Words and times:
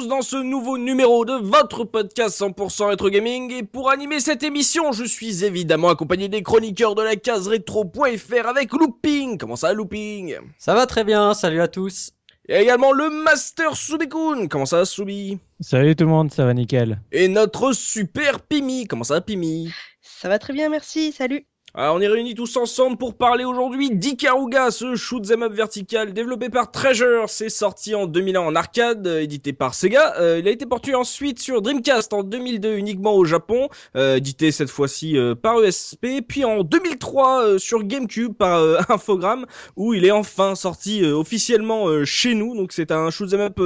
Tous 0.00 0.08
dans 0.08 0.22
ce 0.22 0.36
nouveau 0.36 0.78
numéro 0.78 1.24
de 1.24 1.34
votre 1.34 1.84
podcast 1.84 2.40
100% 2.40 2.88
rétro 2.88 3.10
gaming 3.10 3.52
et 3.52 3.62
pour 3.62 3.90
animer 3.90 4.20
cette 4.20 4.42
émission, 4.42 4.92
je 4.92 5.04
suis 5.04 5.44
évidemment 5.44 5.90
accompagné 5.90 6.28
des 6.28 6.42
chroniqueurs 6.42 6.94
de 6.94 7.02
la 7.02 7.16
case 7.16 7.48
rétro.fr 7.48 8.46
avec 8.48 8.72
Looping. 8.72 9.36
Comment 9.36 9.56
ça 9.56 9.74
Looping? 9.74 10.36
Ça 10.58 10.74
va 10.74 10.86
très 10.86 11.04
bien, 11.04 11.34
salut 11.34 11.60
à 11.60 11.68
tous. 11.68 12.12
Et 12.48 12.56
également 12.56 12.92
le 12.92 13.10
Master 13.10 13.76
Subikun. 13.76 14.46
Comment 14.48 14.66
ça 14.66 14.84
Subi? 14.84 15.38
Salut 15.60 15.94
tout 15.96 16.04
le 16.04 16.10
monde, 16.10 16.32
ça 16.32 16.46
va 16.46 16.54
nickel. 16.54 17.00
Et 17.12 17.28
notre 17.28 17.72
super 17.72 18.40
Pimi. 18.40 18.86
Comment 18.86 19.04
ça 19.04 19.20
Pimi? 19.20 19.70
Ça 20.00 20.28
va 20.28 20.38
très 20.38 20.54
bien, 20.54 20.70
merci, 20.70 21.12
salut. 21.12 21.46
Alors, 21.72 21.94
on 21.94 22.00
est 22.00 22.08
réunis 22.08 22.34
tous 22.34 22.56
ensemble 22.56 22.96
pour 22.96 23.14
parler 23.14 23.44
aujourd'hui 23.44 23.90
d'Ikaruga, 23.92 24.72
ce 24.72 24.96
shoot 24.96 25.30
'em 25.30 25.44
up 25.44 25.52
vertical 25.52 26.12
développé 26.12 26.48
par 26.48 26.72
Treasure. 26.72 27.26
C'est 27.28 27.48
sorti 27.48 27.94
en 27.94 28.06
2001 28.06 28.40
en 28.40 28.56
arcade, 28.56 29.06
euh, 29.06 29.20
édité 29.20 29.52
par 29.52 29.74
Sega. 29.74 30.14
Euh, 30.18 30.40
il 30.40 30.48
a 30.48 30.50
été 30.50 30.66
porté 30.66 30.96
ensuite 30.96 31.38
sur 31.38 31.62
Dreamcast 31.62 32.12
en 32.12 32.24
2002 32.24 32.74
uniquement 32.76 33.14
au 33.14 33.24
Japon, 33.24 33.68
euh, 33.94 34.16
édité 34.16 34.50
cette 34.50 34.68
fois-ci 34.68 35.16
euh, 35.16 35.36
par 35.36 35.62
ESP. 35.62 36.22
Puis 36.26 36.44
en 36.44 36.64
2003 36.64 37.44
euh, 37.44 37.58
sur 37.58 37.84
GameCube 37.84 38.34
par 38.34 38.60
Infogrames, 38.90 39.46
où 39.76 39.94
il 39.94 40.04
est 40.04 40.10
enfin 40.10 40.56
sorti 40.56 41.04
officiellement 41.04 42.04
chez 42.04 42.34
nous. 42.34 42.56
Donc 42.56 42.72
c'est 42.72 42.90
un 42.90 43.10
shoot 43.10 43.32
'em 43.32 43.42
up 43.42 43.60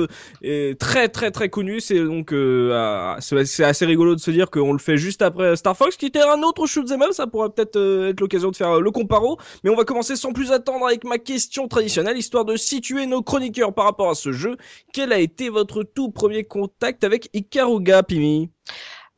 très 0.79 1.09
très 1.09 1.31
très 1.31 1.49
connu. 1.49 1.81
C'est 1.81 2.05
donc 2.05 2.35
ah, 2.35 3.17
c'est 3.21 3.65
assez 3.65 3.87
rigolo 3.87 4.15
de 4.15 4.21
se 4.21 4.31
dire 4.31 4.51
qu'on 4.51 4.75
le 4.75 4.79
fait 4.79 4.99
juste 4.99 5.23
après 5.23 5.57
Star 5.57 5.75
Fox, 5.75 5.97
qui 5.97 6.05
était 6.05 6.21
un 6.21 6.43
autre 6.43 6.67
shoot 6.67 6.91
'em 6.93 7.01
up. 7.01 7.13
Ça 7.13 7.27
pourrait 7.27 7.49
peut-être 7.49 7.94
être 8.03 8.21
l'occasion 8.21 8.51
de 8.51 8.57
faire 8.57 8.77
euh, 8.77 8.81
le 8.81 8.91
comparo. 8.91 9.39
Mais 9.63 9.71
on 9.71 9.77
va 9.77 9.85
commencer 9.85 10.17
sans 10.17 10.33
plus 10.33 10.53
attendre 10.53 10.87
avec 10.87 11.05
ma 11.05 11.19
question 11.19 11.69
traditionnelle, 11.69 12.17
histoire 12.17 12.45
de 12.45 12.57
situer 12.57 13.07
nos 13.07 13.23
chroniqueurs 13.23 13.75
par 13.75 13.85
rapport 13.85 14.11
à 14.11 14.15
ce 14.15 14.33
jeu. 14.33 14.57
Quel 14.93 15.13
a 15.13 15.19
été 15.19 15.49
votre 15.49 15.83
tout 15.83 16.11
premier 16.11 16.45
contact 16.45 17.05
avec 17.05 17.29
Ikaruga, 17.35 18.03
Pimi? 18.03 18.51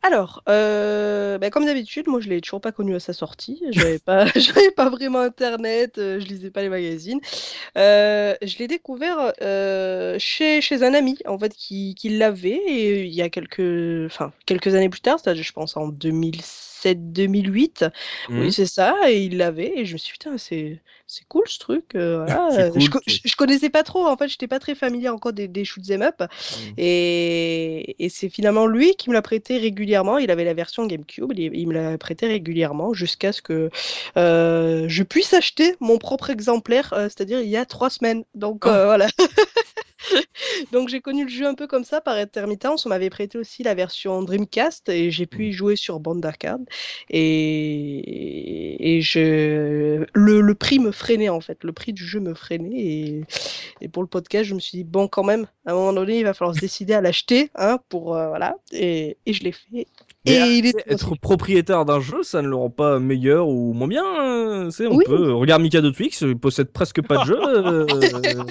Alors, 0.03 0.43
euh, 0.49 1.37
bah, 1.39 1.51
comme 1.51 1.65
d'habitude, 1.65 2.07
moi 2.07 2.21
je 2.21 2.29
l'ai 2.29 2.41
toujours 2.41 2.61
pas 2.61 2.71
connu 2.71 2.95
à 2.95 3.01
sa 3.01 3.13
sortie. 3.13 3.61
J'avais 3.71 3.99
pas, 3.99 4.27
j'avais 4.37 4.71
pas 4.71 4.89
vraiment 4.89 5.21
internet, 5.21 5.99
euh, 5.99 6.21
je 6.21 6.27
lisais 6.27 6.51
pas 6.51 6.63
les 6.63 6.69
magazines. 6.69 7.19
Je 7.75 8.59
l'ai 8.59 8.69
découvert 8.69 9.33
chez, 10.21 10.61
chez 10.61 10.83
un 10.85 10.95
ami 10.95 11.19
en 11.27 11.39
fait 11.39 11.55
qui, 11.55 11.95
qui 11.97 12.11
l'avait 12.11 12.63
et 12.69 13.05
il 13.05 13.15
y 13.15 13.23
a 13.23 13.29
quelques, 13.31 14.07
enfin 14.07 14.33
quelques 14.45 14.75
années 14.75 14.89
plus 14.89 15.01
tard, 15.01 15.19
je 15.25 15.53
pense 15.53 15.77
en 15.77 15.89
2007-2008. 16.85 17.85
Mhm. 18.29 18.41
Oui, 18.41 18.53
c'est 18.53 18.67
ça, 18.67 18.95
et 19.09 19.23
il 19.25 19.37
l'avait 19.39 19.73
et 19.79 19.85
je 19.85 19.92
me 19.95 19.98
suis 19.98 20.09
dit 20.09 20.13
putain 20.13 20.39
c'est 20.39 20.81
c'est 21.07 21.25
cool 21.29 21.45
ce 21.48 21.59
truc. 21.59 21.95
euh, 21.95 22.17
voilà. 22.27 22.48
C'est 22.51 22.64
cool, 22.64 22.81
je, 22.83 22.89
je- 23.07 23.19
je 23.25 23.37
connaissais 23.37 23.70
pas 23.70 23.83
trop 23.83 24.07
en 24.07 24.17
fait, 24.17 24.29
j'étais 24.29 24.48
pas 24.48 24.59
très 24.59 24.75
familier 24.75 25.09
encore 25.09 25.33
des, 25.33 25.48
des 25.48 25.65
shoot 25.65 25.83
'em 25.91 26.03
up. 26.03 26.23
Et, 26.77 27.97
et 28.05 28.09
c'est 28.09 28.29
finalement 28.29 28.67
lui 28.67 28.95
qui 28.97 29.09
me 29.11 29.15
l'a 29.15 29.23
prêté 29.23 29.59
régulièrement. 29.59 30.19
Il 30.19 30.31
avait 30.31 30.45
la 30.45 30.55
version 30.55 30.86
GameCube, 30.86 31.33
il, 31.36 31.55
il 31.55 31.69
me 31.69 31.75
l'a 31.75 31.98
prêté 31.98 32.27
régulièrement 32.27 32.92
jusqu'à 32.95 33.33
ce 33.33 33.42
que 33.42 33.70
euh, 34.17 34.86
je 34.89 35.03
puisse 35.03 35.33
acheter 35.35 35.77
mon 35.81 35.98
propre 35.98 36.31
exemplaire, 36.31 36.92
euh, 36.92 37.05
c'est-à-dire 37.05 37.41
il 37.41 37.48
y 37.48 37.57
a 37.57 37.67
trois 37.67 37.91
semaines. 37.91 38.25
Donc 38.35 38.67
euh, 38.67 38.86
voilà. 38.86 39.07
Donc 40.72 40.89
j'ai 40.89 41.00
connu 41.00 41.24
le 41.24 41.30
jeu 41.30 41.46
un 41.46 41.55
peu 41.55 41.67
comme 41.67 41.84
ça 41.84 42.00
par 42.00 42.17
intermittence. 42.17 42.86
On 42.86 42.89
m'avait 42.89 43.11
prêté 43.11 43.39
aussi 43.39 43.62
la 43.62 43.74
version 43.74 44.22
Dreamcast 44.22 44.89
et 44.89 45.11
j'ai 45.11 45.27
pu 45.27 45.46
y 45.48 45.52
jouer 45.52 45.77
sur 45.77 46.00
bande 46.00 46.20
d'arcade. 46.20 46.64
Et, 47.11 48.96
et 48.98 49.02
je, 49.02 50.05
le, 50.14 50.40
le 50.40 50.55
prix 50.55 50.78
me 50.78 50.92
freinait 50.92 51.28
en 51.28 51.40
fait. 51.40 51.64
Le 51.64 51.72
prix 51.72 51.92
du 51.92 52.05
jeu 52.05 52.20
me 52.20 52.34
freinait. 52.34 52.70
Et, 52.78 53.24
et 53.80 53.89
pour 53.89 54.02
le 54.02 54.08
podcast, 54.08 54.44
je 54.44 54.55
me 54.55 54.61
suis 54.61 54.78
dit, 54.78 54.84
bon, 54.84 55.08
quand 55.08 55.24
même, 55.24 55.46
à 55.67 55.72
un 55.72 55.74
moment 55.74 55.92
donné, 55.92 56.18
il 56.18 56.24
va 56.24 56.34
falloir 56.34 56.55
se 56.55 56.61
décider 56.61 56.94
à 56.94 57.00
l'acheter. 57.00 57.50
Hein, 57.56 57.78
pour, 57.88 58.17
euh, 58.17 58.28
voilà. 58.28 58.56
Et, 58.73 59.18
et 59.27 59.33
je 59.33 59.42
l'ai 59.44 59.52
fait. 59.52 59.86
Il 60.27 60.67
est 60.67 60.91
Être 60.91 61.14
propriétaire 61.17 61.85
d'un 61.85 62.01
jeu, 62.01 62.23
ça 62.23 62.42
ne 62.42 62.48
le 62.48 62.57
rend 62.57 62.70
pas 62.70 62.98
meilleur 62.98 63.48
ou 63.48 63.73
moins 63.73 63.89
bien. 63.89 64.70
C'est, 64.70 64.87
on 64.87 64.97
Oui. 64.97 65.05
peut. 65.05 65.33
Regarde 65.33 65.63
Mikado 65.63 65.91
Twix, 65.92 66.20
il 66.23 66.37
possède 66.39 66.73
presque 66.73 67.01
pas 67.03 67.19
de 67.19 67.25
jeu. 67.25 67.39
euh, 67.41 68.45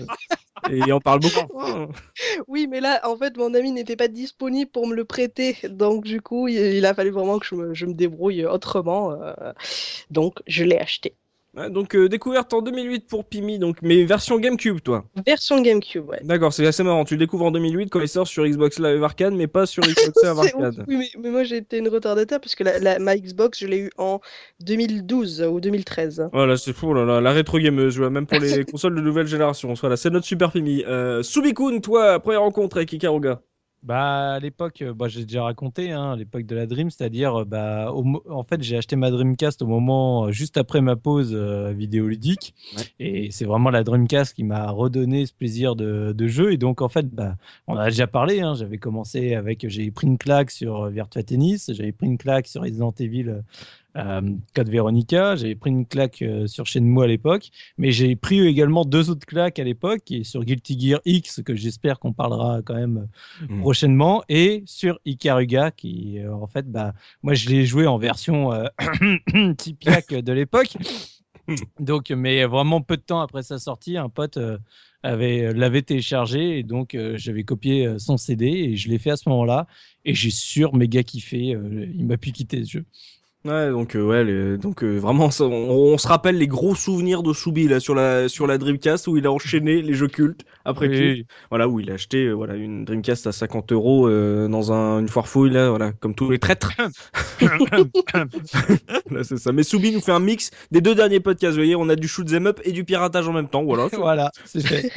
et 0.72 0.80
il 0.80 0.94
en 0.94 1.00
parle 1.02 1.19
beaucoup. 1.19 1.59
hein. 1.59 1.90
Oui, 2.47 2.68
mais 2.69 2.80
là, 2.80 3.02
en 3.03 3.18
fait, 3.18 3.38
mon 3.38 3.53
ami 3.53 3.72
n'était 3.72 3.96
pas 3.96 4.08
disponible 4.08 4.72
pour 4.72 4.88
me 4.88 4.96
le 4.96 5.06
prêter. 5.06 5.58
Donc, 5.69 6.06
du 6.06 6.22
coup, 6.22 6.47
il, 6.47 6.58
il 6.58 6.85
a 6.85 6.94
fallu 6.94 7.12
vraiment 7.12 7.40
que 7.40 7.46
je 7.46 7.56
me, 7.56 7.74
je 7.74 7.85
me 7.85 7.94
débrouille 7.94 8.46
autrement. 8.46 9.12
euh, 9.12 9.34
donc, 10.09 10.40
je 10.47 10.64
l'ai 10.64 10.78
acheté. 10.78 11.16
Ouais, 11.57 11.69
donc 11.69 11.95
euh, 11.95 12.09
découverte 12.09 12.53
en 12.53 12.61
2008 12.61 13.07
pour 13.07 13.23
Pimi, 13.25 13.59
donc 13.59 13.77
mais 13.81 14.03
version 14.03 14.38
GameCube 14.39 14.81
toi. 14.81 15.05
Version 15.25 15.61
GameCube, 15.61 16.07
ouais. 16.09 16.19
D'accord, 16.23 16.51
c'est 16.51 16.66
assez 16.67 16.83
marrant. 16.83 17.05
Tu 17.05 17.13
le 17.13 17.19
découvres 17.19 17.45
en 17.45 17.51
2008 17.51 17.89
quand 17.89 18.01
il 18.01 18.07
sort 18.09 18.27
sur 18.27 18.45
Xbox 18.45 18.77
Live 18.79 19.03
Arcade, 19.03 19.33
mais 19.33 19.47
pas 19.47 19.66
sur 19.66 19.81
Xbox 19.88 20.21
Live. 20.23 20.38
Arcade. 20.39 20.83
Oui, 20.88 20.97
mais, 20.97 21.09
mais 21.21 21.29
moi, 21.29 21.43
j'ai 21.43 21.57
été 21.57 21.77
une 21.77 21.88
retardataire 21.88 22.41
parce 22.41 22.55
que 22.55 22.63
la, 22.66 22.79
la- 22.79 22.99
ma 22.99 23.16
Xbox, 23.17 23.59
je 23.59 23.67
l'ai 23.67 23.79
eu 23.79 23.89
en 23.97 24.19
2012 24.66 25.43
ou 25.49 25.59
2013. 25.61 26.29
Voilà, 26.33 26.57
c'est 26.57 26.73
fou, 26.73 26.93
là, 26.93 27.05
là, 27.05 27.21
la 27.21 27.31
rétro 27.31 27.57
gameuse, 27.59 27.99
même 27.99 28.25
pour 28.25 28.39
les 28.39 28.66
consoles 28.72 28.95
de 28.95 29.01
nouvelle 29.01 29.27
génération. 29.27 29.73
Voilà, 29.75 29.95
c'est 29.97 30.09
notre 30.09 30.25
super 30.25 30.51
Pimi. 30.51 30.83
Euh, 30.87 31.23
Subikun, 31.23 31.79
toi, 31.79 32.19
première 32.19 32.41
rencontre 32.41 32.77
avec 32.77 32.91
Ikaruga. 32.93 33.41
Bah 33.85 34.34
à 34.34 34.40
l'époque, 34.40 34.81
euh, 34.81 34.96
bah, 34.96 35.07
j'ai 35.07 35.25
déjà 35.25 35.44
raconté, 35.44 35.91
hein, 35.91 36.16
l'époque 36.16 36.47
de 36.47 36.56
la 36.56 36.66
Dream, 36.66 36.90
c'est-à-dire, 36.90 37.41
euh, 37.41 37.46
bah, 37.46 37.91
au 37.94 38.03
en 38.28 38.44
fait, 38.44 38.63
j'ai 38.63 38.78
acheté 38.78 38.96
ma 38.96 39.12
Dreamcast 39.12 39.62
au 39.62 39.68
moment 39.68 40.25
euh, 40.25 40.31
juste 40.31 40.57
après 40.57 40.81
ma 40.81 40.96
pause 40.96 41.34
euh, 41.35 41.72
vidéoludique, 41.72 42.56
Ouais. 42.75 42.84
et 43.00 43.29
c'est 43.29 43.46
vraiment 43.46 43.69
la 43.69 43.84
Dreamcast 43.84 44.34
qui 44.35 44.44
m'a 44.44 44.72
redonné 44.72 45.28
ce 45.28 45.34
plaisir 45.34 45.75
de, 45.75 46.13
de 46.13 46.28
jeu. 46.28 46.51
Et 46.51 46.57
donc 46.57 46.81
en 46.81 46.90
fait, 46.90 47.07
bah, 47.13 47.35
on 47.68 47.75
en 47.75 47.78
a 47.78 47.90
déjà 47.90 48.07
parlé. 48.07 48.41
hein, 48.41 48.56
j'avais 48.56 48.79
commencé 48.79 49.35
avec, 49.35 49.63
j'ai 49.69 49.91
pris 49.91 50.07
une 50.07 50.17
claque 50.17 50.50
sur 50.50 50.88
Virtua 50.90 51.22
Tennis, 51.22 51.69
j'avais 51.72 51.91
pris 51.91 52.07
une 52.07 52.17
claque 52.17 52.47
sur 52.47 52.63
Resident 52.63 52.94
Evil. 53.00 53.35
Euh, 53.95 54.22
euh, 54.22 54.22
Code 54.53 54.69
Veronica, 54.69 55.35
j'avais 55.35 55.56
pris 55.56 55.69
une 55.69 55.85
claque 55.85 56.22
euh, 56.22 56.47
sur 56.47 56.66
Shenmue 56.66 57.03
à 57.03 57.07
l'époque, 57.07 57.50
mais 57.78 57.91
j'ai 57.91 58.16
pris 58.16 58.39
également 58.45 58.85
deux 58.85 59.09
autres 59.09 59.25
claques 59.25 59.59
à 59.59 59.63
l'époque, 59.63 60.01
qui 60.06 60.17
est 60.17 60.23
sur 60.23 60.44
Guilty 60.44 60.79
Gear 60.79 61.01
X, 61.06 61.41
que 61.44 61.56
j'espère 61.56 62.00
qu'on 62.00 62.13
parlera 62.13 62.61
quand 62.63 62.75
même 62.75 63.07
Mm. 63.50 63.59
prochainement, 63.61 64.23
et 64.29 64.63
sur 64.66 65.00
Ikaruga, 65.05 65.72
qui 65.72 66.19
euh, 66.19 66.34
en 66.34 66.47
fait, 66.47 66.69
bah, 66.72 66.94
moi 67.23 67.34
je 67.34 67.50
l'ai 67.50 67.66
joué 67.66 67.88
en 67.88 67.97
version 67.97 68.51
euh, 68.53 68.66
Tipiak 69.57 70.13
de 70.13 70.31
l'époque. 70.34 70.75
Donc, 71.79 72.09
mais 72.09 72.44
vraiment 72.45 72.81
peu 72.81 72.97
de 72.97 73.01
temps 73.01 73.22
après 73.22 73.44
sa 73.44 73.59
sortie, 73.59 73.97
un 73.97 74.09
pote 74.09 74.38
euh, 74.38 74.57
avait 75.03 75.53
l'avait 75.53 75.84
téléchargé 75.84 76.58
et 76.58 76.64
donc 76.64 76.96
euh, 76.96 77.17
j'avais 77.17 77.43
copié 77.43 77.85
euh, 77.85 77.99
son 77.99 78.17
CD 78.17 78.47
et 78.47 78.75
je 78.78 78.90
l'ai 78.90 78.97
fait 78.97 79.11
à 79.11 79.17
ce 79.17 79.29
moment-là 79.29 79.67
et 80.05 80.16
j'ai 80.16 80.31
sur 80.31 80.73
méga 80.75 81.03
kiffé. 81.03 81.53
euh, 81.53 81.85
il 81.93 82.05
m'a 82.08 82.17
pu 82.17 82.31
quitter 82.31 82.64
ce 82.66 82.72
jeu. 82.72 82.85
Ouais, 83.46 83.70
donc 83.70 83.96
euh, 83.96 84.02
ouais, 84.02 84.24
les- 84.24 84.58
donc 84.58 84.84
euh, 84.84 84.97
vraiment, 84.97 85.30
ça- 85.30 85.44
on, 85.46 85.70
on 85.94 85.97
se 86.00 86.08
rappelle 86.08 86.36
les 86.40 86.47
gros 86.47 86.74
souvenirs 86.74 87.22
de 87.22 87.32
Subi 87.32 87.68
là 87.68 87.80
sur 87.80 87.94
la 87.94 88.28
sur 88.28 88.47
la 88.47 88.58
Dreamcast 88.58 89.08
où 89.08 89.18
il 89.18 89.28
a 89.28 89.32
enchaîné 89.32 89.82
les 89.84 89.94
jeux 89.94 90.08
cultes 90.08 90.42
après 90.66 90.88
Oui. 90.88 90.96
qu'il- 90.97 91.26
voilà 91.52 91.68
où 91.68 91.80
il 91.80 91.92
a 91.92 91.94
acheté 91.94 92.26
euh, 92.26 92.34
voilà 92.34 92.56
une 92.56 92.86
Dreamcast 92.86 93.28
à 93.28 93.32
50 93.32 93.72
euros 93.72 94.09
dans 94.09 94.72
un, 94.74 95.00
une 95.00 95.08
foire 95.09 95.28
fouille 95.28 95.52
là, 95.52 95.70
voilà 95.70 95.92
comme 95.92 96.16
tous 96.16 96.32
les 96.32 96.40
traîtres. 96.40 96.72
Là, 99.12 99.24
c'est 99.24 99.38
ça. 99.38 99.52
Mais 99.52 99.62
Subi 99.64 99.92
nous 99.92 100.02
fait 100.02 100.12
un 100.12 100.20
mix 100.20 100.50
des 100.72 100.82
deux 100.82 100.96
derniers 100.96 101.20
podcasts. 101.20 101.52
Vous 101.53 101.59
voyez, 101.62 101.76
on 101.76 101.90
a 101.90 101.96
du 101.96 102.08
shoot 102.08 102.28
'em 102.34 102.47
up 102.47 102.59
et 102.64 102.72
du 102.72 102.84
piratage 102.84 103.28
en 103.28 103.34
même 103.34 103.47
temps. 103.47 103.64
Voilà, 103.64 103.88
c'est- 103.90 103.97
voilà, 103.97 104.32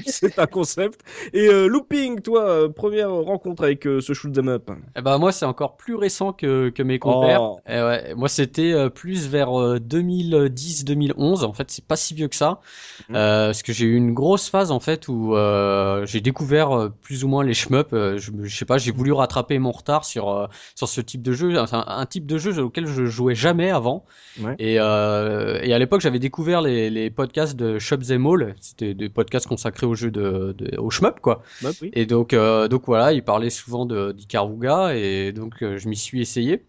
c'est 0.06 0.38
un 0.38 0.46
concept. 0.46 1.00
Et 1.34 1.48
euh, 1.48 1.66
Looping, 1.66 2.20
toi, 2.20 2.48
euh, 2.48 2.68
première 2.68 3.10
rencontre 3.12 3.64
avec 3.64 3.86
euh, 3.86 4.00
ce 4.00 4.14
shoot 4.14 4.36
'em 4.38 4.48
up? 4.48 4.70
Eh 4.96 5.02
ben 5.02 5.18
moi 5.18 5.32
c'est 5.32 5.44
encore 5.44 5.76
plus 5.76 5.96
récent 5.96 6.32
que, 6.32 6.70
que 6.70 6.82
mes 6.82 6.98
compères. 6.98 7.42
Oh. 7.42 7.60
Eh 7.68 7.82
ouais, 7.82 8.14
moi 8.16 8.28
c'était 8.38 8.72
euh, 8.72 8.88
plus 8.90 9.28
vers 9.28 9.50
2010-2011. 9.78 11.44
En 11.44 11.52
fait, 11.52 11.70
c'est 11.70 11.84
pas 11.84 11.96
si 11.96 12.14
vieux 12.14 12.28
que 12.28 12.36
ça, 12.36 12.60
Mhm. 13.08 13.16
euh, 13.16 13.46
parce 13.46 13.62
que 13.62 13.72
j'ai 13.72 13.86
eu 13.86 13.96
une 13.96 14.12
grosse 14.14 14.48
phase 14.48 14.70
en 14.70 14.80
fait 14.80 15.08
où 15.08 15.34
euh, 15.36 16.04
j'ai 16.06 16.20
découvert 16.20 16.72
euh, 16.72 16.88
plus 17.02 17.24
ou 17.24 17.28
moins 17.28 17.44
les 17.44 17.54
shmups. 17.54 17.92
Euh, 17.92 18.18
je, 18.18 18.30
je 18.42 18.56
sais 18.56 18.64
pas, 18.64 18.78
j'ai 18.78 18.92
voulu 18.92 19.12
rattraper 19.12 19.58
mon 19.58 19.70
retard 19.72 20.04
sur 20.04 20.28
euh, 20.30 20.46
sur 20.74 20.88
ce 20.88 21.00
type 21.00 21.22
de 21.22 21.32
jeu, 21.32 21.58
enfin, 21.58 21.84
un 21.86 22.06
type 22.06 22.26
de 22.26 22.38
jeu 22.38 22.58
auquel 22.62 22.86
je 22.86 23.04
jouais 23.06 23.34
jamais 23.34 23.70
avant. 23.70 24.04
Ouais. 24.40 24.54
Et, 24.58 24.76
euh, 24.78 25.58
et 25.62 25.72
à 25.74 25.78
l'époque, 25.78 26.00
j'avais 26.00 26.18
découvert 26.20 26.62
les, 26.62 26.90
les 26.90 27.10
podcasts 27.10 27.56
de 27.56 27.78
Shop 27.78 27.98
Them 27.98 28.26
All. 28.26 28.54
C'était 28.60 28.94
des 28.94 29.08
podcasts 29.08 29.46
consacrés 29.46 29.86
aux 29.86 29.94
jeux 29.94 30.10
de, 30.12 30.54
de 30.56 30.76
au 30.78 30.90
shmup 30.90 31.20
quoi. 31.20 31.42
Bah 31.62 31.70
oui. 31.82 31.90
Et 31.92 32.06
donc, 32.06 32.32
euh, 32.34 32.68
donc 32.68 32.82
voilà, 32.86 33.12
il 33.12 33.22
parlait 33.24 33.50
souvent 33.50 33.84
de 33.86 34.12
d'Ikaruga 34.12 34.94
et 34.94 35.32
donc 35.32 35.62
euh, 35.62 35.76
je 35.78 35.88
m'y 35.88 35.96
suis 35.96 36.20
essayé. 36.20 36.62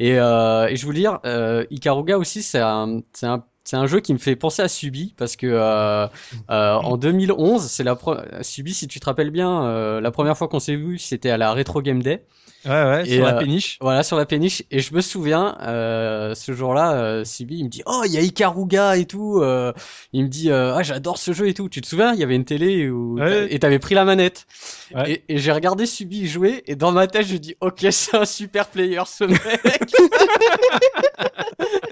Et, 0.00 0.18
euh, 0.18 0.66
et 0.68 0.76
je 0.76 0.86
veux 0.86 0.94
dire, 0.94 1.20
euh, 1.26 1.66
Ikaruga 1.70 2.18
aussi, 2.18 2.42
c'est 2.42 2.58
un, 2.58 3.02
c'est 3.12 3.26
un, 3.26 3.44
c'est 3.64 3.76
un 3.76 3.86
jeu 3.86 4.00
qui 4.00 4.14
me 4.14 4.18
fait 4.18 4.34
penser 4.34 4.62
à 4.62 4.68
Subi 4.68 5.14
parce 5.16 5.36
que 5.36 5.46
euh, 5.46 6.06
euh, 6.50 6.74
en 6.74 6.96
2011, 6.96 7.62
c'est 7.70 7.84
la 7.84 7.98
Subi, 8.42 8.72
si 8.74 8.88
tu 8.88 8.98
te 8.98 9.04
rappelles 9.04 9.30
bien, 9.30 9.64
euh, 9.66 10.00
la 10.00 10.10
première 10.10 10.38
fois 10.38 10.48
qu'on 10.48 10.58
s'est 10.58 10.74
vu, 10.76 10.98
c'était 10.98 11.30
à 11.30 11.36
la 11.36 11.52
Retro 11.52 11.82
Game 11.82 12.02
Day. 12.02 12.24
Ouais, 12.66 12.70
ouais, 12.70 13.02
Et, 13.08 13.14
sur 13.16 13.24
la 13.24 13.36
euh, 13.36 13.38
péniche. 13.38 13.78
Voilà, 13.80 14.02
sur 14.02 14.16
la 14.18 14.26
péniche. 14.26 14.62
Et 14.70 14.80
je 14.80 14.92
me 14.94 15.00
souviens, 15.00 15.56
euh, 15.62 16.34
ce 16.34 16.52
jour-là, 16.52 16.92
euh, 16.92 17.24
Subi, 17.24 17.58
il 17.58 17.64
me 17.64 17.68
dit, 17.70 17.82
oh, 17.86 18.02
il 18.04 18.12
y 18.12 18.18
a 18.18 18.20
Ikaruga 18.20 18.96
et 18.98 19.06
tout. 19.06 19.38
euh, 19.40 19.72
il 20.12 20.24
me 20.24 20.28
dit, 20.28 20.50
euh, 20.50 20.74
ah, 20.76 20.82
j'adore 20.82 21.16
ce 21.18 21.32
jeu 21.32 21.48
et 21.48 21.54
tout. 21.54 21.68
Tu 21.70 21.80
te 21.80 21.86
souviens, 21.86 22.12
il 22.12 22.20
y 22.20 22.22
avait 22.22 22.36
une 22.36 22.44
télé 22.44 22.90
où 22.90 23.18
Ouais. 23.18 23.46
et 23.50 23.58
t'avais 23.58 23.78
pris 23.78 23.94
la 23.94 24.04
manette. 24.04 24.46
Ouais. 24.94 25.22
Et, 25.28 25.34
et 25.34 25.38
j'ai 25.38 25.52
regardé 25.52 25.86
Subi 25.86 26.28
jouer 26.28 26.62
et 26.66 26.76
dans 26.76 26.92
ma 26.92 27.06
tête, 27.06 27.26
je 27.26 27.36
dis, 27.36 27.54
ok, 27.60 27.80
c'est 27.90 28.16
un 28.16 28.24
super 28.26 28.66
player 28.68 29.00
ce 29.06 29.24
mec. 29.24 29.40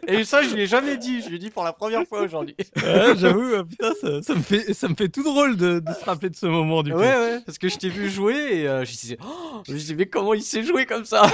et 0.06 0.24
ça, 0.24 0.42
je 0.42 0.54
lui 0.54 0.62
ai 0.62 0.66
jamais 0.66 0.96
dit. 0.96 1.20
Je 1.22 1.28
lui 1.28 1.36
ai 1.36 1.38
dit 1.38 1.50
pour 1.50 1.64
la 1.64 1.72
première 1.72 2.04
fois 2.06 2.22
aujourd'hui. 2.22 2.54
Ouais, 2.76 3.14
J'avoue, 3.16 3.64
putain, 3.64 3.92
ça, 4.00 4.22
ça 4.22 4.34
me 4.34 4.42
fait, 4.42 4.72
ça 4.74 4.88
me 4.88 4.94
fait 4.94 5.08
tout 5.08 5.22
drôle 5.22 5.56
de, 5.56 5.80
de 5.80 5.92
se 5.92 6.04
rappeler 6.04 6.30
de 6.30 6.36
ce 6.36 6.46
moment 6.46 6.82
du 6.82 6.92
coup. 6.92 6.98
Ouais, 6.98 7.06
ouais, 7.16 7.40
parce 7.44 7.58
que 7.58 7.68
je 7.68 7.76
t'ai 7.76 7.88
vu 7.88 8.08
jouer 8.10 8.34
et 8.52 8.68
euh, 8.68 8.84
je 8.84 8.92
disais, 8.92 9.18
oh, 9.22 9.62
je 9.66 9.72
disais, 9.72 9.94
mais 9.94 10.06
comment 10.06 10.34
il 10.34 10.42
sait 10.62 10.66
jouer 10.66 10.86
comme 10.86 11.04
ça 11.04 11.22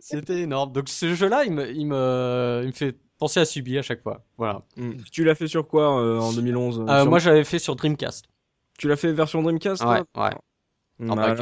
C'était 0.00 0.40
énorme. 0.40 0.72
Donc 0.72 0.88
ce 0.88 1.14
jeu-là, 1.14 1.44
il 1.44 1.52
me, 1.52 1.70
il 1.70 1.86
me, 1.86 2.60
il 2.62 2.68
me 2.68 2.72
fait 2.72 2.96
penser 3.18 3.40
à 3.40 3.44
Subi 3.44 3.78
à 3.78 3.82
chaque 3.82 4.02
fois. 4.02 4.22
Voilà. 4.38 4.62
Mm. 4.76 4.92
Tu 5.10 5.24
l'as 5.24 5.34
fait 5.34 5.46
sur 5.48 5.66
quoi 5.66 6.00
euh, 6.00 6.18
en 6.18 6.32
2011 6.32 6.84
Euh, 6.88 7.00
Sur- 7.02 7.10
moi, 7.10 7.18
j'avais 7.18 7.44
fait 7.44 7.58
sur 7.58 7.76
Dreamcast. 7.76 8.26
Tu 8.78 8.88
l'as 8.88 8.96
fait 8.96 9.12
version 9.12 9.42
Dreamcast 9.42 9.82
Ouais, 9.84 10.02
ouais. 10.16 10.30
Bah, 11.00 11.34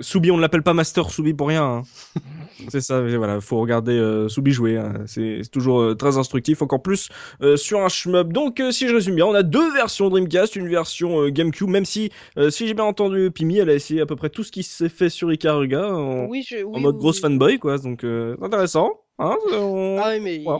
Soubi, 0.00 0.30
on 0.30 0.36
ne 0.36 0.40
l'appelle 0.40 0.62
pas 0.62 0.74
Master 0.74 1.10
Soubi 1.10 1.34
pour 1.34 1.48
rien. 1.48 1.64
hein. 1.64 1.82
c'est 2.68 2.80
ça, 2.80 3.00
voilà, 3.02 3.40
faut 3.40 3.58
regarder 3.60 3.92
euh, 3.92 4.28
Soubi 4.28 4.52
jouer. 4.52 4.76
hein. 4.76 5.02
C'est 5.06 5.42
toujours 5.50 5.80
euh, 5.80 5.94
très 5.94 6.18
instructif, 6.18 6.62
encore 6.62 6.82
plus 6.82 7.08
euh, 7.42 7.56
sur 7.56 7.80
un 7.80 7.88
shmup. 7.88 8.32
Donc, 8.32 8.60
euh, 8.60 8.70
si 8.70 8.88
je 8.88 8.94
résume 8.94 9.16
bien, 9.16 9.26
on 9.26 9.34
a 9.34 9.42
deux 9.42 9.72
versions 9.72 10.08
Dreamcast, 10.08 10.54
une 10.54 10.68
version 10.68 11.20
euh, 11.22 11.30
GameCube, 11.30 11.68
même 11.68 11.84
si, 11.84 12.10
euh, 12.38 12.50
si 12.50 12.68
j'ai 12.68 12.74
bien 12.74 12.84
entendu 12.84 13.30
Pimi, 13.32 13.58
elle 13.58 13.70
a 13.70 13.74
essayé 13.74 14.00
à 14.00 14.06
peu 14.06 14.14
près 14.16 14.30
tout 14.30 14.44
ce 14.44 14.52
qui 14.52 14.62
s'est 14.62 14.88
fait 14.88 15.08
sur 15.10 15.32
Ikaruga 15.32 15.92
en, 15.92 16.26
Oui, 16.26 16.46
je, 16.48 16.64
en 16.64 16.70
oui, 16.74 16.80
mode 16.80 16.94
oui, 16.94 17.00
grosse 17.00 17.16
oui. 17.16 17.22
fanboy, 17.22 17.58
quoi. 17.58 17.78
Donc, 17.78 18.04
euh, 18.04 18.36
intéressant. 18.40 19.00
Hein 19.18 19.36
on- 19.52 19.98
Ah 20.00 20.10
oui, 20.14 20.20
mais 20.20 20.44
Ouais. 20.46 20.58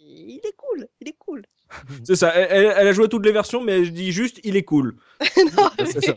il, 0.00 0.32
il 0.34 0.36
est 0.38 0.56
cool, 0.56 0.86
il 1.00 1.08
est 1.08 1.16
cool. 1.18 1.42
C'est 2.04 2.16
ça, 2.16 2.30
elle, 2.34 2.66
a 2.88 2.92
joué 2.92 3.06
à 3.06 3.08
toutes 3.08 3.24
les 3.24 3.32
versions, 3.32 3.60
mais 3.62 3.84
je 3.84 3.90
dis 3.90 4.12
juste, 4.12 4.40
il 4.44 4.56
est 4.56 4.64
cool. 4.64 4.96
non, 5.56 5.70
C'est 5.84 6.00
ça. 6.02 6.16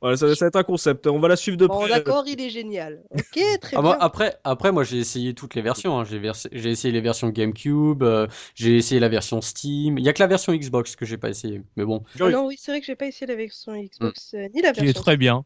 voilà, 0.00 0.16
ça, 0.16 0.34
ça 0.34 0.44
va 0.46 0.48
être 0.48 0.56
un 0.56 0.62
concept. 0.64 1.06
On 1.06 1.20
va 1.20 1.28
la 1.28 1.36
suivre 1.36 1.56
de 1.58 1.66
bon, 1.66 1.86
près. 1.86 1.88
d'accord, 1.88 2.24
il 2.26 2.40
est 2.40 2.50
génial. 2.50 3.02
Ok, 3.10 3.38
très 3.60 3.76
Ah, 3.76 3.80
bien. 3.80 3.98
après, 4.00 4.36
après, 4.44 4.72
moi, 4.72 4.82
j'ai 4.82 4.98
essayé 4.98 5.34
toutes 5.34 5.54
les 5.54 5.62
versions. 5.62 5.98
hein. 6.00 6.04
J'ai 6.04 6.18
vers- 6.18 6.34
j'ai 6.50 6.70
essayé 6.70 6.92
les 6.92 7.00
versions 7.00 7.28
GameCube, 7.28 8.02
euh, 8.02 8.26
j'ai 8.54 8.76
essayé 8.76 9.00
la 9.00 9.08
version 9.08 9.40
Steam. 9.40 9.96
Il 9.98 10.04
y 10.04 10.08
a 10.08 10.12
que 10.12 10.20
la 10.22 10.26
version 10.26 10.52
Xbox 10.52 10.96
que 10.96 11.06
j'ai 11.06 11.18
pas 11.18 11.28
essayé. 11.28 11.62
Mais 11.76 11.84
bon. 11.84 12.02
Ah 12.20 12.28
non, 12.30 12.46
oui, 12.46 12.56
c'est 12.58 12.70
vrai 12.70 12.80
que 12.80 12.86
j'ai 12.86 12.94
pas 12.96 13.06
essayé 13.06 13.26
la 13.26 13.34
version 13.34 13.74
Xbox 13.74 14.34
euh, 14.34 14.48
ni 14.54 14.62
la 14.62 14.72
Qui 14.72 14.88
est 14.88 14.94
version. 14.94 15.00
très 15.00 15.16
bien. 15.16 15.44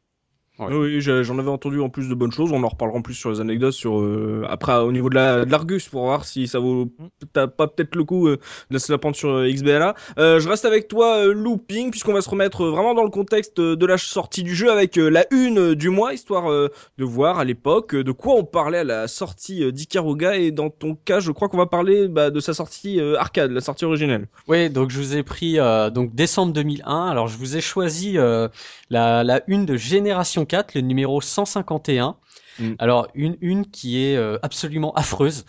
Ouais. 0.59 0.73
Oui, 0.73 1.01
j'en 1.01 1.39
avais 1.39 1.51
entendu 1.51 1.81
en 1.81 1.89
plus 1.89 2.09
de 2.09 2.15
bonnes 2.15 2.31
choses. 2.31 2.53
On 2.53 2.63
en 2.63 2.69
reparlera 2.69 2.99
en 2.99 3.03
plus 3.03 3.15
sur 3.15 3.31
les 3.31 3.41
anecdotes 3.41 3.73
sur 3.73 3.99
euh, 4.01 4.45
après 4.49 4.77
au 4.77 4.93
niveau 4.93 5.11
de 5.11 5.17
la 5.17 5.45
de 5.45 5.51
l'Argus 5.51 5.89
pour 5.89 6.03
voir 6.03 6.25
si 6.25 6.47
ça 6.47 6.61
vaut 6.61 6.89
t'as 7.33 7.47
pas 7.49 7.67
peut-être 7.67 7.97
le 7.97 8.05
coup 8.05 8.29
euh, 8.29 8.39
de 8.71 8.79
se 8.79 8.93
la 8.93 8.99
prendre 8.99 9.17
sur 9.17 9.31
euh, 9.31 9.51
XBLA. 9.51 9.95
Euh, 10.19 10.39
je 10.39 10.49
reste 10.49 10.65
avec 10.65 10.87
toi 10.87 11.17
euh, 11.17 11.33
Looping 11.35 11.91
puisqu'on 11.91 12.13
va 12.13 12.21
se 12.21 12.31
remettre 12.31 12.63
euh, 12.63 12.71
vraiment 12.71 12.95
dans 12.95 13.03
le 13.03 13.11
contexte 13.11 13.61
de 13.61 13.87
la 13.87 13.99
sortie 13.99 14.43
du 14.45 14.55
jeu 14.55 14.71
avec 14.71 14.97
la 14.97 15.27
une 15.33 15.75
du 15.75 15.89
mois 15.89 16.15
histoire 16.15 16.49
de 16.51 17.05
voir 17.05 17.39
à 17.39 17.45
l'époque 17.45 17.97
de 17.97 18.13
quoi 18.13 18.35
on 18.35 18.45
parlait 18.45 18.79
à 18.79 18.85
la 18.85 19.09
sortie 19.09 19.73
d'Ikaruga 19.73 20.37
et 20.37 20.53
dans 20.53 20.71
ton 20.71 20.95
cas 20.95 21.21
je 21.21 21.33
crois 21.33 21.49
qu'on 21.49 21.59
va 21.59 21.67
parler 21.67 22.09
bah, 22.09 22.31
de 22.31 22.41
sa 22.41 22.55
sortie 22.55 23.01
arcade, 23.19 23.51
la 23.51 23.61
sortie 23.61 23.85
originelle. 23.85 24.29
Oui, 24.47 24.71
donc 24.71 24.91
je 24.91 24.99
vous 24.99 25.17
ai 25.17 25.23
pris 25.23 25.59
euh, 25.59 25.91
donc 25.91 26.15
décembre 26.15 26.53
2001. 26.53 27.07
Alors 27.07 27.29
je 27.29 27.37
vous 27.37 27.57
ai 27.57 27.61
choisi 27.61 28.19
euh, 28.19 28.49
la, 28.95 29.25
la 29.25 29.43
une 29.49 29.67
de 29.67 29.77
Génération 29.77 30.47
4, 30.47 30.75
le 30.75 30.81
numéro 30.81 31.21
151. 31.21 32.17
Mm. 32.61 32.75
Alors 32.79 33.09
une 33.15 33.37
une 33.41 33.71
qui 33.71 34.05
est 34.05 34.17
euh, 34.17 34.39
absolument 34.43 34.93
affreuse. 34.95 35.45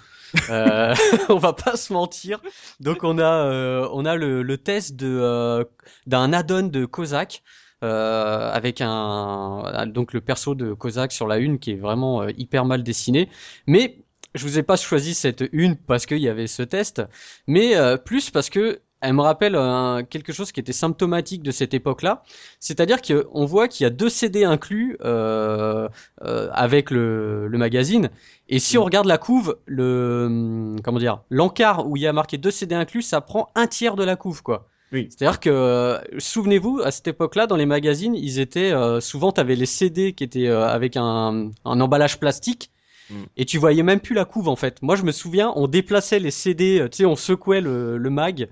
Euh, 0.50 0.94
on 1.30 1.38
va 1.38 1.53
pas 1.53 1.75
se 1.77 1.94
mentir. 1.94 2.42
Donc 2.80 3.03
on 3.03 3.19
a 3.19 3.45
euh, 3.45 3.88
on 3.94 4.03
a 4.06 4.15
le, 4.15 4.42
le 4.42 4.57
test 4.57 4.95
de 4.95 5.19
euh, 5.21 5.63
d'un 6.07 6.33
add-on 6.33 6.68
de 6.68 6.86
Kozak. 6.86 7.44
avec 7.81 8.81
un 8.81 9.86
donc 9.88 10.13
le 10.13 10.21
perso 10.21 10.56
de 10.56 10.74
Kozak 10.74 11.12
sur 11.12 11.27
la 11.27 11.38
une 11.38 11.59
qui 11.59 11.71
est 11.74 11.81
vraiment 11.88 12.27
hyper 12.30 12.65
mal 12.65 12.81
dessiné 12.81 13.30
mais 13.68 14.00
je 14.33 14.44
vous 14.47 14.57
ai 14.57 14.63
pas 14.63 14.75
choisi 14.75 15.13
cette 15.13 15.44
une 15.51 15.75
parce 15.75 16.07
qu'il 16.07 16.18
y 16.18 16.27
avait 16.27 16.47
ce 16.47 16.63
test 16.63 17.03
mais 17.45 17.75
plus 18.03 18.31
parce 18.31 18.50
que 18.50 18.81
elle 19.06 19.13
me 19.13 19.22
rappelle 19.22 19.56
euh, 19.56 20.04
quelque 20.04 20.34
chose 20.34 20.52
qui 20.52 20.60
était 20.60 20.74
symptomatique 20.74 21.44
de 21.44 21.52
cette 21.52 21.74
époque-là, 21.74 22.24
c'est-à-dire 22.60 23.02
qu'on 23.02 23.46
voit 23.46 23.68
qu'il 23.68 23.84
y 23.84 23.88
a 23.88 23.90
deux 23.90 24.10
CD 24.10 24.44
inclus 24.44 24.98
euh, 25.04 25.88
euh, 26.24 26.50
avec 26.54 26.92
le, 26.92 27.48
le 27.48 27.57
magazine, 27.57 28.10
et 28.50 28.60
si 28.60 28.78
on 28.78 28.84
regarde 28.84 29.07
la 29.07 29.18
couve, 29.18 29.57
le 29.66 30.25
hum, 30.28 30.81
comment 30.84 31.00
dire, 31.00 31.22
l'encart 31.30 31.88
où 31.88 31.98
il 31.98 32.04
y 32.04 32.07
a 32.07 32.13
marqué 32.13 32.38
deux 32.38 32.52
CD 32.52 32.75
inclus, 32.75 33.02
ça 33.02 33.22
prend 33.22 33.50
un 33.56 33.68
tiers 33.68 33.96
de 33.96 34.04
la 34.04 34.16
couve, 34.16 34.44
quoi. 34.44 34.69
Oui. 34.92 35.07
C'est-à-dire 35.10 35.40
que, 35.40 35.50
euh, 35.50 36.00
souvenez-vous, 36.19 36.81
à 36.84 36.92
cette 36.92 37.07
époque-là, 37.07 37.48
dans 37.48 37.56
les 37.56 37.66
magazines, 37.66 38.16
ils 38.16 38.40
étaient 38.40 38.72
euh, 38.72 39.02
souvent, 39.02 39.31
t'avais 39.31 39.56
les 39.56 39.66
CD 39.66 40.13
qui 40.13 40.24
étaient 40.24 40.48
euh, 40.48 40.68
avec 40.68 40.96
un, 40.96 41.50
un 41.66 41.81
emballage 41.81 42.19
plastique. 42.19 42.72
Mm. 43.10 43.24
Et 43.38 43.46
tu 43.46 43.57
voyais 43.57 43.84
même 43.84 44.00
plus 44.00 44.16
la 44.16 44.25
couve 44.25 44.48
en 44.48 44.56
fait. 44.56 44.81
Moi 44.81 44.96
je 44.96 45.04
me 45.04 45.12
souviens, 45.12 45.54
on 45.56 45.68
déplaçait 45.68 46.19
les 46.19 46.31
CD, 46.31 46.88
tu 46.92 46.98
sais, 46.98 47.06
on 47.06 47.16
secouait 47.16 47.62
le, 47.62 47.98
le 47.98 48.10
mag 48.10 48.48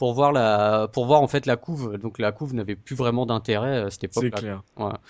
pour 0.00 0.14
voir 0.14 0.32
la, 0.32 0.88
pour 0.94 1.04
voir 1.04 1.20
en 1.20 1.28
fait 1.28 1.44
la 1.44 1.56
couve. 1.56 1.98
Donc 1.98 2.18
la 2.18 2.32
couve 2.32 2.54
n'avait 2.54 2.74
plus 2.74 2.96
vraiment 2.96 3.26
d'intérêt 3.26 3.76
à 3.82 3.90
cette 3.90 4.00
C'est 4.00 4.06
époque-là. 4.26 4.40
clair. 4.40 4.62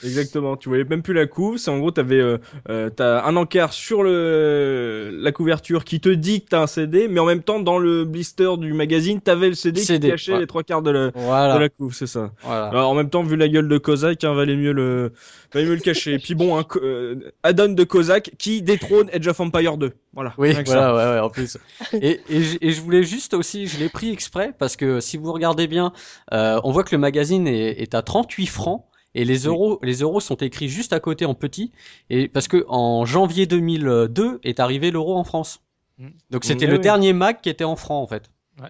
Exactement, 0.03 0.57
tu 0.57 0.69
voyais 0.69 0.83
même 0.83 1.03
plus 1.03 1.15
la 1.15 1.29
couve, 1.29 1.59
c'est 1.59 1.71
en 1.71 1.79
gros 1.79 1.93
t'avais 1.93 2.19
euh, 2.21 2.39
euh, 2.69 2.91
t'as 2.91 3.25
un 3.25 3.37
encart 3.37 3.73
sur 3.73 4.03
le 4.03 5.11
la 5.13 5.31
couverture 5.31 5.85
qui 5.85 6.01
te 6.01 6.09
dit 6.09 6.43
que 6.43 6.49
t'as 6.49 6.63
un 6.63 6.67
CD, 6.67 7.07
mais 7.07 7.21
en 7.21 7.25
même 7.25 7.45
temps 7.45 7.61
dans 7.61 7.79
le 7.79 8.05
blister 8.05 8.57
du 8.59 8.73
magazine 8.73 9.21
t'avais 9.21 9.49
le 9.51 9.55
CD, 9.55 9.81
CD, 9.81 10.09
qui 10.09 10.11
cachait 10.11 10.33
ouais. 10.33 10.41
les 10.41 10.49
trois 10.49 10.65
quarts 10.65 10.83
de 10.83 10.91
la, 10.91 11.11
Voilà. 11.15 11.55
de 11.55 11.61
la 11.61 11.69
couve, 11.69 11.95
c'est 11.95 12.09
ça. 12.09 12.33
voilà. 12.43 12.67
Alors 12.71 12.91
en 12.91 12.95
même 12.97 13.11
temps 13.11 13.23
vu 13.23 13.37
la 13.37 13.47
gueule 13.49 13.69
de 13.69 13.79
Kozak, 13.79 14.25
hein, 14.25 14.35
valait 14.35 14.57
mieux 14.57 14.73
le 14.73 15.13
valait 15.53 15.67
mieux 15.67 15.75
le 15.75 15.81
cacher. 15.81 16.15
Et 16.15 16.19
puis 16.19 16.35
bon, 16.35 16.59
un 16.59 16.65
euh, 16.77 17.33
add-on 17.43 17.73
de 17.73 17.85
Kozak 17.85 18.33
qui 18.39 18.63
détrône 18.63 19.09
Edge 19.13 19.27
of 19.29 19.41
Empire 19.41 19.77
2. 19.77 19.93
Voilà. 20.13 20.35
Oui, 20.39 20.53
voilà, 20.67 20.95
ouais, 20.95 21.05
ouais, 21.15 21.21
en 21.21 21.31
plus. 21.31 21.57
et, 21.95 22.21
et, 22.29 22.43
je- 22.43 22.59
et 22.61 22.73
je 22.73 22.81
voulais 22.81 23.03
juste 23.03 23.35
aussi, 23.35 23.67
je 23.67 23.79
l'ai 23.79 23.89
pris 23.89 24.11
exprès 24.11 24.53
parce 24.59 24.77
que 24.77 25.01
si 25.01 25.17
vous 25.17 25.33
regardez 25.33 25.67
bien, 25.67 25.93
euh, 26.33 26.61
on 26.65 26.71
voit 26.73 26.85
que 26.85 26.95
le 26.95 27.01
magazine 27.01 27.47
est, 27.47 27.81
est 27.83 27.95
à 27.95 28.03
38 28.03 28.47
francs 28.47 28.85
et 29.15 29.25
les 29.25 29.39
euros, 29.47 29.79
les 29.83 30.01
euros 30.03 30.21
sont 30.21 30.37
écrits 30.37 30.69
juste 30.69 30.93
à 30.93 31.01
côté 31.01 31.25
en 31.25 31.35
petit. 31.35 31.73
Et 32.11 32.29
parce 32.29 32.47
que 32.49 32.65
en 32.69 33.05
janvier 33.05 33.47
2002 33.47 34.41
est 34.45 34.61
arrivé 34.61 34.91
l'euro 34.91 35.17
en 35.17 35.25
France. 35.25 35.61
Mm. 35.99 36.09
Donc 36.31 36.45
c'était 36.45 36.67
Ouais, 36.67 36.73
le 36.73 36.79
dernier 36.79 37.13
Mac 37.13 37.43
qui 37.43 37.49
était 37.49 37.65
en 37.65 37.77
francs 37.77 38.03
en 38.03 38.07
fait. 38.07 38.31
Ouais, 38.63 38.69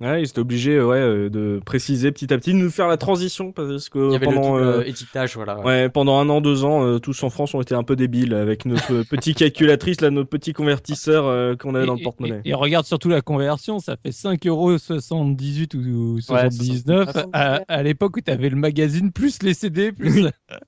ils 0.00 0.24
étaient 0.24 0.38
obligés 0.38 0.80
ouais, 0.80 0.96
euh, 0.96 1.28
de 1.28 1.60
préciser 1.64 2.10
petit 2.10 2.32
à 2.32 2.38
petit, 2.38 2.52
de 2.52 2.58
nous 2.58 2.70
faire 2.70 2.88
la 2.88 2.96
transition 2.96 3.52
parce 3.52 3.88
que 3.90 3.98
Il 4.08 4.12
y 4.12 4.16
avait 4.16 4.24
pendant 4.24 4.56
le 4.56 4.64
euh, 4.64 4.84
étiquetage, 4.86 5.36
voilà. 5.36 5.58
ouais. 5.58 5.64
Ouais, 5.64 5.88
pendant 5.90 6.18
un 6.18 6.28
an, 6.30 6.40
deux 6.40 6.64
ans, 6.64 6.84
euh, 6.84 6.98
tous 6.98 7.22
en 7.22 7.28
France 7.30 7.54
ont 7.54 7.60
été 7.60 7.74
un 7.74 7.82
peu 7.82 7.96
débiles 7.96 8.32
avec 8.34 8.64
notre 8.64 9.02
petit 9.10 9.34
calculatrice, 9.34 10.00
là, 10.00 10.10
notre 10.10 10.30
petit 10.30 10.54
convertisseur 10.54 11.26
euh, 11.26 11.54
qu'on 11.54 11.74
avait 11.74 11.86
dans 11.86 11.96
le 11.96 12.02
porte-monnaie. 12.02 12.40
Et, 12.44 12.50
et 12.50 12.54
regarde 12.54 12.86
surtout 12.86 13.10
la 13.10 13.20
conversion, 13.20 13.78
ça 13.78 13.96
fait 14.02 14.10
5,78€ 14.10 15.76
ou 15.76 16.20
79 16.20 17.14
Ouais, 17.14 17.22
à, 17.32 17.60
à 17.68 17.82
l'époque 17.82 18.16
où 18.16 18.20
tu 18.20 18.30
avais 18.30 18.48
le 18.48 18.56
magazine 18.56 19.12
plus 19.12 19.42
les 19.42 19.54
CD. 19.54 19.92
Plus... 19.92 20.26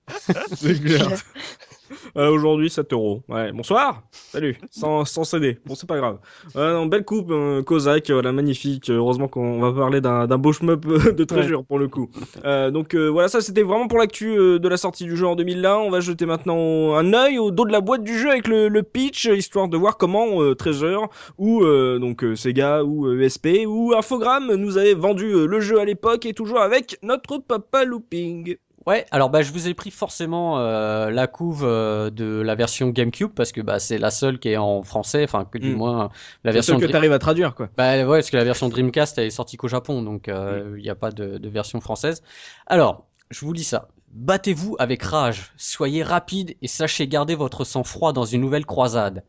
C'est 0.55 0.83
clair. 0.83 1.09
Euh, 2.17 2.31
Aujourd'hui, 2.31 2.71
7 2.71 2.93
euros. 2.93 3.23
Ouais, 3.29 3.53
bonsoir. 3.53 4.03
Salut. 4.11 4.57
Sans, 4.71 5.05
sans 5.05 5.25
CD. 5.25 5.59
Bon, 5.67 5.75
c'est 5.75 5.87
pas 5.89 5.97
grave. 5.99 6.19
Euh, 6.57 6.75
non, 6.75 6.87
belle 6.87 7.05
coupe, 7.05 7.31
euh, 7.31 7.63
Kozak, 7.63 8.11
voilà, 8.11 8.33
magnifique. 8.33 8.91
Heureusement 8.91 9.29
qu'on 9.29 9.61
va 9.61 9.73
parler 9.73 10.01
d'un 10.01 10.27
beau 10.39 10.53
shmup 10.53 10.85
euh, 10.87 11.13
de 11.13 11.25
Treasure 11.25 11.65
pour 11.65 11.79
le 11.79 11.89
coup. 11.89 12.11
Euh, 12.45 12.71
donc 12.71 12.95
euh, 12.95 13.09
voilà, 13.09 13.29
ça 13.29 13.41
c'était 13.41 13.63
vraiment 13.63 13.89
pour 13.89 13.99
l'actu 13.99 14.29
euh, 14.39 14.59
de 14.59 14.69
la 14.69 14.77
sortie 14.77 15.05
du 15.05 15.17
jeu 15.17 15.27
en 15.27 15.37
2001. 15.37 15.77
On 15.77 15.91
va 15.91 16.01
jeter 16.01 16.27
maintenant 16.27 16.95
un 16.95 17.13
œil 17.13 17.39
au 17.39 17.51
dos 17.51 17.65
de 17.65 17.73
la 17.73 17.81
boîte 17.81 18.03
du 18.05 18.19
jeu 18.19 18.31
avec 18.31 18.49
le, 18.49 18.69
le 18.69 18.83
pitch, 18.83 19.27
histoire 19.27 19.69
de 19.69 19.77
voir 19.77 19.97
comment 19.99 20.43
euh, 20.43 20.55
Treasure 20.55 21.09
ou 21.39 21.63
euh, 21.63 21.99
donc 21.99 22.25
euh, 22.25 22.35
Sega 22.37 22.85
ou 22.85 23.07
euh, 23.07 23.21
ESP 23.21 23.67
ou 23.67 23.93
Infogrames 23.97 24.55
nous 24.55 24.79
avait 24.79 24.95
vendu 24.95 25.27
euh, 25.33 25.47
le 25.47 25.61
jeu 25.61 25.79
à 25.79 25.85
l'époque 25.85 26.27
et 26.27 26.33
toujours 26.35 26.61
avec 26.61 26.99
notre 27.03 27.39
papa 27.39 27.85
looping. 27.85 28.57
Ouais, 28.85 29.07
alors 29.13 29.31
bah 29.31 29.43
je 29.43 29.53
vous 29.53 29.69
ai 29.69 29.75
pris 29.75 29.93
forcément 29.93 30.59
euh, 30.59 31.11
la 31.11 31.29
couve 31.29 31.63
euh, 31.65 32.11
de 32.11 32.41
la 32.41 32.57
version 32.57 32.89
GameCube 32.89 33.31
parce 33.33 33.53
que 33.53 33.61
bah 33.61 33.79
c'est 33.79 33.97
la 33.97 34.11
seule 34.11 34.41
qui 34.41 34.49
est 34.49 34.57
en 34.57 34.83
français, 34.83 35.23
enfin 35.23 35.45
que 35.45 35.57
du 35.59 35.71
Mm. 35.71 35.77
moins 35.77 36.11
la 36.43 36.51
C'est 36.51 36.55
version 36.55 36.75
que 36.75 36.81
Dream- 36.81 36.91
t'arrives 36.93 37.13
à 37.13 37.21
traduire 37.21 37.55
quoi. 37.55 37.69
Bah 37.77 37.97
ouais, 38.05 38.19
parce 38.19 38.31
que 38.31 38.37
la 38.37 38.43
version 38.43 38.69
Dreamcast 38.69 39.19
elle 39.19 39.27
est 39.27 39.31
sortie 39.31 39.57
qu'au 39.57 39.69
Japon, 39.69 40.03
donc 40.03 40.29
euh, 40.29 40.75
il 40.77 40.83
n'y 40.83 40.91
a 40.91 40.97
pas 40.97 41.13
de, 41.13 41.39
de 41.39 41.49
version 41.49 41.81
française. 41.81 42.23
Alors, 42.67 43.07
je 43.31 43.45
vous 43.45 43.53
lis 43.53 43.63
ça. 43.65 43.89
Battez-vous 44.15 44.75
avec 44.81 45.03
rage, 45.05 45.53
soyez 45.57 46.03
rapide 46.03 46.57
et 46.61 46.67
sachez 46.67 47.07
garder 47.07 47.37
votre 47.37 47.65
sang-froid 47.65 48.13
dans 48.13 48.25
une 48.25 48.41
nouvelle 48.41 48.67
croisade. 48.67 49.23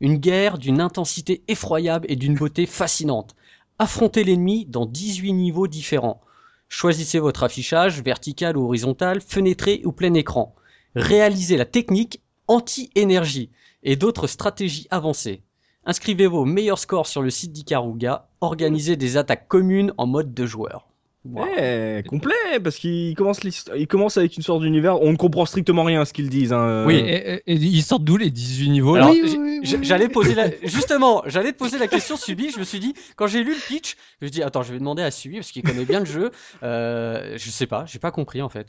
Une 0.00 0.16
guerre 0.18 0.58
d'une 0.58 0.80
intensité 0.82 1.42
effroyable 1.48 2.06
et 2.10 2.14
d'une 2.16 2.34
beauté 2.36 2.66
fascinante. 2.66 3.34
Affrontez 3.78 4.22
l'ennemi 4.22 4.66
dans 4.66 4.84
18 4.86 5.32
niveaux 5.32 5.66
différents. 5.66 6.20
Choisissez 6.68 7.18
votre 7.18 7.44
affichage, 7.44 8.02
vertical 8.02 8.56
ou 8.56 8.64
horizontal, 8.64 9.20
fenêtré 9.20 9.80
ou 9.84 9.92
plein 9.92 10.14
écran. 10.14 10.54
Réalisez 10.94 11.56
la 11.56 11.64
technique 11.64 12.22
anti-énergie 12.46 13.50
et 13.82 13.96
d'autres 13.96 14.26
stratégies 14.26 14.86
avancées. 14.90 15.42
Inscrivez 15.84 16.26
vos 16.26 16.44
meilleurs 16.44 16.78
scores 16.78 17.06
sur 17.06 17.22
le 17.22 17.30
site 17.30 17.52
d'Ikaruga. 17.52 18.28
Organisez 18.40 18.96
des 18.96 19.16
attaques 19.16 19.48
communes 19.48 19.94
en 19.96 20.06
mode 20.06 20.34
de 20.34 20.46
joueur. 20.46 20.87
Wow. 21.24 21.44
Ouais, 21.44 22.04
complet, 22.08 22.32
parce 22.62 22.76
qu'il 22.76 23.14
commence, 23.16 23.40
il 23.76 23.86
commence 23.88 24.16
avec 24.16 24.36
une 24.36 24.42
sorte 24.42 24.62
d'univers. 24.62 25.02
On 25.02 25.10
ne 25.12 25.16
comprend 25.16 25.44
strictement 25.46 25.82
rien 25.82 26.00
à 26.00 26.04
ce 26.04 26.12
qu'ils 26.12 26.28
disent. 26.30 26.52
Hein. 26.52 26.84
Oui, 26.86 26.94
et, 26.94 27.34
et- 27.34 27.42
et 27.46 27.54
ils 27.54 27.82
sortent 27.82 28.04
d'où 28.04 28.16
les 28.16 28.30
18 28.30 28.70
niveaux 28.70 28.94
Alors, 28.94 29.10
Oui, 29.10 29.20
oui, 29.24 29.36
oui, 29.62 29.78
j'allais 29.82 30.06
oui. 30.06 30.12
poser 30.12 30.34
la, 30.34 30.48
justement, 30.62 31.22
j'allais 31.26 31.52
te 31.52 31.58
poser 31.58 31.76
la 31.78 31.88
question 31.88 32.16
Subi. 32.16 32.50
Je 32.50 32.58
me 32.58 32.64
suis 32.64 32.78
dit, 32.78 32.94
quand 33.16 33.26
j'ai 33.26 33.42
lu 33.42 33.50
le 33.52 33.60
pitch, 33.66 33.96
je 34.20 34.26
me 34.26 34.30
suis 34.30 34.40
dit, 34.40 34.42
attends, 34.42 34.62
je 34.62 34.72
vais 34.72 34.78
demander 34.78 35.02
à 35.02 35.10
Subi 35.10 35.36
parce 35.36 35.50
qu'il 35.50 35.62
connaît 35.64 35.84
bien 35.84 35.98
le 36.00 36.06
jeu. 36.06 36.30
Euh, 36.62 37.34
je 37.36 37.50
sais 37.50 37.66
pas, 37.66 37.84
j'ai 37.86 37.98
pas 37.98 38.12
compris 38.12 38.40
en 38.40 38.48
fait. 38.48 38.68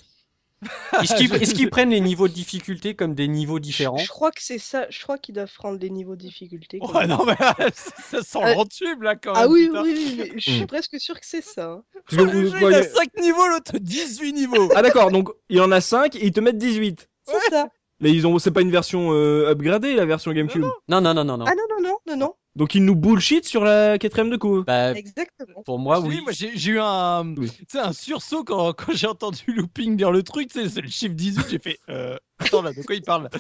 Est-ce 1.02 1.54
qu'ils 1.54 1.70
prennent 1.70 1.92
les 1.92 2.02
niveaux 2.02 2.28
de 2.28 2.34
difficulté 2.34 2.94
comme 2.94 3.16
des 3.16 3.28
niveaux 3.28 3.60
différents? 3.60 3.98
Je 3.98 4.08
crois 4.10 4.32
que 4.32 4.42
c'est 4.42 4.58
ça. 4.58 4.86
Je 4.90 5.02
crois 5.02 5.18
qu'ils 5.18 5.36
doivent 5.36 5.54
prendre 5.54 5.80
des 5.80 5.90
niveaux 5.90 6.16
de 6.16 6.22
difficulté. 6.22 6.80
Ouais, 6.82 6.88
ça. 6.94 7.08
non, 7.08 7.24
mais 7.26 7.36
ça 7.74 8.22
sent 8.22 8.40
Euh, 8.44 8.56
le 8.56 8.68
tube 8.68 9.02
là 9.04 9.16
quand 9.16 9.34
même. 9.34 9.42
Ah 9.44 9.48
oui, 9.48 9.68
putain. 9.68 9.84
oui, 9.84 9.94
oui, 9.96 10.16
mais 10.18 10.32
je 10.40 10.52
suis 10.52 10.62
Mm. 10.64 10.68
presque 10.68 11.00
sûr 11.00 11.20
que 11.20 11.26
c'est 11.26 11.42
ça. 11.44 11.72
hein. 11.72 11.84
Le 12.12 12.24
vous 12.24 12.32
jeu, 12.32 12.48
il 12.50 12.56
a 12.56 12.60
voyez- 12.60 12.84
5 12.84 13.10
niveaux, 13.22 13.48
l'autre 13.48 13.78
18 13.80 14.34
niveaux. 14.34 14.70
Ah 14.76 14.82
d'accord, 14.82 15.12
donc 15.12 15.30
il 15.50 15.58
y 15.58 15.62
en 15.62 15.72
a 15.72 15.80
5 15.82 16.16
et 16.16 16.26
ils 16.26 16.32
te 16.34 16.40
mettent 16.42 16.58
18. 16.58 17.08
C'est 17.26 17.50
ça. 17.52 17.70
Mais 18.02 18.12
ils 18.12 18.26
ont, 18.26 18.40
c'est 18.40 18.52
pas 18.52 18.62
une 18.62 18.72
version 18.72 19.10
euh, 19.14 19.50
upgradée, 19.52 19.94
la 19.94 20.06
version 20.06 20.32
GameCube. 20.32 20.62
Non, 20.88 21.02
non, 21.02 21.14
non, 21.14 21.24
non, 21.26 21.38
non. 21.38 21.46
Ah 21.48 21.54
non, 21.56 21.64
non, 21.70 21.82
non, 21.90 21.98
non, 22.08 22.16
non. 22.18 22.34
Donc 22.56 22.76
ils 22.76 22.84
nous 22.84 22.96
bullshit 22.96 23.46
sur 23.46 23.64
la 23.64 23.98
quatrième 23.98 24.30
de 24.30 24.38
coup. 24.38 24.64
Bah, 24.66 24.92
Exactement. 24.98 25.62
pour 25.64 25.80
moi, 25.80 26.00
oui. 26.02 26.20
moi, 26.22 26.32
j'ai 26.32 26.52
j'ai 26.56 26.72
eu 26.72 26.80
un, 26.80 27.34
Oui. 27.38 27.52
un 27.76 27.94
sursaut 27.94 28.44
quand, 28.44 28.74
quand 28.74 28.92
j'ai 28.94 29.08
entendu 29.08 29.40
Looping 29.48 29.96
dire 29.96 30.12
le 30.12 30.24
truc. 30.24 30.50
C'est 30.52 30.64
le 30.82 30.88
chiffre 30.90 31.14
18. 31.14 31.46
J'ai 31.50 31.60
fait. 31.60 31.80
Euh... 31.90 32.18
Attends 32.42 32.62
là, 32.62 32.72
de 32.74 32.82
quoi 32.84 32.96
il 32.96 33.02
parle? 33.02 33.30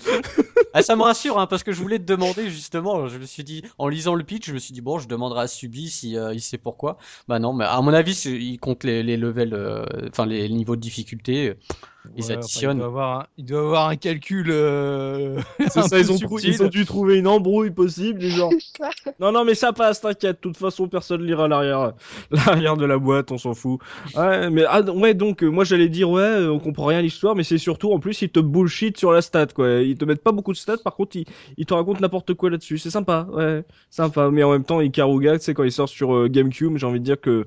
Ah, 0.71 0.83
ça 0.83 0.95
me 0.95 1.01
rassure, 1.01 1.39
hein, 1.39 1.47
parce 1.47 1.63
que 1.63 1.71
je 1.71 1.81
voulais 1.81 1.97
te 1.97 2.03
demander 2.03 2.51
justement. 2.51 3.07
Je 3.07 3.17
me 3.17 3.25
suis 3.25 3.43
dit, 3.43 3.63
en 3.79 3.87
lisant 3.87 4.13
le 4.13 4.23
pitch, 4.23 4.45
je 4.45 4.53
me 4.53 4.59
suis 4.59 4.71
dit 4.71 4.81
bon, 4.81 4.99
je 4.99 5.07
demanderai 5.07 5.41
à 5.41 5.47
Subi 5.47 5.89
si 5.89 6.15
euh, 6.15 6.31
il 6.31 6.41
sait 6.41 6.59
pourquoi. 6.59 6.99
Bah 7.27 7.39
non, 7.39 7.53
mais 7.53 7.65
à 7.65 7.81
mon 7.81 7.91
avis, 7.91 8.13
il 8.25 8.59
compte 8.59 8.83
les, 8.83 9.01
les 9.01 9.17
levels, 9.17 9.55
euh, 9.55 9.83
enfin 10.09 10.27
les 10.27 10.47
niveaux 10.47 10.75
de 10.75 10.81
difficulté. 10.81 11.55
Ils 12.15 12.23
Ouais, 12.23 12.23
enfin, 12.25 12.33
additionnent. 12.35 12.77
il, 12.77 12.79
doit 12.81 12.87
avoir 12.87 13.19
un, 13.21 13.27
il 13.37 13.45
doit 13.45 13.59
avoir 13.61 13.87
un 13.89 13.95
calcul. 13.95 14.45
euh, 14.51 15.41
C'est 15.57 15.77
un 15.79 15.81
ça, 15.87 15.89
peu 15.89 15.99
ils 16.01 16.11
ont, 16.11 16.19
trou- 16.19 16.37
subtil. 16.37 16.53
ils 16.61 16.63
ont 16.63 16.69
dû 16.69 16.85
trouver 16.85 17.17
une 17.17 17.27
embrouille 17.27 17.71
possible, 17.71 18.19
du 18.19 18.29
genre. 18.29 18.51
Non, 19.19 19.31
non, 19.31 19.45
mais 19.45 19.55
ça 19.55 19.73
passe, 19.73 20.01
t'inquiète. 20.01 20.37
De 20.37 20.41
toute 20.41 20.57
façon, 20.57 20.87
personne 20.87 21.23
lira 21.23 21.47
l'arrière, 21.47 21.93
l'arrière 22.31 22.77
de 22.77 22.85
la 22.85 22.97
boîte, 22.97 23.31
on 23.31 23.37
s'en 23.37 23.53
fout. 23.53 23.79
Ouais, 24.15 24.49
mais 24.49 24.63
ah, 24.67 24.81
ouais, 24.81 25.13
donc 25.13 25.43
euh, 25.43 25.47
moi 25.49 25.63
j'allais 25.63 25.89
dire 25.89 26.09
ouais, 26.09 26.21
euh, 26.21 26.51
on 26.51 26.59
comprend 26.59 26.85
rien 26.85 26.99
à 26.99 27.01
l'histoire, 27.01 27.35
mais 27.35 27.43
c'est 27.43 27.57
surtout 27.57 27.91
en 27.93 27.99
plus 27.99 28.21
ils 28.21 28.29
te 28.29 28.39
bullshit 28.39 28.97
sur 28.97 29.11
la 29.11 29.21
stat, 29.21 29.47
quoi. 29.47 29.69
Ils 29.81 29.97
te 29.97 30.05
mettent 30.05 30.23
pas 30.23 30.31
beaucoup 30.31 30.51
de 30.51 30.57
stats, 30.57 30.77
par 30.83 30.95
contre 30.95 31.15
ils, 31.15 31.25
ils 31.57 31.65
te 31.65 31.73
racontent 31.73 31.99
n'importe 32.01 32.33
quoi 32.33 32.49
là-dessus. 32.49 32.77
C'est 32.77 32.89
sympa, 32.89 33.27
ouais, 33.31 33.63
sympa. 33.89 34.29
Mais 34.31 34.43
en 34.43 34.51
même 34.51 34.65
temps, 34.65 34.81
Ikaruga, 34.81 35.37
tu 35.39 35.45
sais, 35.45 35.53
quand 35.53 35.63
il 35.63 35.71
sort 35.71 35.89
sur 35.89 36.13
euh, 36.15 36.27
GameCube, 36.27 36.77
j'ai 36.77 36.85
envie 36.85 36.99
de 36.99 37.05
dire 37.05 37.19
que 37.21 37.45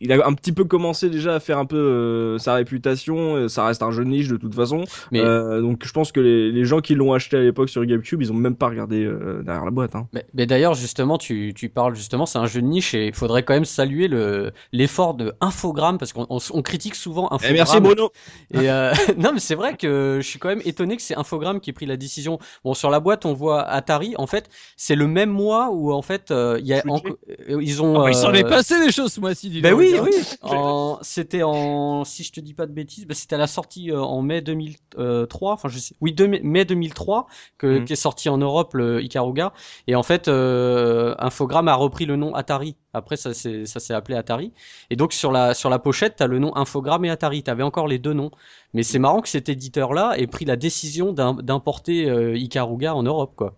il 0.00 0.12
a 0.12 0.26
un 0.26 0.32
petit 0.34 0.52
peu 0.52 0.64
commencé 0.64 1.08
déjà 1.10 1.34
à 1.34 1.40
faire 1.40 1.58
un 1.58 1.66
peu 1.66 1.76
euh, 1.76 2.38
sa 2.38 2.54
réputation. 2.54 3.36
euh, 3.36 3.48
Ça 3.48 3.64
reste 3.66 3.82
un 3.82 3.90
jeu 3.90 4.04
de 4.04 4.08
niche 4.08 4.28
de 4.28 4.36
toute 4.36 4.54
façon. 4.54 4.84
Mais- 5.12 5.20
Euh, 5.20 5.60
donc 5.60 5.82
je 5.86 5.92
pense 5.92 6.12
que 6.12 6.20
les, 6.20 6.50
les 6.52 6.64
gens 6.64 6.80
qui 6.80 6.94
l'ont 6.94 7.12
acheté 7.12 7.36
à 7.36 7.40
l'époque 7.40 7.68
sur 7.68 7.84
GameCube, 7.84 8.20
ils 8.22 8.30
ont 8.30 8.36
même 8.36 8.56
pas 8.56 8.68
regardé 8.68 9.04
euh, 9.04 9.42
derrière 9.42 9.64
la 9.64 9.70
boîte. 9.70 9.94
Hein. 9.96 10.06
Mais, 10.12 10.26
mais 10.34 10.46
d'ailleurs, 10.46 10.74
justement, 10.74 11.18
tu, 11.18 11.52
tu 11.54 11.68
parles 11.68 11.94
justement, 11.94 12.26
c'est 12.26 12.38
un 12.38 12.46
jeu 12.46 12.60
de 12.60 12.66
niche 12.66 12.94
et 12.94 13.06
il 13.08 13.14
faudrait 13.14 13.42
quand 13.42 13.54
même 13.54 13.64
saluer 13.64 14.08
le 14.08 14.52
l'effort 14.72 15.14
de 15.14 15.32
Infogrames 15.40 15.98
parce 15.98 16.12
qu'on 16.12 16.26
on, 16.30 16.38
on 16.52 16.62
critique 16.62 16.94
souvent 16.94 17.28
Eh, 17.30 17.34
Infogrames. 17.34 17.54
merci 17.56 17.80
Bruno. 17.80 18.10
Et 18.52 18.70
euh, 18.70 18.92
non, 19.18 19.30
mais 19.32 19.40
c'est 19.40 19.54
vrai 19.54 19.76
que 19.76 20.18
je 20.20 20.26
suis 20.26 20.38
quand 20.38 20.48
même 20.48 20.62
étonné 20.64 20.96
que 20.96 21.02
c'est 21.02 21.16
Infogrames 21.16 21.60
qui 21.60 21.70
ait 21.70 21.72
pris 21.72 21.86
la 21.86 21.96
décision. 21.96 22.38
Bon, 22.64 22.74
sur 22.74 22.90
la 22.90 23.00
boîte, 23.00 23.24
on 23.26 23.32
voit 23.34 23.62
Atari. 23.62 24.14
En 24.18 24.26
fait, 24.26 24.48
c'est 24.76 24.94
le 24.96 25.06
même 25.06 25.30
mois 25.30 25.70
où 25.70 25.92
en 25.92 26.02
fait 26.02 26.30
euh, 26.30 26.56
il 26.60 26.66
y 26.66 26.74
a 26.74 26.82
ils 27.60 27.82
ont. 27.82 28.02
Oh, 28.02 28.08
Il 28.08 28.14
s'en 28.14 28.30
euh, 28.30 28.34
est 28.34 28.44
passé 28.48 28.78
des 28.84 28.92
choses 28.92 29.12
ce 29.12 29.20
mois-ci. 29.20 29.60
Ben 29.60 29.74
oui, 29.92 30.00
oui. 30.02 30.10
En- 30.42 30.98
C'était 31.02 31.42
en, 31.42 32.04
si 32.04 32.22
je 32.24 32.32
te 32.32 32.40
dis 32.40 32.54
pas 32.54 32.66
de 32.66 32.72
bêtises, 32.72 33.06
ben 33.06 33.14
c'était 33.14 33.34
à 33.34 33.38
la 33.38 33.46
sortie 33.46 33.90
euh, 33.90 34.00
en 34.00 34.22
mai 34.22 34.40
2003. 34.42 35.52
Enfin, 35.52 35.68
je 35.68 35.78
sais, 35.78 35.94
oui, 36.00 36.12
de 36.12 36.26
mai- 36.26 36.40
mai 36.42 36.64
2003 36.64 37.26
que 37.58 37.78
Mhm. 37.80 37.84
qui 37.84 37.92
est 37.92 37.96
sorti 37.96 38.28
en 38.28 38.38
Europe 38.38 38.74
le 38.74 39.02
Ikaruga. 39.02 39.52
Et 39.86 39.94
en 39.94 40.02
fait, 40.02 40.28
euh, 40.28 41.14
Infogrames 41.18 41.68
a 41.68 41.74
repris 41.74 42.06
le 42.06 42.16
nom 42.16 42.34
Atari. 42.34 42.76
Après, 42.92 43.16
ça 43.16 43.34
s'est 43.34 43.66
ça 43.66 43.80
s'est 43.80 43.94
appelé 43.94 44.16
Atari. 44.16 44.52
Et 44.90 44.96
donc 44.96 45.12
sur 45.12 45.32
la 45.32 45.54
sur 45.54 45.70
la 45.70 45.78
pochette, 45.78 46.16
t'as 46.16 46.26
le 46.26 46.38
nom 46.38 46.54
Infogrames 46.56 47.04
et 47.04 47.10
Atari. 47.10 47.42
T'avais 47.42 47.62
encore 47.64 47.88
les 47.88 47.98
deux 47.98 48.12
noms. 48.12 48.30
Mais 48.72 48.82
c'est 48.82 48.98
marrant 48.98 49.20
que 49.20 49.28
cet 49.28 49.48
éditeur-là 49.48 50.14
ait 50.18 50.26
pris 50.26 50.44
la 50.44 50.56
décision 50.56 51.12
d'im- 51.12 51.34
d'importer 51.42 52.08
euh, 52.08 52.36
Ikaruga 52.36 52.94
en 52.94 53.02
Europe, 53.02 53.34
quoi. 53.36 53.56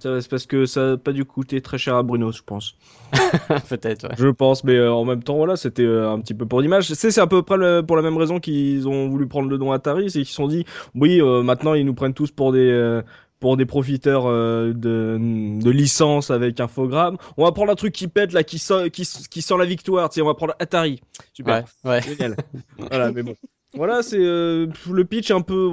Ça, 0.00 0.20
C'est 0.20 0.30
parce 0.30 0.46
que 0.46 0.66
ça 0.66 0.92
a 0.92 0.96
pas 0.96 1.12
dû 1.12 1.24
coûter 1.24 1.60
très 1.60 1.78
cher 1.78 1.94
à 1.96 2.02
Bruno, 2.02 2.32
je 2.32 2.42
pense. 2.42 2.74
Peut-être. 3.68 4.08
Ouais. 4.08 4.14
Je 4.18 4.28
pense, 4.28 4.64
mais 4.64 4.74
euh, 4.76 4.92
en 4.92 5.04
même 5.04 5.22
temps, 5.22 5.36
voilà, 5.36 5.56
c'était 5.56 5.82
euh, 5.84 6.10
un 6.10 6.20
petit 6.20 6.34
peu 6.34 6.46
pour 6.46 6.60
l'image. 6.60 6.92
C'est 6.92 7.10
c'est 7.10 7.20
à 7.20 7.26
peu 7.26 7.42
près 7.42 7.56
le- 7.56 7.82
pour 7.86 7.96
la 7.96 8.02
même 8.02 8.16
raison 8.16 8.40
qu'ils 8.40 8.86
ont 8.88 9.08
voulu 9.08 9.26
prendre 9.26 9.48
le 9.48 9.56
nom 9.56 9.72
Atari, 9.72 10.10
c'est 10.10 10.18
qu'ils 10.20 10.26
se 10.28 10.34
sont 10.34 10.48
dit, 10.48 10.64
oui, 10.94 11.20
euh, 11.20 11.42
maintenant 11.42 11.74
ils 11.74 11.84
nous 11.86 11.94
prennent 11.94 12.14
tous 12.14 12.30
pour 12.30 12.52
des 12.52 13.00
pour 13.40 13.56
des 13.56 13.66
profiteurs 13.66 14.24
euh, 14.26 14.72
de, 14.72 15.16
de 15.62 15.70
licence 15.70 16.30
avec 16.32 16.58
infogramme. 16.58 17.16
On 17.36 17.44
va 17.44 17.52
prendre 17.52 17.70
un 17.70 17.76
truc 17.76 17.92
qui 17.92 18.08
pète 18.08 18.32
là, 18.32 18.42
qui 18.42 18.58
sent 18.58 18.90
qui, 18.90 19.08
qui 19.30 19.42
sent 19.42 19.56
la 19.56 19.64
victoire. 19.64 20.08
Tiens, 20.08 20.24
on 20.24 20.26
va 20.26 20.34
prendre 20.34 20.54
Atari. 20.58 21.00
Super. 21.32 21.64
Ouais. 21.84 21.90
Ouais. 21.90 22.02
Génial. 22.02 22.36
voilà, 22.78 23.12
mais 23.12 23.22
bon. 23.22 23.34
Voilà, 23.74 24.02
c'est 24.02 24.16
euh, 24.18 24.66
le 24.90 25.04
pitch 25.04 25.30
un 25.30 25.42
peu 25.42 25.70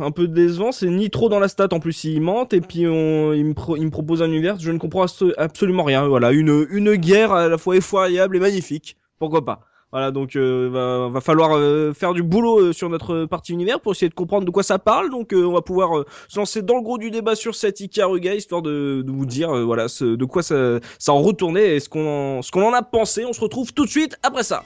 un 0.00 0.10
peu 0.10 0.26
décevant. 0.26 0.72
C'est 0.72 0.88
ni 0.88 1.10
trop 1.10 1.28
dans 1.28 1.38
la 1.38 1.46
stat 1.48 1.68
en 1.70 1.78
plus 1.78 2.02
il 2.04 2.20
mente 2.20 2.52
et 2.52 2.60
puis 2.60 2.86
on, 2.88 3.32
il, 3.32 3.44
me 3.44 3.88
propose 3.90 4.20
un 4.20 4.26
univers. 4.26 4.58
Je 4.58 4.72
ne 4.72 4.78
comprends 4.78 5.04
abso- 5.04 5.32
absolument 5.38 5.84
rien. 5.84 6.08
Voilà, 6.08 6.32
une 6.32 6.66
une 6.70 6.96
guerre 6.96 7.32
à 7.32 7.48
la 7.48 7.56
fois 7.56 7.76
effroyable 7.76 8.36
et 8.36 8.40
magnifique. 8.40 8.96
Pourquoi 9.20 9.44
pas 9.44 9.60
Voilà, 9.92 10.10
donc 10.10 10.34
euh, 10.34 11.08
va, 11.12 11.20
falloir 11.20 11.56
euh, 11.56 11.92
faire 11.92 12.14
du 12.14 12.24
boulot 12.24 12.58
euh, 12.58 12.72
sur 12.72 12.90
notre 12.90 13.26
partie 13.26 13.52
univers 13.52 13.80
pour 13.80 13.92
essayer 13.92 14.08
de 14.08 14.14
comprendre 14.14 14.44
de 14.44 14.50
quoi 14.50 14.64
ça 14.64 14.80
parle. 14.80 15.10
Donc 15.10 15.32
on 15.32 15.52
va 15.52 15.62
pouvoir 15.62 16.04
se 16.26 16.38
lancer 16.40 16.62
dans 16.62 16.74
le 16.74 16.82
gros 16.82 16.98
du 16.98 17.12
débat 17.12 17.36
sur 17.36 17.54
cette 17.54 17.78
Ikaruga 17.78 18.34
histoire 18.34 18.60
de, 18.60 19.04
vous 19.06 19.24
dire 19.24 19.54
voilà 19.64 19.86
ce- 19.86 20.16
de 20.16 20.24
quoi 20.24 20.42
ça, 20.42 20.80
ça 20.98 21.12
en 21.12 21.22
retournait 21.22 21.76
et 21.76 21.80
ce 21.80 21.88
qu'on 21.88 22.42
ce 22.42 22.50
qu'on 22.50 22.66
en 22.68 22.72
a 22.72 22.82
pensé. 22.82 23.24
On 23.24 23.32
se 23.32 23.40
retrouve 23.40 23.72
tout 23.72 23.84
de 23.84 23.90
suite 23.90 24.16
après 24.24 24.42
ça. 24.42 24.64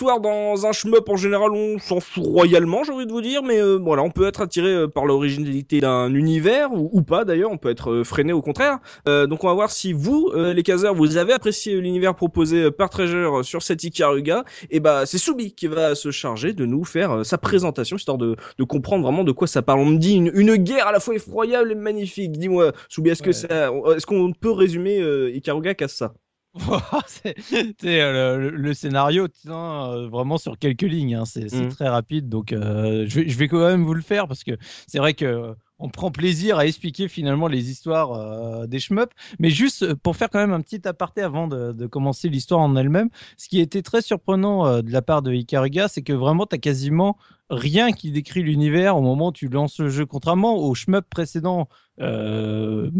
L'histoire 0.00 0.20
dans 0.20 0.66
un 0.66 0.72
shmup 0.72 1.08
en 1.08 1.16
général, 1.16 1.50
on 1.52 1.78
s'en 1.78 2.00
fout 2.00 2.24
royalement, 2.24 2.84
j'ai 2.84 2.92
envie 2.92 3.06
de 3.06 3.12
vous 3.12 3.20
dire, 3.20 3.42
mais 3.42 3.60
euh, 3.60 3.76
voilà, 3.76 4.02
on 4.02 4.10
peut 4.10 4.26
être 4.26 4.40
attiré 4.40 4.68
euh, 4.68 4.88
par 4.88 5.04
l'originalité 5.04 5.80
d'un 5.80 6.14
univers 6.14 6.72
ou, 6.72 6.88
ou 6.92 7.02
pas 7.02 7.26
d'ailleurs, 7.26 7.50
on 7.50 7.58
peut 7.58 7.68
être 7.68 7.90
euh, 7.90 8.04
freiné 8.04 8.32
au 8.32 8.40
contraire. 8.40 8.78
Euh, 9.08 9.26
donc 9.26 9.44
on 9.44 9.48
va 9.48 9.52
voir 9.52 9.70
si 9.70 9.92
vous, 9.92 10.32
les 10.34 10.62
caseurs, 10.62 10.94
vous 10.94 11.18
avez 11.18 11.34
apprécié 11.34 11.78
l'univers 11.78 12.14
proposé 12.14 12.70
par 12.70 12.88
Treasure 12.88 13.44
sur 13.44 13.62
cette 13.62 13.84
Ikaruga. 13.84 14.44
Et 14.70 14.80
bah 14.80 15.04
c'est 15.04 15.18
Soubi 15.18 15.52
qui 15.52 15.66
va 15.66 15.94
se 15.94 16.10
charger 16.10 16.54
de 16.54 16.64
nous 16.64 16.84
faire 16.84 17.24
sa 17.26 17.36
présentation, 17.36 17.96
histoire 17.96 18.16
de, 18.16 18.36
de 18.58 18.64
comprendre 18.64 19.04
vraiment 19.04 19.24
de 19.24 19.32
quoi 19.32 19.46
ça 19.46 19.60
parle. 19.60 19.80
On 19.80 19.86
me 19.86 19.98
dit 19.98 20.14
une, 20.14 20.30
une 20.34 20.56
guerre 20.56 20.86
à 20.86 20.92
la 20.92 21.00
fois 21.00 21.14
effroyable 21.14 21.72
et 21.72 21.74
magnifique. 21.74 22.32
Dis-moi, 22.32 22.72
Soubi, 22.88 23.10
est-ce 23.10 23.22
que 23.22 23.32
ça, 23.32 23.70
est-ce 23.94 24.06
qu'on 24.06 24.32
peut 24.32 24.52
résumer 24.52 24.98
Ikaruga 25.34 25.74
qu'à 25.74 25.88
ça? 25.88 26.14
c'est 27.06 27.36
euh, 27.84 28.36
le, 28.36 28.50
le 28.50 28.74
scénario 28.74 29.28
tient 29.28 29.92
euh, 29.92 30.08
vraiment 30.08 30.36
sur 30.36 30.58
quelques 30.58 30.82
lignes. 30.82 31.14
hein. 31.14 31.24
C'est 31.24 31.48
Mhm. 31.52 31.68
très 31.68 31.88
rapide, 31.88 32.28
donc 32.28 32.52
euh, 32.52 33.04
je, 33.08 33.20
vais, 33.20 33.28
je 33.28 33.38
vais 33.38 33.46
quand 33.48 33.60
même 33.64 33.84
vous 33.84 33.94
le 33.94 34.02
faire 34.02 34.26
parce 34.26 34.42
que 34.42 34.52
c'est 34.88 34.98
vrai 34.98 35.14
que 35.14 35.54
on 35.78 35.88
prend 35.88 36.10
plaisir 36.10 36.58
à 36.58 36.66
expliquer 36.66 37.08
finalement 37.08 37.46
les 37.48 37.70
histoires 37.70 38.12
euh, 38.12 38.66
des 38.66 38.80
shmups. 38.80 39.12
Mais 39.38 39.48
juste 39.50 39.94
pour 39.94 40.16
faire 40.16 40.28
quand 40.28 40.40
même 40.40 40.52
un 40.52 40.60
petit 40.60 40.86
aparté 40.88 41.22
avant 41.22 41.46
de, 41.48 41.72
de 41.72 41.86
commencer 41.86 42.28
l'histoire 42.28 42.60
en 42.60 42.74
elle-même, 42.76 43.10
ce 43.38 43.48
qui 43.48 43.60
était 43.60 43.82
très 43.82 44.02
surprenant 44.02 44.66
euh, 44.66 44.82
de 44.82 44.90
la 44.92 45.02
part 45.02 45.22
de 45.22 45.32
Ikaruga, 45.32 45.86
c'est 45.88 46.02
que 46.02 46.12
vraiment 46.12 46.46
tu 46.46 46.56
as 46.56 46.58
quasiment 46.58 47.16
rien 47.48 47.92
qui 47.92 48.10
décrit 48.10 48.42
l'univers 48.42 48.96
au 48.96 49.02
moment 49.02 49.28
où 49.28 49.32
tu 49.32 49.48
lances 49.48 49.78
le 49.80 49.88
jeu, 49.88 50.04
contrairement 50.04 50.56
au 50.56 50.74
shmup 50.74 51.08
précédent. 51.08 51.68
Euh, 52.00 52.90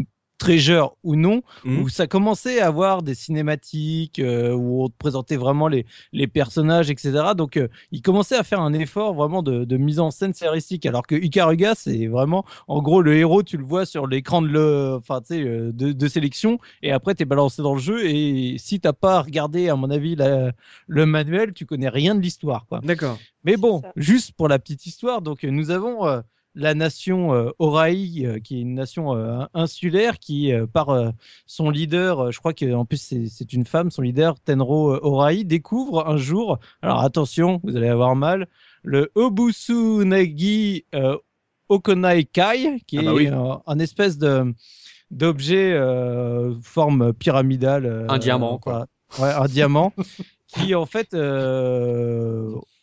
Treasure 0.41 0.97
ou 1.05 1.17
non, 1.17 1.43
Mhm. 1.65 1.83
où 1.83 1.89
ça 1.91 2.07
commençait 2.07 2.61
à 2.61 2.67
avoir 2.69 3.03
des 3.03 3.15
cinématiques, 3.15 4.19
euh, 4.19 4.55
où 4.55 4.83
on 4.85 4.89
te 4.89 4.95
présentait 4.99 5.37
vraiment 5.37 5.69
les, 5.69 5.85
les 6.13 6.27
personnages, 6.27 6.91
etc. 6.91 7.13
Donc, 7.37 7.59
euh, 7.59 7.69
il 7.93 8.01
commençait 8.01 8.37
à 8.37 8.43
faire 8.43 8.61
un 8.61 8.73
effort 8.73 9.13
vraiment 9.13 9.43
de, 9.43 9.65
de 9.65 9.77
mise 9.77 10.01
en 10.01 10.11
scène 10.11 10.33
scénaristique. 10.33 10.87
Alors 10.87 11.07
que 11.07 11.15
Ikaruga, 11.15 11.75
c'est 11.77 12.07
vraiment, 12.07 12.45
en 12.69 12.81
gros, 12.81 13.03
le 13.03 13.17
héros, 13.17 13.43
tu 13.43 13.59
le 13.59 13.65
vois 13.65 13.85
sur 13.85 14.07
l'écran 14.07 14.41
de, 14.41 14.49
le, 14.49 14.95
enfin, 14.99 15.21
tu 15.21 15.27
sais, 15.35 15.43
euh, 15.43 15.73
de, 15.73 15.93
de 15.93 16.09
sélection, 16.09 16.59
et 16.83 16.91
après, 16.91 17.15
tu 17.15 17.23
es 17.23 17.27
balancé 17.27 17.61
dans 17.63 17.75
le 17.75 17.81
jeu. 17.81 18.07
Et 18.07 18.57
si 18.59 18.81
t'as 18.81 18.95
pas 18.95 19.21
regardé, 19.21 19.69
à 19.69 19.77
mon 19.77 19.91
avis, 19.91 20.17
la- 20.17 20.53
le 20.87 21.05
manuel, 21.07 21.53
tu 21.53 21.67
connais 21.67 21.91
rien 21.91 22.15
de 22.15 22.21
l'histoire. 22.21 22.65
quoi. 22.67 22.81
D'accord. 22.83 23.19
Mais 23.45 23.57
bon, 23.59 23.83
juste 23.97 24.33
pour 24.33 24.49
la 24.49 24.59
petite 24.59 24.87
histoire, 24.87 25.21
donc 25.21 25.43
nous 25.43 25.71
avons 25.71 26.07
euh, 26.07 26.21
la 26.55 26.75
nation 26.75 27.33
euh, 27.35 27.51
Oraï, 27.59 28.27
euh, 28.27 28.39
qui 28.41 28.59
est 28.59 28.61
une 28.61 28.75
nation 28.75 29.15
euh, 29.17 29.45
insulaire, 29.55 30.19
qui 30.19 30.53
euh, 30.53 30.67
par 30.67 31.13
son 31.47 31.71
leader, 31.71 32.33
je 32.33 32.39
crois 32.39 32.53
qu'en 32.55 32.85
plus 32.85 33.01
c'est- 33.01 33.53
une 33.53 33.65
femme, 33.65 33.91
son 33.91 34.03
leader 34.03 34.39
Tenro 34.41 34.93
Oraï 35.03 35.45
découvre 35.45 36.09
un 36.09 36.17
jour, 36.17 36.59
alors 36.83 37.01
attention, 37.01 37.61
vous 37.65 37.77
allez 37.77 37.89
avoir 37.89 38.17
mal, 38.17 38.49
le 38.83 39.11
Obusunagi 39.15 40.85
euh, 40.95 41.17
Okonai 41.69 42.25
Kai, 42.25 42.81
qui 42.87 42.99
Ah 42.99 43.03
bah 43.03 43.11
est 43.13 43.15
oui. 43.15 43.29
euh, 43.29 43.55
un 43.67 43.79
espèce 43.79 44.19
de 44.19 44.53
d'objet 45.11 45.77
forme 46.63 47.13
pyramidale. 47.13 48.07
Un 48.09 48.19
diamant, 48.19 48.59
quoi. 48.59 48.87
Ouais, 49.19 49.31
un 49.31 49.47
diamant 49.47 49.93
qui 50.47 50.75
en 50.75 50.87
fait, 50.87 51.15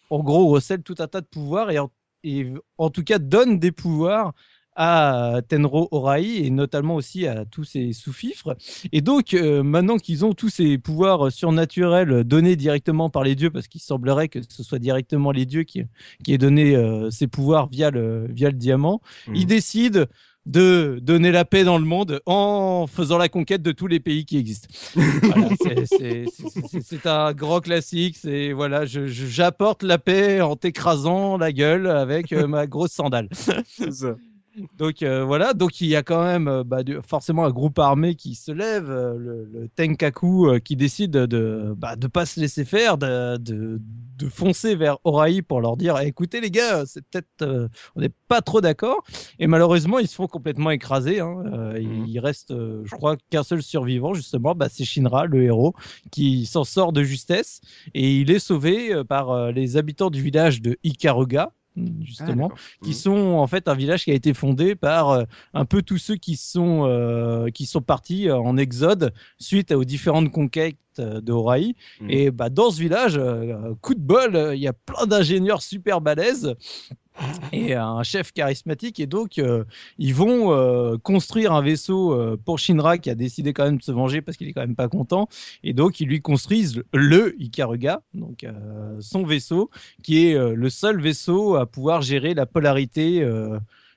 en 0.09 0.19
gros, 0.23 0.47
recèle 0.47 0.83
tout 0.83 0.95
un 0.99 1.07
tas 1.07 1.21
de 1.21 1.25
pouvoirs 1.25 1.69
et 1.71 1.79
en, 1.79 1.89
et 2.27 2.53
en 2.77 2.89
tout 2.89 3.03
cas 3.03 3.19
donne 3.19 3.59
des 3.59 3.71
pouvoirs 3.71 4.33
à 4.77 5.41
Tenro 5.49 5.87
Orai 5.91 6.45
et 6.45 6.49
notamment 6.51 6.95
aussi 6.95 7.25
à 7.25 7.45
tous 7.45 7.63
ses 7.63 7.93
sous-fifres. 7.93 8.55
Et 8.91 9.01
donc, 9.01 9.33
euh, 9.33 9.63
maintenant 9.63 9.97
qu'ils 9.97 10.23
ont 10.23 10.33
tous 10.33 10.49
ces 10.49 10.77
pouvoirs 10.77 11.31
surnaturels 11.31 12.23
donnés 12.23 12.55
directement 12.55 13.09
par 13.09 13.23
les 13.23 13.33
dieux, 13.33 13.49
parce 13.49 13.67
qu'il 13.67 13.81
semblerait 13.81 14.29
que 14.29 14.39
ce 14.47 14.61
soit 14.61 14.77
directement 14.77 15.31
les 15.31 15.47
dieux 15.47 15.63
qui, 15.63 15.83
qui 16.23 16.33
aient 16.33 16.37
donné 16.37 16.75
euh, 16.75 17.09
ces 17.09 17.25
pouvoirs 17.25 17.67
via 17.67 17.89
le, 17.89 18.27
via 18.29 18.49
le 18.51 18.55
diamant, 18.55 19.01
ils 19.33 19.47
décident 19.47 20.05
de 20.47 20.99
donner 21.01 21.31
la 21.31 21.43
paix 21.45 21.63
dans 21.65 21.77
le 21.77 21.83
monde 21.83 22.21
en 22.25 22.87
faisant 22.87 23.17
la 23.17 23.27
conquête 23.27 23.61
de 23.61 23.73
tous 23.73 23.87
les 23.87 23.99
pays 23.99 24.25
qui 24.25 24.37
existent. 24.37 24.69
Voilà, 24.95 25.49
c'est- 25.85 27.05
un 27.05 27.33
grand 27.33 27.59
classique. 27.59 28.17
C'est 28.19 28.53
voilà, 28.53 28.85
j'apporte 28.85 29.83
la 29.83 29.97
paix 29.97 30.41
en 30.41 30.55
t'écrasant 30.55 31.37
la 31.37 31.51
gueule 31.51 31.87
avec 31.87 32.31
euh, 32.31 32.47
ma 32.47 32.65
grosse 32.65 32.91
sandale. 32.91 33.29
C'est 33.67 33.91
ça. 33.93 34.15
Donc 34.79 35.03
euh, 35.03 35.23
voilà, 35.23 35.53
donc 35.53 35.81
il 35.81 35.87
y 35.87 35.95
a 35.95 36.01
quand 36.01 36.23
même 36.23 36.47
euh, 36.47 36.63
bah, 36.63 36.81
du- 36.83 36.97
forcément 37.07 37.45
un 37.45 37.51
groupe 37.51 37.77
armé 37.77 38.15
qui 38.15 38.33
se 38.33 38.51
lève, 38.51 38.89
euh, 38.89 39.15
le, 39.15 39.43
le 39.45 39.69
Tenkaku 39.69 40.47
euh, 40.49 40.59
qui 40.59 40.75
décide 40.75 41.11
de 41.11 41.75
bah, 41.77 41.95
de 41.95 42.07
pas 42.07 42.25
se 42.25 42.39
laisser 42.39 42.65
faire, 42.65 42.97
de, 42.97 43.37
de, 43.37 43.79
de 44.17 44.29
foncer 44.29 44.75
vers 44.75 44.97
Orai 45.03 45.43
pour 45.43 45.61
leur 45.61 45.77
dire 45.77 45.95
Eh, 46.01 46.07
écoutez 46.07 46.41
les 46.41 46.49
gars, 46.49 46.87
c'est 46.87 47.03
peut-être 47.05 47.27
euh, 47.43 47.67
on 47.95 48.01
n'est 48.01 48.09
pas 48.27 48.41
trop 48.41 48.59
d'accord. 48.59 49.03
Et 49.37 49.45
malheureusement 49.45 49.99
ils 49.99 50.07
se 50.07 50.15
font 50.15 50.27
complètement 50.27 50.71
écraser. 50.71 51.19
hein. 51.19 51.35
Mhm. 51.45 52.05
Il 52.07 52.19
reste, 52.19 52.49
je 52.51 52.95
crois, 52.95 53.15
qu'un 53.29 53.43
seul 53.43 53.61
survivant 53.61 54.15
justement, 54.15 54.55
bah, 54.55 54.69
c'est 54.71 54.85
Shinra, 54.85 55.25
le 55.27 55.43
héros, 55.43 55.73
qui 56.11 56.47
s'en 56.47 56.63
sort 56.63 56.93
de 56.93 57.03
justesse 57.03 57.61
et 57.93 58.17
il 58.21 58.31
est 58.31 58.39
sauvé 58.39 59.03
par 59.07 59.51
les 59.51 59.77
habitants 59.77 60.09
du 60.09 60.21
village 60.23 60.61
de 60.63 60.77
Ikaruga 60.83 61.51
justement 62.01 62.51
qui 62.81 62.89
Mhm. 62.91 62.95
sont 62.95 63.17
en 63.37 63.47
fait 63.47 63.67
un 63.67 63.73
village 63.75 64.03
qui 64.03 64.11
a 64.11 64.13
été 64.13 64.33
fondé 64.33 64.75
par 64.75 65.09
euh, 65.09 65.23
un 65.53 65.65
peu 65.65 65.81
tous 65.81 65.97
ceux 65.97 66.15
qui 66.15 66.35
sont 66.35 66.85
euh, 66.85 67.49
qui 67.49 67.65
sont 67.65 67.81
partis 67.81 68.29
euh, 68.29 68.37
en 68.37 68.57
exode 68.57 69.13
suite 69.39 69.71
aux 69.71 69.83
différentes 69.85 70.31
conquêtes 70.31 70.77
euh, 70.99 71.21
de 71.21 71.31
Horai. 71.31 71.75
Mhm. 72.01 72.09
Et 72.09 72.31
bah 72.31 72.49
dans 72.49 72.71
ce 72.71 72.79
village, 72.79 73.17
euh, 73.17 73.73
coup 73.81 73.95
de 73.95 73.99
bol, 73.99 74.51
il 74.53 74.59
y 74.59 74.67
a 74.67 74.73
plein 74.73 75.05
d'ingénieurs 75.05 75.61
super 75.61 76.01
balèzes 76.01 76.55
et 77.51 77.73
un 77.73 78.03
chef 78.03 78.31
charismatique 78.31 78.99
et 78.99 79.07
donc 79.07 79.39
euh, 79.39 79.63
ils 79.97 80.13
vont 80.13 80.53
euh, 80.53 80.97
construire 80.97 81.53
un 81.53 81.61
vaisseau 81.61 82.13
euh, 82.13 82.37
pour 82.43 82.59
Shinra 82.59 82.97
qui 82.97 83.09
a 83.09 83.15
décidé 83.15 83.53
quand 83.53 83.65
même 83.65 83.77
de 83.77 83.83
se 83.83 83.91
venger 83.91 84.21
parce 84.21 84.37
qu'il 84.37 84.47
est 84.47 84.53
quand 84.53 84.61
même 84.61 84.75
pas 84.75 84.87
content 84.87 85.27
et 85.63 85.73
donc 85.73 85.99
ils 85.99 86.07
lui 86.07 86.21
construisent 86.21 86.83
le 86.93 87.35
Ikaruga 87.41 88.01
donc 88.13 88.45
son 88.99 89.23
vaisseau 89.23 89.69
qui 90.03 90.27
est 90.27 90.37
le 90.37 90.69
seul 90.69 91.01
vaisseau 91.01 91.55
à 91.55 91.65
pouvoir 91.65 92.01
gérer 92.01 92.33
la 92.33 92.45
polarité 92.45 93.25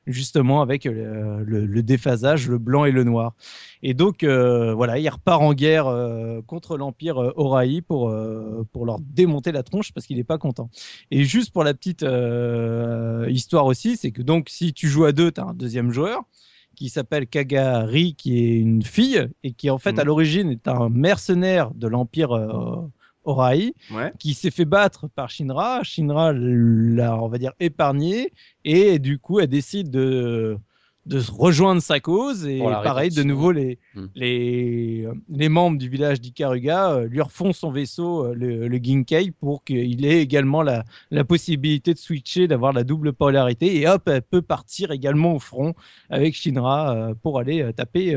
justement 0.07 0.63
avec 0.63 0.87
euh, 0.87 1.43
le, 1.45 1.67
le 1.67 1.83
déphasage 1.83 2.49
le 2.49 2.59
blanc 2.59 2.85
et 2.85 2.91
le 2.91 3.05
noir. 3.05 3.35
Et 3.83 3.95
donc 3.95 4.23
euh, 4.23 4.75
voilà 4.75 4.99
il 4.99 5.09
repart 5.09 5.43
en 5.43 5.55
guerre 5.55 5.87
euh, 5.87 6.41
contre 6.47 6.77
l'empire 6.77 7.17
Horai 7.37 7.81
pour 7.81 8.11
euh, 8.11 8.67
pour 8.73 8.87
leur 8.87 8.99
démonter 9.01 9.53
la 9.53 9.63
tronche 9.63 9.93
parce 9.93 10.07
qu'il 10.07 10.19
est 10.19 10.25
pas 10.25 10.39
content. 10.39 10.71
Et 11.11 11.25
juste 11.25 11.53
pour 11.53 11.65
la 11.65 11.75
petite 11.75 12.05
histoire 13.29 13.67
aussi, 13.67 13.97
c'est 13.97 14.11
que 14.11 14.23
donc 14.23 14.49
si 14.49 14.73
tu 14.73 14.89
joues 14.89 15.05
à 15.05 15.13
deux, 15.13 15.31
tu 15.33 15.41
as 15.41 15.45
un 15.45 15.55
deuxième 15.55 15.93
joueur 15.93 16.23
qui 16.77 16.89
s'appelle 16.89 17.27
Kagari, 17.27 18.15
qui 18.15 18.39
est 18.39 18.59
une 18.59 18.83
fille 18.83 19.29
et 19.43 19.53
qui 19.53 19.71
en 19.71 19.79
fait 19.79 19.99
à 19.99 20.05
l'origine 20.05 20.51
est 20.51 20.69
un 20.69 20.89
mercenaire 20.89 21.73
de 21.75 21.89
l'empire 21.89 22.31
Ouais. 23.91 24.13
qui 24.19 24.35
s'est 24.35 24.51
fait 24.51 24.65
battre 24.65 25.09
par 25.09 25.29
Shinra. 25.31 25.83
Shinra 25.83 26.33
l'a, 26.33 27.17
on 27.23 27.29
va 27.29 27.39
dire, 27.39 27.53
épargné 27.61 28.33
et 28.65 28.99
du 28.99 29.19
coup 29.19 29.41
elle 29.41 29.49
décide 29.49 29.91
de 29.91 30.57
de 31.07 31.19
se 31.19 31.33
rejoindre 31.33 31.81
sa 31.81 31.99
cause 31.99 32.47
et 32.47 32.59
pareil 32.85 33.09
de 33.11 33.23
nouveau 33.23 33.53
les 33.53 33.79
Hmm. 33.95 34.07
les 34.15 35.09
les 35.31 35.49
membres 35.49 35.79
du 35.79 35.89
village 35.89 36.21
d'Ikaruga 36.21 36.93
euh, 36.93 37.09
lui 37.09 37.21
refont 37.23 37.53
son 37.53 37.71
vaisseau 37.73 38.27
euh, 38.27 38.35
le, 38.35 38.69
le 38.69 38.79
Ginkei 38.81 39.33
pour 39.33 39.65
qu'il 39.65 40.05
ait 40.05 40.21
également 40.23 40.63
la 40.63 40.85
la 41.11 41.25
possibilité 41.25 41.95
de 41.95 41.99
switcher, 41.99 42.47
d'avoir 42.49 42.73
la 42.73 42.85
double 42.85 43.13
polarité, 43.15 43.81
et 43.81 43.89
hop, 43.89 44.03
elle 44.09 44.23
peut 44.23 44.43
partir 44.43 44.93
également 44.93 45.35
au 45.35 45.39
front 45.41 45.75
avec 46.11 46.35
Shinra 46.35 46.95
euh, 46.95 47.15
pour 47.21 47.39
aller 47.39 47.73
taper 47.75 48.15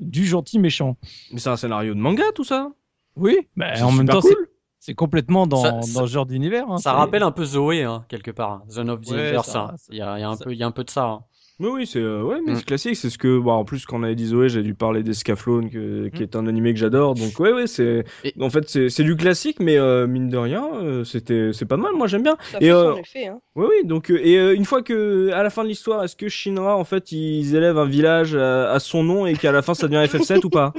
du 0.00 0.26
gentil 0.26 0.58
méchant. 0.58 0.96
Mais 1.32 1.38
c'est 1.38 1.48
un 1.48 1.56
scénario 1.56 1.94
de 1.94 2.00
manga 2.00 2.24
tout 2.34 2.44
ça. 2.44 2.70
Oui, 3.16 3.38
mais 3.56 3.76
C'est 3.76 3.82
en 3.82 3.92
même 3.92 4.08
temps, 4.08 4.20
cool. 4.20 4.32
c'est- 4.78 4.94
complètement 4.94 5.46
dans, 5.46 5.62
Ça- 5.62 5.70
dans 5.72 5.82
ça- 5.82 6.00
ce 6.02 6.06
genre 6.06 6.26
d'univers. 6.26 6.70
hein, 6.70 6.78
Ça 6.78 6.92
rappelle 6.92 7.22
un 7.22 7.30
peu 7.32 7.44
Zoé, 7.44 7.82
hein, 7.82 8.04
quelque 8.08 8.30
part. 8.30 8.62
Zone 8.70 8.90
of 8.90 9.00
the 9.00 9.10
Ouais, 9.10 9.18
Universe. 9.22 9.48
ça- 9.48 9.70
hein. 9.72 9.76
ça- 9.76 9.86
Il 9.90 9.98
y, 9.98 10.02
a, 10.02 10.18
il 10.18 10.20
y 10.20 10.24
a 10.24 10.28
un 10.30 10.36
ça- 10.36 10.44
peu, 10.44 10.52
il 10.52 10.58
y 10.58 10.62
a 10.62 10.66
un 10.66 10.70
peu 10.70 10.84
de 10.84 10.90
ça. 10.90 11.20
Oui, 11.58 11.70
oui, 11.72 11.86
c'est 11.86 12.00
euh, 12.00 12.22
ouais, 12.22 12.40
mais 12.44 12.52
Mm. 12.52 12.56
c'est 12.56 12.64
classique. 12.66 12.96
C'est 12.96 13.08
ce 13.08 13.16
que, 13.16 13.38
bon, 13.38 13.52
en 13.52 13.64
plus, 13.64 13.86
quand 13.86 13.98
on 13.98 14.02
avait 14.02 14.14
dit 14.14 14.26
Zoé, 14.26 14.50
j'ai 14.50 14.62
dû 14.62 14.74
parler 14.74 15.02
d'Escaflowne, 15.02 15.70
que- 15.70 16.08
qui 16.08 16.20
Mm. 16.20 16.22
est 16.24 16.36
un 16.36 16.46
animé 16.46 16.74
que 16.74 16.78
j'adore. 16.78 17.14
Donc, 17.14 17.40
ouais, 17.40 17.52
ouais, 17.52 17.66
c'est. 17.66 18.04
Et- 18.24 18.34
En 18.40 18.50
fait, 18.50 18.68
c'est 18.68 18.90
c'est 18.90 19.04
du 19.04 19.16
classique, 19.16 19.56
mais 19.60 19.78
euh, 19.78 20.06
mine 20.06 20.28
de 20.28 20.36
rien, 20.36 20.68
euh, 20.82 21.02
c'était, 21.04 21.52
c'est 21.54 21.64
pas 21.64 21.78
mal. 21.78 21.94
Moi, 21.94 22.08
j'aime 22.08 22.22
bien. 22.22 22.36
Ça 22.52 22.58
Et, 22.60 22.66
fait 22.66 22.70
euh, 22.72 22.92
son 22.92 22.98
effet. 22.98 23.26
Hein. 23.28 23.40
Oui, 23.54 23.66
oui. 23.70 23.86
Donc, 23.88 24.10
euh, 24.10 24.20
et 24.22 24.36
euh, 24.38 24.54
une 24.54 24.66
fois 24.66 24.82
que, 24.82 25.30
à 25.32 25.42
la 25.42 25.48
fin 25.48 25.62
de 25.64 25.68
l'histoire, 25.68 26.04
est-ce 26.04 26.14
que 26.16 26.28
Shinra, 26.28 26.76
en 26.76 26.84
fait, 26.84 27.10
ils 27.12 27.54
élèvent 27.54 27.78
un 27.78 27.86
village 27.86 28.36
à, 28.36 28.70
à 28.72 28.78
son 28.78 29.02
nom 29.02 29.24
et 29.24 29.32
qu'à 29.34 29.50
la 29.52 29.62
fin, 29.62 29.72
ça 29.72 29.88
devient 29.88 30.04
FF7 30.40 30.44
ou 30.44 30.50
pas? 30.50 30.74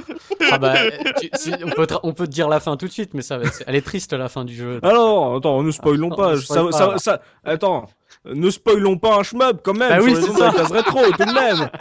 Ah 0.51 0.59
bah, 0.59 0.75
tu- 1.19 1.29
si- 1.33 1.51
on, 1.65 1.69
peut 1.71 1.87
te, 1.87 1.95
on 2.03 2.13
peut 2.13 2.27
te 2.27 2.31
dire 2.31 2.49
la 2.49 2.59
fin 2.59 2.77
tout 2.77 2.85
de 2.87 2.91
suite, 2.91 3.15
mais 3.15 3.23
ça, 3.23 3.39
va- 3.39 3.49
elle 3.65 3.75
est 3.75 3.81
triste 3.81 4.13
la 4.13 4.29
fin 4.29 4.45
du 4.45 4.53
jeu. 4.53 4.79
Alors, 4.83 5.35
attends, 5.37 5.63
ne 5.63 5.71
spoilons 5.71 6.09
Ah, 6.11 6.15
pas. 6.15 6.31
ne 6.33 6.37
spoil 6.37 6.57
ça, 6.57 6.63
pas, 6.65 6.71
ça- 6.77 6.91
là. 6.91 6.97
ça- 6.99 7.21
attends, 7.43 7.87
ne 8.33 8.49
spoilons 8.49 8.97
pas 8.97 9.17
un 9.17 9.23
shmup 9.23 9.61
quand 9.63 9.73
même. 9.73 9.89
Bah 9.89 9.99
oui, 10.03 10.15
c'est 10.15 10.31
ça. 10.31 10.51
case 10.55 10.71
rétro, 10.71 10.99
tout 11.17 11.25
de 11.25 11.33
même. 11.33 11.69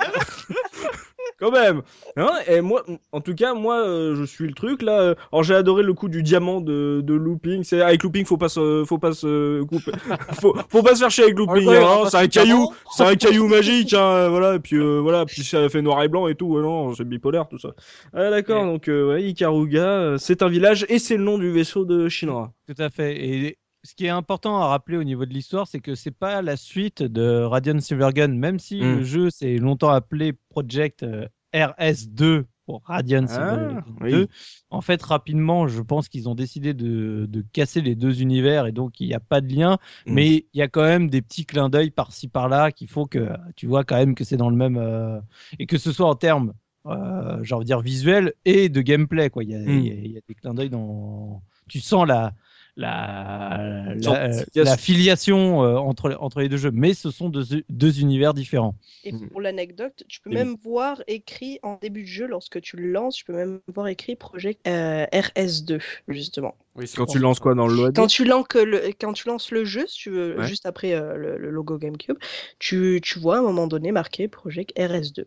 quand 1.38 1.50
même. 1.50 1.82
Hein 2.16 2.30
et 2.48 2.60
moi, 2.62 2.82
en 3.12 3.20
tout 3.20 3.34
cas, 3.34 3.52
moi, 3.52 3.86
euh, 3.86 4.14
je 4.16 4.24
suis 4.24 4.46
le 4.46 4.54
truc 4.54 4.80
là. 4.82 5.00
euh, 5.00 5.14
Alors 5.32 5.42
j'ai 5.42 5.54
adoré 5.54 5.82
le 5.82 5.92
coup 5.92 6.08
du 6.08 6.22
diamant 6.22 6.60
de, 6.60 7.02
de 7.04 7.14
looping. 7.14 7.62
C'est 7.62 7.82
avec 7.82 8.02
looping, 8.02 8.24
faut 8.24 8.38
pas 8.38 8.48
se, 8.48 8.84
faut 8.86 8.98
pas 8.98 9.12
se 9.12 9.62
couper. 9.64 9.92
faut, 10.40 10.56
faut 10.68 10.82
pas 10.82 10.94
se 10.94 11.00
faire 11.00 11.10
chier 11.10 11.24
avec 11.24 11.36
looping. 11.38 11.66
Ouais, 11.66 11.76
hein, 11.82 12.08
c'est 12.10 12.16
un 12.16 12.26
caillou, 12.28 12.72
c'est 12.90 13.04
un 13.04 13.16
caillou 13.16 13.48
magique. 13.48 13.92
Hein, 13.92 14.28
voilà. 14.28 14.54
Et 14.54 14.60
puis 14.60 14.76
euh, 14.76 15.00
voilà. 15.00 15.26
Puis 15.26 15.44
ça 15.44 15.68
fait 15.68 15.82
noir 15.82 16.02
et 16.02 16.08
blanc 16.08 16.26
et 16.26 16.34
tout. 16.34 16.46
ouais, 16.46 16.62
non, 16.62 16.94
c'est 16.94 17.04
bipolaire 17.04 17.48
tout 17.48 17.58
ça. 17.58 17.70
Ah 18.14 18.30
d'accord. 18.30 18.62
Ouais. 18.62 18.72
Donc 18.72 18.88
euh, 18.88 19.08
ouais, 19.14 19.24
Ikaruga, 19.24 19.84
euh, 19.84 20.18
c'est 20.18 20.42
un 20.42 20.48
village 20.48 20.86
et 20.88 20.98
c'est 20.98 21.16
le 21.16 21.24
nom 21.24 21.36
du 21.38 21.50
vaisseau 21.50 21.84
de 21.84 22.08
Shinra. 22.08 22.52
Tout 22.66 22.80
à 22.82 22.88
fait. 22.88 23.14
Et 23.16 23.58
ce 23.86 23.94
qui 23.94 24.04
est 24.06 24.10
important 24.10 24.60
à 24.60 24.66
rappeler 24.66 24.96
au 24.98 25.04
niveau 25.04 25.24
de 25.24 25.32
l'histoire, 25.32 25.66
c'est 25.66 25.80
que 25.80 25.94
c'est 25.94 26.10
pas 26.10 26.42
la 26.42 26.56
suite 26.56 27.02
de 27.02 27.40
Radiant 27.42 27.80
Silvergun, 27.80 28.28
même 28.28 28.58
si 28.58 28.76
Mm. 28.76 28.96
le 28.96 29.02
jeu 29.04 29.30
s'est 29.30 29.56
longtemps 29.56 29.90
appelé 29.90 30.32
Project 30.50 31.02
euh, 31.04 31.26
RS2 31.54 32.44
pour 32.66 32.82
Radiant 32.84 33.24
Ah, 33.28 33.32
Silvergun 33.32 33.84
oui. 34.00 34.10
2. 34.10 34.28
En 34.70 34.80
fait, 34.80 35.00
rapidement, 35.02 35.68
je 35.68 35.80
pense 35.80 36.08
qu'ils 36.08 36.28
ont 36.28 36.34
décidé 36.34 36.74
de, 36.74 37.26
de 37.28 37.44
casser 37.52 37.80
les 37.80 37.94
deux 37.94 38.20
univers 38.22 38.66
et 38.66 38.72
donc 38.72 38.98
il 39.00 39.06
n'y 39.06 39.14
a 39.14 39.20
pas 39.20 39.40
de 39.40 39.54
lien, 39.54 39.78
Mm. 40.06 40.12
mais 40.14 40.28
il 40.52 40.58
y 40.58 40.62
a 40.62 40.68
quand 40.68 40.82
même 40.82 41.08
des 41.08 41.22
petits 41.22 41.46
clins 41.46 41.68
d'œil 41.68 41.90
par-ci 41.90 42.28
par-là 42.28 42.72
qu'il 42.72 42.88
faut 42.88 43.06
que 43.06 43.28
tu 43.54 43.66
vois 43.66 43.84
quand 43.84 43.96
même 43.96 44.14
que 44.14 44.24
c'est 44.24 44.36
dans 44.36 44.50
le 44.50 44.56
même 44.56 44.76
euh, 44.76 45.20
et 45.58 45.66
que 45.66 45.78
ce 45.78 45.92
soit 45.92 46.08
en 46.08 46.14
termes 46.16 46.52
euh, 46.86 47.42
j'ai 47.42 47.54
envie 47.54 47.64
de 47.64 47.66
dire 47.68 47.80
visuel 47.80 48.32
et 48.44 48.68
de 48.68 48.80
gameplay 48.80 49.28
quoi. 49.30 49.42
Il 49.44 49.50
y 49.50 49.54
a, 49.54 49.58
Mm. 49.58 49.80
y 49.80 49.86
il 49.88 50.12
y 50.12 50.18
a 50.18 50.20
des 50.28 50.34
clins 50.34 50.54
d'œil 50.54 50.70
dans. 50.70 51.42
Tu 51.68 51.80
sens 51.80 52.06
la 52.06 52.32
la, 52.76 53.94
la, 53.94 54.24
euh, 54.26 54.32
filiation. 54.32 54.64
la 54.64 54.76
filiation 54.76 55.64
euh, 55.64 55.76
entre 55.76 56.16
entre 56.20 56.40
les 56.40 56.48
deux 56.48 56.56
jeux, 56.58 56.70
mais 56.72 56.94
ce 56.94 57.10
sont 57.10 57.28
deux, 57.28 57.44
deux 57.68 58.00
univers 58.00 58.34
différents. 58.34 58.74
Et 59.04 59.12
Mhm. 59.12 59.28
pour 59.28 59.40
l'anecdote, 59.40 60.02
tu 60.08 60.20
peux 60.20 60.30
Oui. 60.30 60.36
même 60.36 60.56
voir 60.62 61.02
écrit 61.06 61.58
en 61.62 61.78
début 61.80 62.02
de 62.02 62.08
jeu, 62.08 62.26
lorsque 62.26 62.60
tu 62.60 62.76
le 62.76 62.90
lances, 62.90 63.16
tu 63.16 63.24
peux 63.24 63.32
même 63.32 63.60
voir 63.74 63.88
écrit 63.88 64.16
Project 64.16 64.66
euh, 64.66 65.06
RS2, 65.12 65.80
justement. 66.08 66.54
Oui, 66.74 66.86
c'est 66.86 66.96
Quand 66.96 67.06
tu 67.06 67.18
lances 67.18 67.40
quoi 67.40 67.54
dans 67.54 67.66
le 67.66 67.90
Quand 67.92 68.06
tu, 68.06 68.24
lances 68.24 68.46
le, 68.54 68.90
quand 69.00 69.12
tu 69.14 69.28
lances 69.28 69.50
le 69.50 69.64
jeu, 69.64 69.86
si 69.86 69.96
tu 69.98 70.10
veux, 70.10 70.38
Ouais. 70.38 70.46
juste 70.46 70.66
après 70.66 70.92
euh, 70.92 71.16
le, 71.16 71.38
le 71.38 71.50
logo 71.50 71.78
GameCube, 71.78 72.18
tu, 72.58 73.00
tu 73.02 73.18
vois 73.18 73.36
à 73.36 73.38
un 73.38 73.42
moment 73.42 73.66
donné 73.66 73.92
marqué 73.92 74.28
Project 74.28 74.72
RS2. 74.76 75.24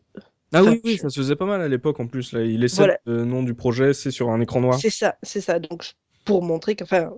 Ah 0.52 0.64
oui, 0.64 0.82
oui, 0.84 0.98
ça 0.98 1.10
se 1.10 1.20
faisait 1.20 1.36
pas 1.36 1.46
mal 1.46 1.62
à 1.62 1.68
l'époque 1.68 2.00
en 2.00 2.08
plus. 2.08 2.34
Là, 2.34 2.44
il 2.44 2.64
essaie 2.64 2.78
Voilà. 2.78 3.00
le 3.06 3.24
nom 3.26 3.44
du 3.44 3.54
projet, 3.54 3.94
c'est 3.94 4.12
sur 4.12 4.30
un 4.30 4.42
écran 4.42 4.62
noir. 4.62 4.80
C'est 4.80 4.90
ça, 4.90 5.16
c'est 5.24 5.42
ça. 5.42 5.60
Donc, 5.60 5.94
pour 6.26 6.44
montrer, 6.44 6.76
enfin, 6.82 7.12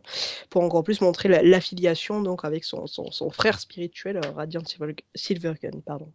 pour 0.50 0.64
encore 0.64 0.84
plus 0.84 1.02
montrer 1.02 1.28
la- 1.30 1.44
l'affiliation 1.44 2.22
donc 2.22 2.46
avec 2.46 2.64
son, 2.64 2.88
son, 2.88 3.12
son 3.12 3.30
frère 3.30 3.60
spirituel, 3.60 4.18
euh, 4.18 4.32
Radiant 4.32 4.64
Silver- 4.66 4.96
Silvergun, 5.16 5.80
pardon. 5.86 6.08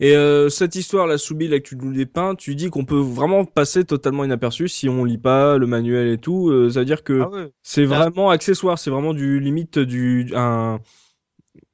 Et 0.00 0.16
euh, 0.16 0.48
cette 0.48 0.74
histoire, 0.74 1.06
la 1.06 1.16
Soubi, 1.16 1.46
là 1.46 1.60
que 1.60 1.68
tu 1.68 1.76
nous 1.76 1.92
dépeins, 1.92 2.34
tu 2.34 2.56
dis 2.56 2.70
qu'on 2.70 2.84
peut 2.84 2.98
vraiment 2.98 3.44
passer 3.44 3.84
totalement 3.84 4.24
inaperçu 4.24 4.66
si 4.68 4.88
on 4.88 5.04
lit 5.04 5.18
pas 5.18 5.58
le 5.58 5.66
manuel 5.66 6.08
et 6.08 6.18
tout. 6.18 6.48
euh, 6.50 6.70
ça 6.70 6.80
veut 6.80 6.84
dire 6.86 7.04
que 7.04 7.22
c'est 7.62 7.86
Bah- 7.86 7.98
vraiment 7.98 8.30
accessoire, 8.30 8.78
c'est 8.80 8.90
vraiment 8.90 9.14
du 9.14 9.38
limite 9.38 9.78
du 9.78 10.30
un 10.34 10.80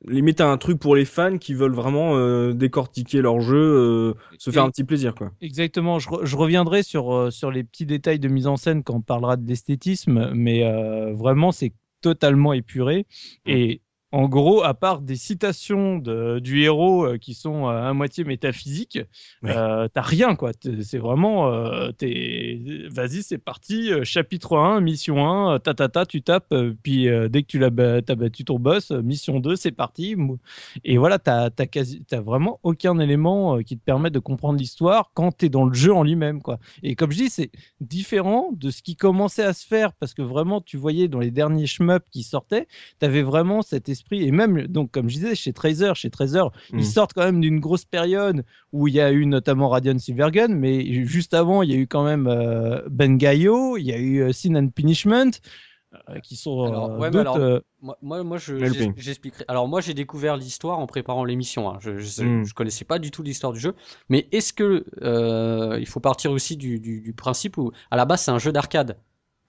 limite 0.07 0.41
un 0.41 0.57
truc 0.59 0.79
pour 0.79 0.97
les 0.97 1.05
fans 1.05 1.39
qui 1.39 1.55
veulent 1.55 1.75
vraiment 1.75 2.17
euh, 2.17 2.53
décortiquer 2.53 3.21
leur 3.23 3.41
jeu, 3.41 3.57
euh, 3.57 4.15
se 4.39 4.51
faire 4.51 4.65
un 4.65 4.71
petit 4.71 4.85
plaisir 4.85 5.15
quoi. 5.15 5.33
Exactement. 5.41 5.99
Je, 5.99 6.09
re- 6.09 6.25
je 6.25 6.37
reviendrai 6.37 6.83
sur 6.83 7.15
euh, 7.15 7.31
sur 7.31 7.51
les 7.51 7.65
petits 7.65 7.87
détails 7.87 8.19
de 8.19 8.29
mise 8.29 8.47
en 8.47 8.57
scène 8.57 8.83
quand 8.83 8.95
on 8.95 9.01
parlera 9.01 9.37
de 9.37 9.47
l'esthétisme, 9.47 10.33
mais 10.35 10.63
vraiment 11.13 11.53
c'est 11.53 11.73
totalement 12.01 12.53
épuré 12.53 13.07
et 13.47 13.83
en 14.13 14.29
gros, 14.29 14.63
à 14.65 14.75
part 14.75 15.01
des 15.01 15.17
citations 15.17 15.99
de, 15.99 16.41
du 16.41 16.63
héros 16.63 17.05
euh, 17.07 17.19
qui 17.19 17.35
sont 17.35 17.69
euh, 17.69 17.89
à 17.91 17.93
moitié 17.95 18.25
métaphysiques, 18.25 18.99
Ouais. 19.43 19.57
euh, 19.57 19.89
t'as 19.93 20.03
rien 20.03 20.35
quoi. 20.37 20.51
C'est 20.83 20.99
vraiment, 20.99 21.49
euh, 21.53 21.91
vas-y, 22.91 23.23
c'est 23.23 23.39
parti. 23.39 23.91
chapitre 24.05 24.57
1, 24.59 24.81
mission 24.81 25.25
1, 25.27 25.55
euh, 25.55 25.59
ta 25.59 25.75
ta 25.75 25.89
ta, 25.89 26.07
tu 26.07 26.23
tapes. 26.23 26.55
puis 26.83 27.09
euh, 27.09 27.29
dès 27.29 27.43
que 27.43 27.47
tu 27.47 27.59
l'as 27.59 27.71
t'as 28.03 28.15
battu 28.17 28.45
ton 28.45 28.59
boss, 28.59 28.91
mission 28.91 29.41
2, 29.41 29.57
c'est 29.57 29.71
parti. 29.73 30.17
Et 30.85 30.99
voilà, 30.99 31.19
t'as 31.19 31.51
quasi, 31.51 32.03
t'as 32.05 32.21
vraiment 32.21 32.59
aucun 32.63 32.99
élément 32.99 33.59
qui 33.63 33.77
te 33.79 33.85
permet 33.85 34.11
de 34.11 34.19
comprendre 34.19 34.59
l'histoire 34.59 35.11
quand 35.15 35.33
t'es 35.33 35.49
dans 35.49 35.65
le 35.65 35.75
jeu 35.75 35.93
en 35.95 36.03
lui-même 36.03 36.43
quoi. 36.43 36.59
Et 36.83 36.95
comme 36.97 37.13
je 37.13 37.19
dis, 37.19 37.31
c'est 37.31 37.51
différent 37.81 38.51
de 38.53 38.71
ce 38.71 38.83
qui 38.83 38.97
commençait 38.97 39.45
à 39.45 39.53
se 39.53 39.67
faire 39.67 39.93
parce 39.95 40.15
que 40.15 40.23
vraiment, 40.23 40.61
tu 40.61 40.77
voyais 40.77 41.09
dans 41.09 41.21
les 41.21 41.31
derniers 41.31 41.67
shmups 41.67 42.05
qui 42.11 42.23
sortaient, 42.23 42.67
tu 42.99 43.07
avais 43.07 43.23
vraiment 43.23 43.63
cet 43.63 43.89
esprit. 44.01 44.23
Et 44.27 44.33
même, 44.33 44.67
donc, 44.67 44.91
comme 44.91 45.09
je 45.09 45.15
disais, 45.15 45.35
chez 45.35 45.53
Tracer, 45.53 45.93
chez 45.95 46.11
Tracer, 46.11 46.45
Mm. 46.73 46.79
ils 46.79 46.85
sortent 46.87 47.13
quand 47.15 47.25
même 47.25 47.41
d'une 47.41 47.61
grosse 47.61 47.85
période 47.85 48.45
où 48.73 48.89
il 48.89 48.95
y 48.95 49.01
a 49.01 49.13
eu 49.13 49.27
notamment 49.27 49.69
Radiant 49.69 49.99
Silvergun, 49.99 50.49
mais 50.49 51.05
juste 51.05 51.35
avant, 51.35 51.63
il 51.63 51.71
y 51.71 51.75
a 51.75 51.77
eu 51.77 51.87
quand 51.87 52.05
même 52.05 52.27
euh, 52.27 52.81
Ben 52.91 53.17
Gaio, 53.17 53.77
il 53.77 53.85
y 53.85 53.93
a 53.93 53.99
eu 53.99 54.23
euh, 54.23 54.33
Sin 54.33 54.55
and 54.57 54.69
Punishment. 54.69 55.31
euh, 56.09 56.21
qui 56.21 56.37
sont 56.37 56.67
Alors, 56.67 56.91
euh, 56.93 56.99
ouais, 56.99 57.17
alors, 57.17 57.37
euh, 57.37 57.59
Moi, 57.83 57.97
moi, 58.01 58.23
moi, 58.23 58.39
je, 58.39 58.55
Helping. 58.55 58.93
j'ex- 58.95 59.05
j'expliquerai. 59.07 59.45
Alors, 59.49 59.67
moi, 59.67 59.81
j'ai 59.81 59.93
découvert 59.93 60.37
l'histoire 60.37 60.79
en 60.79 60.87
préparant 60.87 61.25
l'émission. 61.25 61.69
hein. 61.69 61.79
Je, 61.81 61.99
je, 61.99 62.23
Mm. 62.23 62.45
je 62.45 62.55
connaissais 62.55 62.85
pas 62.85 63.01
du 63.01 63.11
tout 63.11 63.25
l'histoire 63.25 63.53
du 63.53 63.59
jeu. 63.59 63.75
Mais 64.09 64.29
est-ce 64.31 64.53
que 64.53 64.85
euh, 65.03 65.77
il 65.81 65.87
faut 65.89 65.99
partir 65.99 66.31
aussi 66.31 66.57
du, 66.57 66.79
du, 66.79 67.01
du 67.01 67.13
principe 67.13 67.57
où, 67.59 67.73
à 67.91 67.97
la 67.97 68.05
base, 68.05 68.21
c'est 68.23 68.31
un 68.31 68.39
jeu 68.39 68.53
d'arcade? 68.53 68.99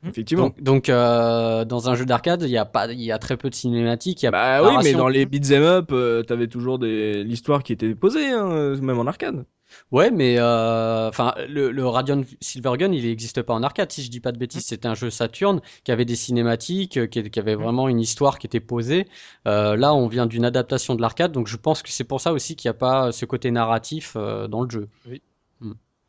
Effectivement. 0.08 0.46
Donc, 0.46 0.62
donc 0.62 0.90
euh, 0.90 1.64
dans 1.66 1.90
un 1.90 1.96
jeu 1.96 2.06
d'arcade, 2.06 2.42
il 2.44 2.50
y 2.50 2.58
a 2.58 2.66
pas, 2.66 2.92
il 2.92 3.02
y 3.02 3.12
a 3.12 3.20
très 3.20 3.38
peu 3.38 3.50
de 3.50 3.56
cinématiques. 3.56 4.22
Il 4.24 4.26
y 4.26 4.28
a 4.28 4.32
Bah 4.32 4.64
oui, 4.64 4.84
mais 4.84 4.94
dans 4.94 5.08
les 5.08 5.26
beat'em 5.26 5.62
up, 5.64 5.90
euh, 5.92 6.24
t'avais 6.24 6.48
toujours 6.48 6.80
des 6.80 7.24
l'histoire 7.24 7.64
qui 7.64 7.74
était 7.74 7.94
posée, 7.94 8.30
hein, 8.30 8.52
euh, 8.52 8.82
même 8.82 8.98
en 9.00 9.06
arcade. 9.06 9.46
Ouais, 9.92 10.12
mais 10.12 10.38
euh, 10.38 11.08
enfin, 11.10 11.34
le, 11.48 11.72
le 11.72 11.88
Radiant 11.88 12.24
Silvergun, 12.42 12.92
il 12.92 13.06
n'existe 13.06 13.42
pas 13.42 13.54
en 13.54 13.64
arcade, 13.64 13.92
si 13.92 14.04
je 14.04 14.10
dis 14.10 14.20
pas 14.20 14.32
de 14.32 14.38
bêtises. 14.38 14.66
C'était 14.66 14.88
un 14.88 14.96
jeu 14.96 15.10
Saturn 15.10 15.62
qui 15.84 15.92
avait 15.92 16.06
des 16.06 16.16
cinématiques, 16.16 17.10
qui, 17.10 17.30
qui 17.30 17.40
avait 17.40 17.56
vraiment 17.56 17.88
une 17.88 18.00
histoire 18.00 18.40
qui 18.40 18.48
était 18.48 18.60
posée. 18.60 19.08
Euh, 19.48 19.76
là, 19.78 19.94
on 19.94 20.08
vient 20.08 20.26
d'une 20.26 20.46
adaptation 20.46 20.96
de 20.96 21.02
l'arcade, 21.02 21.32
donc 21.32 21.48
je 21.48 21.58
pense 21.58 21.84
que 21.84 21.90
c'est 21.90 22.04
pour 22.04 22.22
ça 22.22 22.34
aussi 22.34 22.56
qu'il 22.56 22.70
n'y 22.70 22.76
a 22.76 22.80
pas 22.80 23.12
ce 23.12 23.26
côté 23.26 23.52
narratif 23.52 24.14
euh, 24.18 24.48
dans 24.48 24.64
le 24.64 24.70
jeu. 24.70 24.90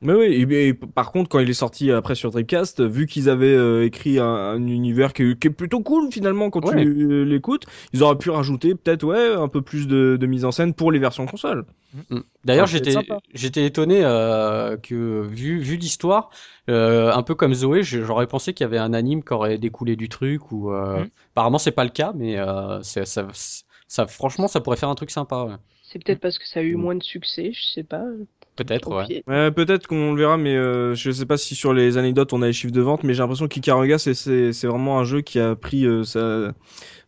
Mais 0.02 0.14
oui, 0.14 0.26
et, 0.26 0.68
et 0.68 0.74
par 0.74 1.12
contre, 1.12 1.28
quand 1.28 1.38
il 1.38 1.48
est 1.48 1.54
sorti 1.54 1.90
après 1.92 2.14
sur 2.14 2.30
Dreamcast, 2.32 2.82
vu 2.82 3.06
qu'ils 3.06 3.28
avaient 3.30 3.54
euh, 3.54 3.84
écrit 3.84 4.18
un, 4.18 4.24
un 4.26 4.66
univers 4.66 5.12
qui, 5.12 5.36
qui 5.38 5.46
est 5.48 5.50
plutôt 5.50 5.80
cool 5.80 6.10
finalement 6.12 6.50
quand 6.50 6.60
Ouais. 6.62 6.72
tu 6.72 6.78
euh, 7.12 7.24
l'écoutes, 7.24 7.66
ils 7.92 8.02
auraient 8.02 8.18
pu 8.18 8.30
rajouter 8.30 8.74
peut-être 8.74 9.04
ouais 9.04 9.34
un 9.34 9.48
peu 9.48 9.62
plus 9.62 9.86
de, 9.86 10.16
de 10.20 10.26
mise 10.26 10.44
en 10.44 10.50
scène 10.50 10.74
pour 10.74 10.90
les 10.92 10.98
versions 10.98 11.26
console. 11.26 11.64
Mm. 12.10 12.20
D'ailleurs, 12.44 12.66
j'étais 12.66 12.94
j'étais 13.34 13.64
étonné 13.66 14.00
euh, 14.04 14.76
que 14.76 15.22
vu 15.22 15.58
vu 15.60 15.76
l'histoire, 15.76 16.30
euh, 16.68 17.12
un 17.12 17.22
peu 17.22 17.34
comme 17.34 17.54
Zoé, 17.54 17.82
j'aurais 17.82 18.26
pensé 18.26 18.54
qu'il 18.54 18.64
y 18.64 18.66
avait 18.66 18.78
un 18.78 18.94
anime 18.94 19.22
qui 19.22 19.32
aurait 19.32 19.58
découlé 19.58 19.96
du 19.96 20.08
truc 20.08 20.50
ou 20.52 20.72
euh, 20.72 21.04
Mm. 21.04 21.10
apparemment 21.32 21.58
c'est 21.58 21.72
pas 21.72 21.84
le 21.84 21.90
cas, 21.90 22.12
mais 22.14 22.38
euh, 22.38 22.82
ça, 22.82 23.04
ça 23.86 24.06
franchement 24.06 24.48
ça 24.48 24.60
pourrait 24.60 24.76
faire 24.76 24.88
un 24.88 24.94
truc 24.94 25.10
sympa, 25.10 25.44
ouais. 25.44 25.54
C'est 25.82 26.02
peut-être 26.02 26.20
parce 26.20 26.38
que 26.38 26.46
ça 26.48 26.60
a 26.60 26.62
eu 26.62 26.76
Mm. 26.76 26.80
moins 26.80 26.94
de 26.96 27.02
succès, 27.02 27.52
je 27.52 27.62
sais 27.62 27.84
pas. 27.84 28.04
Peut-être. 28.56 28.90
Ouais. 28.90 29.50
peut-être 29.50 29.86
qu'on 29.86 30.12
le 30.12 30.18
verra, 30.18 30.36
mais 30.36 30.56
euh, 30.56 30.94
je 30.94 31.10
sais 31.10 31.26
pas 31.26 31.36
si 31.36 31.54
sur 31.54 31.72
les 31.72 31.98
anecdotes 31.98 32.32
on 32.32 32.42
a 32.42 32.46
les 32.46 32.52
chiffres 32.52 32.72
de 32.72 32.80
vente, 32.80 33.04
mais 33.04 33.14
j'ai 33.14 33.20
l'impression 33.20 33.48
qu'Ikaruga 33.48 33.98
c'est 33.98 34.14
c'est 34.14 34.52
c'est 34.52 34.66
vraiment 34.66 34.98
un 34.98 35.04
jeu 35.04 35.20
qui 35.20 35.38
a 35.38 35.54
pris 35.56 35.86
euh, 35.86 36.04
sa 36.04 36.52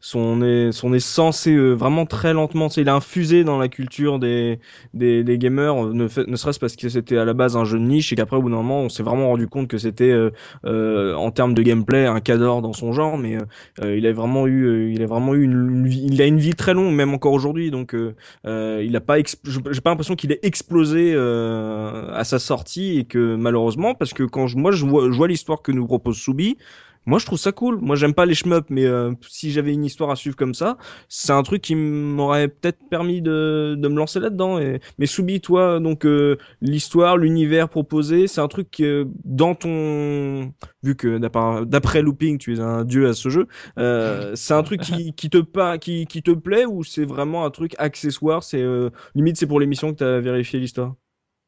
son 0.05 0.43
est 0.43 0.71
son 0.73 0.93
essence 0.93 1.47
et 1.47 1.57
vraiment 1.57 2.05
très 2.05 2.35
lentement. 2.35 2.69
Il 2.77 2.91
a 2.91 2.95
infusé 2.95 3.43
dans 3.43 3.57
la 3.59 3.69
culture 3.69 4.19
des 4.19 4.59
des, 4.93 5.25
des 5.25 5.39
gamers, 5.39 5.87
euh, 5.87 5.93
ne, 5.95 6.05
ne 6.31 6.37
serait-ce 6.37 6.61
parce 6.61 6.77
que 6.77 6.91
c'était 6.91 7.17
à 7.17 7.25
la 7.25 7.33
base 7.33 7.57
un 7.57 7.65
jeu 7.65 7.79
de 7.79 7.85
niche 7.85 8.13
et 8.13 8.17
qu'après 8.17 8.37
au 8.37 8.43
bout 8.43 8.51
d'un 8.51 8.57
moment 8.57 8.83
on 8.83 8.91
s'est 8.91 9.03
vraiment 9.03 9.29
rendu 9.29 9.49
compte 9.49 9.67
que 9.67 9.79
c'était 9.79 10.11
euh, 10.11 10.31
euh, 10.67 11.15
en 11.15 11.31
termes 11.31 11.55
de 11.55 11.63
gameplay 11.63 12.05
un 12.05 12.21
cadre 12.21 12.61
dans 12.61 12.75
son 12.75 12.93
genre, 12.93 13.17
mais 13.17 13.37
euh, 13.37 13.41
euh, 13.83 13.97
il 13.97 14.07
a 14.07 14.13
vraiment 14.13 14.47
eu 14.47 14.67
euh, 14.67 14.93
il 14.93 15.03
a 15.03 15.07
vraiment 15.07 15.35
eu 15.35 15.43
une, 15.45 15.87
une 15.87 15.91
il 15.91 16.21
a 16.21 16.27
une 16.27 16.39
vie 16.39 16.55
très 16.55 16.75
longue 16.75 16.93
même 16.95 17.15
encore 17.15 17.33
aujourd'hui, 17.33 17.71
donc 17.71 17.97
il 18.45 18.97
a 18.97 19.01
pas 19.01 19.17
j'ai 19.19 19.81
pas 19.81 19.91
l'impression 19.91 20.17
qu'il 20.17 20.33
ait 20.33 20.41
explosé 20.43 21.15
à 21.15 22.25
sa 22.25 22.39
sortie 22.39 22.99
et 22.99 23.05
que 23.05 23.37
malheureusement 23.37 23.95
parce 23.95 24.13
que 24.13 24.25
quand 24.25 24.49
je, 24.49 24.59
moi 24.59 24.71
je 24.71 24.85
vois, 24.85 25.11
je 25.11 25.17
vois 25.17 25.29
l'histoire 25.29 25.63
que 25.63 25.73
nous 25.73 25.87
propose 25.87 26.19
Soubi 26.19 26.59
moi 27.07 27.19
je 27.19 27.27
trouve 27.27 27.39
ça 27.39 27.53
cool. 27.53 27.79
Moi 27.81 27.97
j'aime 27.97 28.15
pas 28.15 28.27
les 28.27 28.35
shmups 28.35 28.67
mais 28.71 28.85
euh, 28.87 29.13
si 29.29 29.51
j'avais 29.53 29.73
une 29.73 29.85
histoire 29.85 30.11
à 30.11 30.17
suivre 30.17 30.37
comme 30.37 30.55
ça 30.55 30.77
c'est 31.09 31.33
un 31.33 31.43
truc 31.43 31.63
qui 31.63 31.75
m'aurait 31.75 32.49
peut-être 32.49 32.79
permis 32.91 33.23
de, 33.23 33.75
de 33.79 33.89
me 33.89 33.97
lancer 33.97 34.21
là-dedans. 34.21 34.59
Et 34.59 34.81
mais 34.99 35.07
Soubi 35.07 35.41
toi 35.41 35.81
donc 35.81 36.05
euh, 36.07 36.37
l'histoire 36.61 37.17
l'univers 37.17 37.69
proposé 37.69 38.27
c'est 38.27 38.41
un 38.41 38.49
truc 38.49 38.71
que 38.71 39.07
dans 39.25 39.55
ton 39.55 40.53
vu 40.83 40.97
que 40.97 41.19
d'après 41.19 41.67
d'après 41.67 42.03
Looping 42.03 42.39
tu 42.39 42.55
es 42.55 42.61
un 42.61 42.85
dieu 42.85 43.09
à 43.09 43.15
ce 43.15 43.29
jeu 43.29 43.49
euh, 43.79 44.33
c'est 44.35 44.55
un 44.55 44.63
truc 44.63 44.81
qui, 44.81 45.13
qui 45.17 45.31
te 45.31 45.39
pas 45.39 45.79
qui, 45.79 46.07
qui 46.07 46.23
te 46.23 46.31
plaît 46.33 46.65
ou 46.67 46.85
c'est 46.85 47.05
vraiment 47.05 47.45
un 47.45 47.51
truc 47.51 47.75
accessoire? 47.79 48.43
C'est 48.43 48.63
euh, 48.63 48.91
limite 49.15 49.37
c'est 49.37 49.47
pour 49.47 49.61
l'émission 49.61 49.93
que 49.93 49.99
t'as 49.99 50.21
vérifié 50.21 50.59
l'histoire? 50.61 50.95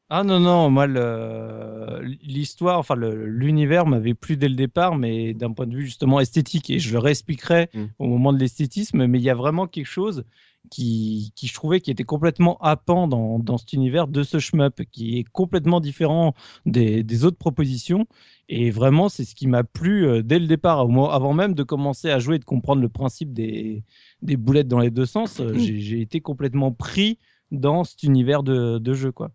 Ah 0.09 0.23
non, 0.23 0.39
non, 0.39 0.69
moi, 0.69 0.87
l'histoire, 2.23 2.79
enfin, 2.79 2.95
l'univers 2.95 3.85
m'avait 3.85 4.13
plu 4.13 4.37
dès 4.37 4.47
le 4.47 4.55
départ, 4.55 4.95
mais 4.95 5.33
d'un 5.33 5.51
point 5.51 5.67
de 5.67 5.75
vue 5.75 5.85
justement 5.85 6.21
esthétique, 6.21 6.69
et 6.69 6.79
je 6.79 6.93
le 6.93 6.99
réexpliquerai 6.99 7.69
mm. 7.73 7.85
au 7.99 8.07
moment 8.07 8.31
de 8.31 8.39
l'esthétisme, 8.39 9.05
mais 9.05 9.19
il 9.19 9.23
y 9.23 9.29
a 9.29 9.35
vraiment 9.35 9.67
quelque 9.67 9.85
chose 9.85 10.23
qui, 10.69 11.33
qui, 11.35 11.47
je 11.47 11.53
trouvais 11.53 11.81
qui 11.81 11.91
était 11.91 12.05
complètement 12.05 12.57
happant 12.59 13.09
dans, 13.09 13.39
dans 13.39 13.57
cet 13.57 13.73
univers 13.73 14.07
de 14.07 14.23
ce 14.23 14.39
shmup, 14.39 14.81
qui 14.91 15.19
est 15.19 15.25
complètement 15.25 15.81
différent 15.81 16.33
des, 16.65 17.03
des 17.03 17.25
autres 17.25 17.37
propositions. 17.37 18.05
Et 18.47 18.71
vraiment, 18.71 19.09
c'est 19.09 19.25
ce 19.25 19.35
qui 19.35 19.47
m'a 19.47 19.65
plu 19.65 20.07
euh, 20.07 20.21
dès 20.23 20.39
le 20.39 20.47
départ, 20.47 20.79
avant 20.79 21.33
même 21.33 21.53
de 21.53 21.63
commencer 21.63 22.09
à 22.09 22.19
jouer 22.19 22.37
et 22.37 22.39
de 22.39 22.45
comprendre 22.45 22.81
le 22.81 22.89
principe 22.89 23.33
des, 23.33 23.83
des 24.21 24.37
boulettes 24.37 24.69
dans 24.69 24.79
les 24.79 24.91
deux 24.91 25.05
sens. 25.05 25.41
Mm. 25.41 25.57
J'ai 25.57 25.99
été 25.99 26.21
complètement 26.21 26.71
pris 26.71 27.19
dans 27.51 27.83
cet 27.83 28.03
univers 28.03 28.43
de, 28.43 28.77
de 28.77 28.93
jeu, 28.93 29.11
quoi. 29.11 29.31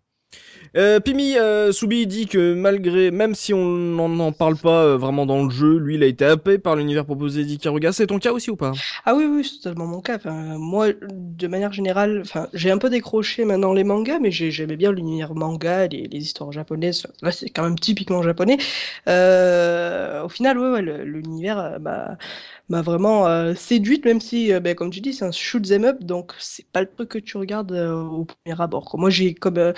Euh, 0.75 1.01
Pimi 1.01 1.37
euh, 1.37 1.71
Soubi 1.71 2.07
dit 2.07 2.27
que 2.27 2.55
malgré, 2.55 3.11
même 3.11 3.35
si 3.35 3.53
on 3.53 4.09
n'en 4.09 4.33
parle 4.33 4.57
pas 4.57 4.85
euh, 4.85 4.97
vraiment 4.97 5.27
dans 5.27 5.45
le 5.45 5.51
jeu, 5.51 5.77
lui 5.77 5.97
il 5.97 6.03
a 6.03 6.07
été 6.07 6.25
happé 6.25 6.59
par 6.59 6.77
l'univers 6.77 7.05
proposé 7.05 7.45
d'Ikaruga. 7.45 7.92
C'est 7.92 8.07
ton 8.07 8.18
cas 8.18 8.33
aussi 8.33 8.51
ou 8.51 8.57
pas? 8.57 8.73
Ah 9.05 9.14
oui, 9.14 9.27
oui, 9.27 9.45
c'est 9.45 9.61
totalement 9.61 9.87
mon 9.87 10.01
cas. 10.01 10.18
moi, 10.25 10.88
de 10.92 11.47
manière 11.47 11.73
générale, 11.73 12.23
enfin, 12.25 12.49
j'ai 12.55 12.71
un 12.71 12.79
peu 12.79 12.88
décroché 12.88 13.45
maintenant 13.45 13.75
les 13.75 13.85
mangas, 13.85 14.18
mais 14.18 14.31
j'aimais 14.31 14.77
bien 14.77 14.92
l'univers 14.92 15.35
manga, 15.35 15.87
les, 15.88 16.09
histoires 16.12 16.53
japonaises. 16.53 17.07
Là, 17.21 17.33
c'est 17.33 17.51
quand 17.51 17.64
même 17.64 17.79
typiquement 17.79 18.23
japonais. 18.23 18.57
au 19.07 20.29
final, 20.29 20.59
ouais, 20.59 20.71
ouais 20.71 20.83
l'univers, 20.83 21.79
bah, 21.81 22.16
m'a 22.73 22.83
vraiment 22.83 23.27
euh, 23.27 23.55
séduite, 23.55 24.05
même 24.07 24.21
si, 24.21 24.53
euh, 24.53 24.59
ben, 24.61 24.75
comme 24.75 24.91
tu 24.91 25.01
dis, 25.01 25.13
c'est 25.13 25.25
un 25.27 25.31
shoot 25.31 25.63
them 25.63 25.85
up, 25.85 26.03
donc 26.03 26.33
c'est 26.39 26.67
pas 26.73 26.81
le 26.81 26.89
truc 26.91 27.11
que 27.11 27.19
tu 27.19 27.37
regardes 27.37 27.73
euh, 27.73 27.95
au 28.03 28.25
premier 28.25 28.61
abord. 28.61 28.95
Moi, 28.99 29.11
j'ai 29.11 29.35
comme, 29.35 29.75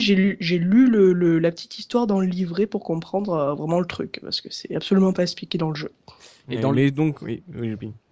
j'ai 0.00 0.14
lu, 0.16 0.36
lu 0.40 0.86
le, 0.88 1.38
la 1.38 1.50
petite 1.52 1.78
histoire 1.78 2.06
dans 2.08 2.20
le 2.20 2.26
livret 2.26 2.66
pour 2.66 2.82
comprendre 2.82 3.54
vraiment 3.56 3.78
le 3.80 3.86
truc, 3.86 4.18
parce 4.22 4.40
que 4.40 4.48
c'est 4.50 4.74
absolument 4.74 5.12
pas 5.12 5.22
expliqué 5.22 5.58
dans 5.58 5.70
le 5.70 5.76
jeu. 5.76 5.92
Et 6.50 6.56
dans 6.58 6.72
les 6.72 6.90
donc, 6.90 7.20
oui. 7.22 7.42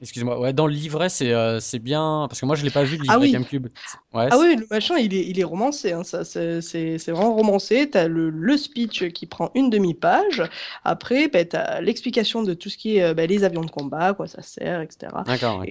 Excuse-moi. 0.03 0.39
Ouais, 0.39 0.53
dans 0.53 0.67
le 0.67 0.73
livret, 0.73 1.09
c'est 1.09 1.33
euh, 1.33 1.59
c'est 1.61 1.79
bien 1.79 2.27
parce 2.29 2.41
que 2.41 2.47
moi 2.47 2.55
je 2.55 2.65
l'ai 2.65 2.71
pas 2.71 2.85
vu 2.85 2.97
le 2.97 3.03
livret 3.03 3.17
ah 3.17 3.19
oui. 3.19 3.33
GameCube. 3.33 3.69
Ouais, 4.13 4.29
ah 4.31 4.37
oui, 4.39 4.57
le 4.57 4.67
machin, 4.71 4.97
il 4.97 5.15
est 5.15 5.27
il 5.27 5.41
est 5.41 5.45
romancé. 5.45 5.93
Hein, 5.93 6.05
ça, 6.05 6.25
c'est 6.25 6.61
c'est 6.61 6.99
vraiment 7.09 7.35
romancé. 7.35 7.89
T'as 7.91 8.09
le 8.09 8.31
le 8.31 8.57
speech 8.57 9.09
qui 9.13 9.27
prend 9.27 9.51
une 9.55 9.71
demi 9.71 9.95
page. 9.95 10.43
Après, 10.85 11.29
bah, 11.29 11.45
t'as 11.45 11.81
l'explication 11.81 12.43
de 12.43 12.55
tout 12.55 12.69
ce 12.69 12.77
qui 12.77 12.99
est 12.99 13.15
bah, 13.15 13.27
les 13.27 13.45
avions 13.45 13.63
de 13.63 13.71
combat, 13.71 14.13
quoi 14.15 14.27
ça 14.27 14.43
sert, 14.43 14.81
etc. 14.81 15.13
D'accord. 15.25 15.65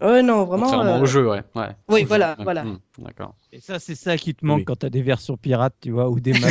Ouais, 0.00 0.22
non, 0.22 0.44
vraiment. 0.44 0.66
Contrairement 0.66 0.98
euh... 0.98 1.02
au 1.02 1.06
jeu, 1.06 1.28
ouais. 1.28 1.42
ouais. 1.54 1.68
Oui, 1.88 2.04
voilà, 2.04 2.36
voilà. 2.42 2.64
Mmh, 2.64 2.78
d'accord. 2.98 3.34
Et 3.54 3.60
ça, 3.60 3.78
c'est 3.78 3.94
ça 3.94 4.16
qui 4.16 4.34
te 4.34 4.46
manque 4.46 4.64
quand 4.64 4.76
tu 4.76 4.86
as 4.86 4.90
des 4.90 5.02
versions 5.02 5.36
pirates, 5.36 5.74
tu 5.82 5.90
vois, 5.90 6.08
ou 6.08 6.20
des 6.20 6.32
maps. 6.40 6.48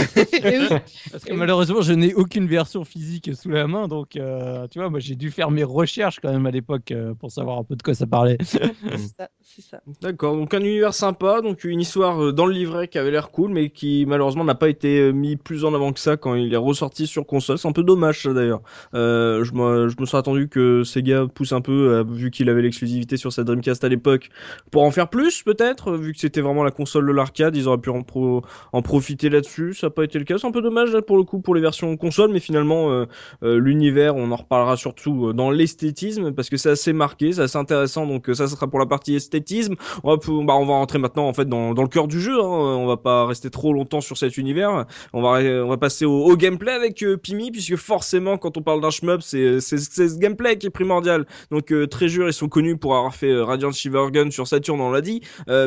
Parce 1.11 1.23
que 1.23 1.33
malheureusement, 1.33 1.81
je 1.81 1.93
n'ai 1.93 2.13
aucune 2.13 2.45
version 2.45 2.85
physique 2.85 3.31
sous 3.33 3.49
la 3.49 3.65
main, 3.65 3.87
donc 3.87 4.15
euh, 4.15 4.67
tu 4.67 4.77
vois, 4.77 4.91
moi 4.91 4.99
j'ai 4.99 5.15
dû 5.15 5.31
faire 5.31 5.49
mes 5.49 5.63
recherches 5.63 6.19
quand 6.19 6.31
même 6.31 6.45
à 6.45 6.51
l'époque 6.51 6.91
euh, 6.91 7.15
pour 7.15 7.31
savoir 7.31 7.57
un 7.57 7.63
peu 7.63 7.75
de 7.75 7.81
quoi 7.81 7.95
ça 7.95 8.05
parlait. 8.05 8.37
c'est 8.43 9.61
ça. 9.63 9.81
D'accord, 10.01 10.35
donc 10.35 10.53
un 10.53 10.59
univers 10.59 10.93
sympa, 10.93 11.41
donc 11.41 11.63
une 11.63 11.81
histoire 11.81 12.23
euh, 12.23 12.31
dans 12.31 12.45
le 12.45 12.53
livret 12.53 12.87
qui 12.87 12.99
avait 12.99 13.09
l'air 13.09 13.31
cool, 13.31 13.49
mais 13.49 13.71
qui 13.71 14.05
malheureusement 14.07 14.43
n'a 14.43 14.53
pas 14.53 14.69
été 14.69 15.11
mis 15.11 15.37
plus 15.37 15.65
en 15.65 15.73
avant 15.73 15.93
que 15.93 15.99
ça 15.99 16.17
quand 16.17 16.35
il 16.35 16.53
est 16.53 16.57
ressorti 16.57 17.07
sur 17.07 17.25
console. 17.25 17.57
C'est 17.57 17.67
un 17.67 17.73
peu 17.73 17.83
dommage 17.83 18.21
ça 18.21 18.33
d'ailleurs. 18.33 18.61
je, 18.93 19.41
je 19.43 20.01
me 20.01 20.05
serais 20.05 20.19
attendu 20.19 20.49
que 20.49 20.83
Sega 20.83 21.25
pousse 21.25 21.51
un 21.51 21.61
peu, 21.61 22.05
vu 22.07 22.29
qu'il 22.29 22.47
avait 22.47 22.61
l'exclusivité 22.61 23.17
sur 23.17 23.33
sa 23.33 23.43
Dreamcast 23.43 23.83
à 23.83 23.89
l'époque, 23.89 24.29
pour 24.69 24.83
en 24.83 24.91
faire 24.91 25.09
plus 25.09 25.41
peut-être, 25.41 25.93
vu 25.93 26.13
que 26.13 26.19
c'était 26.19 26.41
vraiment 26.41 26.63
la 26.63 26.69
console 26.69 26.90
de 26.99 27.11
l'arcade, 27.11 27.55
ils 27.55 27.67
auraient 27.67 27.77
pu 27.77 27.89
en, 27.89 28.81
profiter 28.81 29.29
là-dessus. 29.29 29.73
Ça 29.73 29.87
n'a 29.87 29.91
pas 29.91 30.03
été 30.03 30.19
le 30.19 30.25
cas. 30.25 30.37
C'est 30.37 30.47
un 30.47 30.51
peu 30.51 30.61
dommage 30.61 30.91
pour 31.01 31.17
le 31.17 31.23
coup 31.23 31.39
pour 31.39 31.55
les 31.55 31.61
versions 31.61 31.95
console, 31.97 32.31
mais 32.31 32.39
finalement 32.39 32.91
euh, 32.91 33.05
euh, 33.43 33.59
l'univers, 33.59 34.15
on 34.15 34.31
en 34.31 34.35
reparlera 34.35 34.75
surtout 34.75 35.27
euh, 35.27 35.33
dans 35.33 35.51
l'esthétisme 35.51 36.31
parce 36.31 36.49
que 36.49 36.57
c'est 36.57 36.71
assez 36.71 36.93
marqué, 36.93 37.33
c'est 37.33 37.41
assez 37.41 37.57
intéressant. 37.57 38.05
Donc 38.05 38.29
ça, 38.33 38.47
sera 38.47 38.67
pour 38.67 38.79
la 38.79 38.85
partie 38.85 39.15
esthétisme. 39.15 39.75
On 40.03 40.15
va, 40.15 40.17
bah, 40.43 40.55
on 40.55 40.65
va 40.65 40.73
rentrer 40.73 40.99
maintenant 40.99 41.27
en 41.27 41.33
fait 41.33 41.47
dans, 41.47 41.73
le 41.73 41.87
cœur 41.87 42.07
du 42.07 42.19
jeu. 42.19 42.39
Hein. 42.39 42.47
On 42.47 42.87
va 42.87 42.97
pas 42.97 43.25
rester 43.25 43.49
trop 43.49 43.73
longtemps 43.73 44.01
sur 44.01 44.17
cet 44.17 44.37
univers. 44.37 44.85
On 45.13 45.21
va 45.21 45.41
on 45.41 45.69
va 45.69 45.77
passer 45.77 46.05
au, 46.05 46.35
gameplay 46.35 46.71
avec 46.71 47.05
Pimi 47.21 47.51
puisque 47.51 47.75
forcément 47.75 48.37
quand 48.37 48.57
on 48.57 48.61
parle 48.61 48.81
d'un 48.81 48.89
shmup, 48.89 49.21
c'est 49.21 49.59
ce 49.59 50.17
gameplay 50.17 50.57
qui 50.57 50.67
est 50.67 50.71
primordial. 50.71 51.25
Donc 51.51 51.73
très 51.89 52.07
jure, 52.07 52.27
ils 52.27 52.33
sont 52.33 52.49
connus 52.49 52.77
pour 52.77 52.95
avoir 52.95 53.15
fait 53.15 53.39
Radiant 53.41 53.71
Shivergun 53.71 54.31
sur 54.31 54.47
Saturn, 54.47 54.79
on 54.81 54.91
l'a 54.91 55.01
dit. 55.01 55.21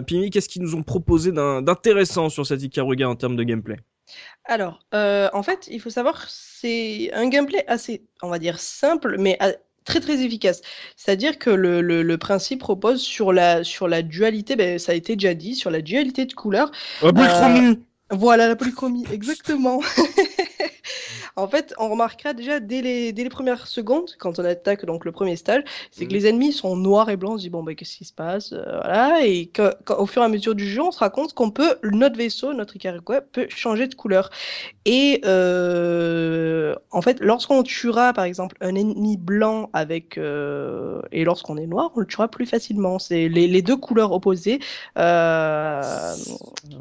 Pimi, 0.06 0.30
qu'est-ce 0.30 0.48
qu'ils 0.48 0.62
nous 0.62 0.74
ont 0.74 0.82
proposé 0.82 1.13
d'intéressant 1.32 2.28
sur 2.28 2.46
cette 2.46 2.62
Ikaruga 2.62 3.08
en 3.08 3.16
termes 3.16 3.36
de 3.36 3.42
gameplay 3.42 3.76
Alors, 4.44 4.80
euh, 4.94 5.28
en 5.32 5.42
fait, 5.42 5.68
il 5.70 5.80
faut 5.80 5.90
savoir, 5.90 6.26
c'est 6.28 7.10
un 7.12 7.28
gameplay 7.28 7.64
assez, 7.66 8.02
on 8.22 8.28
va 8.28 8.38
dire, 8.38 8.58
simple, 8.58 9.16
mais 9.18 9.38
très 9.84 10.00
très 10.00 10.22
efficace. 10.24 10.62
C'est-à-dire 10.96 11.38
que 11.38 11.50
le, 11.50 11.80
le, 11.80 12.18
principe 12.18 12.62
repose 12.62 13.00
sur 13.00 13.32
la, 13.32 13.64
sur 13.64 13.88
la 13.88 14.02
dualité, 14.02 14.56
ben, 14.56 14.78
ça 14.78 14.92
a 14.92 14.94
été 14.94 15.16
déjà 15.16 15.34
dit, 15.34 15.54
sur 15.54 15.70
la 15.70 15.80
dualité 15.80 16.26
de 16.26 16.32
couleurs. 16.32 16.70
La 17.02 17.12
polychromie 17.12 17.68
euh, 17.68 17.74
Voilà, 18.10 18.48
la 18.48 18.56
polychromie, 18.56 19.04
exactement. 19.12 19.80
En 21.36 21.48
fait, 21.48 21.74
on 21.78 21.88
remarquera 21.88 22.32
déjà 22.32 22.60
dès 22.60 22.80
les, 22.80 23.12
dès 23.12 23.24
les 23.24 23.28
premières 23.28 23.66
secondes, 23.66 24.10
quand 24.18 24.38
on 24.38 24.44
attaque 24.44 24.84
donc 24.84 25.04
le 25.04 25.12
premier 25.12 25.36
stage, 25.36 25.62
c'est 25.90 26.06
que 26.06 26.10
mhm. 26.10 26.16
les 26.16 26.26
ennemis 26.26 26.52
sont 26.52 26.76
noirs 26.76 27.10
et 27.10 27.16
blancs. 27.16 27.34
On 27.34 27.38
se 27.38 27.42
dit, 27.42 27.50
bon, 27.50 27.62
ben, 27.62 27.74
qu'est-ce 27.74 27.96
qui 27.96 28.04
se 28.04 28.12
passe 28.12 28.52
euh, 28.52 28.62
Voilà. 28.64 29.26
Et 29.26 29.50
au 29.96 30.06
fur 30.06 30.22
et 30.22 30.24
à 30.24 30.28
mesure 30.28 30.54
du 30.54 30.68
jeu, 30.68 30.82
on 30.82 30.92
se 30.92 31.00
rend 31.00 31.10
compte 31.10 31.34
qu'on 31.34 31.50
peut, 31.50 31.76
notre 31.82 32.16
vaisseau, 32.16 32.52
notre 32.52 32.76
Icarus 32.76 33.02
peut 33.32 33.46
changer 33.48 33.86
de 33.88 33.94
couleur. 33.94 34.30
Et 34.84 35.20
euh, 35.24 36.74
en 36.90 37.02
fait, 37.02 37.20
lorsqu'on 37.20 37.62
tuera, 37.62 38.12
par 38.12 38.24
exemple, 38.24 38.56
un 38.60 38.74
ennemi 38.74 39.16
blanc 39.16 39.70
avec. 39.72 40.18
Euh, 40.18 41.00
et 41.12 41.24
lorsqu'on 41.24 41.56
est 41.56 41.66
noir, 41.66 41.90
on 41.96 42.00
le 42.00 42.06
tuera 42.06 42.28
plus 42.28 42.46
facilement. 42.46 42.98
C'est 42.98 43.28
les, 43.28 43.48
les, 43.48 43.62
deux 43.62 43.76
couleurs 43.76 44.12
opposées 44.12 44.60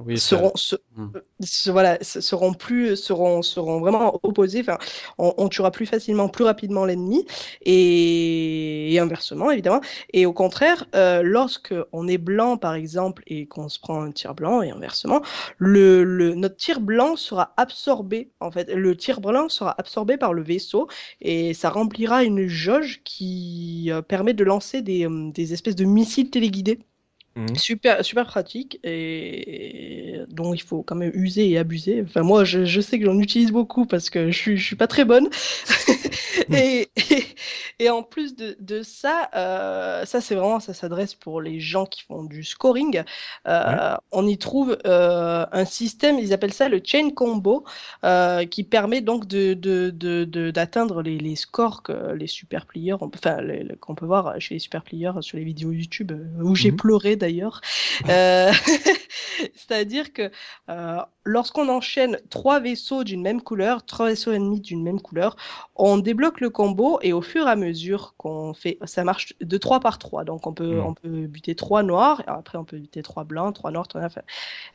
oui, 0.05 0.17
seront, 0.17 0.51
hmm. 0.95 1.07
voilà, 1.67 1.97
seront, 2.01 2.53
plus, 2.53 2.95
seront, 2.95 3.41
seront 3.41 3.79
vraiment 3.79 3.92
opposées 4.23 4.61
Enfin, 4.61 4.77
on, 5.17 5.49
tuera 5.49 5.71
plus 5.71 5.85
facilement, 5.85 6.29
plus 6.29 6.43
rapidement 6.43 6.85
l'ennemi, 6.85 7.25
et, 7.63 8.97
inversement, 8.99 9.51
évidemment. 9.51 9.81
Et 10.13 10.25
au 10.25 10.33
contraire, 10.33 10.85
euh, 10.95 11.21
lorsque 11.23 11.73
on 11.91 12.07
est 12.07 12.17
blanc, 12.17 12.57
par 12.57 12.73
exemple, 12.75 13.23
et 13.27 13.45
qu'on 13.47 13.69
se 13.69 13.79
prend 13.79 14.01
un 14.01 14.11
tir 14.11 14.35
blanc, 14.35 14.61
et 14.61 14.71
inversement, 14.71 15.21
le, 15.57 16.33
notre 16.35 16.55
tir 16.55 16.79
blanc 16.79 17.15
sera 17.15 17.53
absorbé, 17.57 18.31
en 18.39 18.51
fait, 18.51 18.69
le 18.73 18.95
tir 18.95 19.21
blanc 19.21 19.49
sera 19.49 19.75
absorbé 19.77 20.17
par 20.17 20.33
le 20.33 20.43
vaisseau, 20.43 20.87
et 21.21 21.53
ça 21.53 21.69
remplira 21.69 22.23
une 22.23 22.47
jauge 22.47 23.01
qui 23.03 23.87
euh, 23.89 24.01
permet 24.01 24.33
de 24.33 24.43
lancer 24.43 24.83
euh, 24.87 25.31
des 25.31 25.53
espèces 25.53 25.75
de 25.75 25.85
missiles 25.85 26.29
téléguidés 26.29 26.79
Mmh. 27.35 27.55
Super, 27.55 28.05
super 28.05 28.27
pratique 28.27 28.79
et 28.83 30.19
dont 30.29 30.53
il 30.53 30.61
faut 30.61 30.83
quand 30.83 30.95
même 30.95 31.11
user 31.15 31.49
et 31.49 31.57
abuser. 31.57 32.03
Enfin, 32.03 32.21
moi, 32.21 32.43
je, 32.43 32.65
je 32.65 32.79
sais 32.79 32.99
que 32.99 33.05
j'en 33.05 33.17
utilise 33.17 33.51
beaucoup 33.51 33.87
parce 33.87 34.11
que 34.11 34.29
je 34.29 34.37
suis, 34.37 34.57
je 34.57 34.63
suis 34.63 34.75
pas 34.75 34.87
très 34.87 35.03
bonne. 35.03 35.29
et, 36.51 36.89
et, 37.79 37.89
en 37.89 38.03
plus 38.03 38.35
de, 38.35 38.55
de 38.59 38.83
ça, 38.83 39.29
euh, 39.35 40.05
ça 40.05 40.21
c'est 40.21 40.35
vraiment, 40.35 40.59
ça 40.59 40.73
s'adresse 40.73 41.15
pour 41.15 41.41
les 41.41 41.59
gens 41.59 41.85
qui 41.85 42.03
font 42.03 42.23
du 42.23 42.43
scoring. 42.43 43.03
Euh, 43.47 43.95
On 44.11 44.27
y 44.27 44.37
trouve 44.37 44.77
euh, 44.85 45.45
un 45.51 45.65
système, 45.65 46.19
ils 46.19 46.33
appellent 46.33 46.53
ça 46.53 46.69
le 46.69 46.81
chain 46.83 47.09
combo, 47.11 47.65
qui 48.49 48.63
permet 48.63 49.01
donc 49.01 49.27
d'atteindre 49.27 51.01
les, 51.01 51.17
les, 51.17 51.35
scores 51.35 51.83
que 51.83 52.13
les 52.13 52.27
super 52.27 52.65
players, 52.65 52.97
enfin, 52.99 53.37
qu'on 53.79 53.95
peut 53.95 54.05
voir 54.05 54.39
chez 54.39 54.55
les 54.55 54.59
super 54.59 54.83
players 54.83 55.21
sur 55.21 55.37
les 55.37 55.43
vidéos 55.43 55.71
YouTube 55.71 56.11
où 56.41 56.55
j'ai 56.55 56.71
mmh 56.71 56.77
pleuré 56.77 57.15
d'ailleurs. 57.15 57.61
C'est-à-dire 59.55 60.13
que 60.13 60.31
lorsqu'on 61.25 61.69
enchaîne 61.69 62.19
trois 62.29 62.59
vaisseaux 62.59 63.03
d'une 63.03 63.21
même 63.21 63.41
couleur, 63.41 63.85
trois 63.85 64.07
vaisseaux 64.07 64.31
ennemis 64.31 64.61
d'une 64.61 64.83
même 64.83 65.01
couleur, 65.01 65.35
on 65.75 65.97
débloque 66.03 66.39
le 66.41 66.49
combo 66.49 66.99
et 67.01 67.13
au 67.13 67.21
fur 67.21 67.47
et 67.47 67.49
à 67.49 67.55
mesure 67.55 68.13
qu'on 68.17 68.53
fait, 68.53 68.77
ça 68.85 69.03
marche 69.03 69.33
de 69.41 69.57
trois 69.57 69.79
par 69.79 69.97
trois. 69.97 70.23
Donc 70.23 70.45
on 70.45 70.53
peut, 70.53 70.75
hmm. 70.75 70.85
on 70.85 70.93
peut 70.93 71.27
buter 71.27 71.55
trois 71.55 71.81
noirs, 71.81 72.21
et 72.21 72.29
après 72.29 72.57
on 72.57 72.65
peut 72.65 72.77
buter 72.77 73.01
trois 73.01 73.23
blancs, 73.23 73.55
trois 73.55 73.71
noirs, 73.71 73.87
trois 73.87 74.01
noirs, 74.01 74.11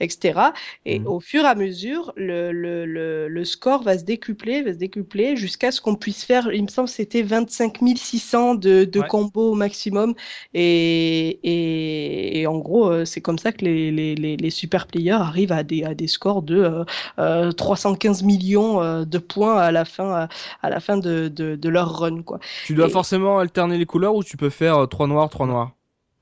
etc. 0.00 0.40
Et 0.84 0.98
hmm. 0.98 1.06
au 1.06 1.20
fur 1.20 1.44
et 1.44 1.48
à 1.48 1.54
mesure, 1.54 2.12
le, 2.16 2.52
le, 2.52 3.28
le, 3.28 3.44
score 3.44 3.82
va 3.82 3.96
se 3.98 4.04
décupler, 4.04 4.62
va 4.62 4.72
se 4.72 4.78
décupler 4.78 5.36
jusqu'à 5.36 5.70
ce 5.70 5.80
qu'on 5.80 5.94
puisse 5.94 6.24
faire, 6.24 6.52
il 6.52 6.64
me 6.64 6.68
semble, 6.68 6.88
c'était 6.88 7.22
25 7.22 7.78
600 7.96 8.54
de, 8.56 8.84
de 8.84 9.00
combos 9.00 9.52
au 9.52 9.54
maximum. 9.54 10.14
Et, 10.54 11.38
et, 11.42 12.40
et 12.40 12.46
en 12.46 12.58
gros, 12.58 12.90
euh, 12.90 13.04
c'est 13.04 13.20
comme 13.20 13.38
ça 13.38 13.52
que 13.52 13.64
les, 13.64 13.90
les, 13.90 14.36
les, 14.36 14.50
super 14.50 14.86
players 14.86 15.12
arrivent 15.12 15.52
à 15.52 15.62
des, 15.62 15.84
à 15.84 15.94
des 15.94 16.06
scores 16.06 16.42
de 16.42 16.84
315 17.56 18.20
euh, 18.20 18.22
euh, 18.22 18.26
millions 18.26 19.04
de 19.04 19.18
points 19.18 19.58
à 19.58 19.70
la 19.70 19.84
fin, 19.84 20.28
à, 20.62 20.70
la 20.70 20.80
fin 20.80 20.96
de, 20.96 21.17
de, 21.26 21.56
de, 21.56 21.68
leur 21.68 21.98
run. 21.98 22.22
Quoi. 22.22 22.38
Tu 22.66 22.74
dois 22.74 22.88
forcément 22.88 23.38
alterner 23.40 23.78
les 23.78 23.86
couleurs 23.86 24.14
ou 24.14 24.22
tu 24.22 24.36
peux 24.36 24.50
faire 24.50 24.86
3 24.88 25.06
noirs, 25.08 25.28
3 25.28 25.46
noirs? 25.46 25.72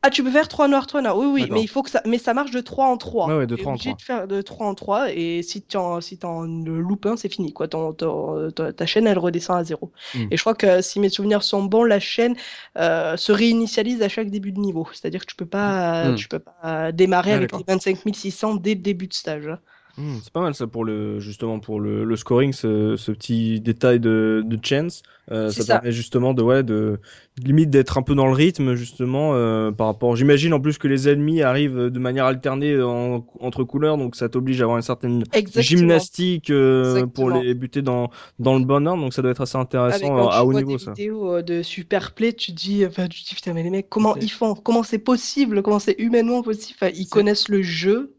Ah, 0.03 0.11
tu 0.11 0.23
peux 0.23 0.31
faire 0.31 0.47
3 0.47 0.69
noirs, 0.69 0.87
3 0.87 1.03
noirs. 1.03 1.17
Oui, 1.19 1.27
oui, 1.27 1.49
mais 1.51 1.61
il 1.63 1.67
faut 1.67 1.83
que 1.83 1.91
ça, 1.91 2.01
mais 2.07 2.19
ça 2.19 2.33
marche 2.33 2.53
de 2.53 2.61
3 2.61 2.87
en 2.87 2.97
3. 2.97 3.27
Ouais, 3.27 3.39
ouais, 3.39 3.47
de 3.49 3.57
T'es 3.57 3.63
3 3.63 3.73
en 3.73 3.75
obligé 3.75 3.91
3. 3.91 3.97
de 3.97 4.03
faire 4.03 4.29
de 4.29 4.41
3 4.41 4.67
en 4.69 4.75
3 4.77 5.13
et 5.13 5.43
si 5.43 5.63
tu 5.63 5.77
en, 5.77 6.01
si 6.01 6.17
loupes 6.23 7.07
un, 7.07 7.17
c'est 7.17 7.29
fini 7.29 7.53
quoi. 7.53 7.67
Ton, 7.67 7.93
ton- 7.93 8.51
ta, 8.53 8.73
ta 8.73 8.87
chaîne 8.87 9.09
elle 9.09 9.19
redescend 9.19 9.59
à 9.59 9.65
zéro. 9.65 9.91
Mm. 10.15 10.27
Et 10.31 10.37
je 10.37 10.43
crois 10.43 10.55
que 10.55 10.81
si 10.81 11.01
mes 11.01 11.09
souvenirs 11.09 11.43
sont 11.43 11.65
bons, 11.65 11.83
la 11.83 11.99
chaîne 11.99 12.37
euh, 12.79 13.17
se 13.17 13.33
réinitialise 13.33 14.01
à 14.03 14.09
chaque 14.09 14.31
début 14.31 14.53
de 14.53 14.61
niveau. 14.61 14.87
C'est-à-dire 14.93 15.23
que 15.23 15.27
tu 15.27 15.35
peux 15.35 15.47
pas, 15.47 16.11
Mm. 16.11 16.15
tu 16.15 16.29
peux 16.29 16.39
pas 16.39 16.93
démarrer 16.93 17.33
Ah, 17.33 17.37
avec 17.37 17.53
les 17.53 17.65
25 17.67 17.99
600 18.15 18.55
dès 18.57 18.75
le 18.75 18.81
début 18.83 19.09
de 19.09 19.15
stage. 19.15 19.51
Hmm, 19.97 20.19
c'est 20.23 20.31
pas 20.33 20.43
mal 20.43 20.55
ça 20.55 20.67
pour 20.67 20.85
le 20.85 21.21
justement 21.21 21.59
pour 21.59 21.81
le, 21.81 22.05
le 22.05 22.17
scoring, 22.17 22.53
ce, 22.53 22.97
ce 22.97 23.13
petit 23.13 23.61
détail 23.63 23.99
de, 23.99 24.43
de 24.45 24.59
chance. 24.63 25.03
Euh, 25.33 25.53
ça, 25.53 25.65
ça. 25.65 25.81
permet 25.81 25.91
justement 25.91 26.35
de 26.35 26.43
ouais 26.43 26.63
de 26.63 27.01
limite 27.43 27.71
d'être 27.71 27.97
un 27.97 28.03
peu 28.03 28.15
dans 28.15 28.27
le 28.27 28.35
rythme 28.35 28.75
justement 28.75 29.33
euh, 29.35 29.73
par 29.73 29.87
rapport. 29.87 30.15
J'imagine 30.15 30.53
en 30.53 30.61
plus 30.61 30.77
que 30.77 30.87
les 30.87 31.09
ennemis 31.09 31.41
arrivent 31.41 31.89
de 31.91 31.99
manière 31.99 32.27
alternée 32.27 32.79
en- 32.83 33.27
entre 33.41 33.65
couleurs, 33.65 33.97
donc 33.97 34.17
ça 34.17 34.29
t'oblige 34.29 34.61
à 34.61 34.65
avoir 34.65 34.77
une 34.77 34.83
certaine 34.83 35.25
Exactement. 35.33 35.57
gymnastique 35.57 36.51
euh, 36.51 37.07
pour 37.07 37.31
les 37.31 37.55
buter 37.55 37.81
dans 37.81 38.11
dans 38.39 38.59
le 38.59 38.67
bon 38.67 38.87
ordre, 38.87 39.03
donc 39.03 39.15
ça 39.15 39.23
doit 39.23 39.31
être 39.31 39.41
assez 39.41 39.57
Ah, 39.89 39.99
intéressant 39.99 40.15
quand 40.15 40.29
à, 40.29 40.43
tu 40.43 40.45
haut 40.45 40.53
vois 40.53 40.63
niveau 40.63 40.77
des 40.77 40.77
ça. 40.77 40.99
vidéos 40.99 41.33
euh, 41.37 41.43
de 41.43 41.63
super 41.63 42.13
play, 42.15 42.33
tu 42.33 42.53
dis, 42.53 42.85
enfin, 42.85 43.07
tu 43.09 43.23
dis 43.23 43.35
putain 43.37 43.53
mais 43.53 43.63
les 43.63 43.71
mecs 43.71 43.89
comment 43.89 44.17
ils 44.17 44.31
font, 44.31 44.55
comment 44.55 44.83
c'est 44.83 44.99
possible, 44.99 45.63
comment 45.63 45.79
c'est 45.79 45.95
humainement 45.99 46.43
possible? 46.43 46.77
Enfin, 46.81 46.93
ils 46.95 47.09
connaissent 47.09 47.49
le 47.49 47.63
jeu. 47.63 48.16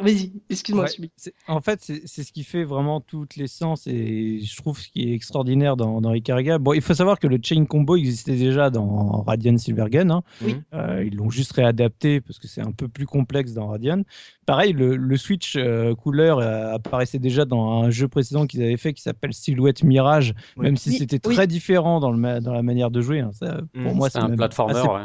Vas-y, 0.00 0.32
excuse-moi, 0.48 0.84
Ouais, 0.84 1.08
en 1.48 1.60
fait, 1.60 1.80
c'est 2.04 2.22
ce 2.22 2.32
qui 2.32 2.44
fait 2.44 2.62
vraiment 2.62 3.00
toute 3.00 3.34
l'essence 3.36 3.86
et 3.88 4.40
je 4.40 4.56
trouve 4.56 4.78
ce 4.78 4.88
qui 4.88 5.10
est 5.10 5.14
extraordinaire 5.14 5.76
dans, 5.76 6.00
dans 6.00 6.14
Icariga. 6.14 6.58
Bon, 6.58 6.72
il 6.72 6.82
faut 6.82 6.94
savoir 6.94 7.18
que 7.18 7.26
le 7.26 7.38
chain 7.42 7.64
combo 7.64 7.96
existait 7.96 8.36
déjà 8.36 8.70
dans 8.70 9.22
Radiant 9.22 9.56
Silvergun. 9.58 10.10
hein. 10.10 10.22
Oui. 10.42 10.56
Euh, 10.74 11.02
ils 11.04 11.16
l'ont 11.16 11.30
juste 11.30 11.52
réadapté 11.52 12.20
parce 12.20 12.38
que 12.38 12.46
c'est 12.46 12.60
un 12.60 12.70
peu 12.70 12.86
plus 12.86 13.06
complexe 13.06 13.54
dans 13.54 13.68
Radiant. 13.68 14.02
Pareil, 14.48 14.72
le, 14.72 14.96
le 14.96 15.16
switch 15.18 15.56
euh, 15.56 15.94
couleur 15.94 16.38
euh, 16.38 16.72
apparaissait 16.72 17.18
déjà 17.18 17.44
dans 17.44 17.82
un 17.82 17.90
jeu 17.90 18.08
précédent 18.08 18.46
qu'ils 18.46 18.62
avaient 18.62 18.78
fait 18.78 18.94
qui 18.94 19.02
s'appelle 19.02 19.34
Silhouette 19.34 19.84
Mirage, 19.84 20.32
Oui. 20.56 20.64
même 20.64 20.78
si 20.78 20.88
Oui, 20.88 20.96
c'était 20.96 21.20
oui. 21.28 21.34
très 21.34 21.46
différent 21.46 22.00
dans, 22.00 22.10
le 22.10 22.16
ma- 22.16 22.40
dans 22.40 22.54
la 22.54 22.62
manière 22.62 22.90
de 22.90 23.02
jouer. 23.02 23.20
hein. 23.20 23.28
Ça, 23.34 23.60
pour 23.82 23.92
Mm. 23.92 23.96
moi, 23.98 24.08
C'est 24.08 24.20
un 24.20 24.28
même 24.28 24.38
platformer, 24.38 24.74
assez 24.78 24.88
ouais. 24.88 25.02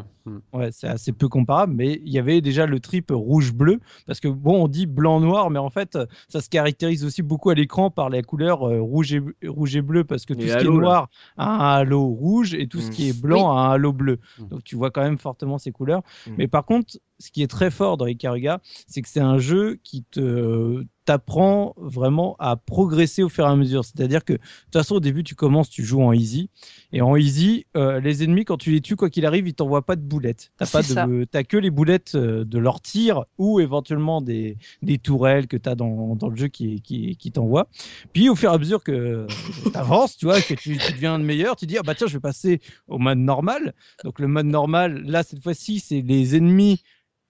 Ouais, 0.53 0.69
c'est 0.71 0.87
assez 0.87 1.11
peu 1.11 1.27
comparable, 1.27 1.73
mais 1.75 1.99
il 2.05 2.09
y 2.09 2.17
avait 2.17 2.39
déjà 2.39 2.65
le 2.65 2.79
trip 2.79 3.11
rouge-bleu, 3.11 3.81
parce 4.07 4.21
que 4.21 4.29
bon, 4.29 4.63
on 4.63 4.67
dit 4.69 4.85
blanc-noir, 4.85 5.49
mais 5.49 5.59
en 5.59 5.69
fait, 5.69 5.97
ça 6.29 6.39
se 6.39 6.47
caractérise 6.47 7.03
aussi 7.03 7.21
beaucoup 7.21 7.49
à 7.49 7.55
l'écran 7.55 7.89
par 7.91 8.09
les 8.09 8.21
couleurs 8.21 8.63
euh, 8.65 8.79
rouge, 8.79 9.13
et, 9.13 9.21
rouge 9.45 9.75
et 9.75 9.81
bleu, 9.81 10.05
parce 10.05 10.25
que 10.25 10.33
tout 10.33 10.39
ce 10.39 10.45
qui 10.45 10.51
est 10.51 10.63
là. 10.63 10.69
noir 10.71 11.09
a 11.35 11.49
un 11.49 11.59
halo 11.81 12.05
rouge 12.07 12.53
et 12.53 12.67
tout 12.67 12.79
ce 12.79 12.87
Mm. 12.87 12.91
qui 12.91 13.09
est 13.09 13.21
blanc 13.21 13.51
a 13.51 13.59
un 13.63 13.71
halo 13.71 13.91
bleu. 13.91 14.19
Donc 14.49 14.63
tu 14.63 14.77
vois 14.77 14.89
quand 14.91 15.01
même 15.03 15.17
fortement 15.17 15.57
ces 15.57 15.73
couleurs. 15.73 16.01
Mais 16.37 16.47
par 16.47 16.63
contre, 16.65 16.95
ce 17.19 17.31
qui 17.31 17.43
est 17.43 17.47
très 17.47 17.71
fort 17.71 17.97
dans 17.97 18.05
Ikaruga, 18.05 18.61
c'est 18.87 19.01
que 19.01 19.09
c'est 19.09 19.19
un 19.19 19.37
jeu 19.37 19.79
qui 19.83 20.03
te 20.03 20.83
t'apprend 21.05 21.73
vraiment 21.77 22.35
à 22.39 22.55
progresser 22.55 23.23
au 23.23 23.29
fur 23.29 23.45
et 23.45 23.49
à 23.49 23.55
mesure. 23.55 23.83
C'est-à-dire 23.83 24.23
que 24.23 24.33
de 24.33 24.37
toute 24.37 24.73
façon, 24.73 24.95
au 24.95 24.99
début, 24.99 25.23
tu 25.23 25.35
commences, 25.35 25.69
tu 25.69 25.83
joues 25.83 26.01
en 26.01 26.13
easy, 26.13 26.49
et 26.91 27.01
en 27.01 27.15
easy, 27.15 27.65
euh, 27.75 27.99
les 27.99 28.23
ennemis, 28.23 28.45
quand 28.45 28.57
tu 28.57 28.71
les 28.71 28.81
tues, 28.81 28.95
quoi 28.95 29.09
qu'il 29.09 29.25
arrive, 29.25 29.47
ils 29.47 29.53
t'envoient 29.53 29.85
pas 29.85 29.95
de 29.95 30.01
boulettes. 30.01 30.51
T'as 30.57 30.67
pas 30.67 30.81
de, 30.81 31.25
t'as 31.25 31.43
que 31.43 31.57
les 31.57 31.69
boulettes 31.69 32.15
euh, 32.15 32.45
de 32.45 32.57
leur 32.57 32.81
tir 32.81 33.25
ou 33.37 33.59
éventuellement 33.59 34.21
des, 34.21 34.57
des 34.81 34.97
tourelles 34.97 35.47
que 35.47 35.57
t'as 35.57 35.75
dans, 35.75 36.15
dans 36.15 36.29
le 36.29 36.35
jeu 36.35 36.47
qui, 36.47 36.81
qui, 36.81 37.17
qui 37.17 37.31
t'envoient. 37.31 37.67
Puis 38.13 38.29
au 38.29 38.35
fur 38.35 38.51
et 38.51 38.55
à 38.55 38.57
mesure 38.57 38.83
que 38.83 39.27
tu 39.63 39.77
avances, 39.77 40.17
tu 40.17 40.25
vois, 40.25 40.41
que 40.41 40.53
tu, 40.53 40.77
tu 40.77 40.91
deviens 40.93 41.19
de 41.19 41.23
meilleur, 41.23 41.55
tu 41.55 41.65
dis 41.65 41.77
ah 41.77 41.83
bah 41.83 41.95
tiens, 41.95 42.07
je 42.07 42.13
vais 42.13 42.21
passer 42.21 42.61
au 42.87 42.97
mode 42.97 43.19
normal. 43.19 43.73
Donc 44.03 44.19
le 44.19 44.27
mode 44.27 44.45
normal, 44.45 45.03
là 45.05 45.23
cette 45.23 45.41
fois-ci, 45.43 45.79
c'est 45.79 46.01
les 46.01 46.35
ennemis 46.35 46.81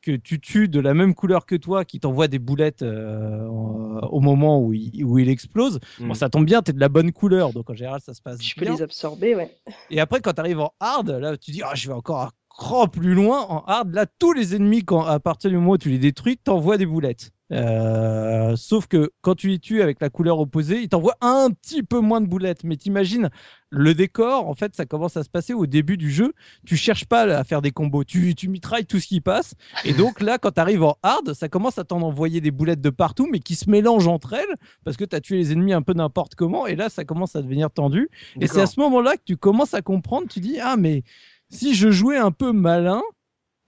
que 0.04 0.12
tu 0.18 0.40
tues 0.40 0.68
de 0.68 0.80
la 0.80 0.94
même 0.94 1.16
couleur 1.16 1.46
que 1.46 1.56
toi 1.56 1.86
qui 1.86 2.00
t'envoient 2.00 2.28
des 2.28 2.38
boulettes 2.40 2.82
euh, 2.84 3.48
au 3.48 4.20
moment 4.20 4.60
où 4.62 4.74
il, 4.74 5.04
où 5.04 5.18
il 5.18 5.30
explose. 5.30 5.80
Bon, 6.00 6.08
Mm. 6.10 6.14
ça 6.14 6.30
tombe 6.30 6.46
bien, 6.46 6.62
t'es 6.62 6.74
de 6.74 6.80
la 6.80 6.90
bonne 6.90 7.12
couleur, 7.12 7.54
donc 7.54 7.70
en 7.70 7.74
général 7.74 8.02
ça 8.02 8.14
se 8.14 8.22
passe 8.22 8.38
Tu 8.40 8.56
peux 8.56 8.66
les 8.66 8.82
absorber, 8.82 9.34
ouais. 9.36 9.50
Et 9.90 10.00
après, 10.00 10.20
quand 10.20 10.34
tu 10.34 10.42
arrives 10.42 10.60
en 10.60 10.74
hard, 10.80 11.10
là, 11.10 11.38
tu 11.38 11.52
dis, 11.52 11.62
ah, 11.64 11.72
je 11.74 11.88
vais 11.88 11.94
encore 11.94 12.22
un 12.22 12.30
cran 12.50 12.88
plus 12.88 13.14
loin. 13.16 13.42
En 13.48 13.64
hard, 13.66 13.94
là, 13.94 14.06
tous 14.20 14.34
les 14.34 14.56
ennemis, 14.56 14.84
quand, 14.84 15.04
à 15.06 15.20
partir 15.20 15.50
du 15.50 15.56
moment 15.58 15.72
où 15.72 15.78
tu 15.78 15.90
les 15.90 15.98
détruis, 16.00 16.38
t'envoient 16.38 16.78
des 16.78 16.86
boulettes. 16.86 17.32
Euh, 17.54 18.56
sauf 18.56 18.88
que 18.88 19.12
quand 19.22 19.36
tu 19.36 19.48
les 19.48 19.60
tues 19.60 19.82
avec 19.82 20.02
la 20.02 20.10
couleur 20.10 20.40
opposée, 20.40 20.82
ils 20.82 20.90
t'envoient 20.90 21.18
un 21.22 21.50
petit 21.52 21.84
peu 21.84 22.00
moins 22.00 22.20
de 22.20 22.26
boulettes. 22.26 22.64
Mais 22.64 22.78
t'imagines, 22.78 23.30
le 23.70 23.94
décor, 23.94 24.50
en 24.50 24.56
fait, 24.56 24.76
ça 24.76 24.86
commence 24.86 25.18
à 25.18 25.24
se 25.24 25.30
passer 25.30 25.54
au 25.54 25.68
début 25.68 25.98
du 25.98 26.12
jeu. 26.12 26.34
Tu 26.66 26.76
cherches 26.76 27.06
pas 27.06 27.22
à 27.22 27.44
faire 27.44 27.62
des 27.62 27.72
combos, 27.72 28.04
tu, 28.04 28.34
tu 28.36 28.48
mitrailles 28.48 28.86
tout 28.86 29.00
ce 29.00 29.08
qui 29.08 29.22
passe. 29.22 29.54
Et 29.86 29.94
donc 29.94 30.20
là, 30.22 30.38
quand 30.38 30.52
tu 30.52 30.62
arrives 30.62 30.84
en 30.84 30.98
hard, 31.04 31.34
ça 31.34 31.48
commence 31.48 31.78
à 31.78 31.84
t'en 31.84 32.02
envoyer 32.02 32.42
des 32.42 32.52
boulettes 32.52 32.82
de 32.82 32.90
partout, 32.90 33.28
mais 33.32 33.40
qui 33.40 33.56
se 33.56 33.70
mélangent 33.70 34.08
entre 34.08 34.34
elles, 34.34 34.56
parce 34.84 34.98
que 34.98 35.06
tu 35.06 35.16
as 35.16 35.22
tué 35.22 35.38
les 35.38 35.52
ennemis 35.52 35.74
un 35.74 35.82
peu 35.82 35.94
n'importe 35.94 36.36
comment. 36.36 36.66
Et 36.66 36.76
là, 36.76 36.90
ça 36.90 37.06
commence 37.06 37.36
à 37.36 37.42
devenir 37.42 37.70
tendu. 37.70 38.10
Et 38.42 38.48
c'est 38.48 38.62
à 38.62 38.68
ce 38.68 38.80
moment-là 38.80 39.16
que 39.18 39.24
tu 39.26 39.38
commences 39.38 39.74
à 39.74 39.82
comprendre, 39.82 40.28
tu 40.28 40.40
dis, 40.40 40.60
ah 40.60 40.76
mais 40.78 41.04
si 41.50 41.76
je 41.76 41.92
jouais 41.92 42.18
un 42.18 42.32
peu 42.32 42.52
malin, 42.52 43.02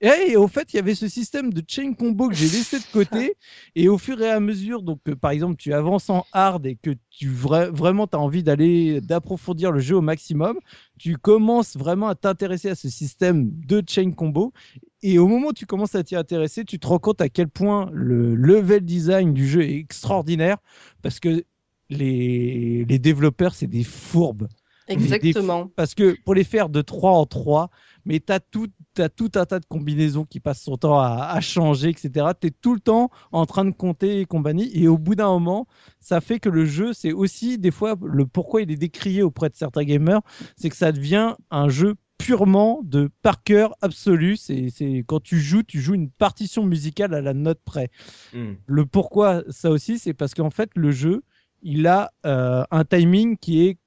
et 0.01 0.36
au 0.36 0.47
fait, 0.47 0.73
il 0.73 0.75
y 0.75 0.79
avait 0.79 0.93
ce 0.95 1.08
système 1.08 1.53
de 1.53 1.63
chain 1.67 1.93
combo 1.93 2.27
que 2.29 2.36
j'ai 2.36 2.49
laissé 2.49 2.79
de 2.79 2.86
côté. 2.91 3.36
Et 3.75 3.88
au 3.88 3.97
fur 3.97 4.21
et 4.21 4.29
à 4.29 4.39
mesure, 4.39 4.81
donc 4.81 4.99
euh, 5.08 5.15
par 5.15 5.31
exemple, 5.31 5.55
tu 5.55 5.73
avances 5.73 6.10
en 6.10 6.25
hard 6.34 6.65
et 6.65 6.75
que 6.75 6.91
tu 7.10 7.29
vra- 7.29 7.69
vraiment 7.69 8.05
as 8.05 8.17
envie 8.17 8.43
d'aller 8.43 9.01
d'approfondir 9.01 9.71
le 9.71 9.79
jeu 9.79 9.95
au 9.95 10.01
maximum, 10.01 10.58
tu 10.99 11.17
commences 11.17 11.75
vraiment 11.77 12.08
à 12.08 12.15
t'intéresser 12.15 12.69
à 12.69 12.75
ce 12.75 12.89
système 12.89 13.49
de 13.65 13.84
chain 13.88 14.12
combo. 14.12 14.53
Et 15.01 15.17
au 15.17 15.27
moment 15.27 15.47
où 15.47 15.53
tu 15.53 15.65
commences 15.65 15.95
à 15.95 16.03
t'y 16.03 16.15
intéresser, 16.15 16.65
tu 16.65 16.79
te 16.79 16.88
rends 16.88 16.99
compte 16.99 17.21
à 17.21 17.29
quel 17.29 17.47
point 17.47 17.89
le 17.93 18.36
level 18.36 18.84
design 18.84 19.34
du 19.34 19.47
jeu 19.47 19.63
est 19.63 19.75
extraordinaire 19.75 20.58
parce 21.01 21.19
que 21.19 21.43
les, 21.89 22.86
les 22.86 22.99
développeurs, 22.99 23.53
c'est 23.53 23.67
des 23.67 23.84
fourbes. 23.84 24.47
Des 24.88 24.93
Exactement. 24.93 25.71
Parce 25.75 25.95
que 25.95 26.15
pour 26.23 26.36
les 26.36 26.43
faire 26.43 26.69
de 26.69 26.81
3 26.81 27.12
en 27.12 27.25
3, 27.25 27.69
mais 28.05 28.19
tu 28.19 28.31
as 28.31 28.39
tout, 28.39 28.67
t'as 28.93 29.09
tout 29.09 29.31
un 29.35 29.45
tas 29.45 29.59
de 29.59 29.65
combinaisons 29.65 30.25
qui 30.25 30.39
passent 30.39 30.61
son 30.61 30.77
temps 30.77 30.99
à, 30.99 31.29
à 31.31 31.41
changer, 31.41 31.89
etc. 31.89 32.27
Tu 32.39 32.47
es 32.47 32.51
tout 32.51 32.73
le 32.73 32.79
temps 32.79 33.09
en 33.31 33.45
train 33.45 33.65
de 33.65 33.71
compter 33.71 34.21
et 34.21 34.25
compagnie. 34.25 34.71
Et 34.73 34.87
au 34.87 34.97
bout 34.97 35.15
d'un 35.15 35.27
moment, 35.27 35.67
ça 35.99 36.21
fait 36.21 36.39
que 36.39 36.49
le 36.49 36.65
jeu, 36.65 36.93
c'est 36.93 37.13
aussi 37.13 37.57
des 37.57 37.71
fois 37.71 37.95
le 38.03 38.25
pourquoi 38.25 38.61
il 38.61 38.71
est 38.71 38.77
décrié 38.77 39.23
auprès 39.23 39.49
de 39.49 39.55
certains 39.55 39.83
gamers, 39.83 40.21
c'est 40.55 40.69
que 40.69 40.77
ça 40.77 40.91
devient 40.91 41.35
un 41.51 41.69
jeu 41.69 41.95
purement 42.17 42.81
de 42.83 43.09
par 43.21 43.43
cœur 43.43 43.75
absolu. 43.81 44.37
C'est 44.37 44.71
quand 45.07 45.21
tu 45.21 45.39
joues, 45.39 45.63
tu 45.63 45.79
joues 45.79 45.95
une 45.95 46.09
partition 46.09 46.65
musicale 46.65 47.13
à 47.13 47.21
la 47.21 47.33
note 47.33 47.59
près. 47.65 47.89
Mm. 48.33 48.53
Le 48.65 48.85
pourquoi 48.85 49.43
ça 49.49 49.69
aussi, 49.69 49.99
c'est 49.99 50.13
parce 50.13 50.33
qu'en 50.33 50.49
fait, 50.49 50.69
le 50.75 50.91
jeu, 50.91 51.23
il 51.61 51.87
a 51.87 52.11
euh, 52.25 52.63
un 52.71 52.83
timing 52.83 53.37
qui 53.37 53.65
est 53.67 53.77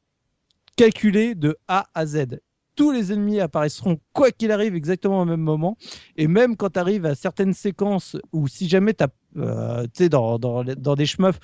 calculé 0.76 1.34
de 1.34 1.56
A 1.68 1.86
à 1.94 2.06
Z. 2.06 2.40
Tous 2.78 2.92
les 2.92 3.12
ennemis 3.12 3.40
apparaîtront 3.40 3.98
quoi 4.12 4.30
qu'il 4.30 4.52
arrive 4.52 4.76
exactement 4.76 5.20
au 5.20 5.24
même 5.24 5.40
moment. 5.40 5.76
Et 6.16 6.28
même 6.28 6.56
quand 6.56 6.70
tu 6.70 6.78
arrives 6.78 7.06
à 7.06 7.16
certaines 7.16 7.52
séquences 7.52 8.16
où 8.32 8.46
si 8.46 8.68
jamais 8.68 8.94
tu 8.94 9.04
sais, 9.94 10.08
dans, 10.08 10.38
dans, 10.38 10.62
dans 10.62 10.94
des 10.94 11.06
shmups, 11.06 11.38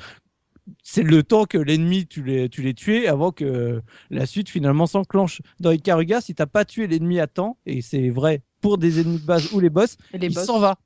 c'est 0.85 1.03
le 1.03 1.25
temps 1.25 1.44
que 1.44 1.59
l'ennemi, 1.59 2.07
tu 2.07 2.23
les, 2.23 2.49
tu 2.49 2.62
les 2.62 2.73
tues 2.73 3.07
avant 3.09 3.33
que 3.33 3.83
la 4.11 4.27
suite 4.27 4.49
finalement 4.49 4.87
s'enclenche. 4.87 5.42
Dans 5.59 5.73
Ikaruga, 5.73 6.20
si 6.20 6.37
t'as 6.37 6.47
pas 6.47 6.64
tué 6.64 6.87
l'ennemi 6.87 7.18
à 7.18 7.27
temps, 7.27 7.59
et 7.66 7.83
c'est 7.83 8.11
vrai 8.11 8.42
pour 8.61 8.79
des 8.79 9.01
ennemis 9.01 9.18
de 9.18 9.27
base 9.27 9.53
ou 9.53 9.59
les 9.59 9.70
boss, 9.70 9.97
Et 10.12 10.18
les 10.18 10.29
il 10.29 10.35
boss. 10.35 10.47
s'en 10.47 10.61
va. 10.61 10.79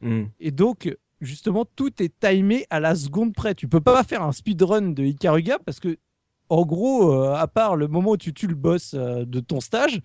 Mm. 0.00 0.26
Et 0.38 0.52
donc, 0.52 0.96
justement, 1.20 1.64
tout 1.76 1.90
est 2.00 2.12
timé 2.20 2.66
à 2.70 2.78
la 2.78 2.94
seconde 2.94 3.34
près. 3.34 3.56
Tu 3.56 3.66
peux 3.66 3.80
pas 3.80 4.04
faire 4.04 4.22
un 4.22 4.32
speedrun 4.32 4.92
de 4.92 5.02
Ikaruga 5.02 5.58
parce 5.66 5.80
que, 5.80 5.98
en 6.48 6.64
gros, 6.64 7.12
euh, 7.12 7.34
à 7.34 7.46
part 7.46 7.76
le 7.76 7.88
moment 7.88 8.12
où 8.12 8.16
tu 8.16 8.32
tues 8.32 8.46
le 8.46 8.54
boss 8.54 8.94
euh, 8.94 9.24
de 9.24 9.40
ton 9.40 9.60
stage, 9.60 10.00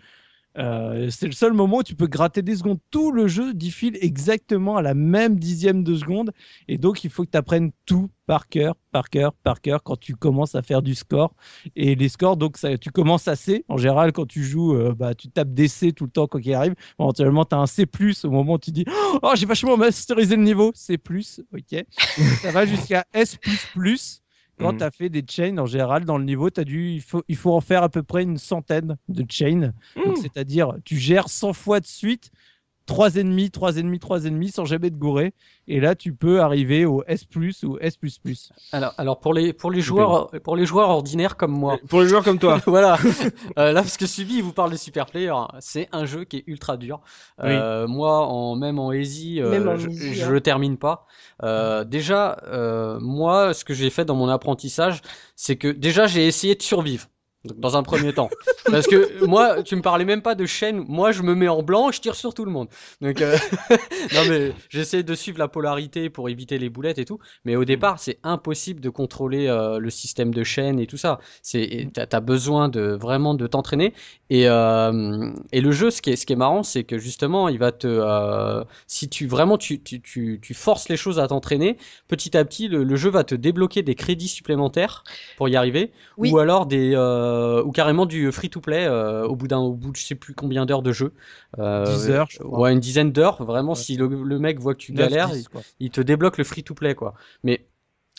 euh, 0.55 1.09
c'est 1.09 1.25
le 1.25 1.31
seul 1.31 1.53
moment 1.53 1.77
où 1.77 1.83
tu 1.83 1.95
peux 1.95 2.05
gratter 2.05 2.43
des 2.43 2.55
secondes. 2.55 2.77
Tout 2.91 3.11
le 3.11 3.27
jeu 3.27 3.55
défile 3.55 3.97
exactement 4.01 4.77
à 4.77 4.83
la 4.83 4.93
même 4.93 5.39
dixième 5.39 5.83
de 5.83 5.95
seconde. 5.95 6.31
Et 6.67 6.77
donc, 6.77 7.03
il 7.03 7.09
faut 7.09 7.23
que 7.23 7.31
tu 7.31 7.37
apprennes 7.37 7.71
tout 7.87 8.11
par 8.27 8.47
cœur, 8.47 8.75
par 8.91 9.09
cœur, 9.09 9.33
par 9.33 9.61
cœur 9.61 9.81
quand 9.81 9.99
tu 9.99 10.15
commences 10.15 10.53
à 10.53 10.61
faire 10.61 10.83
du 10.83 10.93
score. 10.93 11.33
Et 11.75 11.95
les 11.95 12.07
scores, 12.07 12.37
donc, 12.37 12.57
ça, 12.57 12.77
tu 12.77 12.91
commences 12.91 13.27
à 13.27 13.35
C. 13.35 13.65
En 13.67 13.77
général, 13.77 14.11
quand 14.11 14.27
tu 14.27 14.43
joues, 14.43 14.77
bah, 14.93 15.15
tu 15.15 15.29
tapes 15.29 15.53
des 15.55 15.67
C 15.67 15.91
tout 15.91 16.05
le 16.05 16.11
temps, 16.11 16.27
quoi 16.27 16.39
qu'il 16.39 16.53
arrive. 16.53 16.75
Éventuellement, 16.99 17.45
tu 17.45 17.55
as 17.55 17.59
un 17.59 17.65
C, 17.65 17.87
au 18.23 18.29
moment 18.29 18.53
où 18.53 18.59
tu 18.59 18.71
dis 18.71 18.85
Oh, 19.23 19.31
j'ai 19.35 19.47
vachement 19.47 19.75
masterisé 19.75 20.35
le 20.35 20.43
niveau. 20.43 20.71
C, 20.75 20.99
ok. 21.51 21.83
ça 22.41 22.51
va 22.51 22.67
jusqu'à 22.67 23.05
S 23.13 23.39
quand 24.59 24.73
Mhm. 24.73 24.77
tu 24.79 24.83
as 24.83 24.91
fait 24.91 25.09
des 25.09 25.23
chains 25.29 25.57
en 25.57 25.65
général 25.65 26.05
dans 26.05 26.17
le 26.17 26.23
niveau, 26.25 26.49
as 26.55 26.63
dû, 26.63 26.91
il, 26.91 27.01
faut, 27.01 27.23
il 27.27 27.35
faut 27.35 27.53
en 27.53 27.61
faire 27.61 27.83
à 27.83 27.89
peu 27.89 28.03
près 28.03 28.23
une 28.23 28.37
centaine 28.37 28.97
de 29.09 29.25
chains. 29.29 29.73
Mhm. 29.95 30.15
C'est-à-dire, 30.15 30.73
tu 30.85 30.97
gères 30.97 31.29
100 31.29 31.53
fois 31.53 31.79
de 31.79 31.85
suite 31.85 32.31
trois 32.85 33.15
ennemis, 33.15 33.51
trois 33.51 33.77
ennemis, 33.77 33.99
trois 33.99 34.25
ennemis 34.25 34.51
sans 34.51 34.65
jamais 34.65 34.89
te 34.89 34.95
gourer. 34.95 35.33
Et 35.67 35.79
là, 35.79 35.95
tu 35.95 36.13
peux 36.13 36.41
arriver 36.41 36.85
au 36.85 37.03
S+ 37.07 37.25
ou 37.63 37.77
S++. 37.79 37.97
Alors, 38.71 38.93
alors 38.97 39.19
pour 39.19 39.33
les 39.33 39.53
pour 39.53 39.71
les 39.71 39.81
joueurs 39.81 40.29
pour 40.43 40.55
les 40.55 40.65
joueurs 40.65 40.89
ordinaires 40.89 41.37
comme 41.37 41.51
moi. 41.51 41.77
Pour 41.87 42.01
les 42.01 42.07
joueurs 42.07 42.23
comme 42.23 42.39
toi. 42.39 42.59
voilà. 42.67 42.97
Euh, 43.57 43.71
là, 43.71 43.81
parce 43.81 43.97
que 43.97 44.05
Subi, 44.05 44.35
il 44.35 44.43
vous 44.43 44.53
parle 44.53 44.71
de 44.71 44.77
Super 44.77 45.05
Player. 45.05 45.33
C'est 45.59 45.87
un 45.91 46.05
jeu 46.05 46.25
qui 46.25 46.37
est 46.37 46.43
ultra 46.47 46.77
dur. 46.77 47.01
Euh, 47.41 47.87
Moi, 47.87 48.25
en 48.25 48.55
même 48.55 48.79
en 48.79 48.91
easy, 48.91 49.41
euh, 49.41 49.49
Même 49.49 49.67
en 49.67 49.77
je, 49.77 49.89
easy, 49.89 50.15
je 50.15 50.25
hein. 50.25 50.29
le 50.29 50.41
termine 50.41 50.77
pas. 50.77 51.07
Euh, 51.43 51.83
déjà, 51.83 52.37
euh, 52.47 52.99
moi, 52.99 53.53
ce 53.53 53.63
que 53.63 53.73
j'ai 53.73 53.89
fait 53.89 54.05
dans 54.05 54.15
mon 54.15 54.29
apprentissage, 54.29 55.01
c'est 55.35 55.55
que 55.55 55.67
déjà 55.67 56.07
j'ai 56.07 56.27
essayé 56.27 56.55
de 56.55 56.61
survivre. 56.61 57.07
Donc, 57.45 57.59
dans 57.59 57.75
un 57.75 57.83
premier 57.83 58.13
temps. 58.13 58.29
Parce 58.71 58.87
que 58.87 59.25
moi, 59.25 59.63
tu 59.63 59.75
me 59.75 59.81
parlais 59.81 60.05
même 60.05 60.21
pas 60.21 60.33
de 60.33 60.45
chaîne. 60.45 60.85
Moi, 60.87 61.11
je 61.11 61.23
me 61.23 61.35
mets 61.35 61.49
en 61.49 61.61
blanc, 61.61 61.91
je 61.91 61.99
tire 61.99 62.15
sur 62.15 62.33
tout 62.33 62.45
le 62.45 62.51
monde. 62.51 62.69
Donc, 63.01 63.21
euh, 63.21 63.37
non 64.13 64.21
mais 64.29 64.53
j'essaie 64.69 65.03
de 65.03 65.13
suivre 65.13 65.39
la 65.39 65.49
polarité 65.49 66.09
pour 66.09 66.29
éviter 66.29 66.57
les 66.57 66.69
boulettes 66.69 66.99
et 66.99 67.05
tout. 67.05 67.19
Mais 67.43 67.57
au 67.57 67.65
départ, 67.65 67.99
c'est 67.99 68.17
impossible 68.23 68.79
de 68.79 68.89
contrôler 68.89 69.47
euh, 69.47 69.77
le 69.77 69.89
système 69.89 70.33
de 70.33 70.43
chaîne 70.43 70.79
et 70.79 70.87
tout 70.87 70.95
ça. 70.95 71.19
C'est, 71.41 71.89
t'as, 71.93 72.19
besoin 72.21 72.69
de 72.69 72.97
vraiment 72.99 73.33
de 73.33 73.45
t'entraîner. 73.47 73.93
Et 74.29 74.47
euh, 74.47 75.31
et 75.51 75.59
le 75.59 75.71
jeu, 75.71 75.91
ce 75.91 76.01
qui 76.01 76.11
est 76.11 76.15
ce 76.15 76.25
qui 76.25 76.31
est 76.31 76.37
marrant, 76.37 76.63
c'est 76.63 76.85
que 76.85 76.97
justement, 76.97 77.49
il 77.49 77.59
va 77.59 77.73
te, 77.73 78.63
si 78.87 79.09
tu 79.09 79.27
vraiment 79.27 79.57
tu 79.57 79.81
tu 79.81 80.01
tu 80.01 80.39
tu 80.41 80.53
forces 80.53 80.87
les 80.87 80.95
choses 80.95 81.19
à 81.19 81.27
t'entraîner, 81.27 81.77
petit 82.07 82.37
à 82.37 82.45
petit, 82.45 82.69
le, 82.69 82.85
le 82.85 82.95
jeu 82.95 83.09
va 83.09 83.25
te 83.25 83.35
débloquer 83.35 83.83
des 83.83 83.95
crédits 83.95 84.29
supplémentaires 84.29 85.03
pour 85.35 85.49
y 85.49 85.57
arriver 85.57 85.91
Oui. 86.17 86.31
ou 86.31 86.39
alors 86.39 86.65
des 86.65 86.95
ou 87.63 87.71
carrément 87.71 88.05
du 88.05 88.31
free 88.31 88.49
to 88.49 88.61
play 88.61 88.85
euh, 88.85 89.25
au 89.25 89.35
bout 89.35 89.47
d'un 89.47 89.59
au 89.59 89.73
bout 89.73 89.91
de 89.91 89.97
je 89.97 90.03
sais 90.03 90.15
plus 90.15 90.33
combien 90.33 90.65
d'heures 90.65 90.81
de 90.81 90.91
jeu. 90.91 91.13
Euh, 91.59 91.85
10 91.85 92.09
heures, 92.09 92.27
je 92.29 92.39
crois. 92.39 92.59
ouais 92.59 92.73
une 92.73 92.79
dizaine 92.79 93.11
d'heures 93.11 93.43
vraiment 93.43 93.73
Ouais. 93.73 93.79
si 93.79 93.95
le, 93.97 94.07
le 94.07 94.39
mec 94.39 94.59
voit 94.59 94.73
que 94.73 94.79
tu 94.79 94.93
9, 94.93 95.09
galères 95.09 95.29
10, 95.29 95.49
il, 95.79 95.89
te 95.89 96.01
débloque 96.01 96.37
le 96.37 96.43
free 96.43 96.63
to 96.63 96.73
play 96.73 96.95
quoi. 96.95 97.13
Mais 97.43 97.65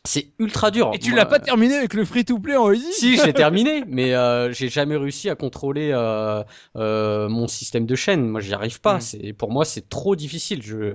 c'est 0.07 0.33
ultra 0.39 0.71
dur. 0.71 0.91
Et 0.93 0.99
tu 0.99 1.15
l'as 1.15 1.25
pas 1.25 1.39
terminé 1.39 1.77
avec 1.77 1.95
le 1.95 2.05
free-to-play 2.05 2.57
en 2.57 2.71
easy 2.71 2.93
si 2.93 3.17
j'ai 3.17 3.33
terminé 3.33 3.85
mais 3.89 4.15
euh, 4.15 4.53
j'ai 4.53 4.69
jamais 4.69 4.97
réussi 4.97 5.31
à 5.31 5.35
contrôler 5.35 5.93
euh, 5.95 6.45
euh, 6.77 7.29
mon 7.31 7.49
système 7.49 7.87
de 7.87 7.95
chaîne. 7.95 8.29
Moi 8.29 8.43
j'y 8.43 8.53
arrive 8.53 8.83
pas. 8.83 8.99
Mm. 8.99 9.01
c'est 9.01 9.33
pour 9.33 9.51
moi 9.51 9.65
c'est 9.65 9.89
trop 9.89 10.15
difficile. 10.15 10.63
Je 10.63 10.95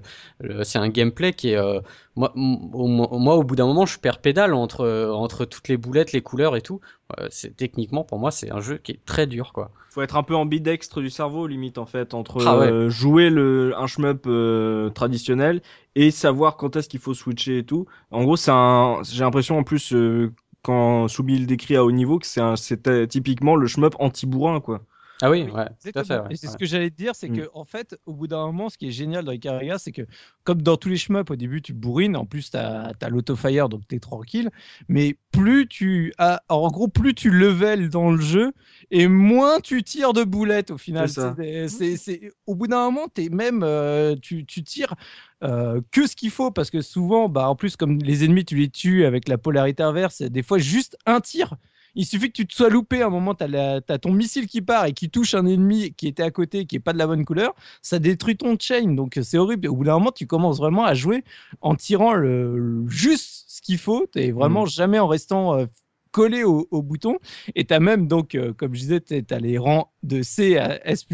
c'est 0.64 0.78
un 0.78 0.90
gameplay 0.90 1.34
qui 1.34 1.50
est 1.50 1.58
euh, 1.58 1.82
moi, 2.20 2.32
au, 2.36 2.88
moi 2.88 3.36
au 3.36 3.44
bout 3.44 3.56
d'un 3.56 3.66
moment 3.68 3.86
je 3.86 4.00
perds 4.00 4.22
pédale 4.22 4.54
entre 4.54 5.10
entre 5.14 5.46
toutes 5.46 5.68
les 5.70 5.78
boulettes 5.78 6.12
les 6.14 6.22
couleurs 6.22 6.56
et 6.56 6.62
tout 6.62 6.80
Euh, 7.20 7.28
c'est 7.32 7.56
techniquement 7.56 8.04
pour 8.04 8.20
moi 8.20 8.30
c'est 8.32 8.52
un 8.52 8.60
jeu 8.62 8.78
qui 8.78 8.92
est 8.94 9.04
très 9.06 9.26
dur 9.28 9.52
quoi 9.54 9.72
Faut 9.90 10.02
être 10.04 10.16
un 10.18 10.24
peu 10.24 10.36
ambidextre 10.36 11.02
du 11.02 11.10
cerveau, 11.10 11.48
limite, 11.48 11.78
en 11.80 11.86
fait, 11.88 12.14
entre 12.14 12.46
Ah 12.46 12.58
ouais. 12.60 12.72
euh, 12.72 12.90
jouer 12.90 13.30
le, 13.32 13.74
un 13.78 13.88
shmup 13.88 14.26
euh, 14.28 14.90
traditionnel 14.92 15.62
et 15.96 16.12
savoir 16.12 16.58
quand 16.58 16.76
est-ce 16.76 16.88
qu'il 16.90 17.00
faut 17.00 17.16
switcher 17.16 17.60
et 17.60 17.66
tout. 17.66 17.88
En 18.12 18.24
gros, 18.24 18.36
c'est 18.38 18.52
un, 18.52 19.02
j'ai 19.04 19.24
l'impression, 19.24 19.58
en 19.58 19.64
plus, 19.64 19.94
euh, 19.94 20.32
quand 20.62 21.08
Soubi 21.08 21.40
le 21.40 21.46
décrit 21.48 21.76
à 21.76 21.84
haut 21.84 21.92
niveau, 21.92 22.20
que 22.20 22.28
c'est 22.28 22.42
un, 22.42 22.56
c'était 22.56 23.08
typiquement 23.08 23.56
le 23.56 23.66
shmup 23.68 23.96
anti-bourrin, 24.00 24.60
quoi. 24.62 24.82
Ah 25.22 25.30
oui, 25.30 25.44
Oui, 25.46 25.52
ouais 25.52 25.66
tout 25.66 26.00
à 26.00 26.04
fait 26.04 26.14
Exactement. 26.14 26.24
ouais, 26.24 26.34
Et 26.34 26.36
c'est 26.38 26.48
ouais. 26.48 26.54
ce 26.54 26.58
que 26.58 26.66
j'allais 26.66 26.90
te 26.90 26.96
dire, 26.96 27.14
c'est 27.16 27.30
Mm. 27.30 27.38
que 27.38 27.50
en 27.54 27.66
fait, 27.66 27.98
au 28.06 28.14
bout 28.14 28.28
d'un 28.28 28.46
moment, 28.46 28.70
ce 28.70 28.78
qui 28.78 28.88
est 28.88 28.92
génial 28.92 29.26
dans 29.26 29.32
Icariga, 29.32 29.78
c'est 29.78 29.92
que 29.92 30.04
comme 30.44 30.62
dans 30.62 30.78
tous 30.78 30.90
les 30.90 30.98
shmups, 30.98 31.30
au 31.30 31.36
début 31.36 31.62
tu 31.62 31.74
bourrines, 31.74 32.16
en 32.16 32.26
plus 32.26 32.52
tu 32.52 32.58
as, 32.58 32.94
l'autofire, 33.10 33.70
donc 33.70 33.82
tu 33.88 33.96
es 33.96 34.00
tranquille, 34.00 34.50
mais 34.88 35.16
plus 35.32 35.68
tu 35.68 36.14
as, 36.18 36.42
en 36.50 36.68
gros, 36.70 36.88
plus 36.88 37.14
tu 37.14 37.30
level 37.30 37.90
dans 37.90 38.12
le 38.12 38.22
jeu, 38.22 38.54
et 38.92 39.08
moins 39.08 39.60
tu 39.60 39.84
tires 39.84 40.14
de 40.14 40.24
boulettes 40.24 40.72
au 40.72 40.78
final. 40.78 41.10
C'est- 41.10 42.32
au 42.46 42.56
bout 42.56 42.68
d'un 42.68 42.86
moment, 42.86 43.08
es 43.18 43.30
même, 43.30 43.62
euh, 43.64 44.16
tu, 44.22 44.46
tu 44.46 44.64
tires 44.64 44.96
euh, 45.44 45.82
que 45.92 46.06
ce 46.08 46.16
qu'il 46.16 46.32
faut, 46.32 46.52
parce 46.52 46.70
que 46.70 46.82
souvent, 46.82 47.30
bah, 47.30 47.48
en 47.50 47.56
plus, 47.56 47.76
comme 47.78 48.00
les 48.00 48.26
ennemis, 48.26 48.44
tu 48.46 48.56
les 48.56 48.70
tues 48.70 49.06
avec 49.06 49.28
la 49.30 49.38
polarité 49.38 49.84
inverse, 49.84 50.22
des 50.22 50.44
fois 50.44 50.58
juste 50.58 50.98
un 51.06 51.22
tir. 51.22 51.56
Il 51.96 52.06
suffit 52.06 52.28
que 52.28 52.34
tu 52.38 52.48
te 52.48 52.54
sois 52.54 52.70
loupé 52.70 53.02
à 53.02 53.08
un 53.08 53.10
moment, 53.10 53.36
tu 53.36 53.44
as, 53.44 53.82
ton 54.00 54.12
missile 54.12 54.48
qui 54.48 54.62
part 54.62 54.86
et 54.86 54.94
qui 54.94 55.10
touche 55.10 55.34
un 55.34 55.46
ennemi 55.46 55.94
qui 55.94 56.08
était 56.08 56.24
à 56.24 56.32
côté, 56.32 56.66
qui 56.66 56.76
est 56.78 56.80
pas 56.80 56.94
de 56.94 56.98
la 56.98 57.08
bonne 57.08 57.26
couleur, 57.26 57.54
ça 57.82 58.00
détruit 58.00 58.38
ton 58.38 58.58
chain. 58.60 58.94
Donc 58.94 59.20
c'est 59.22 59.38
horrible. 59.38 59.68
Au 59.68 59.76
bout 59.76 59.84
d'un 59.84 59.94
moment, 59.94 60.12
tu 60.12 60.28
commences 60.28 60.58
vraiment 60.58 60.86
à 60.86 60.94
jouer 60.94 61.24
en 61.62 61.76
tirant 61.76 62.14
le, 62.14 62.58
le- 62.58 62.90
juste 62.90 63.46
ce 63.48 63.62
qu'il 63.62 63.78
faut. 63.78 64.08
Tu 64.14 64.32
vraiment 64.32 64.66
jamais 64.66 65.00
en 65.00 65.08
restant 65.08 65.58
euh, 65.58 65.66
collé 66.12 66.44
au, 66.44 66.68
au 66.72 66.82
bouton. 66.82 67.18
Et 67.56 67.66
tu 67.66 67.74
as 67.74 67.80
même, 67.80 68.08
donc, 68.08 68.36
euh, 68.36 68.54
comme 68.54 68.74
je 68.74 68.80
disais, 68.80 69.02
tu 69.02 69.24
as 69.30 69.40
les 69.40 69.58
rangs 69.58 69.92
de 70.04 70.22
C 70.22 70.58
à 70.58 70.86
S. 70.88 71.06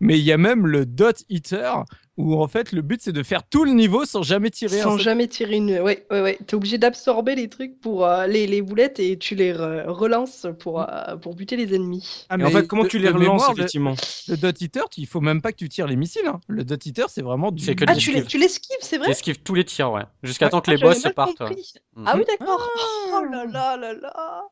Mais 0.00 0.18
il 0.18 0.24
y 0.24 0.32
a 0.32 0.38
même 0.38 0.66
le 0.66 0.86
dot 0.86 1.24
hitter 1.28 1.72
où 2.18 2.40
en 2.42 2.46
fait 2.48 2.72
le 2.72 2.82
but 2.82 3.00
c'est 3.02 3.12
de 3.12 3.22
faire 3.22 3.42
tout 3.48 3.64
le 3.64 3.72
niveau 3.72 4.04
sans 4.04 4.22
jamais 4.22 4.50
tirer 4.50 4.80
un 4.80 4.84
Sans 4.84 4.98
jamais 4.98 5.28
tirer 5.28 5.56
une. 5.56 5.80
Ouais, 5.80 6.06
ouais, 6.10 6.20
ouais. 6.20 6.38
T'es 6.46 6.54
obligé 6.54 6.76
d'absorber 6.78 7.34
les 7.34 7.48
trucs 7.48 7.80
pour 7.80 8.04
euh, 8.06 8.26
les, 8.26 8.46
les 8.46 8.60
boulettes 8.60 9.00
et 9.00 9.16
tu 9.16 9.34
les 9.34 9.52
re- 9.54 9.86
relances 9.88 10.46
pour, 10.58 10.80
euh, 10.82 11.16
pour 11.16 11.34
buter 11.34 11.56
les 11.56 11.74
ennemis. 11.74 12.26
Ah, 12.28 12.36
et 12.38 12.42
en 12.42 12.46
mais 12.48 12.52
fait, 12.52 12.66
comment 12.68 12.82
de- 12.82 12.88
tu 12.88 12.98
les 12.98 13.08
relances, 13.08 13.20
mémoire, 13.20 13.52
effectivement 13.52 13.94
Le 14.28 14.36
dot 14.36 14.60
hitter, 14.60 14.82
tu- 14.90 15.00
il 15.00 15.06
faut 15.06 15.20
même 15.22 15.40
pas 15.40 15.52
que 15.52 15.56
tu 15.56 15.68
tires 15.68 15.86
les 15.86 15.96
missiles. 15.96 16.26
hein. 16.26 16.40
Le 16.48 16.64
dot 16.64 16.84
hitter, 16.84 17.04
c'est 17.08 17.22
vraiment 17.22 17.50
du. 17.50 17.64
Que 17.74 17.84
Ah, 17.88 17.94
tu 17.94 17.98
esquives. 18.10 18.14
les- 18.16 18.24
tu 18.24 18.38
l'esquives, 18.38 18.76
c'est 18.80 18.98
vrai 18.98 19.08
J'esquive 19.08 19.38
tous 19.42 19.54
les 19.54 19.64
tirs, 19.64 19.90
ouais. 19.92 20.02
Jusqu'à 20.22 20.46
Ouais. 20.46 20.50
temps 20.50 20.60
que 20.60 20.70
Ah, 20.70 20.74
les 20.74 20.80
boss 20.80 21.02
mal 21.04 21.14
partent. 21.14 21.40
ouais. 21.40 21.56
Ah 22.04 22.14
oui, 22.16 22.24
d'accord. 22.28 22.60
Ah. 22.60 23.20
Oh 23.20 23.24
là 23.30 23.44
là 23.46 23.76
là 23.76 23.94
là. 23.94 24.42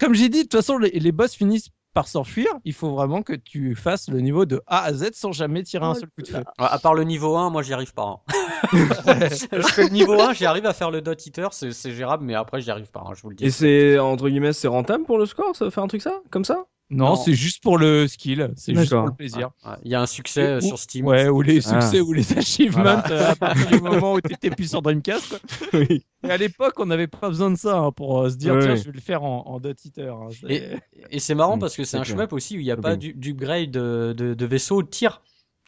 Comme 0.00 0.14
j'ai 0.14 0.28
dit, 0.28 0.38
de 0.38 0.42
toute 0.44 0.52
façon, 0.60 0.78
les, 0.78 0.90
les 0.90 1.12
boss 1.12 1.34
finissent 1.34 1.70
par 1.98 2.06
s'enfuir. 2.06 2.46
Il 2.64 2.74
faut 2.74 2.90
vraiment 2.90 3.22
que 3.22 3.32
tu 3.32 3.74
fasses 3.74 4.08
le 4.08 4.20
niveau 4.20 4.46
de 4.46 4.62
A 4.68 4.84
à 4.84 4.92
Z 4.92 5.10
sans 5.14 5.32
jamais 5.32 5.64
tirer 5.64 5.84
un 5.84 5.94
seul 5.94 6.08
coup 6.08 6.22
de 6.22 6.30
là 6.32 6.38
feu. 6.38 6.44
À 6.56 6.78
part 6.78 6.94
le 6.94 7.02
niveau 7.02 7.36
1, 7.36 7.50
moi 7.50 7.62
j'y 7.62 7.72
arrive 7.72 7.92
pas. 7.92 8.22
hein. 8.28 8.34
je 8.72 9.62
fais 9.72 9.82
le 9.82 9.88
niveau 9.88 10.12
1, 10.12 10.32
j'y 10.32 10.46
arrive 10.46 10.64
à 10.66 10.72
faire 10.72 10.92
le 10.92 11.00
dot 11.00 11.26
hitter, 11.26 11.48
c'est 11.50 11.72
c'est 11.72 11.90
gérable, 11.90 12.24
mais 12.24 12.34
après 12.34 12.60
j'y 12.60 12.70
arrive 12.70 12.88
pas, 12.92 13.02
hein, 13.04 13.14
je 13.16 13.22
vous 13.22 13.30
le 13.30 13.34
dis. 13.34 13.46
Et 13.46 13.50
c'est, 13.50 13.98
entre 13.98 14.28
guillemets, 14.28 14.52
c'est 14.52 14.68
rentable 14.68 15.06
pour 15.06 15.18
le 15.18 15.26
score, 15.26 15.56
ça 15.56 15.68
faire 15.72 15.82
un 15.82 15.88
truc 15.88 16.02
ça 16.02 16.12
Comme 16.30 16.44
ça? 16.44 16.66
Non, 16.90 17.10
Non. 17.10 17.16
c'est 17.16 17.34
juste 17.34 17.62
pour 17.62 17.76
le 17.76 18.08
skill. 18.08 18.50
C'est 18.56 18.74
juste 18.74 18.92
pour 18.94 19.02
le 19.06 19.12
plaisir. 19.12 19.50
Il 19.84 19.90
y 19.90 19.94
a 19.94 20.00
un 20.00 20.06
succès 20.06 20.42
euh, 20.42 20.58
Ou- 20.58 20.66
sur 20.68 20.78
Steam. 20.78 21.06
Ouais, 21.06 21.28
ou 21.28 21.42
les 21.42 21.58
Ah. 21.68 21.80
succès 21.82 22.00
ou 22.00 22.12
les 22.14 22.36
achievements 22.38 23.02
euh, 23.10 23.30
à 23.30 23.36
partir 23.36 23.66
du 23.66 23.80
moment 23.80 24.14
où 24.14 24.20
tu 24.22 24.32
étais 24.32 24.50
plus 24.50 24.70
sur 24.70 24.80
Dreamcast. 24.80 25.38
Oui. 25.74 26.02
Et 26.24 26.30
à 26.30 26.36
l'époque, 26.38 26.74
on 26.78 26.86
n'avait 26.86 27.06
pas 27.06 27.28
besoin 27.28 27.50
de 27.50 27.56
ça 27.56 27.76
hein, 27.78 27.92
pour 27.92 28.20
euh, 28.22 28.30
se 28.30 28.36
dire 28.36 28.56
tiens, 28.60 28.74
je 28.74 28.84
vais 28.84 28.92
le 28.92 29.00
faire 29.00 29.22
en, 29.22 29.44
en 29.46 29.58
hein. 29.58 30.28
Et, 30.48 30.62
et 31.10 31.18
c'est 31.20 31.34
marrant 31.34 31.56
Mm, 31.56 31.60
parce 31.60 31.76
que 31.76 31.84
c'est 31.84 31.96
un 31.98 32.04
shmup 32.04 32.32
aussi 32.32 32.56
où 32.56 32.60
il 32.60 32.64
n'y 32.64 32.70
a 32.70 32.76
pas 32.76 32.96
du- 32.96 33.12
d'upgrade 33.12 33.70
de, 33.70 34.14
de, 34.16 34.34
de 34.34 34.46
vaisseau 34.46 34.82
de 34.82 34.88
tir. 34.88 35.20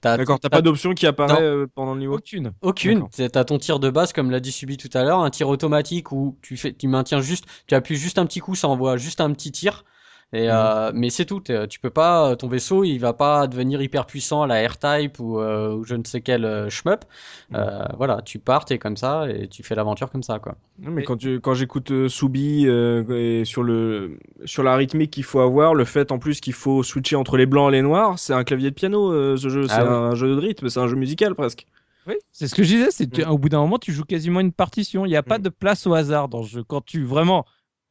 D'accord, 0.03 0.41
t'as 0.41 0.49
pas 0.49 0.62
d'option 0.62 0.95
qui 0.95 1.07
apparaît 1.07 1.43
euh, 1.43 1.66
pendant 1.75 1.93
le 1.93 2.01
niveau 2.01 2.14
Aucune. 2.16 2.53
Aucune. 2.62 3.07
T'as 3.11 3.45
ton 3.45 3.59
tir 3.59 3.79
de 3.79 3.91
base, 3.91 4.14
comme 4.14 4.31
l'a 4.31 4.41
dit 4.41 4.53
Subi 4.53 4.79
tout 4.79 4.89
à 4.95 5.05
l'heure, 5.05 5.21
un 5.21 5.29
tir 5.29 5.49
automatique 5.49 6.11
où 6.12 6.39
tu 6.41 6.57
fais, 6.57 6.73
tu 6.73 6.89
maintiens 6.89 7.21
juste, 7.21 7.45
tu 7.66 7.75
appuies 7.75 7.97
juste 7.97 8.18
un 8.18 8.25
petit 8.25 8.41
coup, 8.41 8.55
ça 8.55 8.68
envoie 8.68 8.97
juste 8.97 9.21
un 9.21 9.31
petit 9.33 9.53
tir. 9.53 9.85
Et 10.33 10.43
Mhm. 10.47 10.51
euh, 10.53 10.93
mais 10.95 11.11
c'est 11.11 11.24
tout. 11.24 11.41
t'es- 11.41 11.66
Tu 11.66 11.81
peux 11.81 11.91
pas, 11.91 12.37
ton 12.37 12.47
vaisseau, 12.47 12.85
il 12.85 12.99
va 12.99 13.12
pas 13.12 13.49
devenir 13.49 13.83
hyper 13.83 14.07
puissant 14.07 14.43
à 14.43 14.47
la 14.47 14.64
R-Type 14.68 15.18
ou, 15.18 15.41
euh, 15.41 15.74
ou 15.74 15.85
je 15.85 15.97
ne 15.97 16.05
sais 16.05 16.20
quel 16.20 16.45
euh, 16.45 16.70
shmup. 16.70 17.05
Euh, 17.55 17.85
voilà, 17.97 18.22
tu 18.22 18.39
pars, 18.39 18.64
t'es 18.64 18.78
comme 18.78 18.97
ça 18.97 19.28
et 19.28 19.49
tu 19.49 19.64
fais 19.64 19.74
l'aventure 19.74 20.09
comme 20.11 20.22
ça, 20.22 20.39
quoi. 20.39 20.55
Non, 20.78 20.93
mais 20.93 21.03
Et- 21.03 21.05
quand, 21.05 21.16
tu, 21.16 21.41
quand 21.41 21.55
j'écoute 21.55 21.91
euh, 21.91 22.09
Soubi 22.09 22.66
euh, 22.68 23.03
et 23.41 23.45
sur 23.45 23.64
le 23.64 24.18
sur 24.45 24.62
la 24.62 24.76
rythmique 24.76 25.11
qu'il 25.11 25.24
faut 25.24 25.41
avoir, 25.41 25.74
le 25.74 25.85
fait 25.85 26.12
en 26.12 26.18
plus 26.20 26.41
qu'il 26.41 26.53
faut 26.53 26.85
switcher 26.85 27.16
entre 27.16 27.37
les 27.37 27.47
blancs 27.47 27.68
et 27.70 27.72
les 27.72 27.83
noirs, 27.83 28.18
c'est 28.18 28.33
un 28.33 28.45
clavier 28.45 28.70
de 28.70 28.74
piano 28.76 29.12
euh, 29.12 29.37
ce 29.37 29.49
jeu, 29.49 29.66
c'est 29.66 29.74
Ah 29.74 29.83
ouais. 29.85 29.91
un 29.91 30.14
jeu 30.14 30.33
de 30.35 30.41
rythme, 30.41 30.68
c'est 30.68 30.78
un 30.81 30.87
jeu 30.87 30.95
musical 30.97 31.35
presque. 31.35 31.66
Oui, 32.07 32.14
c'est 32.33 32.47
ce 32.49 32.55
que 32.55 32.62
je 32.62 32.68
disais. 32.68 32.91
C'est 32.93 33.11
que, 33.11 33.22
Mm. 33.22 33.31
au 33.31 33.37
bout 33.39 33.49
d'un 33.51 33.59
moment, 33.61 33.78
tu 33.78 33.93
joues 33.93 34.05
quasiment 34.05 34.41
une 34.41 34.53
partition. 34.53 35.05
Il 35.05 35.11
n'y 35.11 35.16
a 35.16 35.22
pas 35.22 35.39
Mm. 35.39 35.43
de 35.43 35.49
place 35.51 35.87
au 35.89 35.93
hasard 35.95 36.28
dans 36.28 36.41
le 36.41 36.47
jeu. 36.47 36.62
Quand 36.62 36.81
tu 36.85 37.05
vraiment, 37.05 37.45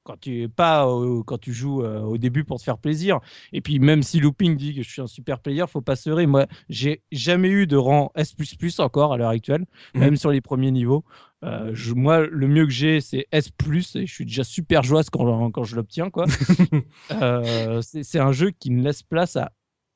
quand 0.04 0.20
tu 0.20 0.42
es 0.44 0.48
pas, 0.48 0.88
au- 0.88 1.24
quand 1.24 1.38
tu 1.38 1.54
joues 1.54 1.84
euh, 1.84 2.02
au 2.02 2.18
début 2.18 2.44
pour 2.44 2.58
te 2.58 2.64
faire 2.64 2.78
plaisir. 2.78 3.20
Et 3.54 3.62
puis 3.62 3.80
même 3.80 4.02
si 4.04 4.20
Looping 4.20 4.56
dit 4.56 4.74
que 4.76 4.82
je 4.82 4.90
suis 4.90 5.02
un 5.02 5.08
super 5.08 5.40
player, 5.40 5.66
faut 5.68 5.82
pas 5.82 5.96
se 5.96 6.10
leurrer. 6.10 6.26
Moi, 6.26 6.48
j'ai 6.70 7.02
jamais 7.12 7.50
eu 7.50 7.68
de 7.68 7.76
rang 7.78 8.12
S++ 8.16 8.34
encore 8.80 9.14
à 9.14 9.18
l'heure 9.18 9.30
actuelle, 9.30 9.66
Mm. 9.94 10.00
même 10.00 10.16
sur 10.18 10.32
les 10.32 10.42
premiers 10.42 10.72
niveaux. 10.72 11.04
Euh, 11.44 11.72
je- 11.74 11.94
moi, 11.94 12.26
le 12.26 12.48
mieux 12.48 12.66
que 12.66 12.72
j'ai, 12.72 13.02
c'est 13.02 13.28
S+, 13.32 13.50
et 13.96 14.06
je 14.08 14.14
suis 14.14 14.26
déjà 14.26 14.44
super 14.44 14.84
joyeux 14.84 15.06
quand, 15.12 15.52
quand 15.52 15.64
je 15.64 15.76
l'obtiens, 15.76 16.10
quoi. 16.10 16.26
Euh, 17.12 17.82
c'est 17.82 18.20
un 18.20 18.32
jeu 18.32 18.52
qui 18.52 18.70
ne 18.72 18.84
laisse 18.84 19.04
place 19.04 19.36
à 19.36 19.52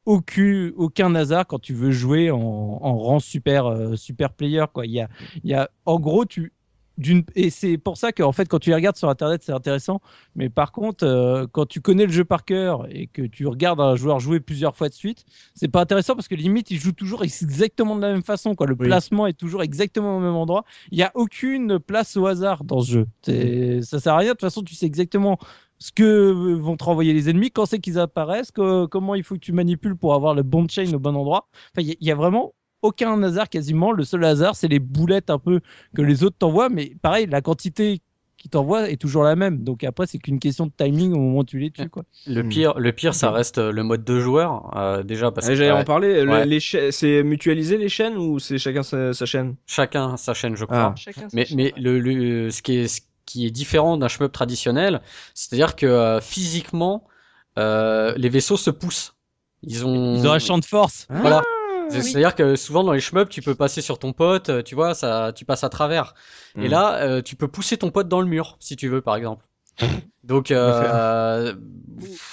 aucun, 0.06 0.72
aucun 0.76 1.16
hasard 1.16 1.48
quand 1.48 1.60
tu 1.60 1.74
veux 1.74 1.92
jouer 1.92 2.30
en, 2.32 2.38
en 2.40 2.98
rang 2.98 3.20
super, 3.20 3.96
super 3.98 4.34
player. 4.34 4.66
Quoi. 4.74 4.86
Il 4.86 4.92
y 4.92 5.00
a, 5.00 5.10
il 5.44 5.50
y 5.50 5.54
a, 5.54 5.70
en 5.86 6.00
gros, 6.00 6.26
tu, 6.26 6.52
et 7.36 7.50
c'est 7.50 7.78
pour 7.78 7.98
ça 7.98 8.12
qu'en 8.12 8.32
fait 8.32 8.46
quand 8.48 8.60
tu 8.60 8.70
les 8.70 8.76
regardes 8.76 8.96
sur 8.98 9.10
internet 9.10 9.42
c'est 9.44 9.52
intéressant. 9.52 10.02
Mais 10.36 10.50
par 10.50 10.72
contre 10.72 11.06
euh, 11.06 11.48
quand 11.52 11.66
tu 11.66 11.82
connais 11.82 12.06
le 12.06 12.12
jeu 12.12 12.24
par 12.26 12.46
cœur 12.46 12.86
et 12.90 13.08
que 13.08 13.24
tu 13.24 13.48
regardes 13.48 13.82
un 13.82 13.96
joueur 13.96 14.20
jouer 14.20 14.40
plusieurs 14.40 14.76
fois 14.76 14.90
de 14.90 14.94
suite 14.94 15.26
c'est 15.56 15.68
pas 15.68 15.82
intéressant 15.82 16.16
parce 16.16 16.28
que 16.28 16.36
limite 16.36 16.70
il 16.72 16.80
joue 16.80 16.92
toujours 16.92 17.24
exactement 17.24 17.96
de 17.96 18.02
la 18.02 18.12
même 18.14 18.24
façon 18.24 18.54
quoi. 18.56 18.68
Le 18.68 18.76
Oui. 18.80 18.88
placement 18.88 19.28
est 19.28 19.34
toujours 19.34 19.64
exactement 19.64 20.18
au 20.18 20.20
même 20.20 20.36
endroit. 20.36 20.66
Il 20.92 20.98
y 20.98 21.04
a 21.04 21.12
aucune 21.16 21.80
place 21.80 22.16
au 22.18 22.28
hasard 22.28 22.64
dans 22.64 22.82
ce 22.82 22.92
jeu. 22.92 23.08
C'est- 23.24 23.82
ça 23.82 24.00
sert 24.00 24.14
à 24.14 24.18
rien. 24.18 24.30
De 24.30 24.34
toute 24.34 24.42
façon 24.42 24.62
tu 24.62 24.76
sais 24.76 24.86
exactement 24.86 25.38
ce 25.80 25.92
que 25.92 26.32
vont 26.54 26.78
te 26.78 26.84
renvoyer 26.84 27.12
les 27.14 27.30
ennemis 27.30 27.52
quand 27.52 27.66
c'est 27.66 27.80
qu'ils 27.80 28.00
apparaissent 28.00 28.52
que- 28.52 28.86
comment 28.86 29.16
il 29.16 29.24
faut 29.24 29.36
que 29.36 29.40
tu 29.40 29.52
manipules 29.52 29.98
pour 29.98 30.14
avoir 30.14 30.34
le 30.34 30.44
bon 30.44 30.68
chain 30.70 30.94
au 30.94 31.00
bon 31.00 31.16
endroit. 31.16 31.48
Enfin 31.74 31.82
il 31.82 31.88
y 31.88 31.92
a- 31.92 31.96
il 32.00 32.08
y 32.08 32.12
a 32.12 32.16
vraiment 32.16 32.54
aucun 32.84 33.22
hasard 33.24 33.50
quasiment. 33.50 33.92
Le 33.92 34.04
seul 34.04 34.24
hasard, 34.24 34.56
c'est 34.56 34.68
les 34.68 34.80
boulettes 34.80 35.30
un 35.32 35.40
peu 35.40 35.60
que 35.96 36.02
les 36.04 36.24
autres 36.24 36.36
t'envoient. 36.38 36.70
Mais 36.70 36.94
pareil, 37.02 37.26
la 37.26 37.42
quantité 37.42 38.02
qu'ils 38.38 38.52
t'envoient 38.52 38.90
est 38.90 38.98
toujours 38.98 39.24
la 39.24 39.36
même. 39.38 39.64
Donc 39.64 39.84
après, 39.86 40.06
c'est 40.06 40.18
qu'une 40.18 40.40
question 40.40 40.66
de 40.66 40.72
timing 40.78 41.14
au 41.14 41.18
moment 41.20 41.40
où 41.40 41.44
tu 41.46 41.60
les 41.60 41.72
tues. 41.72 41.90
Quoi. 41.90 42.04
Le 42.28 42.44
Hmm. 42.44 42.50
pire, 42.50 42.74
le 42.78 42.92
pire, 42.92 43.16
ça 43.16 43.32
reste 43.32 43.58
euh, 43.58 43.72
le 43.72 43.84
mode 43.84 44.04
de 44.04 44.20
joueur, 44.20 44.76
euh, 44.78 45.02
déjà 45.02 45.32
parce 45.32 45.48
que 45.48 45.56
J'allais 45.56 45.72
en 45.72 45.84
parler. 45.86 46.24
le- 46.26 46.30
ouais. 46.32 46.46
les 46.46 46.60
C'est 46.60 47.24
mutualisé 47.24 47.78
les 47.78 47.88
chaînes 47.90 48.18
ou 48.18 48.40
c'est 48.40 48.58
chacun 48.58 48.84
sa, 48.84 49.14
sa 49.14 49.26
chaîne? 49.26 49.56
Chacun 49.66 50.18
sa 50.18 50.34
chaîne, 50.34 50.56
je 50.58 50.66
crois. 50.66 50.92
Ah. 50.92 50.96
Chacun 50.98 51.30
sa 51.30 51.36
Mais, 51.36 51.46
chaîne, 51.46 51.58
mais 51.58 51.74
ouais. 51.74 51.82
le, 51.82 52.00
le- 52.00 52.50
ce, 52.52 52.62
qui 52.62 52.76
est, 52.80 52.88
ce 52.90 53.00
qui 53.26 53.46
est 53.46 53.52
différent 53.52 53.96
d'un 53.96 54.10
shmup 54.10 54.34
traditionnel, 54.34 55.02
c'est-à-dire 55.34 55.78
que 55.78 55.86
euh, 55.86 56.20
physiquement, 56.20 57.06
euh, 57.58 58.14
les 58.18 58.28
vaisseaux 58.30 58.58
se 58.58 58.72
poussent. 58.72 59.16
Ils 59.62 59.86
ont, 59.86 60.16
Ils 60.16 60.28
ont 60.28 60.32
un 60.34 60.40
champ 60.40 60.58
de 60.58 60.66
force. 60.66 61.08
Voilà. 61.10 61.42
C'est- 61.90 61.98
oui. 61.98 62.04
C'est-à-dire 62.04 62.36
que 62.36 62.56
souvent 62.56 62.84
dans 62.84 62.94
les 62.94 63.00
shmups, 63.00 63.30
tu 63.30 63.42
peux 63.42 63.56
passer 63.56 63.82
sur 63.82 64.00
ton 64.00 64.14
pote, 64.14 64.50
euh, 64.50 64.62
tu 64.64 64.76
vois, 64.76 64.94
ça, 64.96 65.32
tu 65.36 65.46
passes 65.46 65.64
à 65.64 65.70
travers. 65.70 66.14
Et 66.58 66.68
Hmm. 66.68 66.72
là, 66.72 66.96
euh, 67.04 67.22
tu 67.22 67.36
peux 67.36 67.48
pousser 67.48 67.78
ton 67.78 67.92
pote 67.92 68.08
dans 68.08 68.22
le 68.22 68.28
mur, 68.28 68.58
si 68.60 68.76
tu 68.76 68.88
veux, 68.90 69.02
par 69.02 69.16
exemple. 69.16 69.46
Donc, 70.24 70.52
euh, 70.52 71.54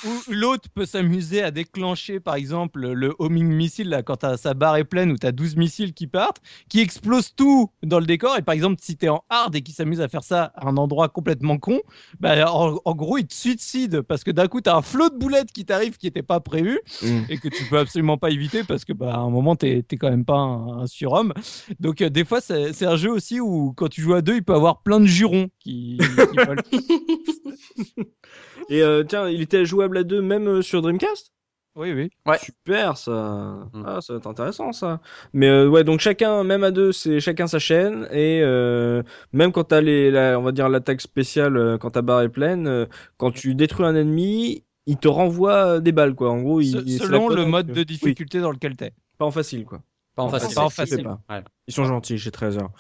Ou- 0.05 0.09
ou 0.11 0.33
l'autre 0.33 0.69
peut 0.75 0.87
s'amuser 0.87 1.43
à 1.43 1.51
déclencher, 1.51 2.19
par 2.19 2.35
exemple, 2.35 2.89
le 2.89 3.15
homing 3.19 3.47
missile, 3.47 3.89
là, 3.91 4.03
quand 4.03 4.17
t'as- 4.17 4.37
sa 4.37 4.55
barre 4.55 4.77
est 4.77 4.85
pleine, 4.85 5.13
où 5.13 5.17
tu 5.19 5.27
as 5.27 5.33
12 5.33 5.55
missiles 5.57 5.93
qui 5.93 6.07
partent, 6.07 6.41
qui 6.69 6.81
explosent 6.81 7.35
tout 7.37 7.71
dans 7.85 8.01
le 8.01 8.07
décor. 8.07 8.37
Et 8.39 8.43
par 8.43 8.55
exemple, 8.55 8.77
si 8.81 8.97
tu 8.97 9.05
es 9.07 9.09
en 9.11 9.23
hard 9.29 9.55
et 9.55 9.61
qui 9.63 9.73
s'amuse 9.73 10.01
à 10.01 10.09
faire 10.09 10.25
ça 10.25 10.51
à 10.57 10.67
un 10.69 10.77
endroit 10.77 11.09
complètement 11.09 11.59
con, 11.59 11.81
bah, 12.21 12.51
en, 12.53 12.79
en 12.85 12.95
gros, 12.95 13.19
il 13.19 13.27
te 13.27 13.35
suicide 13.35 14.01
parce 14.01 14.25
que 14.25 14.31
d'un 14.31 14.49
coup, 14.49 14.61
tu 14.61 14.71
as 14.71 14.77
un 14.77 14.83
flot 14.83 15.11
de 15.11 15.17
boulettes 15.19 15.53
qui 15.53 15.65
t'arrive 15.67 15.99
qui 15.99 16.07
n'était 16.07 16.23
pas 16.23 16.41
prévu 16.41 16.81
Mm. 17.03 17.21
et 17.29 17.39
que 17.39 17.49
tu 17.49 17.65
peux 17.67 17.79
absolument 17.79 18.17
pas 18.19 18.31
éviter 18.31 18.65
parce 18.65 18.85
que 18.85 18.93
bah, 18.93 19.15
à 19.15 19.19
un 19.19 19.31
moment, 19.31 19.57
tu 19.57 19.67
n'es 19.67 19.83
quand 19.99 20.11
même 20.11 20.25
pas 20.25 20.39
un, 20.39 20.81
un 20.83 20.87
surhomme. 20.87 21.33
Donc, 21.79 22.01
euh, 22.01 22.09
des 22.11 22.25
fois, 22.25 22.41
c'est 22.41 22.73
c'est 22.73 22.87
un 22.87 22.97
jeu 22.97 23.11
aussi 23.13 23.41
où 23.41 23.73
quand 23.77 23.89
tu 23.89 24.01
joues 24.01 24.15
à 24.15 24.23
deux, 24.23 24.37
il 24.37 24.43
peut 24.43 24.55
y 24.55 24.57
avoir 24.57 24.83
plein 24.83 25.01
de 25.01 25.07
jurons 25.07 25.49
qui, 25.61 25.99
qui 26.31 26.37
volent. 26.37 26.63
Et 28.69 28.83
euh, 28.83 29.05
tiens, 29.05 29.29
il 29.29 29.41
était 29.43 29.65
jouable 29.65 29.99
à 29.99 30.05
deux 30.05 30.23
même 30.23 30.49
euh, 30.49 30.63
sur 30.63 30.83
Dreamcast? 30.83 31.33
Oui, 31.77 31.93
oui. 31.93 32.11
Ouais. 32.27 32.39
Super 32.39 32.97
ça. 32.97 33.69
Mm. 33.73 33.83
Ah, 33.87 34.01
ça 34.01 34.13
va 34.13 34.19
être 34.19 34.27
intéressant 34.27 34.73
ça. 34.73 35.01
Mais 35.33 35.49
euh, 35.49 35.69
ouais, 35.69 35.85
donc 35.85 36.01
chacun, 36.01 36.43
même 36.45 36.65
à 36.65 36.71
deux, 36.73 36.91
c'est 36.93 37.21
chacun 37.21 37.47
sa 37.47 37.59
chaîne. 37.61 38.09
Et 38.11 38.41
euh, 38.43 39.03
même 39.33 39.53
quand 39.53 39.65
t'as 39.65 39.81
les, 39.81 40.11
la, 40.11 40.39
on 40.39 40.43
va 40.43 40.53
dire 40.53 40.69
l'attaque 40.69 41.01
spéciale, 41.01 41.79
quand 41.81 41.91
ta 41.93 42.03
barre 42.03 42.23
est 42.23 42.29
pleine, 42.29 42.89
quand 43.19 43.31
tu 43.31 43.55
détruis 43.55 43.87
un 43.87 43.95
ennemi, 43.95 44.65
il 44.87 44.97
te 44.97 45.07
renvoie 45.09 45.79
des 45.81 45.93
balles 45.93 46.15
quoi. 46.17 46.31
En 46.31 46.43
gros, 46.43 46.61
il, 46.61 46.99
Se- 46.99 46.99
selon 47.05 47.29
le 47.29 47.45
mode 47.45 47.69
que- 47.69 47.73
de 47.73 47.81
Oui, 47.81 47.87
difficulté 47.87 48.41
dans 48.41 48.51
lequel 48.51 48.77
tu 48.77 48.85
es. 48.85 48.93
pas 49.19 49.27
en 49.27 49.31
facile 49.31 49.65
quoi. 49.65 49.81
Pas 50.15 50.23
en 50.25 50.29
facile. 50.29 50.55
Pas 50.55 50.63
en 50.63 50.71
facile. 50.71 50.97
facile. 50.97 51.05
pas. 51.05 51.21
Ouais. 51.37 51.43
Ils 51.69 51.73
sont 51.75 51.85
gentils 51.85 52.19
chez 52.19 52.31
13 52.33 52.59
heures. 52.59 52.71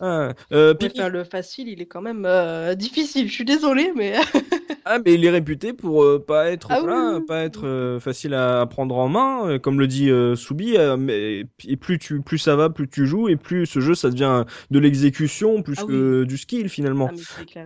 Ah, 0.00 0.32
euh, 0.52 0.74
Pipi- 0.74 0.98
enfin, 0.98 1.08
le 1.08 1.22
facile, 1.24 1.68
il 1.68 1.80
est 1.80 1.86
quand 1.86 2.02
même 2.02 2.24
euh, 2.26 2.74
difficile. 2.74 3.28
Je 3.28 3.32
suis 3.32 3.44
désolée, 3.44 3.92
mais 3.94 4.14
Ah, 4.84 4.98
mais 5.04 5.14
il 5.14 5.24
est 5.24 5.30
réputé 5.30 5.72
pour 5.72 6.02
euh, 6.02 6.18
pas 6.18 6.50
être, 6.50 6.68
Ah 6.70 6.80
voilà, 6.80 7.10
oui, 7.12 7.18
oui, 7.20 7.26
pas 7.26 7.40
être 7.42 7.66
euh, 7.66 8.00
facile 8.00 8.34
à, 8.34 8.62
à 8.62 8.66
prendre 8.66 8.96
en 8.96 9.08
main, 9.08 9.46
euh, 9.48 9.58
comme 9.60 9.78
le 9.78 9.86
dit 9.86 10.10
euh, 10.10 10.34
Soubi. 10.34 10.76
euh, 10.76 10.96
mais 10.96 11.44
et 11.68 11.76
plus 11.76 11.98
tu, 11.98 12.20
plus 12.22 12.38
ça 12.38 12.56
va, 12.56 12.70
plus 12.70 12.88
tu 12.88 13.06
joues, 13.06 13.28
et 13.28 13.36
plus 13.36 13.66
ce 13.66 13.78
jeu, 13.80 13.94
ça 13.94 14.08
devient 14.10 14.44
de 14.70 14.78
l'exécution 14.80 15.62
plus 15.62 15.76
Ah 15.80 15.84
que 15.86 16.24
du 16.24 16.36
skill 16.38 16.68
finalement. 16.68 17.10
ah. 17.12 17.60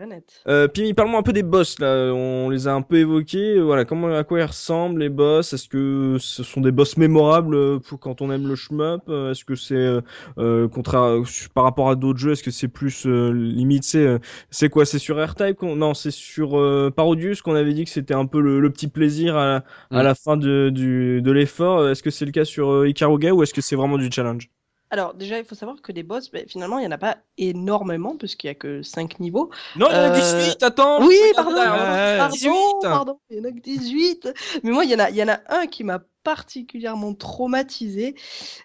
Euh, 0.49 0.69
Pimi, 0.69 0.93
parle-moi 0.93 1.21
un 1.21 1.23
peu 1.23 1.33
des 1.33 1.43
boss 1.45 1.79
là. 1.79 2.13
On 2.13 2.51
les 2.51 2.69
a 2.69 2.75
un 2.75 2.83
peu 2.83 2.97
évoqués. 2.97 3.57
Euh, 3.59 3.63
Voilà, 3.63 3.85
comment, 3.87 4.15
à 4.15 4.25
quoi 4.25 4.41
ils 4.41 4.45
ressemblent 4.45 5.01
les 5.01 5.09
boss? 5.09 5.53
Est-ce 5.55 5.69
que 5.69 6.17
ce 6.21 6.43
sont 6.43 6.61
des 6.61 6.73
boss 6.73 6.97
mémorables 6.99 7.55
euh, 7.55 7.79
pour 7.79 8.01
quand 8.01 8.21
on 8.21 8.31
aime 8.31 8.47
le 8.49 8.57
shmup? 8.57 9.03
Euh, 9.09 9.14
Est-ce 9.31 9.45
que 9.45 9.55
c'est 9.55 9.75
euh, 9.75 10.01
euh, 10.39 10.69
contraire 10.69 11.23
par 11.55 11.65
rapport 11.65 11.89
à 11.91 11.95
d'autres 11.97 12.19
jeux 12.19 12.33
Est-ce 12.33 12.43
que 12.43 12.51
c'est 12.51 12.69
plus 12.69 13.07
euh, 13.07 13.31
limite 13.33 13.85
C'est 13.85 13.99
euh, 14.07 14.19
c'est 14.51 14.69
quoi 14.69 14.85
C'est 14.87 14.99
sur 14.99 15.17
R-Type 15.25 15.63
Non, 15.63 15.95
c'est 15.95 16.11
sur 16.11 16.59
euh, 16.59 16.91
Parodius 16.95 17.43
qu'on 17.43 17.55
avait 17.55 17.75
dit 17.75 17.85
que 17.85 17.91
c'était 17.91 18.15
un 18.15 18.27
peu 18.27 18.41
le, 18.41 18.61
le 18.61 18.71
petit 18.71 18.89
plaisir 18.89 19.37
à, 19.37 19.63
Mm. 19.91 20.01
la 20.03 20.15
fin 20.15 20.37
de, 20.37 20.71
du, 20.71 21.23
de 21.23 21.33
l'effort. 21.33 21.89
Est-ce 21.89 22.03
que 22.03 22.11
c'est 22.11 22.25
le 22.25 22.33
cas 22.33 22.45
sur 22.45 22.71
euh, 22.71 22.89
Ikaruga 22.89 23.33
ou 23.33 23.43
est-ce 23.43 23.55
que 23.55 23.61
c'est 23.61 23.77
vraiment 23.77 23.99
du 23.99 24.11
challenge? 24.11 24.51
Alors, 24.91 25.15
déjà, 25.15 25.39
il 25.39 25.45
faut 25.45 25.57
savoir 25.57 25.81
que 25.83 25.91
des 25.91 26.05
boss, 26.05 26.31
ben, 26.31 26.45
finalement, 26.47 26.79
il 26.79 26.83
n'y 26.83 26.87
en 26.87 26.93
a 26.93 26.99
pas 26.99 27.17
énormément, 27.37 28.17
puisqu'il 28.17 28.47
n'y 28.47 28.51
a 28.53 28.55
que 28.55 28.83
5 28.83 29.19
niveaux. 29.19 29.51
Non, 29.77 29.89
il 29.91 29.95
y 29.95 29.99
en 29.99 30.03
a 30.03 30.11
Euh, 30.11 30.41
18. 30.45 30.63
Attends. 30.63 31.05
oui, 31.05 31.17
pardon, 31.35 31.57
ouais, 31.57 32.19
pardon, 32.19 32.33
18. 32.33 32.53
pardon, 32.83 33.19
il 33.31 33.39
y 33.39 33.41
en 33.41 33.45
a 33.45 33.51
que 33.51 33.61
18. 33.61 34.29
Mais 34.63 34.71
moi, 34.71 34.85
il 34.85 34.91
y 34.91 34.95
en 34.95 35.01
a, 35.01 35.11
il 35.11 35.17
y 35.17 35.23
en 35.23 35.29
a 35.29 35.41
un 35.49 35.67
qui 35.67 35.83
m'a 35.83 36.01
particulièrement 36.25 37.15
traumatisé. 37.15 38.17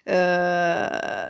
Euh, 0.08 0.88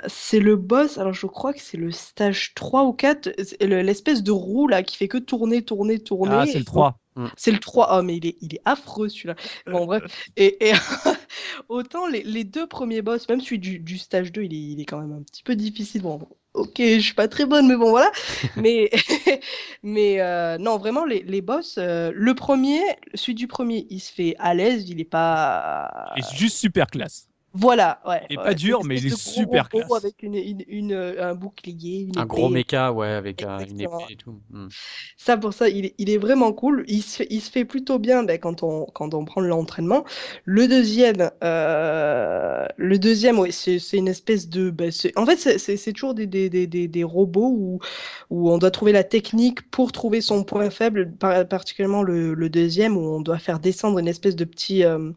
c'est 0.08 0.40
le 0.40 0.56
boss, 0.56 0.98
alors 0.98 1.12
je 1.14 1.26
crois 1.26 1.52
que 1.52 1.60
c'est 1.60 1.76
le 1.76 1.90
stage 1.92 2.54
3 2.54 2.84
ou 2.84 2.92
4, 2.92 3.30
c'est 3.42 3.62
le- 3.66 3.82
l'espèce 3.82 4.22
de 4.22 4.32
roue 4.32 4.68
là 4.68 4.82
qui 4.82 4.96
fait 4.96 5.08
que 5.08 5.18
tourner, 5.18 5.62
tourner, 5.62 5.98
tourner. 6.00 6.36
Ah, 6.40 6.46
c'est 6.46 6.58
le 6.58 6.64
3. 6.64 6.94
C'est 7.36 7.52
le 7.52 7.58
3. 7.58 7.98
Oh, 7.98 8.02
mais 8.02 8.16
il 8.16 8.26
est, 8.26 8.36
il 8.40 8.54
est 8.54 8.62
affreux 8.64 9.08
celui-là. 9.08 9.36
Bon, 9.70 9.86
bref. 9.86 10.04
Et, 10.36 10.68
et 10.70 10.72
autant 11.68 12.06
les, 12.06 12.22
les 12.22 12.44
deux 12.44 12.66
premiers 12.66 13.02
boss, 13.02 13.28
même 13.28 13.40
celui 13.40 13.58
du, 13.58 13.78
du 13.80 13.98
stage 13.98 14.32
2, 14.32 14.42
il 14.44 14.54
est, 14.54 14.58
il 14.72 14.80
est 14.80 14.84
quand 14.86 15.00
même 15.00 15.12
un 15.12 15.22
petit 15.22 15.42
peu 15.42 15.56
difficile. 15.56 16.02
Bon, 16.02 16.20
ok, 16.54 16.74
je 16.78 17.00
suis 17.00 17.14
pas 17.14 17.28
très 17.28 17.46
bonne, 17.46 17.68
mais 17.68 17.76
bon, 17.76 17.90
voilà. 17.90 18.10
mais 18.56 18.90
mais 19.82 20.20
euh, 20.20 20.58
non, 20.58 20.78
vraiment, 20.78 21.04
les, 21.04 21.22
les 21.22 21.40
boss, 21.40 21.76
euh, 21.78 22.12
le 22.14 22.34
premier, 22.34 22.80
celui 23.14 23.34
du 23.34 23.46
premier, 23.48 23.86
il 23.90 24.00
se 24.00 24.12
fait 24.12 24.36
à 24.38 24.54
l'aise, 24.54 24.88
il 24.88 25.00
est 25.00 25.04
pas. 25.04 26.12
Il 26.16 26.20
est 26.20 26.36
juste 26.36 26.58
super 26.58 26.86
classe. 26.88 27.29
Voilà, 27.52 28.00
ouais. 28.06 28.22
Il 28.30 28.34
est 28.34 28.36
ouais, 28.38 28.44
pas 28.44 28.54
dur, 28.54 28.84
mais 28.84 28.96
il 28.98 29.06
est 29.06 29.10
gros 29.10 29.16
super 29.18 29.68
robot 29.72 29.88
classe. 29.88 30.04
Avec 30.04 30.22
une, 30.22 30.34
une, 30.34 30.62
une, 30.68 30.92
euh, 30.92 31.30
un 31.30 31.34
bouclier, 31.34 32.02
une 32.02 32.18
Un 32.18 32.24
gros 32.26 32.48
méca, 32.48 32.92
ouais, 32.92 33.08
avec 33.08 33.42
euh, 33.42 33.64
une 33.68 33.80
épée 33.80 33.90
et 34.10 34.16
tout. 34.16 34.40
Hmm. 34.50 34.68
Ça, 35.16 35.36
pour 35.36 35.52
ça, 35.52 35.68
il 35.68 35.86
est, 35.86 35.94
il 35.98 36.10
est 36.10 36.18
vraiment 36.18 36.52
cool. 36.52 36.84
Il 36.86 37.02
se 37.02 37.16
fait, 37.16 37.26
il 37.30 37.40
se 37.40 37.50
fait 37.50 37.64
plutôt 37.64 37.98
bien 37.98 38.22
ben, 38.22 38.38
quand, 38.38 38.62
on, 38.62 38.86
quand 38.86 39.14
on 39.14 39.24
prend 39.24 39.40
l'entraînement. 39.40 40.04
Le 40.44 40.68
deuxième, 40.68 41.30
euh, 41.42 42.66
le 42.76 42.98
deuxième 42.98 43.38
ouais, 43.38 43.50
c'est 43.50 43.78
une 43.94 44.08
espèce 44.08 44.48
de. 44.48 44.70
ben, 44.70 44.90
en 45.16 45.26
fait, 45.26 45.36
c'est- 45.36 45.90
toujours 45.92 46.14
des, 46.14 46.26
des, 46.28 46.48
des, 46.48 46.68
des, 46.68 46.86
des 46.86 47.04
robots 47.04 47.48
où, 47.50 47.80
où 48.30 48.50
on 48.50 48.58
doit 48.58 48.70
trouver 48.70 48.92
la 48.92 49.02
technique 49.04 49.68
pour 49.70 49.90
trouver 49.92 50.20
son 50.20 50.44
point 50.44 50.70
faible, 50.70 51.10
par- 51.18 51.46
particulièrement 51.48 52.02
le, 52.04 52.34
le 52.34 52.48
deuxième, 52.48 52.96
où 52.96 53.00
on 53.00 53.20
doit 53.20 53.38
faire 53.38 53.58
descendre 53.58 53.98
une 53.98 54.06
espèce 54.08 54.36
de 54.36 54.44
petit, 54.44 54.84
euh, 54.84 55.10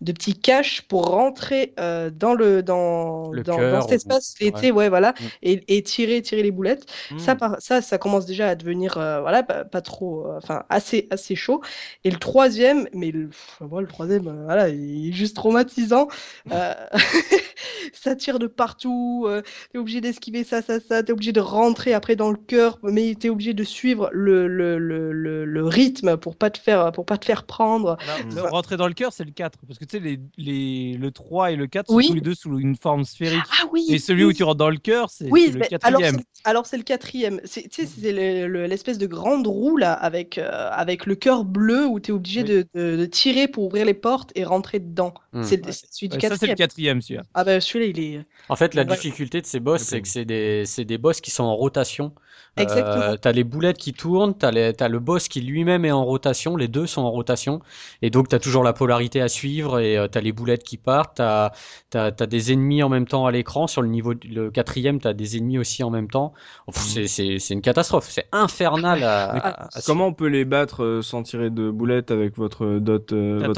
de 0.00 0.12
petit 0.12 0.34
cache 0.34 0.82
pour 0.82 1.06
rentrer 1.10 1.73
euh, 1.78 2.10
dans, 2.10 2.34
le, 2.34 2.62
dans, 2.62 3.30
Le 3.32 3.42
dans, 3.42 3.82
cet 3.82 3.92
espace 3.92 4.34
l'été, 4.40 4.72
ouais, 4.72 4.88
voilà, 4.88 5.14
Mm. 5.20 5.24
et, 5.42 5.76
et 5.76 5.82
tirer, 5.82 6.22
tirer 6.22 6.42
les 6.42 6.50
boulettes. 6.50 6.86
Mm. 7.10 7.18
Ça, 7.18 7.36
par- 7.36 7.56
ça, 7.60 7.80
ça 7.82 7.98
commence 7.98 8.26
déjà 8.26 8.48
à 8.48 8.54
devenir 8.54 8.96
euh, 8.98 9.20
voilà, 9.20 9.42
pas, 9.42 9.64
pas 9.64 9.80
trop, 9.80 10.26
euh, 10.26 10.38
enfin 10.42 10.64
assez, 10.68 11.06
assez 11.10 11.34
chaud. 11.36 11.62
Et 12.04 12.10
le 12.10 12.18
troisième, 12.18 12.88
mais 12.92 13.10
le, 13.10 13.28
pff, 13.28 13.58
le 13.60 13.86
troisième, 13.86 14.28
euh, 14.28 14.44
voilà, 14.44 14.68
il 14.68 15.08
est 15.08 15.12
juste 15.12 15.36
traumatisant. 15.36 16.08
Euh, 16.52 16.72
ça 17.92 18.16
tire 18.16 18.38
de 18.38 18.46
partout. 18.46 19.24
euh, 19.28 19.42
t'es 19.72 19.78
obligé 19.78 20.00
d'esquiver 20.00 20.44
ça, 20.44 20.62
ça, 20.62 20.80
ça. 20.80 21.02
T'es 21.02 21.12
obligé 21.12 21.32
de 21.32 21.40
rentrer 21.40 21.94
après 21.94 22.16
dans 22.16 22.30
le 22.30 22.36
cœur, 22.36 22.78
mais 22.82 23.14
t'es 23.14 23.28
obligé 23.28 23.54
de 23.54 23.64
suivre 23.64 24.10
le, 24.12 24.46
le, 24.48 24.78
le, 24.78 25.12
le, 25.12 25.44
le 25.44 25.64
rythme 25.66 26.16
pour 26.16 26.36
pas 26.36 26.50
te 26.50 26.58
faire, 26.58 26.92
pour 26.92 27.06
pas 27.06 27.18
te 27.18 27.24
faire 27.24 27.44
prendre. 27.44 27.96
Le 28.34 28.42
rentrer 28.42 28.76
dans 28.76 28.88
le 28.88 28.94
cœur, 28.94 29.12
c'est 29.12 29.24
le 29.24 29.30
4. 29.30 29.58
Parce 29.66 29.78
que 29.78 29.84
tu 29.84 29.98
sais, 29.98 30.02
les, 30.02 30.20
les, 30.36 30.96
le 30.98 31.10
3 31.10 31.52
et 31.52 31.56
le 31.56 31.63
4 31.66 31.88
sont 31.88 31.94
Oui. 31.96 32.06
tous 32.08 32.14
les 32.14 32.20
deux 32.20 32.34
sous 32.34 32.58
une 32.58 32.76
forme 32.76 33.04
sphérique. 33.04 33.42
Ah 33.60 33.64
oui. 33.72 33.86
Et 33.90 33.98
celui 33.98 34.24
où 34.24 34.32
tu 34.32 34.42
rentres 34.44 34.56
dans 34.58 34.70
le 34.70 34.76
cœur, 34.78 35.10
c'est 35.10 35.30
Oui, 35.30 35.50
le 35.52 35.60
quatrième. 35.60 36.16
c'est- 36.18 36.24
alors 36.44 36.66
c'est 36.66 36.76
le 36.76 36.82
quatrième. 36.82 37.40
C'est 37.44 37.62
tu 37.68 37.86
sais, 37.86 37.88
c'est 38.00 38.12
le- 38.12 38.46
le- 38.48 38.66
l'espèce 38.66 38.98
de 38.98 39.06
grande 39.06 39.46
roue 39.46 39.76
là 39.76 39.92
avec, 39.92 40.38
euh, 40.38 40.68
avec 40.72 41.06
le 41.06 41.14
cœur 41.14 41.44
bleu 41.44 41.86
où 41.86 42.00
tu 42.00 42.10
es 42.10 42.14
obligé 42.14 42.42
Oui. 42.42 42.48
de, 42.48 42.66
de- 42.74 42.96
de 42.96 43.06
tirer 43.06 43.48
pour 43.48 43.64
ouvrir 43.64 43.84
les 43.86 43.94
portes 43.94 44.30
et 44.34 44.44
rentrer 44.44 44.78
dedans. 44.78 45.14
Hmm. 45.32 45.42
C'est 45.42 45.64
Ouais. 45.64 45.72
celui 45.72 46.08
du 46.08 46.16
Ouais, 46.16 46.20
ça, 46.20 46.28
c'est 46.28 46.46
le 46.46 46.54
quatrième. 46.54 46.56
quatrième, 46.56 47.02
celui-là. 47.02 47.22
Ah 47.34 47.44
bah 47.44 47.60
celui-là 47.60 47.86
il 47.96 48.00
est. 48.00 48.24
En 48.48 48.56
fait, 48.56 48.74
la 48.74 48.82
Ouais. 48.82 48.88
difficulté 48.88 49.40
de 49.40 49.46
ces 49.46 49.60
boss, 49.60 49.82
c'est 49.82 50.00
que 50.02 50.08
c'est 50.08 50.24
des, 50.24 50.64
c'est 50.66 50.84
des 50.84 50.98
boss 50.98 51.20
qui 51.20 51.30
sont 51.30 51.44
en 51.44 51.54
rotation. 51.56 52.12
Exactement. 52.56 53.02
Euh, 53.02 53.16
t'as 53.16 53.32
les 53.32 53.42
boulettes 53.42 53.78
qui 53.78 53.92
tournent, 53.92 54.32
t'as 54.36 54.52
le 54.52 54.98
boss 55.00 55.26
qui 55.26 55.40
lui-même 55.40 55.84
est 55.84 55.90
en 55.90 56.04
rotation, 56.04 56.56
les 56.56 56.68
deux 56.68 56.86
sont 56.86 57.02
en 57.02 57.10
rotation, 57.10 57.60
et 58.00 58.10
donc 58.10 58.28
t'as 58.28 58.38
toujours 58.38 58.62
la 58.62 58.72
polarité 58.72 59.20
à 59.20 59.26
suivre, 59.28 59.80
et 59.80 59.96
euh, 59.98 60.06
t'as 60.06 60.20
les 60.20 60.30
boulettes 60.30 60.62
qui 60.62 60.76
partent, 60.76 61.16
t'as 61.16 61.50
as, 61.94 62.10
des 62.10 62.52
ennemis 62.52 62.82
en 62.82 62.88
même 62.88 63.06
temps 63.06 63.26
à 63.26 63.32
l'écran. 63.32 63.66
Sur 63.66 63.82
le 63.82 63.88
niveau, 63.88 64.14
le 64.24 64.50
quatrième, 64.50 65.00
tu 65.00 65.08
as 65.08 65.14
des 65.14 65.36
ennemis 65.36 65.58
aussi 65.58 65.82
en 65.82 65.90
même 65.90 66.08
temps. 66.08 66.32
Mm. 66.68 67.06
c'est 67.06 67.50
une 67.50 67.62
catastrophe. 67.62 68.06
C'est 68.08 68.26
infernal 68.32 69.02
à, 69.02 69.68
Comment 69.86 70.08
on 70.08 70.12
peut 70.12 70.26
les 70.26 70.44
battre 70.44 70.84
euh, 70.84 71.02
sans 71.02 71.22
tirer 71.22 71.50
de 71.50 71.70
boulettes 71.70 72.10
avec 72.10 72.36
votre 72.36 72.78
dot 72.78 73.12
euh, 73.12 73.52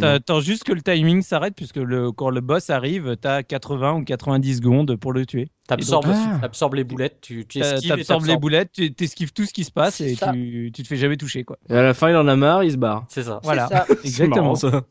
T'attends 0.00 0.40
juste 0.40 0.64
que 0.64 0.72
le 0.72 0.82
timing 0.82 1.22
s'arrête, 1.22 1.54
puisque 1.54 1.76
le, 1.76 2.12
quand 2.12 2.30
le 2.30 2.40
boss 2.40 2.70
arrive, 2.70 3.16
tu 3.20 3.28
as 3.28 3.42
80 3.42 3.94
ou 3.94 4.04
90 4.04 4.56
secondes 4.56 4.96
pour 4.96 5.12
le 5.12 5.26
tuer. 5.26 5.48
T'absorbes 5.66 6.06
ah. 6.12 6.76
les 6.76 6.84
boulettes, 6.84 7.20
tu, 7.22 7.46
tu 7.46 7.58
esquives. 7.58 7.88
T'absorbes 7.88 8.26
les 8.26 8.36
boulettes, 8.36 8.70
tu 8.72 8.92
esquives 9.00 9.32
tout 9.32 9.46
ce 9.46 9.52
qui 9.54 9.64
se 9.64 9.70
passe 9.70 10.02
et 10.02 10.14
tu, 10.14 10.70
tu 10.74 10.82
te 10.82 10.86
fais 10.86 10.96
jamais 10.96 11.16
toucher. 11.16 11.44
Quoi. 11.44 11.56
Et 11.70 11.74
à 11.74 11.82
la 11.82 11.94
fin, 11.94 12.10
il 12.10 12.16
en 12.16 12.28
a 12.28 12.36
marre, 12.36 12.64
il 12.64 12.72
se 12.72 12.76
barre. 12.76 13.06
C'est 13.08 13.22
ça. 13.22 13.40
Voilà, 13.42 13.86
exactement. 14.04 14.56
ça. 14.56 14.82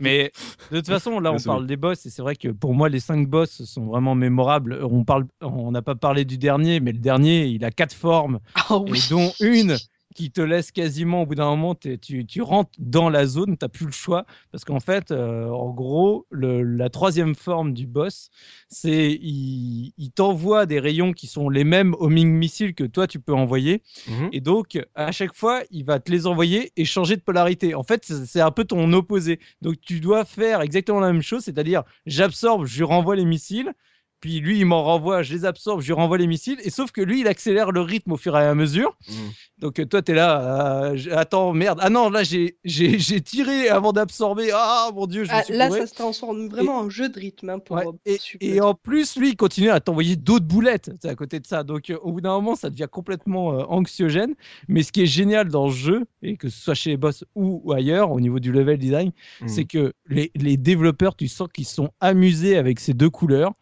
Mais 0.00 0.32
de 0.72 0.78
toute 0.78 0.88
façon, 0.88 1.20
là, 1.20 1.32
on 1.32 1.38
parle 1.38 1.55
des 1.64 1.76
boss 1.76 2.04
et 2.06 2.10
c'est 2.10 2.22
vrai 2.22 2.36
que 2.36 2.48
pour 2.48 2.74
moi, 2.74 2.88
les 2.88 3.00
5 3.00 3.28
boss 3.28 3.64
sont 3.64 3.86
vraiment 3.86 4.14
mémorables. 4.14 4.78
On 4.82 5.04
parle, 5.04 5.26
on 5.40 5.70
n'a 5.70 5.82
pas 5.82 5.94
parlé 5.94 6.24
du 6.24 6.38
dernier, 6.38 6.80
mais 6.80 6.92
le 6.92 6.98
dernier, 6.98 7.46
il 7.46 7.64
a 7.64 7.70
4 7.70 7.94
formes, 7.94 8.40
oh, 8.70 8.84
oui. 8.88 8.98
et 8.98 9.10
dont 9.10 9.32
une 9.40 9.76
qui 10.16 10.30
te 10.30 10.40
laisse 10.40 10.72
quasiment 10.72 11.22
au 11.22 11.26
bout 11.26 11.34
d'un 11.34 11.50
moment, 11.50 11.74
tu, 11.74 12.24
tu, 12.24 12.42
rentres 12.42 12.70
dans 12.78 13.10
la 13.10 13.26
zone, 13.26 13.58
tu 13.58 13.64
n'as 13.64 13.68
plus 13.68 13.84
le 13.84 13.92
choix. 13.92 14.24
Parce 14.50 14.64
qu'en 14.64 14.80
fait, 14.80 15.10
euh, 15.10 15.48
en 15.50 15.70
gros, 15.70 16.26
le, 16.30 16.62
la 16.62 16.88
troisième 16.88 17.34
forme 17.34 17.74
du 17.74 17.86
boss, 17.86 18.30
c'est 18.68 19.12
il, 19.12 19.92
il 19.98 20.10
t'envoie 20.10 20.64
des 20.64 20.80
rayons 20.80 21.12
qui 21.12 21.26
sont 21.26 21.50
les 21.50 21.64
mêmes 21.64 21.94
homing 21.98 22.30
missiles 22.30 22.74
que 22.74 22.84
toi 22.84 23.06
tu 23.06 23.20
peux 23.20 23.34
envoyer. 23.34 23.82
Mhm. 24.08 24.30
Et 24.32 24.40
donc, 24.40 24.82
à 24.94 25.12
chaque 25.12 25.34
fois, 25.34 25.62
il 25.70 25.84
va 25.84 26.00
te 26.00 26.10
les 26.10 26.26
envoyer 26.26 26.72
et 26.78 26.86
changer 26.86 27.16
de 27.16 27.20
polarité. 27.22 27.74
En 27.74 27.82
fait, 27.82 28.04
c'est 28.04 28.40
un 28.40 28.50
peu 28.50 28.64
ton 28.64 28.90
opposé. 28.94 29.38
Donc, 29.60 29.78
tu 29.82 30.00
dois 30.00 30.24
faire 30.24 30.62
exactement 30.62 31.00
la 31.00 31.12
même 31.12 31.22
chose, 31.22 31.42
c'est-à-dire 31.42 31.82
j'absorbe, 32.06 32.64
je 32.64 32.84
renvoie 32.84 33.16
les 33.16 33.26
missiles 33.26 33.74
puis 34.20 34.40
lui, 34.40 34.60
il 34.60 34.64
m'en 34.64 34.82
renvoie, 34.82 35.22
je 35.22 35.34
les 35.34 35.44
absorbe, 35.44 35.80
je 35.82 35.86
lui 35.86 35.92
renvoie 35.92 36.16
les 36.16 36.26
missiles. 36.26 36.58
Et 36.64 36.70
sauf 36.70 36.90
que 36.90 37.02
lui, 37.02 37.20
il 37.20 37.28
accélère 37.28 37.70
le 37.70 37.82
rythme 37.82 38.12
au 38.12 38.16
fur 38.16 38.36
et 38.36 38.44
à 38.44 38.54
mesure. 38.54 38.96
Mm. 39.08 39.12
Donc 39.58 39.78
euh, 39.78 39.84
toi, 39.84 40.00
tu 40.00 40.12
es 40.12 40.14
là, 40.14 40.90
euh, 40.92 41.16
attends, 41.16 41.52
merde. 41.52 41.78
Ah 41.82 41.90
non, 41.90 42.08
là, 42.08 42.22
j'ai 42.22 43.20
tiré 43.22 43.68
avant 43.68 43.92
d'absorber. 43.92 44.50
Ah 44.54 44.90
mon 44.94 45.06
dieu, 45.06 45.24
je 45.24 45.30
ah, 45.32 45.42
Là, 45.50 45.70
ça 45.70 45.86
se 45.86 45.94
transforme 45.94 46.48
vraiment 46.48 46.78
en 46.78 46.90
jeu 46.90 47.08
de 47.10 47.18
rythme. 47.18 47.50
Hein, 47.50 47.58
pour, 47.58 47.78
et, 48.06 48.18
et, 48.40 48.60
en 48.60 48.74
plus, 48.74 49.16
lui, 49.16 49.30
il 49.30 49.36
continue 49.36 49.70
à 49.70 49.80
t'envoyer 49.80 50.16
d'autres 50.16 50.46
boulettes 50.46 50.90
à 51.04 51.14
côté 51.14 51.38
de 51.38 51.46
ça. 51.46 51.62
Donc 51.62 51.90
euh, 51.90 51.98
au 52.02 52.12
bout 52.12 52.22
d'un 52.22 52.32
moment, 52.32 52.56
ça 52.56 52.70
devient 52.70 52.88
complètement 52.90 53.48
anxiogène. 53.70 54.34
Mais 54.68 54.82
ce 54.82 54.92
qui 54.92 55.02
est 55.02 55.06
génial 55.06 55.48
dans 55.48 55.66
le 55.66 55.72
jeu, 55.72 56.04
et 56.22 56.36
que 56.36 56.48
ce 56.48 56.58
soit 56.58 56.74
chez 56.74 56.90
les 56.90 56.96
boss 56.96 57.24
ou, 57.34 57.72
ailleurs, 57.72 58.12
au 58.12 58.20
niveau 58.20 58.40
du 58.40 58.50
level 58.50 58.78
design, 58.78 59.12
mm. 59.42 59.48
c'est 59.48 59.64
que 59.64 59.92
les, 60.08 60.30
les 60.34 60.56
développeurs, 60.56 61.16
tu 61.16 61.28
sens 61.28 61.48
qu'ils 61.52 61.66
sont 61.66 61.90
amusés 62.00 62.56
avec 62.56 62.80
ces 62.80 62.94
deux 62.94 63.10
couleurs 63.10 63.52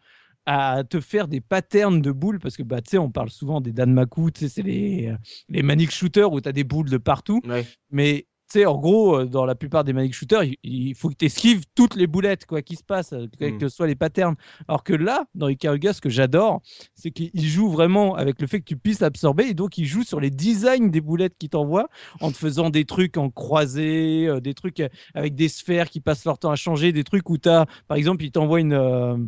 à 0.45 0.83
te 0.83 0.99
faire 0.99 1.27
des 1.27 1.41
patterns 1.41 2.01
de 2.01 2.11
boules 2.11 2.39
parce 2.39 2.55
que 2.55 2.63
bah 2.63 2.81
tu 2.81 2.91
sais 2.91 2.97
on 2.97 3.09
parle 3.09 3.29
souvent 3.29 3.61
des 3.61 3.71
Danmaku 3.71 4.31
tu 4.31 4.41
sais 4.41 4.49
c'est 4.49 4.61
les 4.61 5.13
les 5.49 5.63
manic 5.63 5.91
shooters 5.91 6.31
où 6.31 6.39
tu 6.39 6.49
as 6.49 6.51
des 6.51 6.63
boules 6.63 6.89
de 6.89 6.97
partout. 6.97 7.41
Mais 7.91 8.27
tu 8.47 8.59
sais 8.59 8.65
en 8.67 8.77
gros 8.77 9.21
euh, 9.21 9.25
dans 9.25 9.45
la 9.45 9.55
plupart 9.55 9.83
des 9.83 9.93
manic 9.93 10.13
shooters 10.13 10.43
il, 10.61 10.93
faut 10.93 11.09
que 11.09 11.15
tu 11.15 11.25
esquives 11.25 11.63
toutes 11.73 11.95
les 11.95 12.05
boulettes 12.05 12.45
quoi 12.45 12.61
qui 12.61 12.75
se 12.75 12.83
passe 12.83 13.13
euh, 13.13 13.25
quels 13.39 13.55
mm. 13.55 13.57
que 13.57 13.69
soient 13.69 13.87
les 13.87 13.95
patterns. 13.95 14.35
Alors 14.67 14.83
que 14.83 14.93
là 14.93 15.25
dans 15.33 15.47
Ikaruga 15.47 15.93
ce 15.93 16.01
que 16.01 16.09
j'adore 16.09 16.61
c'est 16.93 17.09
qu'il 17.09 17.47
joue 17.47 17.69
vraiment 17.69 18.15
avec 18.15 18.39
le 18.39 18.45
fait 18.45 18.59
que 18.59 18.65
tu 18.65 18.77
puisses 18.77 19.01
absorber 19.01 19.45
et 19.45 19.53
donc 19.55 19.79
il 19.79 19.85
joue 19.85 20.03
sur 20.03 20.19
les 20.19 20.29
designs 20.29 20.89
des 20.91 21.01
boulettes 21.01 21.37
qu'il 21.39 21.49
t'envoie 21.49 21.89
en 22.21 22.31
te 22.31 22.37
faisant 22.37 22.69
des 22.69 22.85
trucs 22.85 23.17
en 23.17 23.31
croisé 23.31 24.27
euh, 24.27 24.39
des 24.39 24.53
trucs 24.53 24.83
avec 25.15 25.33
des 25.33 25.49
sphères 25.49 25.89
qui 25.89 25.99
passent 25.99 26.25
leur 26.25 26.37
temps 26.37 26.51
à 26.51 26.55
changer 26.55 26.91
des 26.91 27.03
trucs 27.03 27.29
où 27.31 27.39
tu 27.39 27.49
as 27.49 27.65
par 27.87 27.97
exemple 27.97 28.23
il 28.23 28.31
t'envoie 28.31 28.59
une 28.59 29.27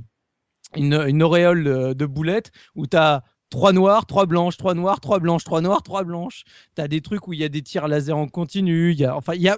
une, 0.75 1.23
auréole 1.23 1.95
de, 1.95 2.05
boulettes 2.05 2.51
où 2.75 2.87
tu 2.87 2.97
as 2.97 3.23
trois 3.49 3.71
noirs, 3.71 4.05
trois 4.05 4.25
blanches, 4.25 4.57
trois 4.57 4.73
noirs, 4.73 4.99
trois 4.99 5.19
blanches, 5.19 5.43
trois 5.43 5.61
noirs, 5.61 5.83
trois 5.83 6.03
blanches. 6.03 6.43
Tu 6.75 6.81
as 6.81 6.87
des 6.87 7.01
trucs 7.01 7.27
où 7.27 7.33
il 7.33 7.39
y 7.39 7.43
a 7.43 7.49
des 7.49 7.61
tirs 7.61 7.87
laser 7.87 8.17
en 8.17 8.27
continu. 8.27 8.93
Y 8.93 9.05
a, 9.05 9.15
enfin, 9.15 9.33
il 9.35 9.41
y 9.41 9.49
a 9.49 9.57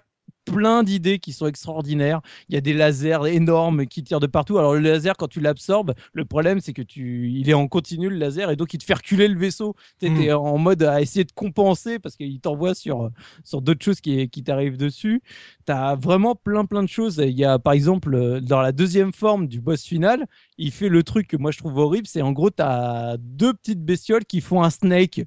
plein 0.51 0.83
d'idées 0.83 1.19
qui 1.19 1.33
sont 1.33 1.47
extraordinaires. 1.47 2.21
Il 2.49 2.55
y 2.55 2.57
a 2.57 2.61
des 2.61 2.73
lasers 2.73 3.25
énormes 3.27 3.85
qui 3.85 4.03
tirent 4.03 4.19
de 4.19 4.27
partout. 4.27 4.57
Alors 4.57 4.73
le 4.73 4.79
laser, 4.79 5.15
quand 5.17 5.27
tu 5.27 5.39
l'absorbes, 5.39 5.93
le 6.13 6.25
problème 6.25 6.59
c'est 6.59 6.73
que 6.73 6.81
tu, 6.81 7.31
il 7.31 7.49
est 7.49 7.53
en 7.53 7.67
continu 7.67 8.09
le 8.09 8.17
laser 8.17 8.51
et 8.51 8.55
donc 8.55 8.73
il 8.73 8.77
te 8.77 8.83
fait 8.83 8.93
reculer 8.93 9.27
le 9.27 9.37
vaisseau. 9.37 9.75
Tu 9.99 10.07
es 10.07 10.33
hmm. 10.33 10.37
en 10.37 10.57
mode 10.57 10.83
à 10.83 11.01
essayer 11.01 11.23
de 11.23 11.31
compenser 11.31 11.99
parce 11.99 12.15
qu'il 12.15 12.39
t'envoie 12.39 12.75
sur 12.75 13.09
sur 13.43 13.61
d'autres 13.61 13.83
choses 13.83 14.01
qui, 14.01 14.29
qui 14.29 14.43
t'arrivent 14.43 14.77
dessus. 14.77 15.21
Tu 15.65 15.71
as 15.71 15.95
vraiment 15.95 16.35
plein 16.35 16.65
plein 16.65 16.83
de 16.83 16.89
choses. 16.89 17.17
Il 17.17 17.37
y 17.37 17.45
a 17.45 17.59
par 17.59 17.73
exemple 17.73 18.39
dans 18.41 18.61
la 18.61 18.71
deuxième 18.71 19.13
forme 19.13 19.47
du 19.47 19.61
boss 19.61 19.83
final, 19.83 20.25
il 20.57 20.71
fait 20.71 20.89
le 20.89 21.03
truc 21.03 21.27
que 21.27 21.37
moi 21.37 21.51
je 21.51 21.57
trouve 21.59 21.77
horrible, 21.77 22.07
c'est 22.07 22.21
en 22.21 22.31
gros 22.31 22.49
tu 22.49 22.61
as 22.61 23.17
deux 23.19 23.53
petites 23.53 23.83
bestioles 23.83 24.25
qui 24.25 24.41
font 24.41 24.63
un 24.63 24.69
snake. 24.69 25.21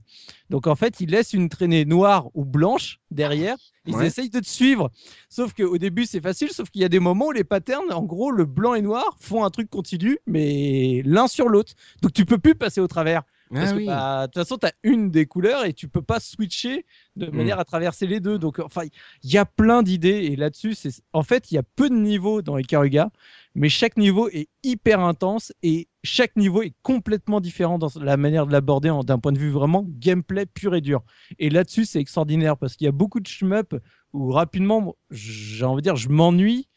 Donc 0.53 0.67
en 0.67 0.77
fait, 0.77 1.01
il 1.01 1.09
laisse 1.09 1.33
une 1.33 1.49
traînée 1.49 1.87
noire 1.87 2.29
ou 2.35 2.45
blanche 2.45 3.01
derrière. 3.11 3.57
Ils 3.87 4.03
essayent 4.03 4.29
de 4.29 4.39
te 4.39 4.47
suivre. 4.47 4.91
Sauf 5.31 5.55
qu'au 5.55 5.79
début, 5.79 6.05
c'est 6.05 6.21
facile. 6.21 6.51
Sauf 6.51 6.69
qu'il 6.69 6.83
y 6.83 6.85
a 6.85 6.91
des 6.91 7.01
moments 7.01 7.29
où 7.29 7.33
les 7.33 7.43
patterns, 7.43 7.91
en 7.91 8.03
gros, 8.03 8.31
le 8.31 8.45
blanc 8.45 8.75
et 8.75 8.83
noir 8.83 9.17
font 9.19 9.45
un 9.45 9.51
truc 9.51 9.71
continu, 9.71 10.19
mais 10.27 11.01
l'un 11.07 11.27
sur 11.27 11.49
l'autre. 11.49 11.73
Donc 12.03 12.13
tu 12.13 12.27
peux 12.27 12.37
plus 12.37 12.55
passer 12.55 12.83
au 12.83 12.87
travers. 12.87 13.23
Ah 13.55 13.73
bah, 13.73 14.27
de 14.27 14.33
toute 14.33 14.43
façon, 14.43 14.59
tu 14.59 14.67
as 14.67 14.73
une 14.83 15.11
des 15.11 15.25
couleurs 15.25 15.65
et 15.65 15.73
tu 15.73 15.89
peux 15.89 16.03
pas 16.03 16.21
switcher 16.21 16.85
de 17.17 17.27
hmm. 17.27 17.35
manière 17.35 17.59
à 17.59 17.65
traverser 17.65 18.07
les 18.07 18.21
deux. 18.21 18.39
Donc, 18.39 18.59
enfin, 18.59 18.83
il 19.23 19.31
y 19.31 19.39
a 19.39 19.47
plein 19.47 19.83
d'idées 19.83 20.29
et 20.31 20.37
là-dessus, 20.37 20.75
c'est 20.75 20.91
en 21.15 21.23
fait, 21.23 21.51
il 21.51 21.55
y 21.55 21.59
a 21.59 21.63
peu 21.63 21.89
de 21.89 21.95
niveaux 21.95 22.43
dans 22.43 22.59
Ikaruga, 22.59 23.11
mais 23.55 23.71
chaque 23.71 23.97
niveau 23.97 24.29
est 24.29 24.49
hyper 24.63 25.01
intense 25.01 25.53
et 25.63 25.89
chaque 26.05 26.37
niveau 26.37 26.63
est 26.63 26.75
complètement 26.83 27.41
différent 27.41 27.79
dans 27.79 27.89
la 28.01 28.17
manière 28.17 28.47
de 28.47 28.53
l'aborder 28.53 28.93
d'un 29.05 29.19
point 29.19 29.33
de 29.33 29.39
vue 29.39 29.51
vraiment 29.51 29.85
gameplay 29.87 30.47
pur 30.47 30.75
et 30.75 30.81
dur. 30.81 31.03
Et 31.39 31.49
là-dessus, 31.49 31.85
c'est 31.85 32.01
extraordinaire 32.01 32.57
parce 32.57 32.77
qu'il 32.77 32.87
y 32.87 32.89
a 32.89 32.93
beaucoup 32.93 33.21
de 33.21 33.27
shmup 33.27 33.77
où 34.13 34.31
rapidement, 34.31 34.97
j'ai 35.11 35.65
envie 35.65 35.83
de 35.83 35.85
dire, 35.85 35.97
je 35.97 36.09
m'ennuie 36.09 36.69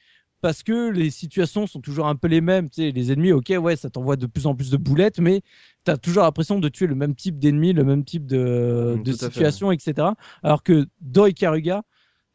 parce 0.41 0.61
que 0.61 0.91
les 0.91 1.09
situations 1.09 1.65
sont 1.65 1.81
toujours 1.81 2.05
un 2.05 2.15
peu 2.15 2.27
les 2.27 2.41
mêmes. 2.41 2.69
Tu 2.69 2.83
sais, 2.83 2.91
les 2.91 3.11
ennemis, 3.11 3.31
ok, 3.31 3.51
ouais, 3.59 3.75
ça 3.75 3.89
t'envoie 3.89 4.15
de 4.15 4.27
plus 4.27 4.45
en 4.45 4.53
plus 4.53 4.69
de 4.69 4.77
boulettes, 4.77 5.19
mais 5.19 5.41
tu 5.85 5.91
as 5.91 5.97
toujours 5.97 6.21
l'impression 6.21 6.59
de 6.59 6.69
tuer 6.69 6.85
le 6.85 6.93
même 6.93 7.15
type 7.15 7.39
d'ennemis, 7.39 7.73
le 7.73 7.83
même 7.83 8.05
type 8.05 8.27
de, 8.27 8.95
mmh, 9.03 9.13
situation, 9.13 9.71
etc. 9.71 10.09
Alors 10.43 10.61
que 10.61 10.85
dans 11.01 11.25
Ikaruga, 11.25 11.81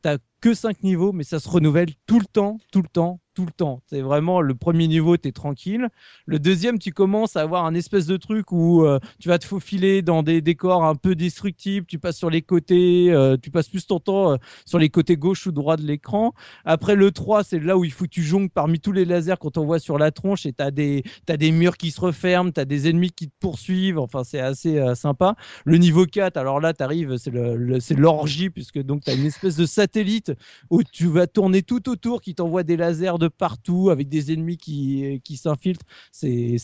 tu 0.03 0.09
que 0.41 0.55
5 0.55 0.83
niveaux, 0.83 1.13
mais 1.13 1.25
ça 1.25 1.39
se 1.39 1.49
renouvelle 1.49 1.91
tout 2.07 2.19
le 2.19 2.27
temps, 2.27 2.59
tout 2.73 2.83
le 2.83 2.89
temps, 2.89 3.21
tout 3.35 3.47
le 3.47 3.53
temps. 3.53 3.81
C'est 3.87 4.01
vraiment 4.01 4.41
le 4.41 4.55
premier 4.55 4.89
niveau, 4.89 5.17
tu 5.17 5.29
es 5.29 5.33
tranquille. 5.33 5.89
Le 6.27 6.39
deuxième, 6.39 6.79
tu 6.79 6.93
commences 6.93 7.37
à 7.37 7.43
avoir 7.43 7.65
un 7.65 7.75
espèce 7.75 8.07
de 8.07 8.17
truc 8.17 8.51
où 8.51 8.85
euh, 8.85 8.99
tu 9.19 9.29
vas 9.29 9.39
te 9.39 9.45
faufiler 9.45 10.03
dans 10.03 10.23
des 10.23 10.41
décors 10.41 10.85
un 10.85 10.95
peu 10.95 11.15
destructibles, 11.15 11.87
tu 11.87 11.99
passes 11.99 12.17
sur 12.17 12.31
les 12.31 12.43
côtés, 12.43 13.11
euh, 13.11 13.37
tu 13.41 13.51
passes 13.51 13.69
plus 13.69 13.87
ton 13.87 14.01
temps 14.01 14.33
euh, 14.33 14.37
sur 14.67 14.79
les 14.79 14.89
côtés 14.89 15.17
gauche 15.17 15.47
ou 15.47 15.53
droit 15.53 15.77
de 15.77 15.83
l'écran. 15.83 16.33
Après 16.65 16.97
le 16.97 17.11
3, 17.13 17.45
c'est 17.45 17.61
là 17.61 17.77
où 17.77 17.85
il 17.85 17.93
faut 17.93 18.05
que 18.05 18.11
tu 18.11 18.23
jongles 18.23 18.51
parmi 18.51 18.81
tous 18.81 18.93
les 18.93 19.05
lasers 19.05 19.37
qu'on 19.39 19.51
t'envoie 19.51 19.79
sur 19.79 19.99
la 19.99 20.11
tronche 20.11 20.47
et 20.47 20.53
tu 20.53 20.73
des, 20.73 21.05
as 21.29 21.37
des 21.37 21.53
murs 21.53 21.77
qui 21.77 21.91
se 21.91 22.01
referment, 22.01 22.51
tu 22.51 22.61
as 22.61 22.65
des 22.65 22.89
ennemis 22.89 23.11
qui 23.11 23.29
te 23.29 23.35
poursuivent, 23.39 23.99
enfin 23.99 24.25
c'est 24.25 24.41
assez 24.41 24.83
sympa. 24.95 25.37
Le 25.65 25.79
niveau 25.79 26.07
4, 26.07 26.37
alors 26.37 26.61
là, 26.61 26.73
tu 26.73 26.83
arrives, 26.83 27.17
c'est 27.17 27.97
l'orgie, 27.97 28.51
puisque 28.51 28.81
donc 28.83 29.05
tu 29.05 29.11
as 29.11 29.15
une 29.15 29.27
espèce 29.27 29.57
de 29.57 29.67
satellite 29.67 30.30
où 30.71 30.83
tu 30.83 31.07
vas 31.07 31.27
tourner 31.27 31.63
tout 31.63 31.89
autour 31.89 32.21
qui 32.21 32.35
t'envoie 32.35 32.63
des 32.63 32.77
lasers 32.77 33.19
de 33.19 33.29
partout 33.29 33.91
avec 33.91 34.09
des 34.09 34.33
ennemis 34.33 34.57
qui, 34.57 35.21
qui 35.25 35.37
s'infiltrent. 35.37 35.87
C'est, 36.13 36.57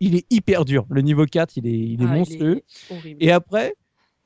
il 0.00 0.14
est 0.14 0.26
hyper 0.30 0.64
dur. 0.64 0.86
Le 0.90 1.02
niveau 1.02 1.26
4, 1.26 1.56
il 1.56 1.66
est, 1.66 1.78
il 1.78 2.02
est 2.02 2.06
ah, 2.06 2.14
monstrueux. 2.14 2.62
Et 3.20 3.30
après, 3.30 3.74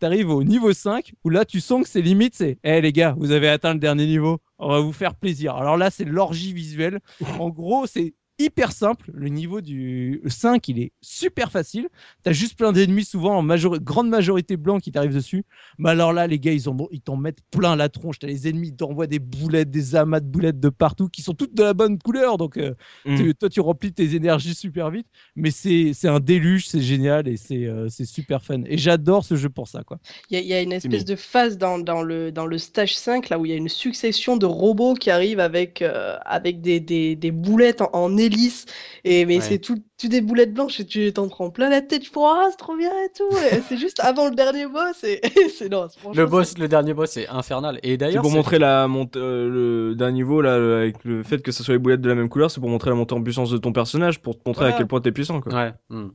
tu 0.00 0.06
arrives 0.06 0.30
au 0.30 0.42
niveau 0.42 0.72
5 0.72 1.12
où 1.24 1.30
là, 1.30 1.44
tu 1.44 1.60
sens 1.60 1.82
que 1.82 1.88
c'est 1.88 2.02
limite. 2.02 2.34
C'est, 2.34 2.58
hé 2.64 2.80
les 2.80 2.92
gars, 2.92 3.14
vous 3.16 3.30
avez 3.30 3.48
atteint 3.48 3.72
le 3.72 3.78
dernier 3.78 4.06
niveau. 4.06 4.38
On 4.58 4.68
va 4.68 4.80
vous 4.80 4.92
faire 4.92 5.14
plaisir. 5.14 5.54
Alors 5.54 5.76
là, 5.76 5.90
c'est 5.90 6.04
l'orgie 6.04 6.52
visuelle. 6.52 7.00
En 7.38 7.50
gros, 7.50 7.86
c'est 7.86 8.14
hyper 8.38 8.72
simple. 8.72 9.10
Le 9.12 9.28
niveau 9.28 9.60
du 9.60 10.22
5, 10.26 10.68
il 10.68 10.80
est 10.80 10.92
super 11.00 11.50
facile. 11.50 11.88
T'as 12.22 12.32
juste 12.32 12.56
plein 12.56 12.72
d'ennemis, 12.72 13.04
souvent 13.04 13.38
en 13.38 13.46
grande 13.78 14.08
majorité 14.08 14.56
blancs 14.56 14.82
qui 14.82 14.92
t'arrivent 14.92 15.14
dessus. 15.14 15.44
Mais 15.78 15.90
alors 15.90 16.12
là, 16.12 16.26
les 16.26 16.38
gars, 16.38 16.52
ils, 16.52 16.64
ils 16.90 17.00
t'en 17.00 17.16
mettent 17.16 17.42
plein 17.50 17.76
la 17.76 17.88
tronche. 17.88 18.18
T'as 18.18 18.26
les 18.26 18.48
ennemis, 18.48 18.68
ils 18.68 18.76
t'envoient 18.76 19.06
des 19.06 19.18
boulettes, 19.18 19.70
des 19.70 19.96
amas 19.96 20.20
de 20.20 20.26
boulettes 20.26 20.60
de 20.60 20.68
partout 20.68 21.08
qui 21.08 21.22
sont 21.22 21.34
toutes 21.34 21.54
de 21.54 21.62
la 21.62 21.74
bonne 21.74 21.98
couleur. 21.98 22.38
Donc, 22.38 22.56
euh, 22.56 22.74
mm. 23.04 23.32
toi, 23.34 23.48
tu 23.48 23.60
remplis 23.60 23.92
tes 23.92 24.14
énergies 24.14 24.54
super 24.54 24.90
vite. 24.90 25.06
Mais 25.36 25.50
c'est 25.50 25.92
un 26.04 26.20
déluge, 26.20 26.68
c'est 26.68 26.80
génial 26.80 27.28
et 27.28 27.36
euh, 27.52 27.88
c'est 27.88 28.04
super 28.04 28.42
fun. 28.42 28.62
Et 28.66 28.78
j'adore 28.78 29.24
ce 29.24 29.36
jeu 29.36 29.48
pour 29.48 29.68
ça. 29.68 29.82
quoi. 29.84 29.98
Il 30.30 30.38
y, 30.40 30.54
a 30.54 30.60
une 30.60 30.72
espèce 30.72 31.04
de 31.04 31.16
phase 31.16 31.58
dans, 31.58 31.78
dans, 31.78 32.02
le, 32.02 32.32
dans 32.32 32.46
le 32.46 32.58
stage 32.58 32.96
5, 32.96 33.28
là 33.28 33.38
où 33.38 33.46
il 33.46 33.50
y 33.50 33.54
a 33.54 33.56
une 33.56 33.68
succession 33.68 34.36
de 34.36 34.46
robots 34.46 34.94
qui 34.94 35.10
arrivent 35.10 35.40
avec, 35.40 35.82
euh, 35.82 36.16
avec 36.24 36.60
des, 36.60 36.80
des, 36.80 37.16
des 37.16 37.30
boulettes 37.30 37.80
en, 37.80 37.90
en 37.92 38.16
hélice. 38.22 38.66
Et 39.04 39.26
mais 39.26 39.36
Ouais. 39.36 39.40
c'est 39.42 39.58
tout, 39.58 39.76
tout 40.00 40.08
des 40.08 40.20
boulettes 40.20 40.54
blanches 40.54 40.80
et 40.80 40.86
tu 40.86 41.12
t'en 41.12 41.28
prends 41.28 41.50
plein 41.50 41.68
la 41.68 41.80
tête. 41.82 42.04
Je 42.04 42.10
pourrais, 42.10 42.30
ah, 42.34 42.48
c'est 42.50 42.56
trop 42.56 42.76
bien 42.76 42.90
et 42.90 43.08
tout. 43.16 43.28
C'est 43.68 43.76
juste 43.76 44.00
avant 44.00 44.28
le 44.28 44.34
dernier 44.34 44.66
boss. 44.66 45.02
Et 45.04 45.20
c'est 45.56 45.68
non, 45.68 45.86
c'est- 45.88 46.14
Le 46.14 46.26
boss, 46.26 46.50
c'est- 46.50 46.58
le 46.58 46.68
dernier 46.68 46.94
boss 46.94 47.16
est 47.16 47.28
infernal. 47.28 47.78
Et 47.82 47.90
C'est 47.92 47.96
d'ailleurs, 47.98 48.22
pour 48.22 48.30
c'est- 48.30 48.36
montrer 48.36 48.58
la 48.58 48.86
monte, 48.88 49.16
euh, 49.16 49.48
le 49.90 49.94
d'un 49.94 50.10
niveau 50.12 50.40
là, 50.40 50.58
le- 50.58 50.76
avec 50.76 51.04
le 51.04 51.22
fait 51.22 51.42
que 51.42 51.52
ce 51.52 51.62
soit 51.62 51.74
les 51.74 51.78
boulettes 51.78 52.00
de 52.00 52.08
la 52.08 52.14
même 52.14 52.28
couleur, 52.28 52.50
c'est 52.50 52.60
pour 52.60 52.70
montrer 52.70 52.90
la 52.90 52.96
montée 52.96 53.14
en 53.14 53.22
puissance 53.22 53.50
de 53.50 53.58
ton 53.58 53.72
personnage, 53.72 54.20
pour 54.20 54.36
te 54.36 54.42
montrer 54.46 54.66
à 54.66 54.72
quel 54.72 54.86
point 54.86 55.00
t'es 55.00 55.12
puissant 55.12 55.40
quoi. 55.40 55.52
Ouais. 55.54 55.72
hmm. 55.90 56.08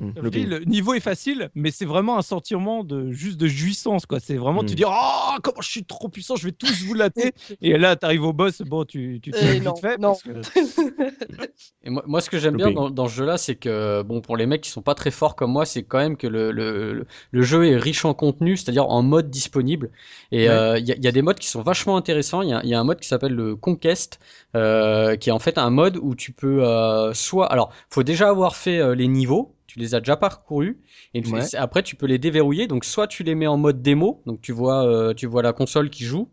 Mm. 0.00 0.28
Dis, 0.30 0.46
le 0.46 0.60
niveau 0.60 0.94
est 0.94 1.00
facile, 1.00 1.50
mais 1.54 1.70
c'est 1.70 1.84
vraiment 1.84 2.16
un 2.18 2.22
sentiment 2.22 2.84
de 2.84 3.10
juste 3.12 3.36
de 3.38 3.46
jouissance 3.46 4.06
quoi. 4.06 4.18
C'est 4.20 4.36
vraiment 4.36 4.62
Mm. 4.62 4.66
te 4.66 4.74
dire 4.74 4.90
oh 4.92 5.36
comment 5.42 5.60
je 5.60 5.68
suis 5.70 5.84
trop 5.84 6.08
puissant, 6.08 6.36
je 6.36 6.46
vais 6.46 6.52
tous 6.52 6.82
vous 6.84 6.94
latter. 6.94 7.32
et 7.62 7.76
là 7.78 7.96
t'arrives 7.96 8.24
au 8.24 8.32
boss, 8.32 8.62
bon 8.62 8.84
tu 8.84 9.20
tu 9.22 9.30
te 9.30 9.36
Euh, 9.36 9.40
fais 9.40 9.60
non, 9.60 9.72
vite 9.72 9.80
fait 9.80 9.98
non. 9.98 10.08
parce 10.12 10.22
que 10.22 10.30
Et 11.82 11.90
moi, 11.90 12.02
moi, 12.06 12.20
ce 12.20 12.28
que 12.30 12.38
j'aime 12.38 12.56
bien 12.56 12.70
dans, 12.70 12.90
dans 12.90 13.08
ce 13.08 13.14
jeu-là, 13.14 13.38
c'est 13.38 13.56
que, 13.56 14.02
bon, 14.02 14.20
pour 14.20 14.36
les 14.36 14.46
mecs 14.46 14.60
qui 14.62 14.70
sont 14.70 14.82
pas 14.82 14.94
très 14.94 15.10
forts 15.10 15.34
comme 15.36 15.52
moi, 15.52 15.64
c'est 15.64 15.82
quand 15.82 15.98
même 15.98 16.16
que 16.16 16.26
le, 16.26 16.52
le, 16.52 17.06
le- 17.32 17.42
jeu 17.42 17.66
est 17.66 17.76
riche 17.76 18.04
en 18.04 18.14
contenu, 18.14 18.56
c'est-à-dire 18.56 18.86
en 18.88 19.02
mode 19.02 19.30
disponible. 19.30 19.90
Et 20.32 20.48
Ouais. 20.48 20.48
euh, 20.48 20.78
il 20.78 20.86
y, 20.86 20.92
a, 20.92 20.96
il 20.96 21.04
y 21.04 21.08
a 21.08 21.12
des 21.12 21.22
modes 21.22 21.38
qui 21.38 21.48
sont 21.48 21.62
vachement 21.62 21.96
intéressants. 21.96 22.42
Il 22.42 22.50
y 22.50 22.52
a, 22.52 22.60
il 22.64 22.68
y 22.68 22.74
a 22.74 22.80
un 22.80 22.84
mode 22.84 23.00
qui 23.00 23.08
s'appelle 23.08 23.34
le 23.34 23.56
Conquest, 23.56 24.18
euh, 24.56 25.16
qui 25.16 25.28
est 25.30 25.32
en 25.32 25.38
fait 25.38 25.58
un 25.58 25.70
mode 25.70 25.96
où 26.00 26.14
tu 26.14 26.32
peux 26.32 26.64
euh, 26.64 27.12
soit, 27.14 27.46
alors, 27.52 27.72
faut 27.90 28.02
déjà 28.02 28.28
avoir 28.28 28.56
fait 28.56 28.78
euh, 28.78 28.94
les 28.94 29.08
niveaux. 29.08 29.54
Tu 29.70 29.78
les 29.78 29.94
as 29.94 30.00
déjà 30.00 30.16
parcourus 30.16 30.80
et 31.14 31.22
Ouais. 31.24 31.54
après 31.54 31.84
tu 31.84 31.94
peux 31.94 32.06
les 32.06 32.18
déverrouiller. 32.18 32.66
Donc 32.66 32.84
soit 32.84 33.06
tu 33.06 33.22
les 33.22 33.36
mets 33.36 33.46
en 33.46 33.56
mode 33.56 33.82
démo, 33.82 34.20
donc 34.26 34.40
tu 34.42 34.50
vois, 34.50 34.84
euh, 34.84 35.14
tu 35.14 35.26
vois 35.26 35.42
la 35.42 35.52
console 35.52 35.90
qui 35.90 36.04
joue, 36.04 36.28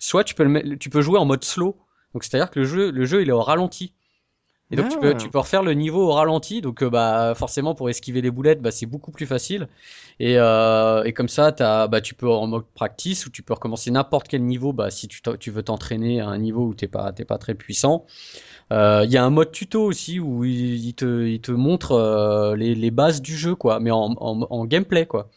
soit 0.00 0.24
tu 0.24 0.34
peux 0.34 0.42
le 0.42 0.48
mettre- 0.50 0.74
tu 0.76 0.90
peux 0.90 1.00
jouer 1.00 1.20
en 1.20 1.24
mode 1.24 1.44
slow. 1.44 1.76
Donc 2.14 2.24
c'est-à-dire 2.24 2.50
que 2.50 2.58
le 2.58 2.64
jeu, 2.66 2.90
le 2.90 3.04
jeu 3.04 3.22
il 3.22 3.28
est 3.28 3.32
au 3.32 3.42
ralenti. 3.42 3.94
Et 4.72 4.76
donc 4.76 4.88
tu 4.88 4.98
Ah. 4.98 5.00
peux, 5.00 5.14
tu 5.14 5.30
peux 5.30 5.38
refaire 5.38 5.62
le 5.62 5.72
niveau 5.74 6.02
au 6.08 6.12
ralenti, 6.12 6.60
donc 6.60 6.82
euh, 6.82 6.90
bah 6.90 7.34
forcément 7.36 7.74
pour 7.76 7.88
esquiver 7.90 8.22
les 8.22 8.30
boulettes, 8.32 8.60
bah 8.62 8.70
c'est 8.72 8.86
beaucoup 8.86 9.12
plus 9.12 9.26
facile. 9.26 9.68
Et, 10.20 10.34
euh, 10.38 11.04
et 11.04 11.12
comme 11.12 11.28
ça, 11.28 11.52
t'as, 11.52 11.88
bah 11.88 12.00
tu 12.00 12.14
peux 12.14 12.28
en 12.28 12.46
mode 12.48 12.66
practice 12.74 13.26
ou 13.26 13.30
tu 13.30 13.42
peux 13.42 13.54
recommencer 13.54 13.90
n'importe 13.90 14.28
quel 14.28 14.44
niveau, 14.44 14.72
bah 14.72 14.90
si 14.90 15.08
tu 15.08 15.50
veux 15.50 15.62
t'entraîner 15.62 16.20
à 16.20 16.28
un 16.28 16.38
niveau 16.38 16.66
où 16.66 16.74
t'es 16.74 16.88
pas, 16.88 17.12
t'es 17.12 17.24
pas 17.24 17.38
très 17.38 17.54
puissant. 17.54 18.06
Euh, 18.72 19.02
Il 19.04 19.10
y 19.10 19.16
a 19.16 19.24
un 19.24 19.30
mode 19.30 19.50
tuto 19.52 19.82
aussi 19.82 20.20
où 20.20 20.44
il, 20.44 20.94
te, 20.94 21.26
il 21.26 21.40
te 21.40 21.52
montre 21.52 21.92
euh, 21.92 22.56
les, 22.56 22.90
bases 22.90 23.20
du 23.22 23.36
jeu 23.36 23.54
quoi, 23.54 23.80
mais 23.80 23.90
en, 23.90 24.14
en, 24.18 24.46
en 24.48 24.64
gameplay 24.66 25.06
quoi. 25.06 25.30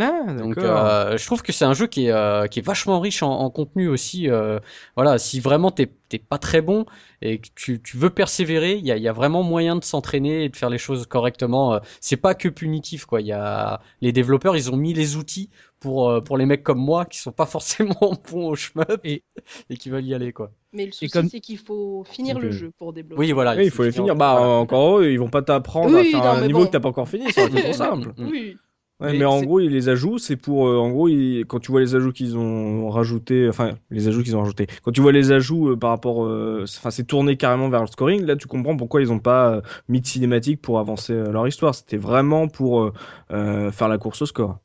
Ah, 0.00 0.24
Donc 0.36 0.58
euh, 0.58 1.16
je 1.16 1.24
trouve 1.24 1.42
que 1.42 1.52
c'est 1.52 1.64
un 1.64 1.72
jeu 1.72 1.86
qui 1.86 2.06
est, 2.06 2.10
euh, 2.10 2.48
qui 2.48 2.58
est 2.58 2.62
vachement 2.62 2.98
riche 2.98 3.22
en, 3.22 3.30
en 3.30 3.48
contenu 3.50 3.86
aussi. 3.88 4.28
euh, 4.28 4.58
voilà, 4.96 5.18
si 5.18 5.38
vraiment 5.38 5.70
t'es 5.70 5.86
t'es 6.08 6.18
pas 6.18 6.38
très 6.38 6.60
bon 6.62 6.84
et 7.22 7.38
que 7.40 7.48
tu, 7.54 7.80
tu 7.80 7.96
veux 7.96 8.10
persévérer, 8.10 8.74
il 8.74 8.84
y 8.84 8.90
a, 8.92 8.96
il 8.96 9.02
y 9.02 9.08
a 9.08 9.12
vraiment 9.12 9.42
moyen 9.44 9.76
de 9.76 9.84
s'entraîner 9.84 10.44
et 10.44 10.48
de 10.48 10.56
faire 10.56 10.68
les 10.70 10.78
choses 10.78 11.06
correctement. 11.06 11.80
C'est 12.00 12.16
pas 12.16 12.34
que 12.34 12.48
punitif 12.48 13.04
quoi. 13.04 13.20
Il 13.20 13.28
y 13.28 13.32
a 13.32 13.80
les 14.00 14.10
développeurs, 14.12 14.56
ils 14.56 14.70
ont 14.72 14.76
mis 14.76 14.94
les 14.94 15.14
outils 15.16 15.48
pour 15.78 16.22
pour 16.24 16.38
les 16.38 16.46
mecs 16.46 16.62
comme 16.64 16.78
moi 16.78 17.04
qui 17.04 17.18
sont 17.18 17.32
pas 17.32 17.46
forcément 17.54 18.14
bons 18.30 18.48
au 18.48 18.54
shmup 18.56 19.00
et, 19.04 19.22
Et- 19.70 19.76
qui 19.76 19.90
veulent 19.90 20.04
y 20.06 20.14
aller 20.14 20.32
quoi. 20.32 20.50
Mais 20.72 20.86
le 20.86 20.92
souci, 20.92 21.08
comme- 21.08 21.28
c'est 21.28 21.40
qu'il 21.40 21.58
faut 21.58 22.02
finir 22.04 22.38
le 22.40 22.50
jeu 22.50 22.72
pour 22.78 22.92
débloquer. 22.92 23.20
Oui 23.20 23.32
voilà. 23.32 23.54
Oui, 23.54 23.66
il 23.66 23.70
faut 23.70 23.84
les 23.84 23.92
finir. 23.92 24.16
Bah, 24.16 24.34
Voilà. 24.38 24.52
encore 24.54 24.98
eux, 24.98 25.10
ils 25.10 25.18
vont 25.20 25.28
pas 25.30 25.42
t'apprendre 25.42 25.94
Oui, 25.94 26.08
à 26.08 26.10
faire 26.10 26.20
non, 26.24 26.26
un 26.30 26.46
niveau 26.46 26.58
bon. 26.60 26.66
que 26.66 26.70
t'as 26.72 26.80
pas 26.80 26.88
encore 26.88 27.08
fini, 27.08 27.26
trop 27.32 27.72
simple. 27.72 28.12
Oui. 28.18 28.56
Ouais, 29.00 29.12
Mais 29.12 29.18
mais, 29.18 29.24
en 29.24 29.42
gros, 29.42 29.58
les 29.58 29.88
ajouts, 29.88 30.18
c'est 30.18 30.36
pour, 30.36 30.68
euh, 30.68 30.76
en 30.78 30.90
gros, 30.90 31.08
ils- 31.08 31.44
quand 31.46 31.58
tu 31.58 31.72
vois 31.72 31.80
les 31.80 31.96
ajouts 31.96 32.12
qu'ils 32.12 32.38
ont 32.38 32.88
rajoutés, 32.90 33.48
enfin, 33.48 33.72
les 33.90 34.06
ajouts 34.06 34.22
qu'ils 34.22 34.36
ont 34.36 34.40
rajoutés, 34.42 34.68
quand 34.84 34.92
tu 34.92 35.00
vois 35.00 35.10
les 35.10 35.32
ajouts 35.32 35.70
euh, 35.70 35.76
par 35.76 35.90
rapport, 35.90 36.24
euh, 36.24 36.64
enfin, 36.64 36.90
c'est 36.90 37.04
tourné 37.04 37.36
carrément 37.36 37.68
vers 37.68 37.80
le 37.80 37.88
scoring, 37.88 38.24
là, 38.24 38.36
tu 38.36 38.46
comprends 38.46 38.76
pourquoi 38.76 39.02
ils 39.02 39.10
ont 39.12 39.18
pas 39.18 39.50
euh, 39.56 39.60
mis 39.88 40.00
de 40.00 40.06
cinématique 40.06 40.62
pour 40.62 40.78
avancer 40.78 41.12
euh, 41.12 41.32
leur 41.32 41.46
histoire. 41.48 41.74
C'était 41.74 41.96
vraiment 41.96 42.46
pour 42.46 42.82
euh, 42.82 42.92
euh, 43.32 43.72
faire 43.72 43.88
la 43.88 43.98
course 43.98 44.22
au 44.22 44.26
score. 44.26 44.58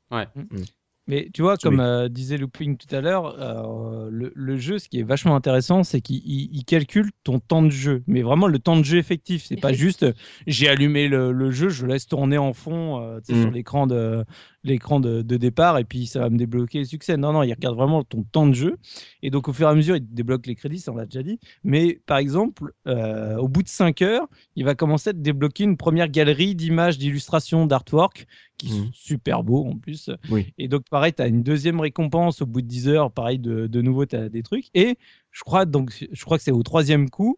Mais 1.10 1.30
tu 1.34 1.41
vois, 1.41 1.53
Oui. 1.53 1.57
comme 1.64 1.80
euh, 1.80 2.07
disait 2.07 2.38
Looping 2.38 2.78
tout 2.78 2.95
à 2.95 3.01
l'heure, 3.01 3.36
euh, 3.39 4.07
le, 4.12 4.32
le 4.36 4.57
jeu, 4.57 4.78
ce 4.78 4.88
qui 4.88 4.99
est 4.99 5.03
vachement 5.03 5.36
intéressant, 5.36 5.84
c'est 5.84 6.01
qu'il 6.01 6.18
il- 6.24 6.49
il 6.53 6.64
calcule 6.64 7.10
ton 7.24 7.39
temps 7.39 7.64
de 7.64 7.72
jeu. 7.72 8.03
Mais 8.05 8.22
vraiment 8.22 8.45
le 8.47 8.60
temps 8.60 8.78
de 8.78 8.84
jeu 8.84 8.99
effectif. 8.99 9.43
C'est 9.43 9.60
pas 9.60 9.74
juste 9.74 10.03
euh, 10.03 10.14
j'ai 10.45 10.70
allumé 10.70 11.07
le, 11.07 11.32
le 11.32 11.49
jeu, 11.49 11.70
je 11.70 11.86
le 11.86 11.93
laisse 11.93 12.05
tourner 12.07 12.38
en 12.38 12.53
fond 12.53 13.01
euh, 13.01 13.20
sais, 13.24 13.34
Mm. 13.34 13.41
sur 13.41 13.51
l'écran 13.51 13.88
de 13.88 14.24
l'écran 14.64 14.99
de, 14.99 15.22
de 15.22 15.38
départ 15.38 15.78
et 15.78 15.84
puis 15.86 16.05
ça 16.07 16.20
va 16.20 16.30
me 16.30 16.38
débloquer 16.38 16.80
le 16.80 16.86
succès. 16.86 17.16
Non, 17.18 17.32
non, 17.34 17.43
il 17.43 17.53
regarde 17.53 17.76
vraiment 17.76 18.03
ton 18.03 18.24
temps 18.24 18.47
de 18.47 18.53
jeu. 18.53 18.78
Et 19.24 19.30
donc 19.30 19.47
au 19.47 19.53
fur 19.53 19.68
et 19.68 19.72
à 19.72 19.76
mesure, 19.76 19.95
il 19.95 20.05
te 20.05 20.14
débloque 20.14 20.45
les 20.47 20.55
crédits, 20.55 20.80
ça 20.80 20.91
on 20.91 20.95
l'a 20.95 21.05
déjà 21.05 21.24
dit. 21.24 21.39
Mais 21.64 22.01
par 22.05 22.18
exemple, 22.18 22.74
euh, 22.88 23.38
au 23.38 23.47
bout 23.47 23.64
de 23.64 23.70
5 23.70 24.01
heures, 24.01 24.28
il 24.55 24.66
va 24.66 24.76
commencer 24.76 25.12
à 25.12 25.14
te 25.14 25.20
débloquer 25.20 25.64
une 25.64 25.78
première 25.78 26.10
galerie 26.10 26.55
d'images, 26.55 26.97
d'illustrations, 26.97 27.66
d'artwork 27.66 28.28
qui 28.57 28.68
Mm. 28.68 28.72
sont 28.72 28.89
super 28.91 29.43
beaux 29.43 29.66
en 29.66 29.78
plus. 29.78 30.10
Oui. 30.30 30.53
Et 30.57 30.68
donc, 30.68 30.84
pareil, 30.89 31.14
tu 31.14 31.22
as 31.22 31.28
une 31.28 31.43
deuxième 31.43 31.80
récompense 31.80 32.41
au 32.41 32.45
bout 32.45 32.62
de 32.62 32.68
10 32.68 32.89
heures. 32.89 33.10
Pareil, 33.10 33.39
de, 33.39 33.68
de 33.68 33.82
nouveau, 33.82 34.05
tu 34.05 34.18
as 34.18 34.28
des 34.28 34.43
trucs. 34.43 34.66
Et 34.74 34.97
je 35.32 35.43
crois, 35.45 35.66
donc, 35.66 36.05
je 36.12 36.26
crois 36.26 36.38
que 36.38 36.43
c'est 36.43 36.51
au 36.51 36.62
troisième 36.62 37.10
coup, 37.10 37.38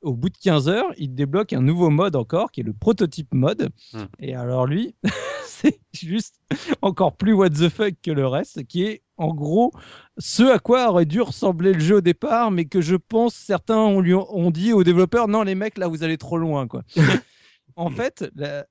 au 0.00 0.14
bout 0.14 0.28
de 0.30 0.36
15 0.38 0.68
heures, 0.68 0.86
il 0.96 1.08
te 1.08 1.14
débloque 1.14 1.52
un 1.52 1.60
nouveau 1.60 1.90
mode 1.90 2.14
encore, 2.14 2.52
qui 2.52 2.60
est 2.60 2.64
le 2.64 2.72
prototype 2.72 3.34
mode. 3.34 3.70
Hmm. 3.92 4.04
Et 4.20 4.34
alors, 4.36 4.66
lui, 4.66 4.94
c'est 5.62 5.78
juste 5.94 6.36
encore 6.82 7.16
plus 7.16 7.32
what 7.32 7.50
the 7.50 7.68
fuck 7.68 7.94
que 8.02 8.10
le 8.10 8.26
reste, 8.26 8.64
qui 8.66 8.84
est 8.84 9.02
en 9.16 9.34
gros 9.34 9.72
ce 10.18 10.42
à 10.44 10.58
quoi 10.58 10.88
aurait 10.90 11.04
dû 11.06 11.20
ressembler 11.20 11.72
le 11.74 11.80
jeu 11.80 11.96
au 11.96 12.00
départ, 12.00 12.50
mais 12.50 12.64
que 12.64 12.80
je 12.80 12.96
pense 12.96 13.34
certains 13.34 13.78
ont, 13.78 14.00
lui 14.00 14.14
ont, 14.14 14.26
ont 14.34 14.50
dit 14.50 14.72
aux 14.72 14.84
développeurs 14.84 15.28
non, 15.28 15.42
les 15.42 15.54
mecs, 15.54 15.78
là, 15.78 15.88
vous 15.88 16.02
allez 16.02 16.18
trop 16.18 16.38
loin. 16.38 16.66
quoi. 16.66 16.82
en 17.76 17.90
fait, 17.90 18.30
la- 18.34 18.66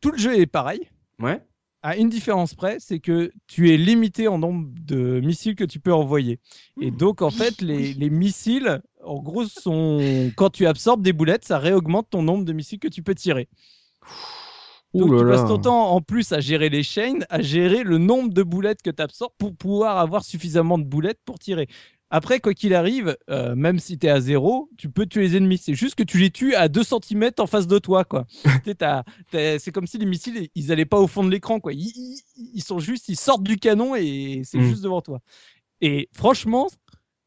tout 0.00 0.10
le 0.12 0.18
jeu 0.18 0.38
est 0.38 0.46
pareil 0.46 0.88
Ouais. 1.20 1.40
à 1.82 1.96
une 1.96 2.08
différence 2.08 2.54
près, 2.54 2.76
c'est 2.80 3.00
que 3.00 3.32
tu 3.46 3.72
es 3.72 3.76
limité 3.76 4.28
en 4.28 4.38
nombre 4.38 4.68
de 4.80 5.20
missiles 5.20 5.56
que 5.56 5.64
tu 5.64 5.80
peux 5.80 5.92
envoyer. 5.92 6.40
Et 6.80 6.90
donc, 6.90 7.22
en 7.22 7.30
fait, 7.30 7.60
les, 7.60 7.92
les 7.94 8.10
missiles, 8.10 8.80
en 9.04 9.20
gros, 9.20 9.44
sont. 9.46 10.30
Quand 10.36 10.50
tu 10.50 10.66
absorbes 10.66 11.02
des 11.02 11.12
boulettes, 11.12 11.44
ça 11.44 11.58
réaugmente 11.58 12.08
ton 12.10 12.22
nombre 12.22 12.44
de 12.44 12.52
missiles 12.52 12.78
que 12.78 12.88
tu 12.88 13.02
peux 13.02 13.14
tirer. 13.14 13.48
Donc, 14.94 15.10
Ouh 15.10 15.14
là 15.14 15.20
tu 15.22 15.26
passes 15.28 15.48
ton 15.48 15.58
temps 15.58 15.90
en 15.92 16.00
plus 16.00 16.32
à 16.32 16.40
gérer 16.40 16.68
les 16.68 16.82
chaînes, 16.82 17.24
à 17.30 17.40
gérer 17.40 17.82
le 17.82 17.98
nombre 17.98 18.32
de 18.32 18.42
boulettes 18.42 18.82
que 18.82 18.90
tu 18.90 19.02
absorbes 19.02 19.32
pour 19.38 19.54
pouvoir 19.56 19.98
avoir 19.98 20.24
suffisamment 20.24 20.78
de 20.78 20.84
boulettes 20.84 21.20
pour 21.24 21.38
tirer. 21.38 21.66
Après, 22.14 22.40
quoi 22.40 22.52
qu'il 22.52 22.74
arrive, 22.74 23.16
euh, 23.30 23.54
même 23.54 23.78
si 23.78 23.98
tu 23.98 24.06
es 24.06 24.10
à 24.10 24.20
zéro, 24.20 24.68
tu 24.76 24.90
peux 24.90 25.06
tuer 25.06 25.22
les 25.22 25.36
ennemis. 25.38 25.56
C'est 25.56 25.72
juste 25.72 25.94
que 25.94 26.02
tu 26.02 26.18
les 26.18 26.30
tues 26.30 26.54
à 26.54 26.68
2 26.68 26.82
cm 26.84 27.30
en 27.38 27.46
face 27.46 27.66
de 27.66 27.78
toi. 27.78 28.04
quoi. 28.04 28.26
C'est 29.32 29.72
comme 29.72 29.86
si 29.86 29.96
les 29.96 30.04
missiles, 30.04 30.48
ils 30.54 30.70
allaient 30.72 30.84
pas 30.84 31.00
au 31.00 31.06
fond 31.06 31.24
de 31.24 31.30
l'écran. 31.30 31.58
quoi. 31.58 31.72
Ils, 31.72 32.60
sont 32.62 32.78
juste, 32.80 33.08
ils 33.08 33.16
sortent 33.16 33.42
du 33.44 33.56
canon 33.56 33.96
et 33.96 34.42
c'est 34.44 34.58
Mm. 34.58 34.68
juste 34.68 34.82
devant 34.82 35.00
toi. 35.00 35.20
Et 35.80 36.10
franchement, 36.12 36.68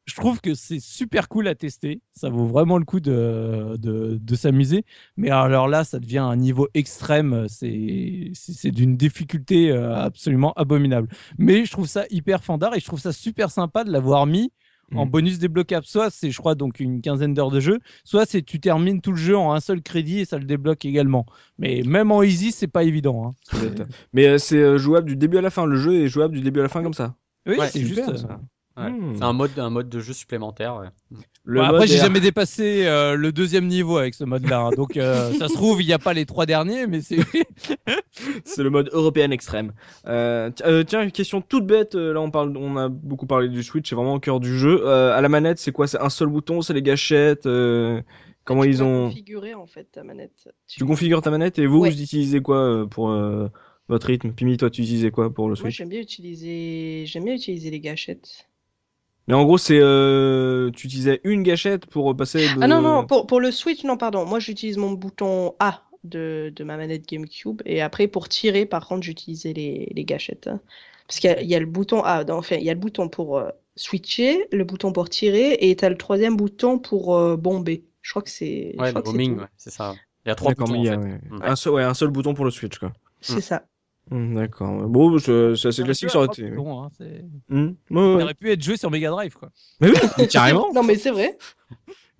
je 0.05 0.15
trouve 0.15 0.39
que 0.41 0.53
c'est 0.53 0.79
super 0.79 1.27
cool 1.29 1.47
à 1.47 1.55
tester. 1.55 2.01
Ça 2.13 2.29
vaut 2.29 2.45
vraiment 2.45 2.77
le 2.77 2.85
coup 2.85 2.99
de, 2.99 3.75
de, 3.77 4.17
de 4.21 4.35
s'amuser. 4.35 4.85
Mais 5.17 5.29
alors 5.31 5.67
là, 5.67 5.83
ça 5.83 5.99
devient 5.99 6.19
un 6.19 6.35
niveau 6.35 6.67
extrême. 6.73 7.47
C'est 7.49 8.71
d'une 8.71 8.97
difficulté 8.97 9.71
euh, 9.71 9.95
absolument 9.95 10.53
abominable. 10.53 11.09
Mais 11.37 11.65
je 11.65 11.71
trouve 11.71 11.87
ça 11.87 12.05
hyper 12.09 12.43
fandard 12.43 12.75
et 12.75 12.79
je 12.79 12.85
trouve 12.85 12.99
ça 12.99 13.11
super 13.13 13.49
sympa 13.51 13.83
de 13.83 13.91
l'avoir 13.91 14.25
mis 14.25 14.51
en 14.93 15.07
Mm. 15.07 15.09
bonus 15.09 15.39
débloquable. 15.39 15.85
Soit 15.87 16.11
c'est, 16.11 16.29
je 16.29 16.37
crois, 16.37 16.53
donc 16.53 16.79
une 16.79 17.01
quinzaine 17.01 17.33
d'heures 17.33 17.49
de 17.49 17.59
jeu, 17.59 17.79
soit 18.03 18.27
c'est 18.27 18.43
tu 18.43 18.59
termines 18.59 19.01
tout 19.01 19.11
le 19.11 19.17
jeu 19.17 19.35
en 19.35 19.53
un 19.53 19.59
seul 19.59 19.81
crédit 19.81 20.19
et 20.19 20.25
ça 20.25 20.37
le 20.37 20.45
débloque 20.45 20.85
également. 20.85 21.25
Mais 21.57 21.81
même 21.83 22.11
en 22.11 22.21
easy, 22.21 22.51
c'est 22.51 22.67
pas 22.67 22.83
évident. 22.83 23.29
hein. 23.53 23.57
Mais 24.13 24.27
euh, 24.27 24.37
c'est 24.37 24.57
euh, 24.59 24.77
jouable 24.77 25.07
du 25.07 25.15
début 25.15 25.37
à 25.39 25.41
la 25.41 25.49
fin. 25.49 25.65
Le 25.65 25.75
jeu 25.75 26.03
est 26.03 26.07
jouable 26.07 26.35
du 26.35 26.41
début 26.41 26.59
à 26.59 26.63
la 26.63 26.69
fin 26.69 26.83
comme 26.83 26.93
ça. 26.93 27.15
Oui, 27.47 27.55
Ouais, 27.57 27.67
c'est 27.67 27.81
juste. 27.83 28.15
ça. 28.15 28.39
Ouais. 28.77 28.89
Hmm. 28.91 29.15
C'est 29.15 29.23
un 29.23 29.33
mode, 29.33 29.57
un 29.57 29.69
mode 29.69 29.87
de 29.89 29.99
jeu 29.99 30.11
supplémentaire. 30.13 30.75
Ouais. 30.77 31.19
Le 31.45 31.61
Bon, 31.61 31.67
après, 31.67 31.87
j'ai 31.87 31.95
est- 31.95 31.99
jamais 31.99 32.19
dépassé 32.19 32.85
euh, 32.87 33.15
le 33.15 33.31
deuxième 33.31 33.67
niveau 33.67 33.97
avec 33.97 34.15
ce 34.15 34.23
mode-là. 34.23 34.59
hein. 34.61 34.69
Donc, 34.75 34.97
euh, 34.97 35.31
ça 35.39 35.47
se 35.47 35.53
trouve, 35.53 35.81
il 35.81 35.85
n'y 35.85 35.93
a 35.93 35.99
pas 35.99 36.13
les 36.13 36.25
trois 36.25 36.45
derniers, 36.45 36.85
mais 36.87 37.01
c'est. 37.01 37.19
C'est 38.45 38.63
le 38.63 38.69
mode 38.69 38.89
européen 38.93 39.29
extrême. 39.31 39.73
Euh, 40.07 40.49
ti- 40.49 40.63
euh, 40.65 40.83
tiens, 40.83 41.01
une 41.03 41.11
question 41.11 41.41
toute 41.41 41.65
bête. 41.67 41.95
Là, 41.95 42.19
on 42.21 42.31
parle, 42.31 42.55
on 42.57 42.77
a 42.77 42.87
beaucoup 42.89 43.25
parlé 43.27 43.49
du 43.49 43.61
Switch. 43.63 43.89
C'est 43.89 43.95
vraiment 43.95 44.15
au 44.15 44.19
cœur 44.19 44.39
du 44.39 44.57
jeu. 44.57 44.81
Euh, 44.85 45.13
à 45.15 45.21
la 45.21 45.29
manette, 45.29 45.59
c'est 45.59 45.71
quoi? 45.73 45.87
C'est 45.87 45.99
un 45.99 46.09
seul 46.09 46.29
bouton 46.29 46.61
C'est 46.61 46.73
les 46.73 46.81
gâchettes 46.81 47.45
euh, 47.45 48.01
Comment 48.45 48.63
tu 48.63 48.69
ils 48.69 48.83
ont 48.83 49.09
configurer 49.09 49.53
en 49.53 49.65
fait 49.65 49.85
ta 49.91 50.03
manette. 50.03 50.47
Tu 50.67 50.85
configures 50.85 51.21
ta 51.21 51.29
manette 51.31 51.59
et 51.59 51.65
vous, 51.65 51.79
Ouais. 51.81 51.89
vous 51.89 52.01
utilisez 52.01 52.41
quoi 52.41 52.57
euh, 52.57 52.85
pour 52.85 53.09
euh, 53.09 53.49
votre 53.89 54.07
rythme? 54.07 54.31
Pimi, 54.31 54.55
toi, 54.57 54.69
tu 54.69 54.81
utilisais 54.81 55.11
quoi 55.11 55.33
pour 55.33 55.45
le 55.49 55.55
Moi, 55.55 55.57
Switch? 55.57 55.77
j'aime 55.77 55.89
bien 55.89 55.99
utiliser, 56.01 57.03
j'aime 57.05 57.25
bien 57.25 57.33
utiliser 57.35 57.69
les 57.69 57.79
gâchettes. 57.81 58.47
Mais 59.27 59.33
en 59.33 59.43
gros, 59.43 59.57
c'est 59.57 59.79
euh, 59.79 60.69
tu 60.71 60.87
utilisais 60.87 61.19
une 61.23 61.41
gâchette 61.43 61.85
pour 61.87 62.15
passer 62.15 62.47
de. 62.47 62.59
Ah 62.61 62.67
non, 62.67 62.81
non, 62.81 63.05
pour, 63.05 63.25
pour 63.27 63.39
le 63.39 63.51
Switch, 63.51 63.83
non, 63.83 63.97
pardon. 63.97 64.25
Moi, 64.25 64.39
j'utilise 64.39 64.77
mon 64.77 64.91
bouton 64.91 65.55
A 65.59 65.83
de, 66.03 66.53
de 66.55 66.63
ma 66.63 66.77
manette 66.77 67.07
GameCube. 67.07 67.61
Et 67.65 67.81
après, 67.81 68.07
pour 68.07 68.29
tirer, 68.29 68.65
par 68.65 68.87
contre, 68.87 69.03
j'utilisais 69.03 69.53
les, 69.53 69.91
les 69.95 70.05
gâchettes. 70.05 70.47
hein. 70.47 70.59
Parce 71.07 71.19
qu'il 71.19 71.29
y, 71.29 71.33
a- 71.33 71.41
il 71.41 71.47
y 71.47 71.55
a 71.55 71.59
le 71.59 71.65
bouton 71.65 72.01
A, 72.03 72.23
enfin, 72.31 72.55
il 72.57 72.63
y 72.63 72.69
a 72.69 72.73
le 72.73 72.79
bouton 72.79 73.09
pour 73.09 73.37
euh, 73.37 73.49
switcher, 73.75 74.47
le 74.51 74.63
bouton 74.63 74.91
pour 74.91 75.09
tirer, 75.09 75.53
et 75.59 75.75
tu 75.75 75.85
as 75.85 75.89
le 75.89 75.97
troisième 75.97 76.35
bouton 76.35 76.77
pour 76.79 77.15
euh, 77.15 77.35
bomber. 77.37 77.83
Je 78.01 78.11
crois 78.11 78.21
que 78.21 78.29
c'est. 78.29 78.75
Ouais, 78.77 78.91
le 78.91 79.01
tout. 79.01 79.11
ouais, 79.41 79.47
c'est 79.57 79.71
ça. 79.71 79.95
Il 80.25 80.29
y 80.29 80.31
a 80.31 80.35
trois 80.35 80.53
boutons. 80.53 80.73
mais 80.73 80.79
il 80.79 80.85
y 80.85 80.89
en 80.89 80.93
a, 80.99 81.01
fait. 81.01 81.07
ouais. 81.09 81.19
Un, 81.43 81.55
seul, 81.55 81.73
ouais, 81.73 81.83
un 81.83 81.93
seul 81.95 82.09
bouton 82.09 82.33
pour 82.33 82.45
le 82.45 82.51
Switch, 82.51 82.77
quoi. 82.77 82.91
C'est 83.21 83.41
ça. 83.41 83.65
Hmm, 84.11 84.35
D'accord. 84.35 84.87
Bon, 84.87 85.17
c'est 85.17 85.55
c'est 85.55 85.69
assez 85.69 85.83
classique, 85.83 86.09
ça 86.11 86.19
aurait 86.19 86.27
hein, 86.29 86.89
c'est- 86.97 87.25
Hmm, 87.49 87.65
ouais, 87.65 87.73
Il 87.89 87.97
ouais. 87.97 88.23
aurait 88.23 88.33
pu 88.35 88.51
être 88.51 88.61
joué 88.61 88.77
sur 88.77 88.91
Mega 88.91 89.09
Drive, 89.09 89.33
quoi. 89.35 89.49
Mais 89.81 89.89
oui, 89.89 90.27
carrément. 90.27 90.67
Non, 90.75 90.83
mais 90.83 90.95
c'est 90.95 91.11
vrai. 91.11 91.37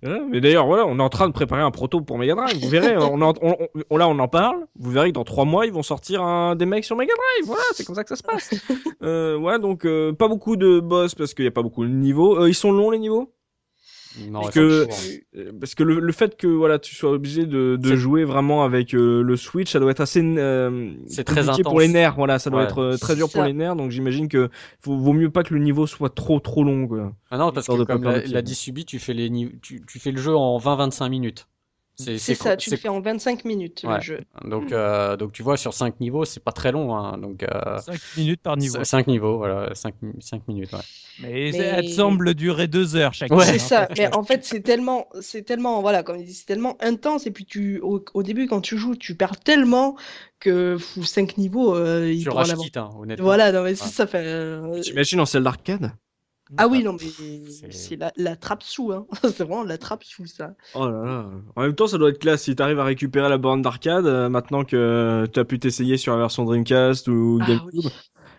Ouais, 0.02 0.20
mais 0.28 0.40
d'ailleurs, 0.40 0.66
voilà, 0.66 0.84
on 0.86 0.98
est 0.98 1.02
en 1.02 1.08
train 1.08 1.26
de 1.26 1.32
préparer 1.32 1.62
un 1.62 1.70
proto 1.70 2.00
pour 2.00 2.18
Mega 2.18 2.34
Drive. 2.34 2.58
Vous 2.62 2.68
verrez, 2.68 2.96
on, 2.98 3.22
en- 3.22 3.32
on- 3.40 3.56
on- 3.88 3.96
là, 3.96 4.08
on 4.08 4.18
en 4.18 4.28
parle. 4.28 4.66
Vous 4.78 4.90
verrez 4.90 5.08
que 5.08 5.14
dans 5.14 5.24
trois 5.24 5.44
mois, 5.46 5.64
ils 5.64 5.72
vont 5.72 5.82
sortir 5.82 6.22
un, 6.22 6.54
des 6.54 6.66
mecs 6.66 6.84
sur 6.84 6.96
Mega 6.96 7.12
Drive. 7.14 7.46
Voilà, 7.46 7.62
c'est 7.72 7.84
comme 7.84 7.94
ça 7.94 8.02
que 8.04 8.10
ça 8.10 8.16
se 8.16 8.22
passe. 8.22 8.50
euh, 9.02 9.38
ouais, 9.38 9.58
donc 9.58 9.86
euh, 9.86 10.12
pas 10.12 10.28
beaucoup 10.28 10.56
de 10.56 10.80
boss 10.80 11.14
parce 11.14 11.34
qu'il 11.34 11.44
y 11.44 11.48
a 11.48 11.52
pas 11.52 11.62
beaucoup 11.62 11.84
de 11.84 11.90
niveaux. 11.90 12.38
Euh, 12.42 12.48
ils 12.48 12.54
sont 12.54 12.72
longs 12.72 12.90
les 12.90 12.98
niveaux? 12.98 13.32
Non, 14.30 14.40
Parce 14.42 14.54
que- 14.54 14.84
court. 14.84 14.94
Euh, 15.36 15.52
Parce 15.60 15.74
que 15.74 15.82
le, 15.82 16.00
le 16.00 16.12
fait 16.12 16.36
que 16.36 16.46
voilà, 16.46 16.78
tu 16.78 16.94
sois 16.94 17.10
obligé 17.10 17.44
de, 17.46 17.76
de 17.76 17.96
jouer 17.96 18.24
vraiment 18.24 18.64
avec 18.64 18.94
euh, 18.94 19.22
le 19.22 19.36
Switch, 19.36 19.70
ça 19.72 19.78
doit 19.80 19.90
être 19.90 20.00
assez 20.00 20.22
euh, 20.22 20.92
C'est 21.06 21.24
très 21.24 21.42
compliqué 21.44 21.62
pour 21.62 21.72
intense. 21.72 21.82
les 21.82 21.88
nerfs. 21.88 22.14
Voilà, 22.16 22.38
ça 22.38 22.48
doit 22.50 22.60
Ouais. 22.60 22.66
être 22.66 22.78
euh, 22.82 22.96
très 22.96 23.14
dur 23.16 23.28
pour 23.30 23.42
les 23.44 23.52
nerfs. 23.52 23.76
Donc 23.76 23.90
j'imagine 23.90 24.28
que 24.28 24.48
faut, 24.80 24.96
vaut 24.96 25.12
mieux 25.12 25.30
pas 25.30 25.42
que 25.42 25.52
le 25.54 25.60
niveau 25.60 25.86
soit 25.86 26.14
trop 26.14 26.40
trop 26.40 26.64
long. 26.64 26.86
Quoi. 26.88 27.12
Ah 27.30 27.38
non, 27.38 27.52
parce 27.52 27.66
que 27.66 27.84
comme 27.84 28.04
l'a, 28.04 28.18
l'a 28.18 28.22
tir. 28.22 28.42
dit 28.42 28.54
Subi, 28.54 28.84
tu 28.84 28.98
fais 28.98 29.12
les 29.14 29.30
tu, 29.60 29.82
tu 29.86 29.98
fais 29.98 30.10
le 30.12 30.20
jeu 30.20 30.34
en 30.34 30.58
20-25 30.58 31.08
minutes. 31.10 31.46
C'est 31.98 32.18
ça, 32.34 32.56
tu 32.56 32.70
le 32.70 32.76
fais 32.76 32.88
en 32.88 33.00
25 33.00 33.44
minutes, 33.46 33.82
Ouais. 33.86 33.94
le 33.96 34.00
jeu. 34.02 34.20
Donc, 34.44 34.70
euh, 34.70 35.16
donc 35.16 35.32
tu 35.32 35.42
vois, 35.42 35.56
sur 35.56 35.72
5 35.72 35.98
niveaux, 36.00 36.24
c'est 36.26 36.42
pas 36.44 36.52
très 36.52 36.70
long. 36.70 36.94
Hein, 36.94 37.16
donc, 37.18 37.42
euh, 37.42 37.78
5 37.78 37.98
minutes 38.18 38.42
par 38.42 38.56
niveau. 38.58 38.84
5 38.84 39.06
niveaux, 39.06 39.38
voilà, 39.38 39.74
5, 39.74 39.94
minutes. 40.46 40.72
Ouais. 40.72 40.78
Mais, 41.22 41.50
Mais- 41.52 41.58
elle 41.58 41.88
semble 41.88 42.34
durer 42.34 42.66
2 42.68 42.96
heures 42.96 43.14
chaque 43.14 43.30
Ouais. 43.30 43.36
fois, 43.36 43.44
C'est 43.46 43.54
hein. 43.54 43.58
ça, 43.58 43.88
mais 43.96 44.14
en 44.14 44.22
fait 44.22 44.44
c'est 44.44 44.60
tellement, 44.60 45.08
c'est 45.22 45.42
tellement, 45.42 45.80
voilà, 45.80 46.02
comme 46.02 46.22
dit, 46.22 46.34
c'est 46.34 46.44
tellement 46.44 46.76
intense 46.82 47.26
et 47.26 47.30
puis 47.30 47.46
tu, 47.46 47.80
au, 47.80 48.04
au 48.12 48.22
début 48.22 48.46
quand 48.46 48.60
tu 48.60 48.76
joues, 48.76 48.96
tu 48.96 49.14
perds 49.14 49.40
tellement 49.40 49.96
que 50.38 50.76
5 51.02 51.38
niveaux, 51.38 51.74
euh, 51.74 52.12
il 52.12 52.18
Tu 52.22 52.24
pourra 52.28 52.40
en 52.40 52.42
rages 52.42 52.50
avoir. 52.50 52.64
quitte, 52.66 52.76
hein, 52.76 52.90
honnêtement. 52.98 53.24
Voilà, 53.24 53.52
non 53.52 53.62
mais 53.62 53.70
Ouais. 53.70 53.74
ça 53.74 54.06
fait. 54.06 54.22
euh, 54.22 54.80
T'imagines 54.82 55.20
en 55.20 55.24
celle 55.26 55.44
d'arcade? 55.44 55.92
Ah 56.58 56.68
oui, 56.68 56.82
non 56.82 56.92
mais 57.00 57.08
C'est- 57.72 57.96
la, 57.96 58.12
la 58.16 58.36
trappe 58.36 58.62
sous, 58.62 58.92
hein. 58.92 59.06
C'est 59.22 59.40
vraiment 59.44 59.64
la 59.64 59.78
trappe 59.78 60.04
sous 60.04 60.26
ça. 60.26 60.54
Oh 60.74 60.86
là 60.88 61.02
là. 61.04 61.30
En 61.56 61.62
même 61.62 61.74
temps, 61.74 61.86
ça 61.86 61.98
doit 61.98 62.10
être 62.10 62.18
classe 62.18 62.42
si 62.44 62.54
t'arrives 62.54 62.78
à 62.78 62.84
récupérer 62.84 63.28
la 63.28 63.38
borne 63.38 63.62
d'arcade 63.62 64.06
euh, 64.06 64.28
maintenant 64.28 64.64
que 64.64 65.26
tu 65.32 65.40
as 65.40 65.44
pu 65.44 65.58
t'essayer 65.58 65.96
sur 65.96 66.12
la 66.12 66.18
version 66.18 66.44
Dreamcast 66.44 67.08
ou 67.08 67.38
Ah 67.40 67.46
GameCube. 67.48 67.66
oui. 67.72 67.82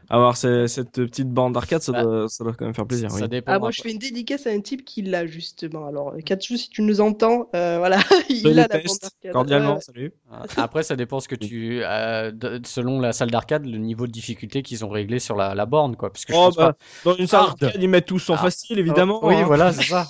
Avoir 0.09 0.37
ce- 0.37 0.67
cette 0.67 0.91
petite 0.93 1.29
borne 1.29 1.51
d'arcade, 1.51 1.81
ça, 1.81 1.91
Bah, 1.91 2.03
doit, 2.03 2.29
ça 2.29 2.43
doit 2.45 2.53
quand 2.53 2.63
même 2.65 2.73
faire 2.73 2.87
plaisir. 2.87 3.11
Ça 3.11 3.23
oui. 3.23 3.27
dépend. 3.29 3.51
Ah 3.51 3.59
moi 3.59 3.71
je 3.71 3.81
fais 3.81 3.91
une 3.91 3.97
dédicace 3.97 4.47
à 4.47 4.51
un 4.51 4.61
type 4.61 4.85
qui 4.85 5.01
l'a 5.01 5.25
justement. 5.27 5.85
Alors 5.85 6.13
Katsu, 6.25 6.57
si 6.57 6.69
tu 6.69 6.81
nous 6.81 7.01
entends, 7.01 7.49
euh, 7.55 7.77
voilà, 7.77 7.97
Je 8.29 8.35
il 8.47 8.47
a 8.59 8.67
la 8.67 8.77
bande 8.77 8.97
d'arcade. 9.01 9.31
cordialement, 9.33 9.75
Ouais, 9.75 9.81
salut. 9.81 10.13
Ah, 10.31 10.43
Après, 10.57 10.83
ça 10.83 10.95
dépend 10.95 11.19
ce 11.19 11.27
que 11.27 11.35
tu, 11.35 11.81
euh, 11.83 12.31
de- 12.31 12.61
selon 12.65 12.99
la 13.01 13.11
salle 13.11 13.31
d'arcade, 13.31 13.65
le 13.65 13.77
niveau 13.77 14.07
de 14.07 14.11
difficulté 14.11 14.61
qu'ils 14.61 14.85
ont 14.85 14.89
réglé 14.89 15.19
sur 15.19 15.35
la, 15.35 15.53
la 15.55 15.65
borne, 15.65 15.95
quoi. 15.97 16.11
Parce 16.11 16.23
que 16.25 16.31
je 16.33 16.37
Oh, 16.37 16.45
pense 16.45 16.55
bah, 16.55 16.73
dans 17.03 17.15
une 17.15 17.27
salle 17.27 17.45
d'arcade, 17.59 17.81
ils 17.81 17.89
mettent 17.89 18.05
tous 18.05 18.29
en 18.29 18.35
Ah. 18.35 18.37
facile, 18.37 18.79
évidemment. 18.79 19.19
Oui, 19.25 19.35
hein. 19.35 19.43
voilà, 19.45 19.71
c'est 19.73 19.83
ça. 19.83 20.07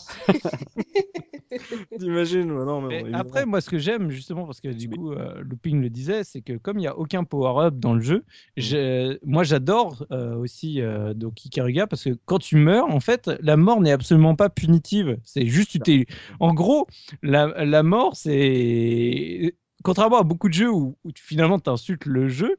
T'imagines 1.99 2.47
non, 2.47 2.81
mais 2.81 3.13
après, 3.13 3.45
moi, 3.45 3.61
ce 3.61 3.69
que 3.69 3.77
j'aime, 3.77 4.09
justement, 4.11 4.45
parce 4.45 4.59
que 4.61 4.69
du 4.69 4.87
Oui. 4.87 4.97
coup, 4.97 5.11
euh, 5.13 5.41
Looping 5.41 5.81
le 5.81 5.89
disait, 5.89 6.23
c'est 6.23 6.41
que 6.41 6.53
comme 6.57 6.77
il 6.77 6.81
n'y 6.81 6.87
a 6.87 6.97
aucun 6.97 7.23
power-up 7.23 7.75
dans 7.77 7.93
le 7.93 8.01
jeu, 8.01 8.23
j'ai- 8.57 9.17
moi, 9.25 9.43
j'adore 9.43 10.05
euh, 10.11 10.35
aussi 10.35 10.81
euh, 10.81 11.13
donc 11.13 11.43
Ikaruga, 11.45 11.87
parce 11.87 12.03
que 12.03 12.17
quand 12.25 12.39
tu 12.39 12.57
meurs, 12.57 12.87
en 12.89 12.99
fait, 12.99 13.29
la 13.41 13.57
mort 13.57 13.81
n'est 13.81 13.91
absolument 13.91 14.35
pas 14.35 14.49
punitive. 14.49 15.17
C'est 15.23 15.45
juste, 15.45 15.71
tu 15.71 15.79
t'es. 15.81 16.05
En 16.39 16.53
gros, 16.53 16.87
la, 17.23 17.65
la 17.65 17.83
mort, 17.83 18.15
c'est. 18.15 19.55
Contrairement 19.88 20.17
à 20.17 20.23
beaucoup 20.23 20.49
de 20.49 20.53
jeux 20.53 20.69
où, 20.69 20.97
où 21.05 21.13
tu, 21.13 21.23
finalement 21.23 21.57
tu 21.59 21.69
insultes 21.69 22.03
le 22.03 22.27
jeu, 22.27 22.57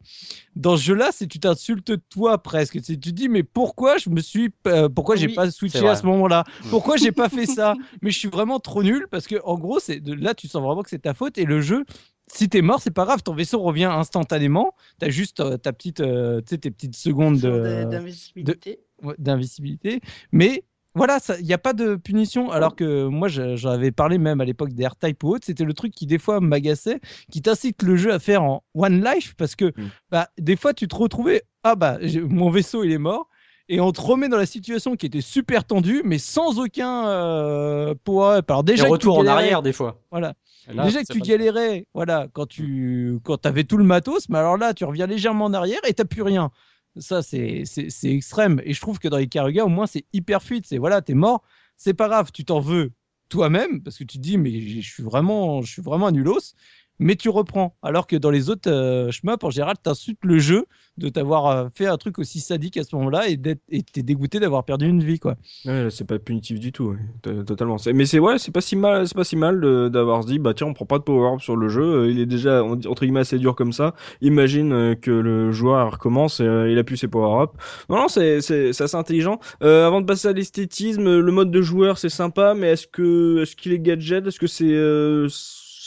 dans 0.56 0.78
ce 0.78 0.82
jeu-là, 0.84 1.10
c'est 1.12 1.26
tu 1.26 1.38
t'insultes 1.38 1.92
toi 2.08 2.42
presque. 2.42 2.78
C'est 2.82 2.98
tu 2.98 3.10
te 3.10 3.10
dis 3.10 3.28
mais 3.28 3.42
pourquoi 3.42 3.98
je 3.98 4.08
me 4.08 4.22
suis, 4.22 4.48
euh, 4.66 4.88
pourquoi 4.88 5.14
j'ai 5.14 5.26
Oui, 5.26 5.34
pas 5.34 5.50
switché 5.50 5.86
à 5.86 5.94
ce 5.94 6.06
moment-là? 6.06 6.44
Pourquoi 6.70 6.96
j'ai 6.96 7.12
pas 7.12 7.28
fait 7.28 7.44
ça? 7.44 7.74
Mais 8.00 8.10
je 8.10 8.18
suis 8.18 8.28
vraiment 8.28 8.60
trop 8.60 8.82
nul 8.82 9.08
parce 9.10 9.26
que 9.26 9.36
en 9.44 9.58
gros, 9.58 9.78
c'est 9.78 10.00
de 10.00 10.14
là 10.14 10.32
tu 10.32 10.48
sens 10.48 10.62
vraiment 10.62 10.82
que 10.82 10.88
c'est 10.88 11.00
ta 11.00 11.12
faute 11.12 11.36
et 11.36 11.44
le 11.44 11.60
jeu. 11.60 11.84
Si 12.32 12.48
t'es 12.48 12.62
mort, 12.62 12.80
c'est 12.80 12.90
pas 12.92 13.04
grave, 13.04 13.22
ton 13.22 13.34
vaisseau 13.34 13.60
revient 13.60 13.84
instantanément. 13.84 14.74
T'as 14.98 15.10
juste 15.10 15.40
euh, 15.40 15.58
ta 15.58 15.74
petite, 15.74 16.00
euh, 16.00 16.40
tes 16.40 16.56
petites 16.56 16.96
secondes 16.96 17.36
d'invisibilité. 17.40 18.80
ouais, 19.02 19.14
d'invisibilité. 19.18 20.00
Mais 20.32 20.64
voilà, 20.94 21.18
il 21.38 21.44
n'y 21.46 21.52
a 21.52 21.58
pas 21.58 21.72
de 21.74 21.94
punition. 21.96 22.50
Alors 22.50 22.74
que 22.74 23.06
moi, 23.06 23.28
je- 23.28 23.56
j'en 23.56 23.70
avais 23.70 23.92
parlé 23.92 24.18
même 24.18 24.40
à 24.40 24.44
l'époque 24.44 24.72
des 24.72 24.86
R-Type 24.86 25.22
ou 25.22 25.28
autre. 25.34 25.44
C'était 25.46 25.64
le 25.64 25.74
truc 25.74 25.92
qui, 25.92 26.06
des 26.06 26.18
fois, 26.18 26.40
m'agaçait, 26.40 27.00
qui 27.30 27.40
t'incite 27.42 27.82
le 27.82 27.96
jeu 27.96 28.12
à 28.12 28.18
faire 28.18 28.42
en 28.42 28.64
one 28.74 29.04
life. 29.04 29.34
Parce 29.36 29.54
que 29.54 29.66
Mm. 29.66 29.90
bah, 30.10 30.28
des 30.38 30.56
fois, 30.56 30.74
tu 30.74 30.88
te 30.88 30.96
retrouvais, 30.96 31.42
ah 31.62 31.76
bah, 31.76 31.98
mon 32.28 32.50
vaisseau, 32.50 32.82
il 32.84 32.92
est 32.92 32.98
mort. 32.98 33.28
Et 33.70 33.80
on 33.80 33.92
te 33.92 34.00
remet 34.00 34.30
dans 34.30 34.38
la 34.38 34.46
situation 34.46 34.96
qui 34.96 35.04
était 35.04 35.20
super 35.20 35.62
tendue, 35.64 36.00
mais 36.02 36.16
sans 36.16 36.58
aucun 36.58 37.06
euh, 37.08 37.94
power-up. 38.02 38.50
Alors 38.50 38.64
déjà, 38.64 38.86
retour 38.86 39.18
en 39.18 39.26
arrière, 39.26 39.60
des 39.62 39.74
fois. 39.74 40.00
Voilà. 40.10 40.32
Là, 40.72 40.84
Déjà 40.84 41.02
que 41.02 41.12
tu 41.12 41.20
galérais, 41.20 41.86
voilà, 41.94 42.28
quand 42.32 42.46
tu 42.46 43.18
quand 43.24 43.44
avais 43.46 43.64
tout 43.64 43.76
le 43.76 43.84
matos, 43.84 44.28
mais 44.30 44.38
alors 44.38 44.56
là, 44.56 44.72
tu 44.74 44.84
reviens 44.84 45.06
légèrement 45.06 45.44
en 45.46 45.52
arrière 45.54 45.80
et 45.86 45.92
t'as 45.92 46.04
plus 46.06 46.22
rien. 46.22 46.50
Ça, 46.98 47.22
c'est 47.22 47.64
extrême. 48.04 48.60
Et 48.64 48.74
je 48.74 48.80
trouve 48.80 48.98
que 48.98 49.08
dans 49.08 49.18
les 49.18 49.28
Karuga, 49.28 49.64
au 49.64 49.68
moins, 49.68 49.86
c'est 49.86 50.04
hyper 50.12 50.42
fluide. 50.42 50.64
C'est 50.66 50.78
voilà, 50.78 51.02
t'es 51.02 51.14
mort, 51.14 51.42
c'est 51.76 51.94
pas 51.94 52.08
grave, 52.08 52.30
tu 52.32 52.44
t'en 52.44 52.60
veux 52.60 52.92
toi-même 53.28 53.82
parce 53.82 53.98
que 53.98 54.04
tu 54.04 54.18
te 54.18 54.22
dis, 54.22 54.38
mais 54.38 54.60
je 54.60 54.88
suis 54.88 55.02
vraiment, 55.02 55.62
je 55.62 55.70
suis 55.70 55.82
vraiment 55.82 56.10
nulos. 56.10 56.54
Mais 56.98 57.16
tu 57.16 57.28
reprends. 57.28 57.76
Alors 57.82 58.06
que 58.06 58.16
dans 58.16 58.30
les 58.30 58.50
autres 58.50 58.70
euh, 58.70 59.10
shmup, 59.10 59.44
en 59.44 59.50
général, 59.50 59.76
t'insultes 59.82 60.24
le 60.24 60.38
jeu 60.38 60.66
de 60.98 61.08
t'avoir 61.08 61.46
euh, 61.46 61.68
fait 61.74 61.86
un 61.86 61.96
truc 61.96 62.18
aussi 62.18 62.40
sadique 62.40 62.76
à 62.76 62.82
ce 62.82 62.94
moment-là 62.96 63.28
et 63.28 63.38
t'es 63.38 64.02
dégoûté 64.02 64.40
d'avoir 64.40 64.64
perdu 64.64 64.86
une 64.86 65.02
vie, 65.02 65.18
quoi. 65.18 65.36
Ouais, 65.64 65.88
c'est 65.90 66.06
pas 66.06 66.18
punitif 66.18 66.58
du 66.60 66.72
tout, 66.72 66.96
totalement. 67.22 67.76
Mais 67.94 68.04
c'est 68.04 68.18
ouais, 68.18 68.38
c'est 68.38 68.50
pas 68.50 68.60
si 68.60 68.76
mal, 68.76 69.06
si 69.06 69.36
mal 69.36 69.60
d'avoir 69.90 70.24
dit 70.24 70.38
bah 70.38 70.54
tiens, 70.54 70.66
on 70.66 70.74
prend 70.74 70.86
pas 70.86 70.98
de 70.98 71.04
power 71.04 71.34
up 71.34 71.40
sur 71.40 71.56
le 71.56 71.68
jeu, 71.68 71.82
euh, 71.82 72.10
il 72.10 72.18
est 72.18 72.26
déjà 72.26 72.62
entre 72.64 73.02
guillemets 73.02 73.20
assez 73.20 73.38
dur 73.38 73.54
comme 73.54 73.72
ça. 73.72 73.94
Imagine 74.20 74.72
euh, 74.72 74.94
que 74.94 75.10
le 75.10 75.52
joueur 75.52 75.92
recommence, 75.92 76.40
et, 76.40 76.44
il 76.44 76.78
a 76.78 76.84
plus 76.84 76.96
ses 76.96 77.08
power 77.08 77.42
up. 77.42 77.50
Non 77.88 77.96
non, 77.96 78.08
c'est 78.08 78.38
assez 78.38 78.96
intelligent. 78.96 79.38
Avant 79.60 80.00
de 80.00 80.06
passer 80.06 80.28
à 80.28 80.32
l'esthétisme, 80.32 81.20
le 81.20 81.32
mode 81.32 81.50
de 81.50 81.62
joueur 81.62 81.98
c'est 81.98 82.08
sympa, 82.08 82.54
mais 82.54 82.72
est-ce 82.72 82.86
que 82.86 83.42
est-ce 83.42 83.54
qu'il 83.56 83.72
est 83.72 83.78
gadget, 83.78 84.26
est-ce 84.26 84.38
que 84.38 84.46
c'est 84.46 84.74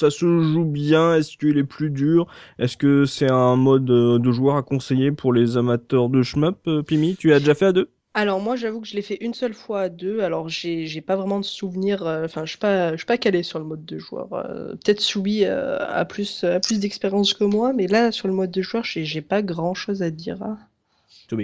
ça 0.02 0.10
se 0.12 0.26
joue 0.42 0.66
bien, 0.66 1.16
est-ce 1.16 1.38
qu'il 1.38 1.58
est 1.58 1.64
plus 1.64 1.90
dur, 1.90 2.28
est-ce 2.60 2.78
que 2.78 3.06
c'est 3.06 3.30
un 3.30 3.56
mode 3.56 3.90
euh, 3.90 4.20
de 4.20 4.32
joueur 4.32 4.56
à 4.58 4.64
conseiller 4.64 5.12
pour 5.12 5.34
les 5.34 5.58
amateurs 5.58 6.10
de 6.10 6.22
shmup, 6.24 6.58
euh, 6.68 6.84
Pimi? 6.84 7.16
Tu 7.18 7.34
as 7.34 7.40
déjà 7.40 7.56
fait 7.56 7.66
à 7.68 7.72
deux? 7.74 7.90
Alors 8.14 8.42
moi 8.42 8.56
j'avoue 8.58 8.82
que 8.82 8.88
je 8.88 8.96
l'ai 8.96 9.02
fait 9.02 9.18
une 9.22 9.34
seule 9.34 9.54
fois 9.54 9.82
à 9.82 9.90
deux, 9.90 10.20
alors 10.22 10.50
j'ai 10.50 11.02
pas 11.02 11.16
vraiment 11.16 11.40
de 11.40 11.46
souvenir, 11.46 12.06
euh, 12.06 12.26
enfin 12.26 12.44
pas 12.60 12.92
je 12.92 12.98
suis 12.98 13.06
pas 13.06 13.18
calé 13.18 13.42
sur 13.44 13.58
le 13.60 13.66
mode 13.66 13.86
de 13.86 13.98
joueur. 14.00 14.34
Euh, 14.34 14.76
Peut-être 14.76 15.00
Soubi 15.02 15.46
euh, 15.46 15.78
a 15.80 16.04
plus 16.06 16.44
d'expérience 16.72 17.34
que 17.34 17.46
moi, 17.46 17.72
mais 17.74 17.88
là 17.88 18.12
sur 18.12 18.28
le 18.28 18.34
mode 18.34 18.52
de 18.52 18.62
joueur 18.62 18.84
j'ai 18.84 19.06
j'ai 19.06 19.22
pas 19.22 19.42
grand 19.42 19.74
chose 19.74 20.02
à 20.04 20.10
dire. 20.12 20.42
hein. 20.44 20.58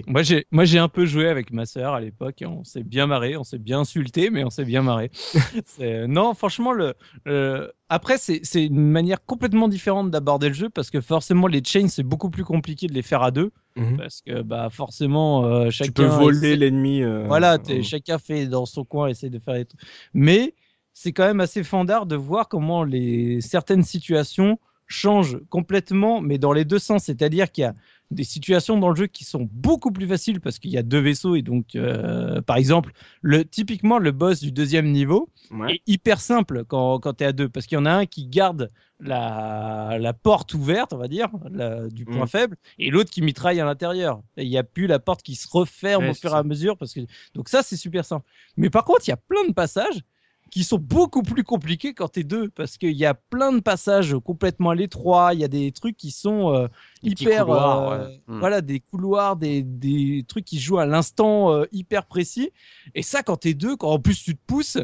Moi, 0.08 0.24
j'ai, 0.24 0.46
moi, 0.52 0.66
j'ai 0.66 0.80
un 0.80 0.88
peu 0.90 1.06
joué 1.06 1.28
avec 1.28 1.52
ma 1.52 1.66
sœur 1.66 1.94
à 1.94 2.02
l'époque 2.02 2.42
et 2.42 2.46
on 2.46 2.64
s'est 2.64 2.84
bien 2.84 3.08
marré, 3.08 3.38
on 3.38 3.44
s'est 3.44 3.58
bien 3.58 3.80
insulté, 3.82 4.30
mais 4.30 4.44
on 4.44 4.50
s'est 4.50 4.66
bien 4.66 4.82
marré. 4.82 5.12
C'est- 5.66 6.08
non, 6.08 6.34
franchement, 6.34 6.72
le, 6.74 6.94
le- 7.26 7.72
après, 7.90 8.18
c'est, 8.18 8.42
c'est 8.44 8.66
une 8.66 8.80
manière 8.92 9.24
complètement 9.26 9.68
différente 9.68 10.12
d'aborder 10.12 10.50
le 10.50 10.54
jeu 10.54 10.70
parce 10.70 10.90
que 10.90 11.00
forcément, 11.02 11.48
les 11.48 11.64
chains, 11.64 11.88
c'est 11.88 12.04
beaucoup 12.04 12.30
plus 12.30 12.44
compliqué 12.44 12.88
de 12.88 12.94
les 12.94 13.02
faire 13.02 13.24
à 13.24 13.32
deux 13.32 13.52
parce 13.98 14.22
que 14.22 14.42
bah, 14.42 14.70
forcément, 14.72 15.46
euh, 15.46 15.70
chacun. 15.70 15.88
Tu 15.88 15.94
peux 15.94 16.06
voler 16.08 16.38
essaie- 16.38 16.56
l'ennemi. 16.58 17.02
euh, 17.04 17.26
Voilà, 17.28 17.60
t'es- 17.60 17.80
euh, 17.80 17.84
chacun 17.84 18.18
fait 18.18 18.48
dans 18.48 18.66
son 18.66 18.84
coin, 18.84 19.08
essaie 19.08 19.30
de 19.30 19.40
faire 19.40 19.54
des 19.56 19.66
trucs. 19.66 19.80
Mais 20.14 20.56
c'est 20.94 21.12
quand 21.14 21.26
même 21.28 21.40
assez 21.42 21.64
fandard 21.64 22.08
de 22.08 22.16
voir 22.16 22.48
comment 22.50 22.84
les 22.84 23.40
certaines 23.42 23.84
situations 23.84 24.58
changent 24.88 25.38
complètement, 25.50 26.22
mais 26.22 26.38
dans 26.38 26.54
les 26.54 26.66
deux 26.66 26.80
sens. 26.80 27.04
C'est-à-dire 27.04 27.52
qu'il 27.52 27.64
y 27.64 27.66
a 27.66 27.76
des 28.10 28.24
situations 28.24 28.78
dans 28.78 28.90
le 28.90 28.96
jeu 28.96 29.08
qui 29.08 29.26
sont 29.26 29.50
beaucoup 29.52 29.92
plus 29.92 30.08
faciles 30.08 30.40
parce 30.40 30.60
qu'il 30.60 30.72
y 30.72 30.78
a 30.78 30.84
deux 30.84 31.00
vaisseaux 31.00 31.36
et 31.36 31.42
donc, 31.42 31.76
euh, 31.76 32.42
par 32.42 32.56
exemple, 32.58 32.94
le, 33.22 33.44
typiquement 33.44 34.00
le 34.00 34.12
boss 34.12 34.40
du 34.40 34.52
deuxième 34.52 34.92
niveau 34.92 35.30
ouais. 35.52 35.76
est 35.76 35.82
hyper 35.88 36.22
simple 36.22 36.64
quand, 36.66 37.00
quand 37.00 37.16
tu 37.16 37.24
es 37.26 37.28
à 37.28 37.34
deux 37.34 37.50
parce 37.50 37.66
qu'il 37.66 37.78
y 37.78 37.82
en 37.82 37.86
a 37.86 37.92
un 37.92 38.06
qui 38.06 38.26
garde 38.28 38.72
la, 39.00 39.98
la 40.00 40.14
porte 40.14 40.54
ouverte, 40.54 40.94
on 40.94 40.98
va 40.98 41.08
dire, 41.08 41.30
la- 41.52 41.88
du 41.90 42.06
point 42.06 42.26
Mm. 42.26 42.30
faible, 42.30 42.58
et 42.80 42.90
l'autre 42.90 43.12
qui 43.12 43.22
mitraille 43.22 43.60
à 43.60 43.66
l'intérieur. 43.66 44.22
Il 44.38 44.48
n'y 44.50 44.58
a 44.58 44.64
plus 44.64 44.88
la 44.88 45.00
porte 45.00 45.22
qui 45.22 45.36
se 45.36 45.48
referme 45.52 46.06
Ouais, 46.06 46.10
au 46.12 46.14
fur 46.14 46.32
et 46.34 46.38
à 46.38 46.44
mesure. 46.44 46.78
Parce 46.78 46.94
que... 46.94 47.02
Donc 47.36 47.50
ça, 47.50 47.62
c'est 47.62 47.78
super 47.78 48.06
simple. 48.06 48.26
Mais 48.56 48.70
par 48.70 48.86
contre, 48.86 49.02
il 49.06 49.10
y 49.10 49.14
a 49.14 49.18
plein 49.18 49.46
de 49.48 49.54
passages 49.54 50.00
qui 50.50 50.64
sont 50.64 50.78
beaucoup 50.78 51.24
plus 51.24 51.44
compliqués 51.44 51.94
quand 51.94 52.10
tu 52.10 52.22
es 52.22 52.24
deux, 52.24 52.50
parce 52.50 52.78
qu'il 52.78 52.96
y 52.96 53.06
a 53.06 53.14
plein 53.14 53.52
de 53.52 53.60
passages 53.60 54.16
complètement 54.24 54.72
à 54.72 54.76
l'étroit, 54.76 55.34
il 55.34 55.40
y 55.40 55.44
a 55.44 55.48
des 55.48 55.72
trucs 55.72 55.98
qui 55.98 56.12
sont 56.12 56.54
euh, 56.54 56.68
hyper... 57.04 57.46
couloirs, 57.46 57.92
euh, 57.92 58.08
ouais. 58.08 58.22
Mm. 58.28 58.40
Voilà, 58.40 58.62
des 58.62 58.80
couloirs, 58.80 59.36
des, 59.36 59.64
des 59.64 60.26
trucs 60.28 60.46
qui 60.46 60.60
jouent 60.60 60.80
à 60.80 60.86
l'instant 60.86 61.54
euh, 61.54 61.66
hyper 61.72 62.06
précis. 62.06 62.52
Et 62.96 63.04
ça, 63.04 63.24
quand 63.24 63.38
tu 63.38 63.50
es 63.50 63.54
deux, 63.54 63.76
quand 63.76 63.92
en 63.92 64.00
plus 64.00 64.22
tu 64.22 64.36
te 64.36 64.42
pousses, 64.46 64.78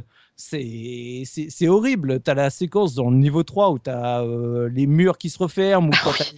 c'est 0.44 1.68
horrible. 1.68 2.22
Tu 2.22 2.30
as 2.32 2.34
la 2.34 2.50
séquence 2.50 2.94
dans 2.96 3.10
le 3.10 3.18
niveau 3.18 3.44
3 3.44 3.72
où 3.72 3.80
tu 3.80 3.90
as 3.90 4.24
les 4.72 4.88
murs 4.88 5.18
qui 5.18 5.30
se 5.30 5.40
referment, 5.40 5.88
ou 5.88 5.92
quand 6.04 6.12
tu 6.14 6.36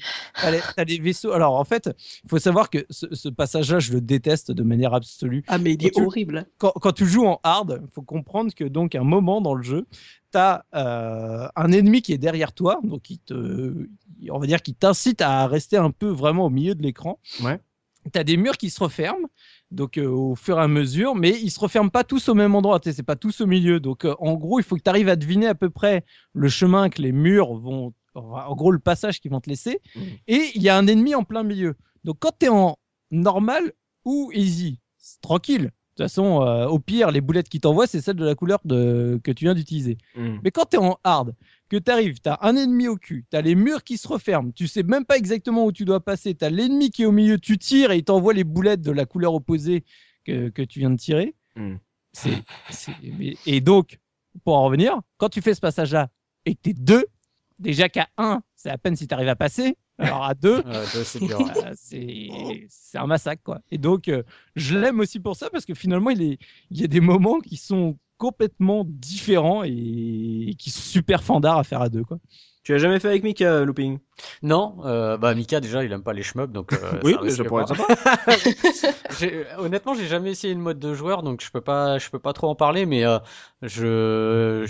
as, 0.77 0.83
les 0.83 0.99
vaisseaux. 0.99 1.31
Alors 1.31 1.55
en 1.55 1.63
fait, 1.65 1.89
il 2.23 2.29
faut 2.29 2.39
savoir 2.39 2.69
que 2.69 2.85
ce, 2.89 3.07
ce 3.13 3.29
passage-là, 3.29 3.79
je 3.79 3.93
le 3.93 4.01
déteste 4.01 4.51
de 4.51 4.63
manière 4.63 4.93
absolue. 4.93 5.43
Ah, 5.47 5.57
mais 5.57 5.73
il 5.73 5.85
est 5.85 5.91
tu- 5.95 6.01
horrible. 6.03 6.45
Quand, 6.57 6.71
quand 6.81 6.91
tu 6.91 7.05
joues 7.05 7.25
en 7.25 7.39
hard, 7.43 7.81
il 7.83 7.91
faut 7.93 8.01
comprendre 8.01 8.53
que 8.53 8.63
donc 8.63 8.95
un 8.95 9.03
moment 9.03 9.41
dans 9.41 9.55
le 9.55 9.63
jeu, 9.63 9.85
tu 10.31 10.37
as 10.37 10.65
un 11.55 11.71
ennemi 11.71 12.01
qui 12.01 12.13
est 12.13 12.17
derrière 12.17 12.53
toi, 12.53 12.79
donc 12.83 13.01
qui 13.01 13.19
te, 13.19 13.87
on 14.29 14.39
va 14.39 14.47
dire 14.47 14.61
qui 14.61 14.73
t'incite 14.73 15.21
à 15.21 15.47
rester 15.47 15.77
un 15.77 15.91
peu 15.91 16.07
vraiment 16.09 16.45
au 16.45 16.49
milieu 16.49 16.75
de 16.75 16.83
l'écran. 16.83 17.19
Ouais. 17.43 17.59
Tu 18.13 18.19
as 18.19 18.23
des 18.23 18.37
murs 18.37 18.57
qui 18.57 18.69
se 18.69 18.83
referment, 18.83 19.27
donc 19.75 19.97
euh, 19.97 20.07
au 20.07 20.35
fur 20.35 20.57
et 20.57 20.61
à 20.63 20.67
mesure, 20.67 21.13
mais 21.15 21.31
ils 21.41 21.51
se 21.51 21.59
referment 21.59 21.89
pas 21.91 22.03
tous 22.03 22.29
au 22.29 22.33
même 22.33 22.55
endroit, 22.55 22.79
c'est 22.83 23.03
pas 23.03 23.15
tous 23.15 23.41
au 23.41 23.45
milieu. 23.47 23.79
Donc 23.79 24.05
euh, 24.05 24.15
en 24.19 24.33
gros, 24.33 24.59
il 24.59 24.63
faut 24.63 24.75
que 24.75 24.81
tu 24.81 24.89
arrives 24.89 25.09
à 25.09 25.15
deviner 25.15 25.47
à 25.47 25.55
peu 25.55 25.69
près 25.69 26.03
le 26.33 26.47
chemin 26.49 26.89
que 26.89 27.01
les 27.01 27.11
murs 27.11 27.53
vont, 27.53 27.93
en 28.15 28.55
gros 28.55 28.71
le 28.71 28.79
passage 28.79 29.19
qu'ils 29.19 29.31
vont 29.31 29.41
te 29.41 29.49
laisser, 29.49 29.81
Mhm. 29.95 30.03
et 30.27 30.41
il 30.55 30.61
y 30.63 30.69
a 30.69 30.77
un 30.77 30.87
ennemi 30.87 31.13
en 31.13 31.23
plein 31.23 31.43
milieu. 31.43 31.75
Donc 32.03 32.17
quand 32.19 32.31
tu 32.39 32.45
es 32.47 32.49
en 32.49 32.77
normal 33.11 33.73
ou 34.05 34.31
easy, 34.33 34.79
tranquille. 35.21 35.63
De 35.97 36.03
toute 36.03 36.09
façon, 36.09 36.41
euh, 36.41 36.67
au 36.67 36.77
pire, 36.77 37.09
les 37.09 37.21
boulettes 37.21 37.47
qui 37.47 37.61
t'envoient, 37.61 37.87
c'est 37.87 38.01
celles 38.01 38.17
de 38.17 38.25
la 38.25 38.35
couleur 38.35 38.59
de... 38.65 39.17
que 39.23 39.31
tu 39.31 39.45
viens 39.45 39.53
d'utiliser. 39.53 39.97
Mm. 40.17 40.39
Mais 40.43 40.51
quand 40.51 40.65
tu 40.65 40.75
es 40.75 40.79
en 40.79 40.97
hard, 41.05 41.33
que 41.69 41.77
tu 41.77 41.91
arrives, 41.91 42.19
tu 42.21 42.29
as 42.29 42.37
un 42.41 42.55
ennemi 42.55 42.87
au 42.87 42.95
cul, 42.95 43.25
tu 43.29 43.37
as 43.37 43.41
les 43.41 43.55
murs 43.55 43.83
qui 43.83 43.97
se 43.97 44.07
referment, 44.07 44.51
tu 44.51 44.67
sais 44.67 44.83
même 44.83 45.05
pas 45.05 45.17
exactement 45.17 45.65
où 45.65 45.71
tu 45.71 45.83
dois 45.85 45.99
passer, 46.03 46.35
tu 46.35 46.45
as 46.45 46.49
l'ennemi 46.49 46.91
qui 46.91 47.03
est 47.03 47.05
au 47.05 47.11
milieu, 47.11 47.37
tu 47.39 47.57
tires 47.57 47.91
et 47.91 47.97
il 47.97 48.03
t'envoie 48.03 48.33
les 48.33 48.43
boulettes 48.43 48.81
de 48.81 48.91
la 48.91 49.05
couleur 49.05 49.33
opposée 49.33 49.83
que, 50.25 50.49
que 50.49 50.61
tu 50.61 50.79
viens 50.79 50.91
de 50.91 50.97
tirer. 50.97 51.35
Mm. 51.55 51.75
Mais- 53.03 53.35
Et 53.45 53.61
donc, 53.61 53.99
pour 54.43 54.55
en 54.55 54.63
revenir, 54.65 54.99
quand 55.17 55.29
tu 55.29 55.41
fais 55.41 55.53
ce 55.53 55.61
passage-là 55.61 56.09
et 56.45 56.55
que 56.55 56.61
tu 56.63 56.69
es 56.69 56.73
deux, 56.73 57.05
déjà 57.59 57.89
qu'à 57.89 58.07
un, 58.17 58.41
c'est 58.55 58.69
à 58.69 58.77
peine 58.77 58.95
si 58.95 59.07
tu 59.07 59.13
arrives 59.13 59.27
à 59.29 59.35
passer. 59.35 59.75
Alors 59.97 60.23
à 60.25 60.33
deux, 60.33 60.61
Euh, 61.93 62.65
c'est 62.67 62.97
un 62.97 63.07
massacre 63.07 63.41
quoi. 63.43 63.61
Et 63.71 63.77
donc 63.77 64.09
euh, 64.09 64.23
je 64.57 64.77
l'aime 64.77 64.99
aussi 64.99 65.19
pour 65.21 65.35
ça 65.37 65.49
parce 65.49 65.65
que 65.65 65.73
finalement 65.73 66.09
il, 66.09 66.21
est, 66.21 66.37
il 66.69 66.81
y 66.81 66.83
a 66.83 66.87
des 66.87 66.99
moments 66.99 67.39
qui 67.39 67.55
sont 67.55 67.97
complètement 68.17 68.83
différents 68.87 69.63
et, 69.63 70.55
qui 70.57 70.69
sont 70.69 70.81
super 70.81 71.23
fandards 71.23 71.57
à 71.57 71.63
faire 71.63 71.81
à 71.81 71.89
deux 71.89 72.03
quoi. 72.03 72.17
Tu 72.63 72.73
as 72.73 72.79
jamais 72.79 72.99
fait 72.99 73.09
avec 73.09 73.23
Mika, 73.23 73.63
Looping? 73.63 73.99
Non, 74.41 74.77
euh, 74.85 75.17
bah 75.17 75.35
Mika 75.35 75.59
déjà 75.59 75.83
il 75.83 75.91
aime 75.91 76.01
pas 76.01 76.13
les 76.13 76.23
shmups 76.23 76.51
donc. 76.51 76.73
euh, 76.73 76.99
Oui, 77.03 77.15
ça 77.31 77.43
pourrait 77.45 77.63
pas. 77.65 77.73
être 77.73 77.77
sympa. 77.77 78.55
Honnêtement, 79.59 79.93
j'ai 79.93 80.07
jamais 80.07 80.31
essayé 80.31 80.53
une 80.53 80.61
mode 80.61 80.79
de 80.79 80.93
joueur, 80.93 81.21
donc 81.23 81.41
je 81.43 81.51
peux 81.51 81.61
pas, 81.61 81.97
je 81.99 82.09
peux 82.09 82.19
pas 82.19 82.33
trop 82.33 82.49
en 82.49 82.55
parler, 82.55 82.85
mais 82.85 83.05
euh, 83.05 83.19
je- 83.61 84.65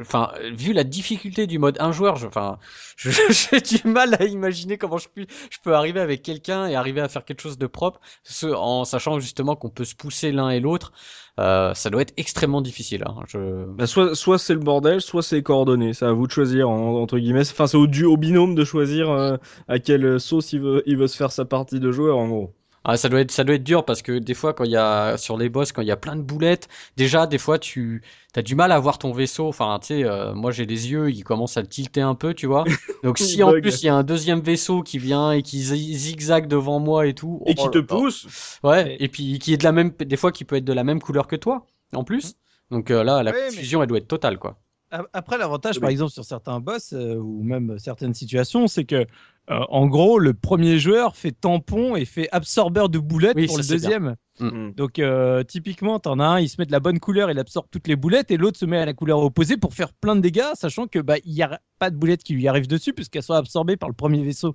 enfin, 0.00 0.32
vu 0.54 0.72
la 0.72 0.84
difficulté 0.84 1.46
du 1.46 1.58
mode 1.58 1.76
un 1.80 1.92
joueur, 1.92 2.16
je, 2.16 2.26
enfin, 2.26 2.58
j'ai 2.98 3.60
du 3.60 3.86
mal 3.88 4.14
à 4.20 4.24
imaginer 4.24 4.78
comment 4.78 4.98
je 4.98 5.08
puis, 5.08 5.26
je 5.50 5.58
peux 5.62 5.74
arriver 5.74 6.00
avec 6.00 6.22
quelqu'un 6.22 6.66
et 6.66 6.74
arriver 6.76 7.00
à 7.00 7.08
faire 7.08 7.24
quelque 7.24 7.40
chose 7.42 7.58
de 7.58 7.66
propre, 7.66 8.00
ce- 8.22 8.46
en 8.46 8.84
sachant 8.84 9.18
justement 9.20 9.56
qu'on 9.56 9.70
peut 9.70 9.84
se 9.84 9.94
pousser 9.94 10.32
l'un 10.32 10.50
et 10.50 10.60
l'autre. 10.60 10.92
Euh, 11.38 11.74
ça 11.74 11.90
doit 11.90 12.02
être 12.02 12.14
extrêmement 12.16 12.62
difficile. 12.62 13.04
Hein. 13.06 13.16
Je... 13.28 13.66
Bah, 13.66 13.86
soit 13.86 14.14
soit 14.14 14.38
c'est 14.38 14.54
le 14.54 14.60
bordel, 14.60 15.00
soit 15.02 15.22
c'est 15.22 15.42
coordonné. 15.42 15.92
C'est 15.92 16.06
à 16.06 16.12
vous 16.12 16.26
de 16.26 16.32
choisir 16.32 16.68
en- 16.70 17.00
entre 17.02 17.18
guillemets. 17.18 17.40
Enfin, 17.50 17.66
c'est 17.66 17.76
au 17.76 17.86
au 17.86 18.16
binôme 18.16 18.54
de 18.54 18.64
choisir 18.64 19.10
euh, 19.10 19.36
à 19.68 19.78
quelle 19.78 20.18
sauce 20.20 20.52
il 20.54 20.60
veut 20.60 20.82
il 20.86 20.96
veut 20.96 21.06
se 21.08 21.16
faire 21.16 21.32
sa 21.32 21.44
partie 21.44 21.80
de 21.80 21.92
joueur 21.92 22.16
en 22.18 22.28
gros. 22.28 22.54
Ah, 22.88 22.96
ça 22.96 23.08
doit 23.08 23.20
être, 23.20 23.32
ça 23.32 23.42
doit 23.42 23.56
être 23.56 23.64
dur 23.64 23.84
parce 23.84 24.00
que 24.00 24.16
des 24.18 24.32
fois, 24.34 24.54
quand 24.54 24.62
il 24.62 24.70
y 24.70 24.76
a, 24.76 25.16
sur 25.16 25.36
les 25.36 25.48
boss, 25.48 25.72
quand 25.72 25.82
il 25.82 25.88
y 25.88 25.90
a 25.90 25.96
plein 25.96 26.14
de 26.14 26.22
boulettes, 26.22 26.68
déjà, 26.96 27.26
des 27.26 27.36
fois, 27.38 27.58
tu, 27.58 28.00
t'as 28.32 28.42
du 28.42 28.54
mal 28.54 28.70
à 28.70 28.78
voir 28.78 28.98
ton 28.98 29.10
vaisseau. 29.10 29.48
Enfin, 29.48 29.76
tu 29.80 29.88
sais, 29.88 30.04
euh, 30.04 30.34
moi, 30.34 30.52
j'ai 30.52 30.66
les 30.66 30.92
yeux, 30.92 31.10
ils 31.10 31.24
commencent 31.24 31.56
à 31.56 31.62
le 31.62 31.66
tilter 31.66 32.00
un 32.00 32.14
peu, 32.14 32.32
tu 32.32 32.46
vois. 32.46 32.62
Donc, 33.02 33.18
si 33.18 33.42
en 33.42 33.50
plus, 33.50 33.82
il 33.82 33.86
y 33.86 33.88
a 33.88 33.94
un 33.96 34.04
deuxième 34.04 34.38
vaisseau 34.40 34.82
qui 34.82 34.98
vient 34.98 35.32
et 35.32 35.42
qui 35.42 35.62
zi- 35.62 35.94
zigzague 35.96 36.46
devant 36.46 36.78
moi 36.78 37.08
et 37.08 37.14
tout. 37.14 37.42
Et 37.46 37.54
oh 37.58 37.62
qui 37.64 37.70
te 37.72 37.78
pousse. 37.78 38.58
Ouais. 38.62 38.96
Et 39.00 39.08
puis, 39.08 39.40
qui 39.40 39.52
est 39.52 39.56
de 39.56 39.64
la 39.64 39.72
même, 39.72 39.90
des 39.90 40.16
fois, 40.16 40.30
qui 40.30 40.44
peut 40.44 40.54
être 40.54 40.64
de 40.64 40.72
la 40.72 40.84
même 40.84 41.00
couleur 41.02 41.26
que 41.26 41.34
toi, 41.34 41.66
en 41.92 42.04
plus. 42.04 42.34
Donc, 42.70 42.92
euh, 42.92 43.02
là, 43.02 43.24
la 43.24 43.32
Ouais, 43.32 43.36
mais- 43.50 43.56
confusion, 43.56 43.82
elle 43.82 43.88
doit 43.88 43.98
être 43.98 44.06
totale, 44.06 44.38
quoi. 44.38 44.60
Après, 44.90 45.36
l'avantage, 45.36 45.76
Oui. 45.76 45.80
par 45.80 45.90
exemple, 45.90 46.12
sur 46.12 46.24
certains 46.24 46.60
boss 46.60 46.92
euh, 46.92 47.16
ou 47.16 47.42
même 47.42 47.76
certaines 47.78 48.14
situations, 48.14 48.68
c'est 48.68 48.84
que, 48.84 48.94
euh, 48.96 49.04
en 49.48 49.86
gros, 49.86 50.18
le 50.18 50.32
premier 50.32 50.78
joueur 50.78 51.16
fait 51.16 51.32
tampon 51.32 51.96
et 51.96 52.04
fait 52.04 52.28
absorbeur 52.30 52.88
de 52.88 52.98
boulettes 52.98 53.36
Oui, 53.36 53.46
pour 53.46 53.58
le 53.58 53.66
deuxième. 53.66 54.14
Mm. 54.38 54.70
Donc, 54.72 54.98
euh, 54.98 55.42
typiquement, 55.42 55.98
t'en 55.98 56.20
as 56.20 56.26
un, 56.26 56.40
il 56.40 56.48
se 56.48 56.56
met 56.60 56.66
de 56.66 56.72
la 56.72 56.78
bonne 56.78 57.00
couleur, 57.00 57.30
il 57.30 57.38
absorbe 57.38 57.66
toutes 57.70 57.88
les 57.88 57.96
boulettes, 57.96 58.30
et 58.30 58.36
l'autre 58.36 58.58
se 58.58 58.64
met 58.64 58.78
à 58.78 58.86
la 58.86 58.94
couleur 58.94 59.18
opposée 59.20 59.56
pour 59.56 59.74
faire 59.74 59.92
plein 59.92 60.14
de 60.14 60.20
dégâts, 60.20 60.54
sachant 60.54 60.86
que 60.86 61.00
bah 61.00 61.16
il 61.24 61.32
y 61.32 61.42
a 61.42 61.60
pas 61.78 61.90
de 61.90 61.96
boulettes 61.96 62.22
qui 62.22 62.34
lui 62.34 62.46
arrivent 62.46 62.68
dessus 62.68 62.92
puisqu'elles 62.92 63.22
sont 63.22 63.34
absorbées 63.34 63.76
par 63.76 63.88
le 63.88 63.94
premier 63.94 64.22
vaisseau. 64.22 64.54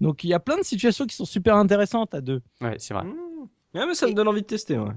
Donc, 0.00 0.24
il 0.24 0.30
y 0.30 0.34
a 0.34 0.40
plein 0.40 0.58
de 0.58 0.64
situations 0.64 1.06
qui 1.06 1.14
sont 1.14 1.24
super 1.24 1.54
intéressantes 1.54 2.14
à 2.14 2.20
deux. 2.20 2.40
Ouais, 2.60 2.74
c'est 2.78 2.94
vrai. 2.94 3.04
Mm. 3.04 3.14
Ah, 3.74 3.84
mais 3.86 3.94
ça 3.94 4.08
me 4.08 4.12
donne 4.12 4.28
envie 4.28 4.42
de 4.42 4.46
tester. 4.46 4.76
Ouais. 4.78 4.92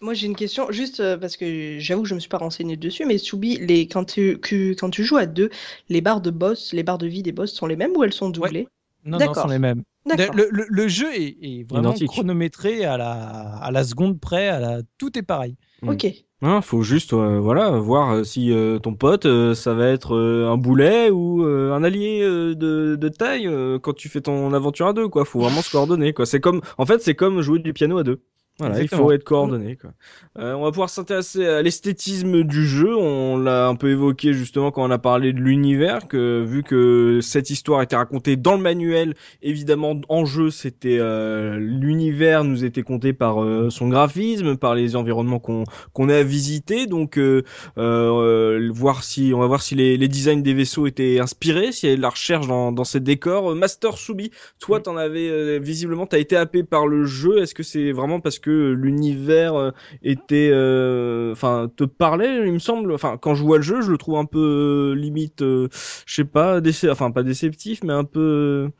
Moi, 0.00 0.12
j'ai 0.14 0.26
une 0.26 0.36
question, 0.36 0.70
juste 0.70 1.00
euh, 1.00 1.16
parce 1.16 1.36
que 1.36 1.78
j'avoue 1.78 2.02
que 2.02 2.08
je 2.08 2.14
me 2.14 2.20
suis 2.20 2.28
pas 2.28 2.38
renseigné 2.38 2.76
dessus, 2.76 3.04
mais 3.06 3.16
Soubi, 3.18 3.56
les... 3.56 3.88
quand, 3.88 4.04
tu... 4.04 4.38
que- 4.38 4.74
quand 4.74 4.90
tu 4.90 5.04
joues 5.04 5.16
à 5.16 5.26
deux, 5.26 5.48
les 5.88 6.00
barres 6.02 6.20
de 6.20 6.30
boss, 6.30 6.72
les 6.74 6.82
barres 6.82 6.98
de 6.98 7.06
vie 7.06 7.22
des 7.22 7.32
boss 7.32 7.52
sont 7.52 7.66
les 7.66 7.76
mêmes 7.76 7.96
ou 7.96 8.04
elles 8.04 8.12
sont 8.12 8.28
doublées? 8.28 8.68
Non, 9.04 9.12
non, 9.12 9.18
D'accord. 9.18 9.44
sont 9.44 9.48
les 9.48 9.58
mêmes. 9.58 9.82
D'accord. 10.04 10.34
Le, 10.36 10.48
le- 10.50 10.66
le 10.68 10.88
jeu 10.88 11.12
est, 11.14 11.36
est 11.42 11.68
vraiment 11.68 11.90
Identique. 11.90 12.08
chronométré 12.08 12.84
à 12.84 12.96
la, 12.96 13.12
à 13.56 13.70
la 13.70 13.84
seconde 13.84 14.20
près, 14.20 14.48
à 14.48 14.60
la... 14.60 14.82
tout 14.98 15.16
est 15.18 15.22
pareil. 15.22 15.56
Ok. 15.86 16.06
Hein, 16.42 16.60
faut 16.60 16.82
juste 16.82 17.14
euh, 17.14 17.40
voilà 17.40 17.70
voir 17.70 18.12
euh, 18.12 18.22
si 18.24 18.52
euh, 18.52 18.78
ton 18.78 18.94
pote 18.94 19.24
euh, 19.24 19.54
ça 19.54 19.72
va 19.72 19.88
être 19.88 20.14
euh, 20.14 20.46
un 20.50 20.58
boulet 20.58 21.08
ou 21.08 21.42
euh, 21.42 21.72
un 21.72 21.82
allié 21.82 22.20
euh, 22.22 22.54
de, 22.54 22.94
de 22.96 23.08
taille 23.08 23.46
euh, 23.46 23.78
quand 23.78 23.94
tu 23.94 24.10
fais 24.10 24.20
ton 24.20 24.52
aventure 24.52 24.86
à 24.86 24.92
deux 24.92 25.08
quoi. 25.08 25.24
Faut 25.24 25.40
vraiment 25.40 25.62
se 25.62 25.70
coordonner 25.70 26.12
quoi. 26.12 26.26
C'est 26.26 26.40
comme 26.40 26.60
en 26.76 26.84
fait 26.84 27.00
c'est 27.00 27.14
comme 27.14 27.40
jouer 27.40 27.58
du 27.60 27.72
piano 27.72 27.96
à 27.96 28.04
deux. 28.04 28.20
Voilà, 28.58 28.80
il 28.80 28.88
faut 28.88 29.12
être 29.12 29.24
coordonné. 29.24 29.76
Quoi. 29.76 29.90
Euh, 30.38 30.54
on 30.54 30.62
va 30.62 30.70
pouvoir 30.70 30.88
s'intéresser 30.88 31.46
à 31.46 31.60
l'esthétisme 31.60 32.42
du 32.42 32.66
jeu. 32.66 32.96
On 32.96 33.36
l'a 33.36 33.68
un 33.68 33.74
peu 33.74 33.90
évoqué 33.90 34.32
justement 34.32 34.70
quand 34.70 34.82
on 34.82 34.90
a 34.90 34.98
parlé 34.98 35.34
de 35.34 35.40
l'univers, 35.40 36.08
que 36.08 36.42
vu 36.42 36.62
que 36.62 37.20
cette 37.20 37.50
histoire 37.50 37.82
était 37.82 37.96
racontée 37.96 38.36
dans 38.36 38.56
le 38.56 38.62
manuel, 38.62 39.14
évidemment 39.42 40.00
en 40.08 40.24
jeu, 40.24 40.50
c'était 40.50 40.98
euh, 40.98 41.58
l'univers 41.58 42.44
nous 42.44 42.64
était 42.64 42.82
compté 42.82 43.12
par 43.12 43.42
euh, 43.42 43.68
son 43.68 43.88
graphisme, 43.88 44.56
par 44.56 44.74
les 44.74 44.96
environnements 44.96 45.38
qu'on 45.38 45.64
qu'on 45.92 46.08
a 46.08 46.22
visités. 46.22 46.86
Donc 46.86 47.18
euh, 47.18 47.42
euh, 47.76 48.70
voir 48.72 49.04
si 49.04 49.32
on 49.34 49.40
va 49.40 49.46
voir 49.46 49.60
si 49.60 49.74
les, 49.74 49.98
les 49.98 50.08
designs 50.08 50.42
des 50.42 50.54
vaisseaux 50.54 50.86
étaient 50.86 51.20
inspirés, 51.20 51.72
s'il 51.72 51.88
y 51.88 51.92
avait 51.92 51.98
de 51.98 52.02
la 52.02 52.08
recherche 52.10 52.46
dans, 52.46 52.72
dans 52.72 52.84
ces 52.84 53.00
décors. 53.00 53.52
Euh, 53.52 53.54
Master 53.54 53.98
Subi, 53.98 54.30
toi, 54.60 54.80
t'en 54.80 54.96
avais 54.96 55.28
euh, 55.28 55.58
visiblement, 55.62 56.06
t'as 56.06 56.18
été 56.18 56.36
happé 56.36 56.62
par 56.62 56.86
le 56.86 57.04
jeu. 57.04 57.42
Est-ce 57.42 57.54
que 57.54 57.62
c'est 57.62 57.92
vraiment 57.92 58.20
parce 58.20 58.38
que 58.38 58.45
l'univers 58.50 59.54
euh, 59.54 59.70
était, 60.02 60.50
euh, 60.52 61.32
enfin, 61.32 61.70
te 61.76 61.84
parlait, 61.84 62.46
il 62.46 62.52
me 62.52 62.58
semble. 62.58 62.92
Enfin, 62.92 63.16
quand 63.20 63.34
je 63.34 63.42
vois 63.42 63.56
le 63.58 63.62
jeu, 63.62 63.80
je 63.82 63.90
le 63.90 63.98
trouve 63.98 64.16
un 64.18 64.24
peu 64.24 64.92
euh, 64.92 64.94
limite, 64.94 65.40
je 65.40 65.68
sais 66.06 66.24
pas, 66.24 66.60
déce- 66.60 66.90
enfin 66.90 67.10
pas 67.10 67.22
déceptif, 67.22 67.82
mais 67.84 67.92
un 67.92 68.04
peu, 68.04 68.70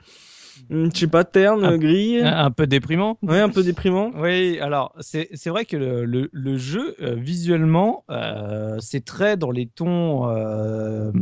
je 0.71 0.89
sais 0.95 1.07
pas, 1.07 1.25
terne, 1.25 1.65
Un- 1.65 1.79
gris. 1.79 2.21
Un, 2.21 2.47
un 2.47 2.51
peu 2.51 2.67
déprimant. 2.67 3.19
Ouais, 3.23 3.41
un 3.41 3.49
peu 3.49 3.63
déprimant. 3.63 4.11
Oui, 4.17 4.59
alors 4.61 4.95
c'est 5.01 5.29
c'est 5.35 5.51
vrai 5.51 5.65
que 5.65 5.77
le, 5.77 6.05
le, 6.05 6.29
le 6.33 6.57
jeu, 6.59 6.95
euh, 7.03 7.15
visuellement, 7.15 8.05
euh, 8.11 8.77
c'est 8.81 9.05
très 9.05 9.37
dans 9.37 9.51
les 9.51 9.67
tons, 9.67 10.29
euh, 10.29 11.13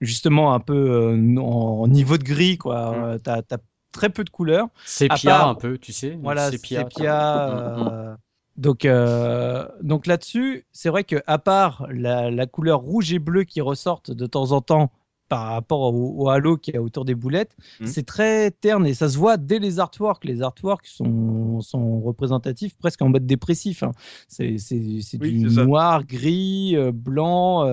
justement, 0.00 0.54
un 0.54 0.60
peu 0.60 1.14
en, 1.38 1.42
en 1.42 1.88
niveau 1.88 2.16
de 2.18 2.24
gris, 2.24 2.58
quoi. 2.58 3.14
Mm. 3.14 3.18
T'as 3.20 3.42
as 3.50 3.58
très 3.98 4.10
peu 4.10 4.22
de 4.24 4.30
couleurs. 4.30 4.68
Sépia, 4.84 5.16
part- 5.38 5.48
un 5.48 5.54
peu, 5.54 5.76
tu 5.78 5.92
sais. 5.92 6.16
Voilà, 6.22 6.50
sépia. 6.50 6.84
sépia. 6.84 7.48
Mm, 7.48 7.82
mm. 7.82 7.88
euh, 7.92 8.14
donc, 8.56 8.84
euh, 8.84 9.66
donc 9.82 10.06
là-dessus, 10.06 10.66
c'est 10.72 10.88
vrai 10.88 11.04
que 11.04 11.16
à 11.26 11.38
part 11.38 11.86
la, 11.90 12.30
la 12.30 12.46
couleur 12.46 12.80
rouge 12.80 13.12
et 13.12 13.18
bleue 13.18 13.44
qui 13.44 13.60
ressortent 13.60 14.10
de 14.10 14.26
temps 14.26 14.52
en 14.52 14.60
temps 14.60 14.90
par 15.28 15.48
rapport 15.48 15.92
au, 15.94 16.14
au 16.24 16.28
halo 16.30 16.56
qui 16.56 16.70
est 16.70 16.78
autour 16.78 17.04
des 17.04 17.14
boulettes, 17.14 17.54
Mhm. 17.80 17.86
c'est 17.86 18.06
très 18.06 18.50
terne 18.50 18.86
et 18.86 18.94
ça 18.94 19.08
se 19.10 19.18
voit 19.18 19.36
dès 19.36 19.58
les 19.58 19.78
artworks. 19.78 20.24
Les 20.24 20.40
artworks 20.42 20.86
sont, 20.86 21.60
sont 21.60 22.00
représentatifs 22.00 22.74
presque 22.78 23.02
en 23.02 23.10
mode 23.10 23.26
dépressif. 23.26 23.82
hein. 23.82 23.92
C'est 24.26 24.56
c'est- 24.58 25.00
c'est 25.02 25.20
Oui, 25.20 25.32
du 25.44 25.54
noir, 25.64 26.04
gris, 26.04 26.74
euh, 26.76 26.92
blanc, 26.92 27.66
euh, 27.66 27.72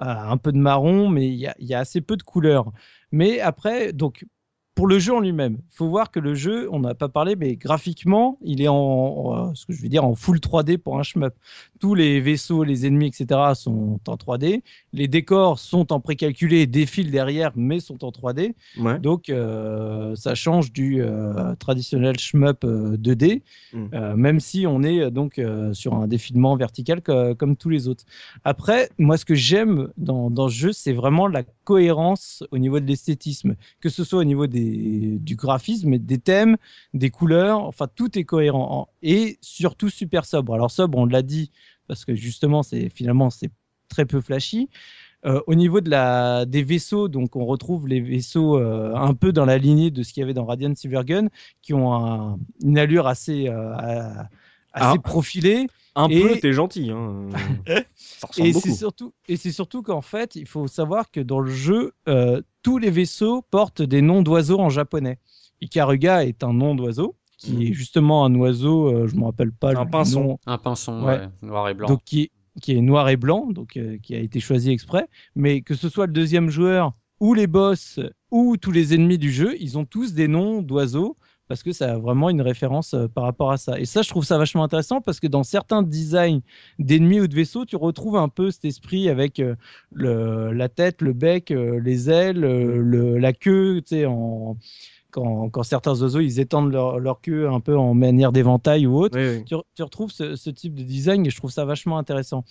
euh, 0.00 0.04
un 0.06 0.36
peu 0.38 0.50
de 0.50 0.58
marron, 0.58 1.08
mais 1.10 1.28
il 1.28 1.34
y 1.34 1.46
a, 1.46 1.54
il 1.58 1.66
y 1.66 1.74
a 1.74 1.78
assez 1.80 2.00
peu 2.00 2.16
de 2.16 2.22
couleurs. 2.22 2.72
Mais 3.12 3.38
après, 3.38 3.92
donc 3.92 4.24
pour 4.74 4.88
le 4.88 4.98
jeu 4.98 5.14
en 5.14 5.20
lui-même, 5.20 5.58
il 5.72 5.76
faut 5.76 5.88
voir 5.88 6.10
que 6.10 6.18
le 6.18 6.34
jeu, 6.34 6.68
on 6.72 6.80
n'a 6.80 6.94
pas 6.94 7.08
parlé, 7.08 7.36
mais 7.36 7.54
graphiquement, 7.54 8.38
il 8.42 8.60
est 8.60 8.68
en, 8.68 9.54
ce 9.54 9.66
que 9.66 9.72
je 9.72 9.80
veux 9.80 9.88
dire, 9.88 10.04
en 10.04 10.16
full 10.16 10.38
3D 10.38 10.78
pour 10.78 10.98
un 10.98 11.04
shmup. 11.04 11.32
Tous 11.78 11.94
les 11.94 12.20
vaisseaux, 12.20 12.64
les 12.64 12.84
ennemis, 12.84 13.06
etc. 13.06 13.40
sont 13.54 14.00
en 14.06 14.16
3D. 14.16 14.62
Les 14.92 15.06
décors 15.06 15.60
sont 15.60 15.92
en 15.92 16.00
précalculé 16.00 16.66
défilent 16.66 17.12
derrière, 17.12 17.52
mais 17.54 17.78
sont 17.78 18.04
en 18.04 18.10
3D. 18.10 18.54
Donc, 19.00 19.28
euh, 19.28 20.16
ça 20.16 20.34
change 20.34 20.72
du 20.72 21.02
euh, 21.02 21.54
traditionnel 21.56 22.18
shmup 22.18 22.64
2D, 22.64 23.42
euh, 23.74 24.14
mm. 24.14 24.20
même 24.20 24.40
si 24.40 24.66
on 24.66 24.82
est 24.82 25.10
donc 25.10 25.40
sur 25.72 25.94
un 25.94 26.08
défilement 26.08 26.56
vertical 26.56 27.00
comme 27.00 27.56
tous 27.56 27.68
les 27.68 27.86
autres. 27.86 28.04
Après, 28.42 28.90
moi, 28.98 29.16
ce 29.18 29.24
que 29.24 29.36
j'aime 29.36 29.88
dans, 29.96 30.30
dans 30.30 30.48
ce 30.48 30.54
jeu, 30.54 30.72
c'est 30.72 30.92
vraiment 30.92 31.28
la 31.28 31.44
cohérence 31.62 32.42
au 32.50 32.58
niveau 32.58 32.80
de 32.80 32.86
l'esthétisme, 32.86 33.54
que 33.80 33.88
ce 33.88 34.02
soit 34.02 34.18
au 34.18 34.24
niveau 34.24 34.46
des 34.46 34.63
du 34.64 35.36
graphisme, 35.36 35.98
des 35.98 36.18
thèmes, 36.18 36.56
des 36.92 37.10
couleurs, 37.10 37.60
enfin 37.64 37.88
tout 37.94 38.18
est 38.18 38.24
cohérent 38.24 38.88
et 39.02 39.38
surtout 39.40 39.90
super 39.90 40.24
sobre. 40.24 40.54
Alors 40.54 40.70
sobre, 40.70 40.98
on 40.98 41.06
l'a 41.06 41.22
dit 41.22 41.50
parce 41.86 42.04
que 42.04 42.14
justement 42.14 42.62
c'est 42.62 42.88
finalement 42.88 43.30
c'est 43.30 43.50
très 43.88 44.06
peu 44.06 44.20
flashy. 44.20 44.68
Euh, 45.26 45.40
au 45.46 45.54
niveau 45.54 45.80
de 45.80 45.88
la, 45.88 46.44
des 46.44 46.62
vaisseaux, 46.62 47.08
donc 47.08 47.34
on 47.34 47.46
retrouve 47.46 47.88
les 47.88 48.00
vaisseaux 48.00 48.58
euh, 48.58 48.94
un 48.94 49.14
peu 49.14 49.32
dans 49.32 49.46
la 49.46 49.56
lignée 49.56 49.90
de 49.90 50.02
ce 50.02 50.12
qu'il 50.12 50.20
y 50.20 50.24
avait 50.24 50.34
dans 50.34 50.44
Radiant 50.44 50.74
Silvergun, 50.74 51.28
qui 51.62 51.72
ont 51.72 52.38
une 52.62 52.78
allure 52.78 53.06
assez, 53.06 53.48
euh, 53.48 53.74
assez 53.74 54.18
ah. 54.74 54.94
profilée. 55.02 55.66
Un 55.96 56.08
peu, 56.08 56.36
t'es 56.40 56.52
gentil. 56.52 56.90
Hein. 56.90 57.28
et 58.38 58.52
c'est 58.52 58.72
surtout, 58.72 59.12
et 59.28 59.36
c'est 59.36 59.52
surtout 59.52 59.82
qu'en 59.82 60.00
fait, 60.00 60.34
il 60.34 60.46
faut 60.46 60.66
savoir 60.66 61.10
que 61.10 61.20
dans 61.20 61.40
le 61.40 61.50
jeu, 61.50 61.92
euh, 62.08 62.42
tous 62.62 62.78
les 62.78 62.90
vaisseaux 62.90 63.42
portent 63.42 63.82
des 63.82 64.02
noms 64.02 64.22
d'oiseaux 64.22 64.58
en 64.58 64.70
japonais. 64.70 65.18
Ikaruga 65.60 66.24
est 66.24 66.42
un 66.42 66.52
nom 66.52 66.74
d'oiseau 66.74 67.14
qui 67.44 67.66
est 67.66 67.68
mhm. 67.68 67.74
justement 67.74 68.24
un 68.24 68.34
oiseau, 68.34 68.88
euh, 68.88 69.06
je 69.06 69.16
me 69.16 69.24
rappelle 69.24 69.52
pas 69.52 69.70
un 69.70 69.84
le 69.84 69.90
pinson. 69.90 70.24
nom. 70.24 70.38
Un 70.46 70.58
pinson, 70.58 71.04
ouais. 71.04 71.28
noir 71.42 71.68
et 71.68 71.74
blanc. 71.74 71.88
Donc 71.88 72.02
qui, 72.04 72.30
qui 72.60 72.72
est 72.72 72.80
noir 72.80 73.08
et 73.08 73.16
blanc, 73.16 73.48
donc 73.50 73.76
euh, 73.76 73.98
qui 74.02 74.14
a 74.14 74.18
été 74.18 74.40
choisi 74.40 74.70
exprès. 74.70 75.08
Mais 75.34 75.60
que 75.60 75.74
ce 75.74 75.88
soit 75.88 76.06
le 76.06 76.12
deuxième 76.12 76.50
joueur 76.50 76.92
ou 77.20 77.34
les 77.34 77.46
boss 77.46 78.00
ou 78.30 78.56
tous 78.56 78.70
les 78.70 78.94
ennemis 78.94 79.18
du 79.18 79.30
jeu, 79.30 79.56
ils 79.60 79.78
ont 79.78 79.84
tous 79.84 80.14
des 80.14 80.28
noms 80.28 80.62
d'oiseaux 80.62 81.16
parce 81.48 81.62
que 81.62 81.72
ça 81.72 81.92
a 81.92 81.98
vraiment 81.98 82.30
une 82.30 82.40
référence 82.40 82.94
euh, 82.94 83.06
par 83.08 83.24
rapport 83.24 83.50
à 83.50 83.56
ça. 83.56 83.78
Et 83.78 83.84
ça, 83.84 84.02
je 84.02 84.08
trouve 84.08 84.24
ça 84.24 84.38
vachement 84.38 84.64
intéressant 84.64 85.00
parce 85.00 85.20
que 85.20 85.26
dans 85.26 85.42
certains 85.42 85.82
designs 85.82 86.40
d'ennemis 86.78 87.20
ou 87.20 87.26
de 87.28 87.34
vaisseaux, 87.34 87.64
tu 87.64 87.76
retrouves 87.76 88.16
un 88.16 88.28
peu 88.28 88.50
cet 88.50 88.64
esprit 88.64 89.08
avec 89.08 89.40
euh, 89.40 89.54
le, 89.92 90.52
la 90.52 90.68
tête, 90.68 91.02
le 91.02 91.12
bec, 91.12 91.50
euh, 91.50 91.80
les 91.80 92.10
ailes, 92.10 92.40
le, 92.40 93.18
la 93.18 93.32
queue, 93.32 93.82
tu 93.82 93.96
sais, 93.96 94.06
en 94.06 94.56
quand, 95.14 95.48
quand, 95.50 95.62
certains 95.62 96.02
oiseaux 96.02 96.18
ils 96.18 96.40
étendent 96.40 96.72
leur, 96.72 96.98
leur, 96.98 97.20
queue 97.20 97.48
un 97.48 97.60
peu 97.60 97.76
en 97.78 97.94
manière 97.94 98.32
d'éventail 98.32 98.84
ou 98.86 98.98
autre, 98.98 99.16
Tu, 99.16 99.54
tu, 99.76 99.82
retrouves 99.84 100.10
ce, 100.10 100.34
ce, 100.34 100.50
type 100.50 100.74
de 100.74 100.82
design 100.82 101.24
et 101.24 101.30
je 101.30 101.36
trouve 101.36 101.52
ça 101.52 101.64
vachement 101.64 101.98
intéressant. 101.98 102.44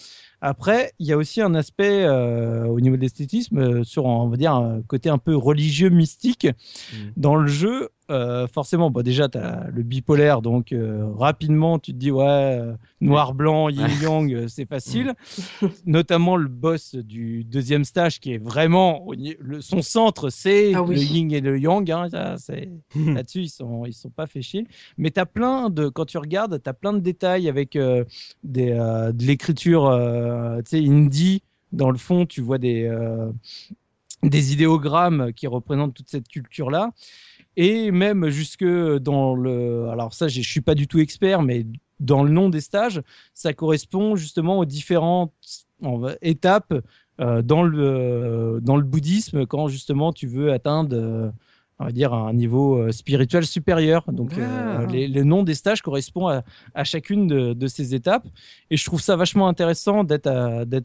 Après, 0.46 0.92
il 1.00 1.08
y 1.08 1.14
a 1.14 1.18
aussi 1.18 1.40
un 1.40 1.56
aspect 1.56 2.04
euh, 2.04 2.66
au 2.66 2.82
niveau 2.82 2.98
de 2.98 3.02
l'esthétisme 3.02 3.60
euh, 3.60 3.84
sur, 3.86 4.04
on 4.04 4.28
va 4.28 4.36
dire, 4.36 4.54
un 4.54 4.82
côté 4.82 5.10
un 5.10 5.18
peu 5.18 5.38
religieux, 5.38 5.88
mystique. 5.88 6.46
Mm. 6.46 6.98
Dans 7.16 7.38
le 7.38 7.48
jeu, 7.48 7.88
euh, 8.12 8.46
forcément, 8.48 8.92
bah 8.92 9.04
déjà, 9.04 9.30
tu 9.30 9.38
as 9.38 9.68
le 9.72 9.84
bipolaire, 9.84 10.42
donc 10.42 10.76
rapidement, 11.18 11.80
tu 11.80 11.94
te 11.94 11.98
dis, 11.98 12.12
ouais, 12.12 12.60
noir-blanc, 13.00 13.70
yin-yang, 13.70 14.50
c'est 14.50 14.68
facile. 14.68 15.14
Mm. 15.62 15.68
Notamment 15.86 16.36
le 16.36 16.50
boss 16.50 16.96
du 16.96 17.46
deuxième 17.46 17.86
stage, 17.86 18.20
qui 18.20 18.34
est 18.34 18.38
vraiment, 18.38 19.08
le, 19.40 19.62
son 19.62 19.82
centre, 19.82 20.30
c'est 20.30 20.74
ah 20.76 20.84
le 20.86 20.98
yin 20.98 21.32
et 21.32 21.40
le 21.40 21.58
yang. 21.58 21.90
Hein, 21.90 22.08
Là-dessus, 22.12 23.44
ils 23.44 23.50
sont, 23.50 23.86
ils 23.86 23.94
sont 23.94 24.10
pas 24.10 24.28
fait 24.28 24.42
chier. 24.42 24.68
Mais 24.98 25.10
tu 25.10 25.22
as 25.22 25.26
plein 25.26 25.70
de, 25.70 25.88
quand 25.88 26.04
tu 26.04 26.18
regardes, 26.18 26.62
tu 26.62 26.70
as 26.70 26.74
plein 26.74 26.92
de 26.92 27.00
détails 27.00 27.48
avec 27.48 27.78
des, 28.44 28.72
de 28.74 29.26
l'écriture 29.26 29.90
euh, 30.34 30.62
tu 30.62 31.40
dans 31.72 31.90
le 31.90 31.98
fond, 31.98 32.26
tu 32.26 32.42
vois 32.42 32.60
des, 32.60 32.84
euh, 32.84 33.32
des 34.22 34.54
idéogrammes 34.54 35.34
qui 35.34 35.48
représentent 35.48 35.94
toute 35.94 36.10
cette 36.10 36.28
culture-là. 36.28 36.92
Et 37.56 37.92
même 37.92 38.30
jusque 38.30 38.66
dans 38.66 39.36
le. 39.36 39.90
Alors, 39.90 40.14
ça, 40.14 40.28
je 40.28 40.42
suis 40.42 40.62
pas 40.62 40.76
du 40.76 40.88
tout 40.88 41.00
expert, 41.00 41.42
mais 41.42 41.66
dans 42.00 42.24
le 42.24 42.32
nom 42.32 42.50
des 42.50 42.62
stages, 42.62 43.02
ça 43.34 43.54
correspond 43.54 44.16
justement 44.16 44.60
aux 44.60 44.66
différentes 44.66 45.34
étapes 46.22 46.74
euh, 47.22 47.42
dans, 47.42 47.62
le, 47.62 48.60
dans 48.62 48.76
le 48.76 48.84
bouddhisme 48.84 49.46
quand 49.46 49.68
justement 49.68 50.12
tu 50.14 50.26
veux 50.26 50.52
atteindre 50.52 51.32
on 51.84 51.88
va 51.88 51.92
dire, 51.92 52.14
à 52.14 52.30
un 52.30 52.34
niveau 52.34 52.78
euh, 52.78 52.92
spirituel 52.92 53.46
supérieur. 53.46 54.06
Donc, 54.08 54.38
euh, 54.38 54.78
ah. 54.80 54.86
les, 54.90 55.08
le 55.08 55.24
nom 55.24 55.44
des 55.44 55.54
stages 55.54 55.82
correspond 55.82 56.30
à, 56.30 56.44
à 56.74 56.84
chacune 56.86 57.28
de, 57.28 57.54
de, 57.54 57.68
ces 57.68 57.94
étapes. 57.94 58.26
Et 58.72 58.78
je 58.78 58.86
trouve 58.86 59.02
ça 59.02 59.18
vachement 59.18 59.50
intéressant 59.50 60.04
d'être 60.06 60.28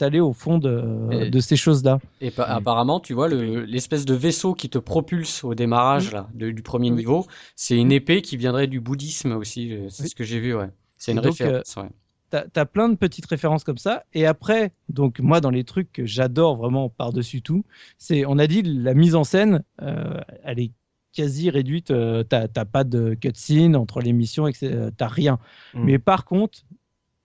allé 0.03 0.19
au 0.19 0.33
fond 0.33 0.59
de, 0.59 1.29
de 1.31 1.41
ces 1.41 1.57
choses-là. 1.57 2.01
Et 2.21 2.33
apparemment, 2.37 2.99
tu 2.99 3.15
vois, 3.15 3.29
l'espèce 3.29 4.05
de 4.05 4.15
vaisseau 4.15 4.55
qui 4.55 4.69
te 4.69 4.79
propulse 4.79 5.45
au 5.45 5.55
démarrage 5.55 6.13
là, 6.13 6.29
du 6.35 6.63
premier 6.63 6.91
niveau, 6.91 7.27
c'est 7.55 7.77
une 7.77 7.93
épée 7.93 8.23
qui 8.23 8.37
viendrait 8.37 8.67
du 8.67 8.81
bouddhisme 8.81 9.33
aussi. 9.33 9.77
C'est 9.89 10.09
ce 10.09 10.15
que 10.17 10.25
j'ai 10.25 10.41
vu, 10.41 10.55
ouais. 10.55 10.71
C'est 10.97 11.13
une 11.13 11.21
référence. 11.21 11.77
Euh, 11.79 11.83
ouais 11.83 11.89
t'as 12.31 12.45
as 12.55 12.67
plein 12.67 12.89
de 12.89 12.97
petites 12.97 13.27
références 13.27 13.65
comme 13.65 13.79
ça. 13.79 14.05
Et 14.13 14.27
après, 14.27 14.73
donc 14.89 15.21
moi, 15.21 15.41
dans 15.41 15.51
les 15.51 15.65
trucs 15.65 15.93
que 15.93 16.07
j'adore 16.07 16.57
vraiment 16.57 16.89
par-dessus 16.89 17.43
tout, 17.43 17.65
c'est, 17.99 18.25
on 18.27 18.39
a 18.39 18.47
dit, 18.47 18.63
la 18.63 18.95
mise 18.95 19.15
en 19.15 19.25
scène, 19.25 19.63
euh, 19.83 20.21
elle 20.45 20.61
est 20.61 20.73
quasi 21.13 21.51
réduite. 21.51 21.91
Euh, 21.91 22.23
t'as 22.23 22.49
pas 22.65 22.85
de 22.85 23.15
cutscene 23.15 23.77
entre 23.77 24.01
les 24.01 24.13
missions, 24.13 24.49
t'as 24.97 25.09
rien. 25.09 25.39
Mm. 25.75 25.85
Mais 25.85 25.99
par 25.99 26.25
contre, 26.25 26.61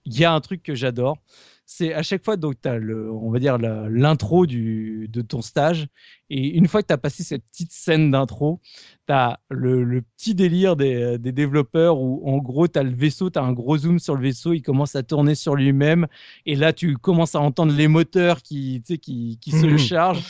il 0.06 0.18
y 0.18 0.26
a 0.26 0.34
un 0.34 0.42
truc 0.42 0.64
que 0.64 0.76
j'adore, 0.76 1.18
c'est 1.66 1.94
à 1.94 2.04
chaque 2.04 2.24
fois, 2.24 2.36
donc, 2.36 2.56
tu 2.62 2.68
as 2.68 2.78
le, 2.78 3.12
on 3.12 3.32
va 3.32 3.40
dire 3.40 3.58
l'intro 3.58 4.46
de 4.46 5.22
ton 5.22 5.42
stage. 5.42 5.88
Et 6.30 6.58
une 6.58 6.68
fois 6.68 6.82
que 6.82 6.88
tu 6.88 6.94
as 6.94 6.98
passé 6.98 7.24
cette 7.24 7.46
petite 7.46 7.72
scène 7.72 8.12
d'intro, 8.12 8.60
tu 9.08 9.14
as 9.14 9.40
le, 9.50 10.02
petit 10.02 10.36
délire 10.36 10.76
des, 10.76 11.18
des, 11.18 11.32
développeurs 11.32 12.00
où, 12.00 12.22
en 12.30 12.38
gros, 12.40 12.68
tu 12.68 12.78
as 12.78 12.84
le 12.84 12.94
vaisseau, 12.94 13.30
tu 13.30 13.40
as 13.40 13.44
un 13.44 13.54
gros 13.54 13.78
zoom 13.78 14.00
sur 14.00 14.16
le 14.16 14.22
vaisseau, 14.22 14.54
il 14.54 14.62
commence 14.62 14.96
à 14.96 15.04
tourner 15.04 15.36
sur 15.36 15.56
lui-même. 15.56 16.08
Et 16.46 16.56
là, 16.56 16.74
tu 16.74 16.98
commences 16.98 17.36
à 17.36 17.40
entendre 17.40 17.74
les 17.74 17.88
moteurs 17.88 18.42
qui, 18.42 18.84
qui, 18.84 19.40
qui 19.40 19.52
se 19.52 19.78
chargent. 19.78 20.24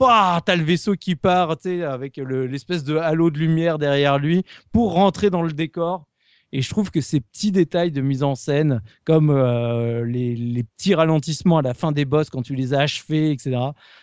Bah, 0.00 0.40
tu 0.46 0.52
as 0.52 0.56
le 0.56 0.62
vaisseau 0.62 0.94
qui 0.94 1.16
part 1.16 1.56
avec 1.66 2.16
l'espèce 2.18 2.84
de 2.84 2.96
halo 2.96 3.30
de 3.30 3.38
lumière 3.38 3.78
derrière 3.78 4.18
lui 4.18 4.44
pour 4.72 4.92
rentrer 4.92 5.28
dans 5.28 5.42
le 5.42 5.52
décor. 5.52 6.06
Et 6.52 6.62
je 6.62 6.70
trouve 6.70 6.90
que 6.90 7.00
ces 7.00 7.20
petits 7.20 7.52
détails 7.52 7.92
de 7.92 8.00
mise 8.00 8.22
en 8.22 8.34
scène, 8.34 8.82
comme 9.04 9.30
euh, 9.30 10.04
les, 10.04 10.34
les, 10.34 10.62
petits 10.62 10.94
ralentissements 10.94 11.58
à 11.58 11.62
la 11.62 11.74
fin 11.74 11.92
des 11.92 12.04
boss 12.04 12.30
quand 12.30 12.42
tu 12.42 12.54
les 12.54 12.72
as 12.72 12.80
achevés, 12.80 13.30
etc., 13.32 13.58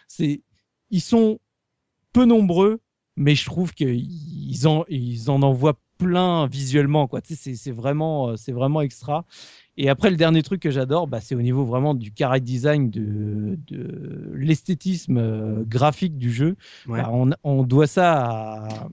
c'est, 0.08 0.42
ils 0.92 1.02
sont 1.02 1.40
peu 2.14 2.26
nombreux, 2.26 2.80
mais 3.18 3.36
je 3.36 3.46
trouve 3.46 3.74
qu'ils 3.74 4.68
en, 4.68 4.86
ils 4.90 5.30
en 5.30 5.42
envoient 5.42 5.80
plein 5.98 6.48
visuellement. 6.48 7.08
Quoi. 7.08 7.22
Tu 7.22 7.36
sais, 7.36 7.56
c'est, 7.56 7.72
vraiment, 7.72 8.30
euh, 8.30 8.36
c'est 8.36 8.52
vraiment 8.52 8.82
extra. 8.82 9.26
Et 9.78 9.90
après, 9.90 10.10
le 10.10 10.18
dernier 10.18 10.44
truc 10.44 10.62
que 10.62 10.72
j'adore, 10.72 11.08
bah, 11.08 11.22
c'est 11.22 11.36
au 11.36 11.42
niveau 11.42 11.66
vraiment 11.66 11.94
du 11.94 12.14
character 12.18 12.46
design, 12.46 12.90
de, 12.90 13.58
de 13.68 14.32
l'esthétisme 14.36 15.18
euh, 15.18 15.64
graphique 15.66 16.18
du 16.18 16.32
jeu. 16.32 16.56
Bah, 16.88 17.10
on, 17.12 17.32
on, 17.44 17.64
doit 17.64 17.88
ça 17.88 18.26
à 18.26 18.88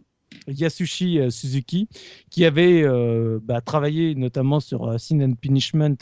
Yasushi 0.48 1.18
euh, 1.18 1.30
Suzuki, 1.30 1.88
qui 2.30 2.44
avait 2.44 2.82
euh, 2.82 3.38
bah, 3.42 3.60
travaillé 3.60 4.14
notamment 4.14 4.60
sur 4.60 4.88
euh, 4.88 4.98
Sin 4.98 5.20
and 5.20 5.34
Punishment 5.40 5.96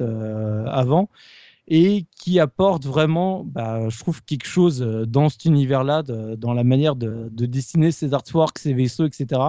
avant 0.67 1.09
et 1.69 2.07
qui 2.17 2.41
apporte 2.41 2.85
vraiment, 2.85 3.45
bah, 3.45 3.89
je 3.89 3.99
trouve, 3.99 4.25
quelque 4.25 4.47
chose 4.47 4.81
dans 4.81 5.29
cet 5.29 5.45
univers-là, 5.45 6.03
dans 6.03 6.53
la 6.53 6.65
manière 6.65 6.97
de, 6.97 7.29
de, 7.31 7.47
dessiner 7.47 7.93
ses 7.93 8.13
artworks, 8.13 8.59
ses 8.59 8.75
vaisseaux, 8.75 9.07
etc. 9.07 9.41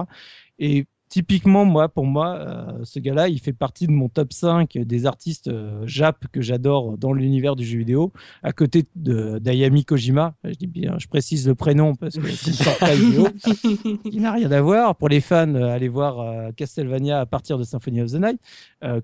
Et 0.60 0.86
typiquement, 1.12 1.66
moi, 1.66 1.90
pour 1.90 2.06
moi, 2.06 2.38
euh, 2.38 2.84
ce 2.84 2.98
gars-là, 2.98 3.28
il 3.28 3.38
fait 3.38 3.52
partie 3.52 3.86
de 3.86 3.92
mon 3.92 4.08
top 4.08 4.32
5 4.32 4.78
des 4.78 5.04
artistes 5.04 5.48
euh, 5.48 5.82
Jap 5.86 6.26
que 6.32 6.40
j'adore 6.40 6.96
dans 6.96 7.12
l'univers 7.12 7.54
du 7.54 7.66
jeu 7.66 7.76
vidéo, 7.76 8.14
à 8.42 8.52
côté 8.52 8.86
d'Ayami 8.96 9.84
Kojima. 9.84 10.34
Je 10.42 10.54
dis 10.54 10.66
bien, 10.66 10.94
je 10.98 11.08
précise 11.08 11.46
le 11.46 11.54
prénom 11.54 11.94
parce 11.94 12.16
que 12.16 12.30
c'est 12.30 12.78
pas 12.78 12.94
vidéo. 12.94 13.28
Il 14.10 14.22
n'a 14.22 14.32
rien 14.32 14.50
à 14.50 14.62
voir. 14.62 14.96
Pour 14.96 15.10
les 15.10 15.20
fans, 15.20 15.54
euh, 15.54 15.74
allez 15.74 15.88
voir 15.88 16.54
Castlevania 16.54 17.20
à 17.20 17.26
partir 17.26 17.58
de 17.58 17.64
Symphony 17.64 18.00
of 18.00 18.10
the 18.10 18.14
Night, 18.14 18.40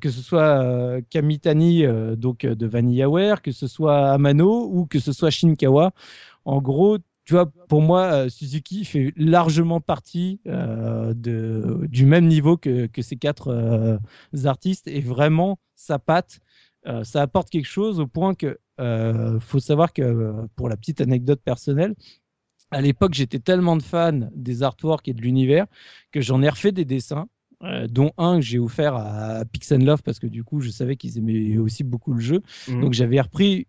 que 0.00 0.09
ce 0.09 0.22
soit 0.22 1.02
Kamitani 1.11 1.84
donc 2.16 2.46
de 2.46 2.66
VanillaWare, 2.66 3.42
que 3.42 3.52
ce 3.52 3.66
soit 3.66 4.09
Amano 4.12 4.70
ou 4.72 4.86
que 4.86 4.98
ce 4.98 5.12
soit 5.12 5.28
Shinkawa. 5.28 5.92
En 6.46 6.62
gros, 6.62 6.96
tu 7.28 7.34
vois, 7.34 7.52
pour 7.68 7.82
moi, 7.82 8.04
euh, 8.04 8.28
Suzuki 8.30 8.86
fait 8.86 9.12
largement 9.14 9.82
partie 9.82 10.40
euh, 10.46 11.12
de, 11.12 11.86
du 11.90 12.06
même 12.06 12.26
niveau 12.26 12.56
que, 12.56 12.86
que 12.86 13.02
ces 13.02 13.16
quatre 13.16 13.48
euh, 13.48 13.98
artistes 14.46 14.88
et 14.88 15.00
vraiment 15.00 15.58
sa 15.74 15.98
patte, 15.98 16.40
ça 17.02 17.20
apporte 17.20 17.50
quelque 17.50 17.68
chose 17.68 18.00
au 18.00 18.06
point 18.06 18.34
que 18.34 18.58
faut 19.40 19.60
savoir 19.60 19.92
que 19.92 20.46
pour 20.56 20.70
la 20.70 20.78
petite 20.78 21.02
anecdote 21.02 21.42
personnelle, 21.44 21.94
à 22.70 22.80
l'époque, 22.80 23.12
j'étais 23.12 23.40
tellement 23.40 23.76
de 23.76 23.82
fan 23.82 24.30
des 24.34 24.62
artworks 24.62 25.06
et 25.06 25.12
de 25.12 25.20
l'univers 25.20 25.66
que 26.12 26.22
j'en 26.22 26.40
ai 26.40 26.48
refait 26.48 26.72
des 26.72 26.86
dessins. 26.86 27.28
Euh, 27.64 27.88
dont 27.88 28.12
un 28.18 28.36
que 28.36 28.44
j'ai 28.44 28.60
offert 28.60 28.94
à 28.94 29.44
Pix 29.44 29.72
Love 29.72 30.04
parce 30.04 30.20
que 30.20 30.28
du 30.28 30.44
coup 30.44 30.60
je 30.60 30.70
savais 30.70 30.94
qu'ils 30.94 31.18
aimaient 31.18 31.58
aussi 31.58 31.82
beaucoup 31.82 32.12
le 32.12 32.20
jeu. 32.20 32.40
Mhm. 32.68 32.80
Donc 32.80 32.92
j'avais 32.92 33.20
repris 33.20 33.66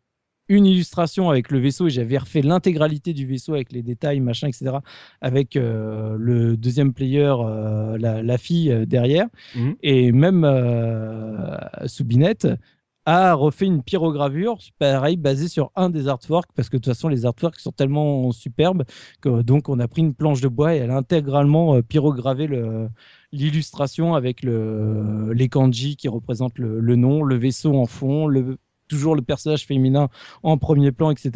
une 0.49 0.65
illustration 0.65 1.29
avec 1.29 1.51
le 1.51 1.59
vaisseau 1.59 1.87
et 1.87 1.89
j'avais 1.91 2.17
refait 2.17 2.41
l'intégralité 2.41 3.13
du 3.13 3.25
vaisseau 3.25 3.53
avec 3.53 3.71
les 3.71 3.83
détails, 3.83 4.19
machin, 4.19 4.47
etc. 4.47 4.77
Avec 5.21 5.55
euh, 5.55 6.15
le 6.19 6.57
deuxième 6.57 6.91
player, 6.91 7.33
euh, 7.39 7.97
la, 7.97 8.23
la, 8.23 8.37
fille 8.37 8.71
euh, 8.71 8.85
derrière. 8.85 9.27
Mhm. 9.55 9.75
Et 9.83 10.11
même 10.11 10.45
Soubinette 11.85 12.47
a 13.05 13.33
refait 13.33 13.65
une 13.65 13.81
pyrogravure, 13.81 14.59
pareil, 14.77 15.17
basée 15.17 15.47
sur 15.47 15.71
un 15.75 15.89
des 15.89 16.07
artworks, 16.07 16.51
parce 16.55 16.69
que 16.69 16.77
de 16.77 16.81
toute 16.81 16.93
façon, 16.93 17.07
les 17.07 17.25
artworks 17.25 17.59
sont 17.59 17.71
tellement 17.71 18.31
superbes 18.31 18.83
que 19.21 19.41
donc 19.41 19.69
on 19.69 19.79
a 19.79 19.87
pris 19.87 20.01
une 20.01 20.13
planche 20.13 20.41
de 20.41 20.47
bois 20.47 20.75
et 20.75 20.79
elle 20.79 20.91
a 20.91 20.97
intégralement 20.97 21.81
pyrogravé 21.81 22.45
le, 22.45 22.89
l'illustration 23.31 24.15
avec 24.15 24.43
le, 24.43 25.31
les 25.33 25.47
kanji 25.47 25.95
qui 25.95 26.07
représentent 26.07 26.59
le, 26.59 26.79
le, 26.79 26.95
nom, 26.95 27.23
le 27.23 27.35
vaisseau 27.35 27.75
en 27.75 27.85
fond, 27.85 28.27
le, 28.27 28.57
toujours 28.89 29.15
le 29.15 29.21
personnage 29.21 29.65
féminin 29.65 30.09
en 30.43 30.57
premier 30.57 30.91
plan, 30.91 31.11
etc. 31.11 31.31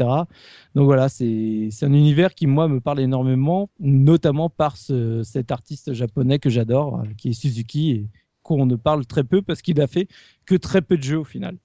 Donc 0.76 0.86
voilà, 0.86 1.08
c'est 1.08 1.70
un 1.82 1.94
univers 1.94 2.36
qui, 2.36 2.48
moi, 2.48 2.68
me 2.68 2.82
parle 2.82 3.00
énormément, 3.00 3.70
notamment 3.80 4.50
par 4.50 4.76
ce, 4.76 5.24
cet 5.24 5.52
artiste 5.52 5.94
japonais 5.94 6.40
que 6.40 6.50
j'adore, 6.50 7.00
euh, 7.00 7.08
qui 7.18 7.30
est 7.30 7.34
Suzuki, 7.34 7.92
et 7.92 8.08
qu'on 8.42 8.66
ne 8.66 8.76
parle 8.76 9.06
très 9.06 9.24
peu 9.24 9.42
parce 9.42 9.62
qu'il 9.62 9.80
a 9.80 9.88
fait 9.88 10.08
que 10.46 10.56
très 10.56 10.82
peu 10.82 10.98
de 10.98 11.04
jeux 11.04 11.20
au 11.20 11.24
final. 11.24 11.58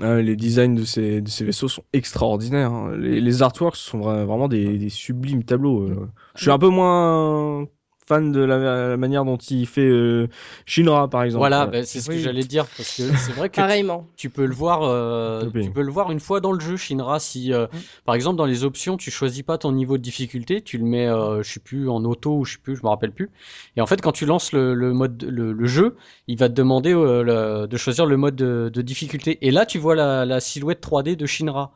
Ah, 0.00 0.22
les 0.22 0.36
designs 0.36 0.74
de 0.74 0.84
ces, 0.84 1.20
de 1.20 1.28
ces 1.28 1.44
vaisseaux 1.44 1.68
sont 1.68 1.84
extraordinaires. 1.92 2.72
Hein. 2.72 2.96
Les, 2.96 3.20
les, 3.20 3.42
artworks 3.42 3.76
sont 3.76 4.00
vraiment 4.00 4.48
des, 4.48 4.78
des 4.78 4.88
sublimes 4.88 5.44
tableaux. 5.44 5.82
Euh. 5.82 6.08
Je 6.34 6.42
suis 6.42 6.50
un 6.50 6.58
peu 6.58 6.70
moins 6.70 7.66
fan 8.06 8.32
de 8.32 8.40
la, 8.40 8.58
la, 8.58 8.96
manière 8.96 9.24
dont 9.24 9.36
il 9.36 9.66
fait 9.66 9.88
euh, 9.88 10.28
Shinra 10.64 11.08
par 11.08 11.24
exemple. 11.24 11.40
Voilà, 11.40 11.66
bah, 11.66 11.82
c'est 11.82 12.00
ce 12.00 12.10
oui. 12.10 12.16
que 12.16 12.22
j'allais 12.22 12.44
dire 12.44 12.66
parce 12.76 12.96
que 12.96 13.02
c'est 13.16 13.32
vrai 13.32 13.48
que 13.48 13.56
Pareillement. 13.56 14.06
Tu, 14.16 14.28
tu, 14.28 14.30
peux 14.30 14.46
le 14.46 14.54
voir 14.54 14.82
euh, 14.82 15.50
tu 15.52 15.70
peux 15.70 15.82
le 15.82 15.90
voir 15.90 16.12
une 16.12 16.20
fois 16.20 16.40
dans 16.40 16.52
le 16.52 16.60
jeu 16.60 16.76
Shinra 16.76 17.18
si 17.18 17.52
euh, 17.52 17.66
mm. 17.66 17.78
par 18.04 18.14
exemple 18.14 18.36
dans 18.36 18.46
les 18.46 18.64
options 18.64 18.96
tu 18.96 19.10
choisis 19.10 19.42
pas 19.42 19.58
ton 19.58 19.72
niveau 19.72 19.98
de 19.98 20.02
difficulté, 20.02 20.62
tu 20.62 20.78
le 20.78 20.84
mets 20.84 21.08
euh, 21.08 21.42
je 21.42 21.52
sais 21.52 21.60
plus 21.60 21.88
en 21.88 22.04
auto 22.04 22.38
ou 22.38 22.44
je 22.44 22.52
sais 22.52 22.58
plus, 22.62 22.76
je 22.76 22.82
me 22.82 22.88
rappelle 22.88 23.12
plus. 23.12 23.30
Et 23.76 23.80
en 23.80 23.86
fait 23.86 24.00
quand 24.00 24.12
tu 24.12 24.26
lances 24.26 24.52
le, 24.52 24.74
le 24.74 24.92
mode 24.92 25.24
le, 25.24 25.52
le, 25.52 25.66
jeu, 25.66 25.96
il 26.28 26.38
va 26.38 26.48
te 26.48 26.54
demander 26.54 26.94
euh, 26.94 27.22
le, 27.22 27.66
de 27.66 27.76
choisir 27.76 28.06
le 28.06 28.16
mode 28.16 28.36
de, 28.36 28.70
de, 28.72 28.82
difficulté 28.82 29.38
et 29.42 29.50
là 29.50 29.66
tu 29.66 29.78
vois 29.78 29.96
la, 29.96 30.24
la 30.24 30.40
silhouette 30.40 30.82
3D 30.86 31.16
de 31.16 31.26
Shinra. 31.26 31.72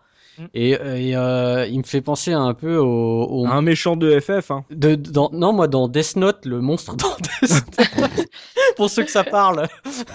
Et, 0.55 0.71
et 0.71 1.17
euh, 1.17 1.67
il 1.67 1.79
me 1.79 1.85
fait 1.85 2.01
penser 2.01 2.33
un 2.33 2.55
peu 2.55 2.77
au, 2.77 3.25
au... 3.25 3.47
un 3.47 3.63
méchant 3.63 3.97
de 3.97 4.19
FF. 4.19 4.51
Hein. 4.51 4.65
De, 4.71 4.95
dans, 4.95 5.31
non, 5.33 5.53
moi 5.53 5.69
dans 5.69 5.89
Death 5.89 6.17
Note, 6.17 6.47
le 6.47 6.61
monstre 6.61 6.97
dans 6.97 7.17
Death 7.17 7.51
Note. 7.51 8.29
Pour 8.77 8.91
ceux 8.91 9.05
que 9.05 9.11
ça 9.11 9.25
parle. 9.25 9.67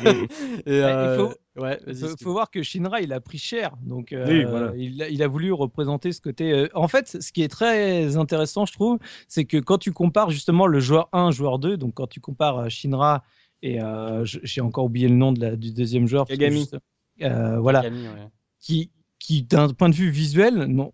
et, 0.06 0.27
euh... 0.68 1.18
il 1.18 1.19
faut, 1.19 1.61
ouais, 1.61 1.80
faut, 1.93 2.15
faut, 2.22 2.31
voir 2.31 2.49
que 2.49 2.64
Shinra, 2.64 3.02
il 3.02 3.14
a 3.14 3.19
pris 3.19 3.38
cher. 3.38 3.72
Donc, 3.81 4.11
euh, 4.11 4.26
oui, 4.27 4.43
voilà. 4.43 4.72
il, 4.76 5.02
a, 5.02 5.10
il, 5.10 5.22
a, 5.22 5.27
voulu 5.27 5.52
représenter 5.53 6.11
ce 6.11 6.22
côté. 6.22 6.52
Euh, 6.52 6.68
en 6.73 6.88
fait, 6.88 7.22
ce 7.22 7.31
qui 7.31 7.43
est 7.43 7.47
très 7.47 8.18
intéressant, 8.18 8.65
je 8.65 8.73
trouve, 8.73 8.97
c'est 9.27 9.45
que 9.45 9.57
quand 9.57 9.77
tu 9.77 9.91
compares 9.91 10.31
justement 10.31 10.68
le 10.68 10.80
joueur 10.80 11.10
1, 11.14 11.31
joueur 11.31 11.60
2, 11.60 11.77
donc 11.77 11.93
quand 11.95 12.07
tu 12.07 12.19
compares 12.19 12.69
Shinra 12.69 13.23
et 13.61 13.80
j'ai 14.23 14.61
encore 14.61 14.85
oublié 14.85 15.07
le 15.07 15.15
nom 15.15 15.31
de 15.31 15.41
la, 15.41 15.56
du 15.56 15.72
deuxième 15.72 16.07
joueur. 16.07 16.27
Kagami. 16.27 16.60
Juste, 16.60 16.77
voilà. 17.19 17.81
Kagami, 17.81 18.07
ouais. 18.07 18.30
Qui, 18.60 18.91
qui, 19.20 19.44
d'un 19.44 19.70
point 19.70 19.90
de 19.90 19.96
vue 19.96 20.10
visuel, 20.12 20.66
non, 20.66 20.94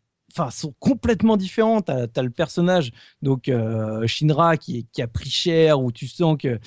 sont 0.51 0.73
complètement 0.79 1.37
différents. 1.37 1.81
Tu 1.81 1.91
as, 1.91 2.21
le 2.21 2.29
personnage, 2.29 2.91
donc 3.21 3.49
euh, 3.49 4.05
Shinra, 4.07 4.57
qui, 4.57 4.87
qui, 4.91 5.01
a 5.01 5.07
pris 5.07 5.29
cher, 5.29 5.81
où 5.81 5.91
tu 5.91 6.07
sens 6.07 6.37
que, 6.37 6.59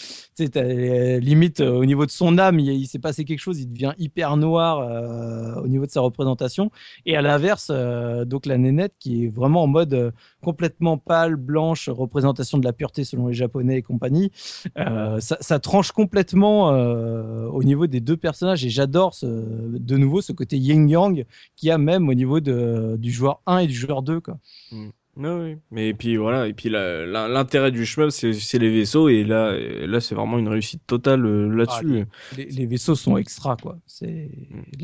euh, 0.56 1.20
limite 1.20 1.60
euh, 1.60 1.72
au 1.72 1.84
niveau 1.84 2.06
de 2.06 2.10
son 2.10 2.38
âme, 2.38 2.58
il, 2.58 2.68
il 2.68 2.86
s'est 2.86 2.98
passé 2.98 3.24
quelque 3.24 3.40
chose, 3.40 3.60
il 3.60 3.72
devient 3.72 3.92
hyper 3.98 4.36
noir 4.36 5.62
au 5.62 5.68
niveau 5.68 5.86
de 5.86 5.90
sa 5.90 6.00
représentation. 6.00 6.70
Et 7.06 7.16
à 7.16 7.22
l'inverse, 7.22 7.70
donc 8.26 8.46
la 8.46 8.58
nénette, 8.58 8.94
qui 8.98 9.24
est 9.24 9.28
vraiment 9.28 9.62
en 9.62 9.66
mode 9.66 10.12
complètement 10.42 10.98
pâle, 10.98 11.36
blanche, 11.36 11.88
représentation 11.88 12.58
de 12.58 12.64
la 12.64 12.72
pureté 12.72 13.04
selon 13.04 13.28
les 13.28 13.34
Japonais 13.34 13.78
et 13.78 13.82
compagnie. 13.82 14.30
Ça, 14.76 15.58
tranche 15.58 15.92
complètement 15.92 16.68
au 16.68 17.62
niveau 17.62 17.86
des 17.86 18.00
deux 18.00 18.16
personnages. 18.16 18.64
Et 18.64 18.70
j'adore 18.70 19.14
de 19.22 19.96
nouveau 19.96 20.20
ce 20.20 20.32
côté 20.32 20.56
yin-yang 20.58 21.24
qu'il 21.56 21.68
y 21.68 21.72
a 21.72 21.78
même 21.78 22.08
au 22.08 22.14
niveau 22.14 22.40
du 22.40 23.10
joueur 23.10 23.40
1 23.46 23.53
et 23.58 23.66
du 23.66 23.74
joueur 23.74 24.02
2 24.02 24.20
quoi. 24.20 24.38
Mm. 24.72 24.88
Oui, 25.16 25.56
mais 25.70 25.94
puis 25.94 26.16
voilà, 26.16 26.48
et 26.48 26.52
puis 26.54 26.68
l'intérêt 26.70 27.70
du 27.70 27.86
shmup 27.86 28.10
c'est 28.10 28.58
les 28.58 28.70
vaisseaux 28.70 29.08
et 29.08 29.22
là 29.22 29.56
là 29.56 30.00
c'est 30.00 30.16
vraiment 30.16 30.38
une 30.38 30.48
réussite 30.48 30.84
totale 30.88 31.24
euh, 31.24 31.48
là-dessus. 31.54 32.00
Ah, 32.02 32.34
les, 32.36 32.46
les, 32.46 32.66
vaisseaux 32.66 32.96
sont 32.96 33.16
extra 33.16 33.56
quoi. 33.56 33.78
C'est 33.86 34.28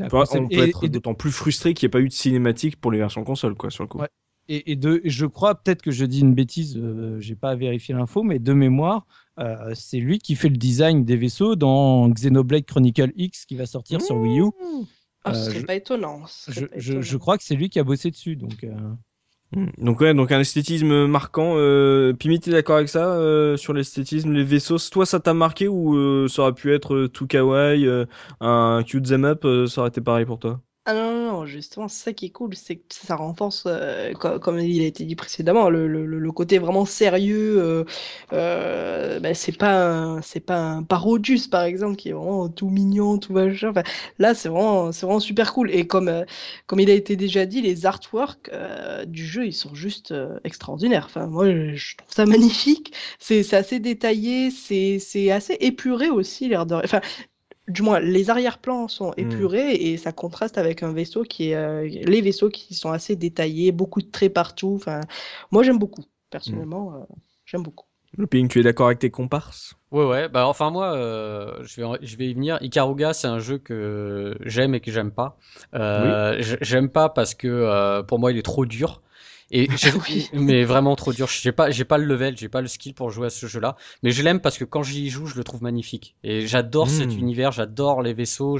on 0.01 0.47
peut 0.47 0.69
être 0.69 0.87
d'autant 0.87 1.15
plus 1.15 1.31
frustré 1.31 1.73
qu'il 1.73 1.85
n'y 1.85 1.89
ait 1.89 1.91
pas 1.91 1.99
eu 1.99 2.07
de 2.07 2.13
cinématique 2.13 2.79
pour 2.79 2.91
les 2.91 2.99
versions 2.99 3.25
console 3.25 3.55
quoi 3.55 3.69
sur 3.71 3.83
le 3.83 3.89
coup. 3.89 3.99
Ouais. 3.99 4.07
Et, 4.47 4.71
et, 4.71 4.75
de, 4.75 5.01
je 5.05 5.25
crois 5.25 5.55
peut-être 5.55 5.81
que 5.81 5.91
je 5.91 6.03
dis 6.03 6.21
une 6.21 6.33
bêtise, 6.33 6.77
euh, 6.77 7.19
j'ai 7.19 7.35
pas 7.35 7.55
vérifié 7.55 7.93
l'info, 7.93 8.23
mais 8.23 8.39
de 8.39 8.53
mémoire, 8.53 9.05
euh, 9.39 9.71
c'est 9.75 9.99
lui 9.99 10.19
qui 10.19 10.35
fait 10.35 10.49
le 10.49 10.57
design 10.57 11.05
des 11.05 11.15
vaisseaux 11.15 11.55
dans 11.55 12.09
Xenoblade 12.09 12.65
Chronicle 12.65 13.11
X 13.15 13.45
qui 13.45 13.55
va 13.55 13.65
sortir 13.65 13.99
mmh. 13.99 14.01
sur 14.01 14.17
Wii 14.17 14.39
U. 14.41 14.45
Ah, 15.23 15.33
ce 15.33 15.45
serait 15.45 15.59
je, 15.59 15.65
pas 15.65 15.75
étonnant. 15.75 16.25
Je, 16.47 16.65
pas 16.65 16.77
je, 16.77 16.93
étonnant. 16.93 17.01
je, 17.01 17.17
crois 17.17 17.37
que 17.37 17.43
c'est 17.43 17.55
lui 17.55 17.69
qui 17.69 17.79
a 17.79 17.83
bossé 17.83 18.11
dessus. 18.11 18.35
Donc, 18.35 18.63
euh... 18.63 18.75
donc 19.77 19.99
ouais, 20.01 20.13
donc 20.13 20.31
un 20.31 20.39
esthétisme 20.39 21.07
marquant. 21.07 21.53
Euh, 21.57 22.13
Pimi, 22.13 22.39
t'es 22.39 22.51
d'accord 22.51 22.77
avec 22.77 22.89
ça 22.89 23.13
euh, 23.15 23.57
sur 23.57 23.73
l'esthétisme, 23.73 24.31
les 24.31 24.43
vaisseaux? 24.43 24.77
Toi, 24.91 25.05
ça 25.05 25.19
t'a 25.19 25.33
marqué 25.33 25.67
ou 25.67 25.95
euh, 25.95 26.27
ça 26.27 26.43
aurait 26.43 26.53
pu 26.53 26.73
être 26.73 27.07
tout 27.07 27.27
kawaii, 27.27 27.85
euh, 27.85 28.05
un 28.39 28.83
cute 28.85 29.05
them 29.07 29.25
up, 29.25 29.45
euh, 29.45 29.67
ça 29.67 29.81
aurait 29.81 29.89
été 29.89 30.01
pareil 30.01 30.25
pour 30.25 30.39
toi? 30.39 30.61
Ah 30.85 30.95
non, 30.95 31.31
non, 31.31 31.45
justement, 31.45 31.87
c'est 31.87 32.05
ça 32.05 32.13
qui 32.13 32.25
est 32.25 32.29
cool, 32.31 32.55
c'est 32.55 32.77
que 32.77 32.83
ça 32.89 33.15
renforce, 33.15 33.65
euh, 33.67 34.13
comme, 34.13 34.57
il 34.57 34.81
a 34.81 34.85
été 34.87 35.05
dit 35.05 35.15
précédemment, 35.15 35.69
le, 35.69 35.87
le, 35.87 36.31
côté 36.31 36.57
vraiment 36.57 36.85
sérieux. 36.85 37.59
Euh, 37.61 37.85
euh, 38.33 39.19
ben, 39.19 39.35
c'est 39.35 39.51
pas 39.55 40.19
c'est 40.23 40.39
pas 40.39 40.57
un 40.57 40.81
Parodius 40.83 41.47
par 41.47 41.63
exemple 41.63 41.97
qui 41.97 42.09
est 42.09 42.13
vraiment 42.13 42.49
tout 42.49 42.69
mignon, 42.71 43.19
tout 43.19 43.31
machin. 43.31 43.69
Enfin, 43.69 43.83
là, 44.17 44.33
c'est 44.33 44.49
vraiment 44.49 44.89
vraiment 44.89 45.19
super 45.19 45.53
cool. 45.53 45.69
Et 45.71 45.85
comme 45.85 46.25
comme 46.65 46.79
il 46.79 46.89
a 46.89 46.93
été 46.93 47.15
déjà 47.15 47.45
dit, 47.45 47.61
les 47.61 47.85
artworks 47.85 48.49
du 49.05 49.25
jeu, 49.25 49.45
ils 49.45 49.53
sont 49.53 49.75
juste 49.75 50.13
extraordinaires. 50.43 51.05
Enfin, 51.05 51.27
moi, 51.27 51.47
je 51.75 51.95
trouve 51.95 52.11
ça 52.13 52.25
magnifique. 52.25 52.93
C'est 53.19 53.53
assez 53.53 53.79
détaillé, 53.79 54.49
c'est 54.49 54.97
c'est 54.99 55.29
assez 55.31 55.53
épuré 55.59 56.09
aussi 56.09 56.47
l'air 56.49 56.65
de. 56.65 56.73
Enfin, 56.75 57.01
du 57.67 57.81
moins 57.81 57.99
les 57.99 58.29
arrière-plans 58.29 58.87
sont 58.87 59.13
épurés 59.17 59.73
mmh. 59.73 59.81
et 59.81 59.97
ça 59.97 60.11
contraste 60.11 60.57
avec 60.57 60.83
un 60.83 60.93
vaisseau 60.93 61.23
qui 61.23 61.49
est 61.49 61.55
euh, 61.55 61.87
les 61.87 62.21
vaisseaux 62.21 62.49
qui 62.49 62.73
sont 62.73 62.91
assez 62.91 63.15
détaillés, 63.15 63.71
beaucoup 63.71 64.01
de 64.01 64.09
traits 64.09 64.33
partout. 64.33 64.73
Enfin, 64.75 65.01
moi 65.51 65.63
j'aime 65.63 65.79
beaucoup 65.79 66.03
personnellement, 66.29 66.91
mmh. 66.91 66.95
euh, 66.95 67.15
j'aime 67.45 67.63
beaucoup. 67.63 67.85
Le 68.17 68.27
ping, 68.27 68.49
tu 68.49 68.59
es 68.59 68.63
d'accord 68.63 68.87
avec 68.87 68.99
tes 68.99 69.09
comparses? 69.09 69.75
Ouais, 69.91 70.05
ouais. 70.05 70.27
Bah, 70.27 70.45
enfin, 70.45 70.69
moi, 70.69 70.93
euh, 70.95 71.63
je, 71.63 71.81
vais, 71.81 71.87
je 72.01 72.17
vais 72.17 72.27
y 72.27 72.33
venir. 72.33 72.57
Ikaruga, 72.61 73.13
c'est 73.13 73.27
un 73.27 73.39
jeu 73.39 73.57
que 73.57 74.37
j'aime 74.41 74.75
et 74.75 74.81
que 74.81 74.91
j'aime 74.91 75.11
pas. 75.11 75.37
Euh, 75.75 76.35
oui. 76.37 76.55
J'aime 76.59 76.89
pas 76.89 77.07
parce 77.07 77.35
que 77.35 77.47
euh, 77.47 78.03
pour 78.03 78.19
moi, 78.19 78.33
il 78.33 78.37
est 78.37 78.41
trop 78.41 78.65
dur. 78.65 79.01
Et 79.51 79.67
oui. 80.09 80.29
mais 80.33 80.63
vraiment 80.63 80.95
trop 80.95 81.11
dur. 81.11 81.27
J'ai 81.27 81.51
pas, 81.51 81.69
j'ai 81.69 81.83
pas 81.83 81.97
le 81.97 82.05
level, 82.05 82.37
j'ai 82.37 82.47
pas 82.47 82.61
le 82.61 82.67
skill 82.67 82.93
pour 82.93 83.09
jouer 83.09 83.27
à 83.27 83.29
ce 83.29 83.45
jeu-là. 83.45 83.75
Mais 84.01 84.11
je 84.11 84.23
l'aime 84.23 84.39
parce 84.39 84.57
que 84.57 84.63
quand 84.63 84.81
j'y 84.81 85.09
joue, 85.09 85.25
je 85.25 85.35
le 85.35 85.43
trouve 85.43 85.61
magnifique. 85.61 86.15
Et 86.23 86.47
j'adore 86.47 86.87
mmh. 86.87 86.89
cet 86.89 87.13
univers, 87.15 87.51
j'adore 87.51 88.01
les 88.01 88.13
vaisseaux. 88.13 88.57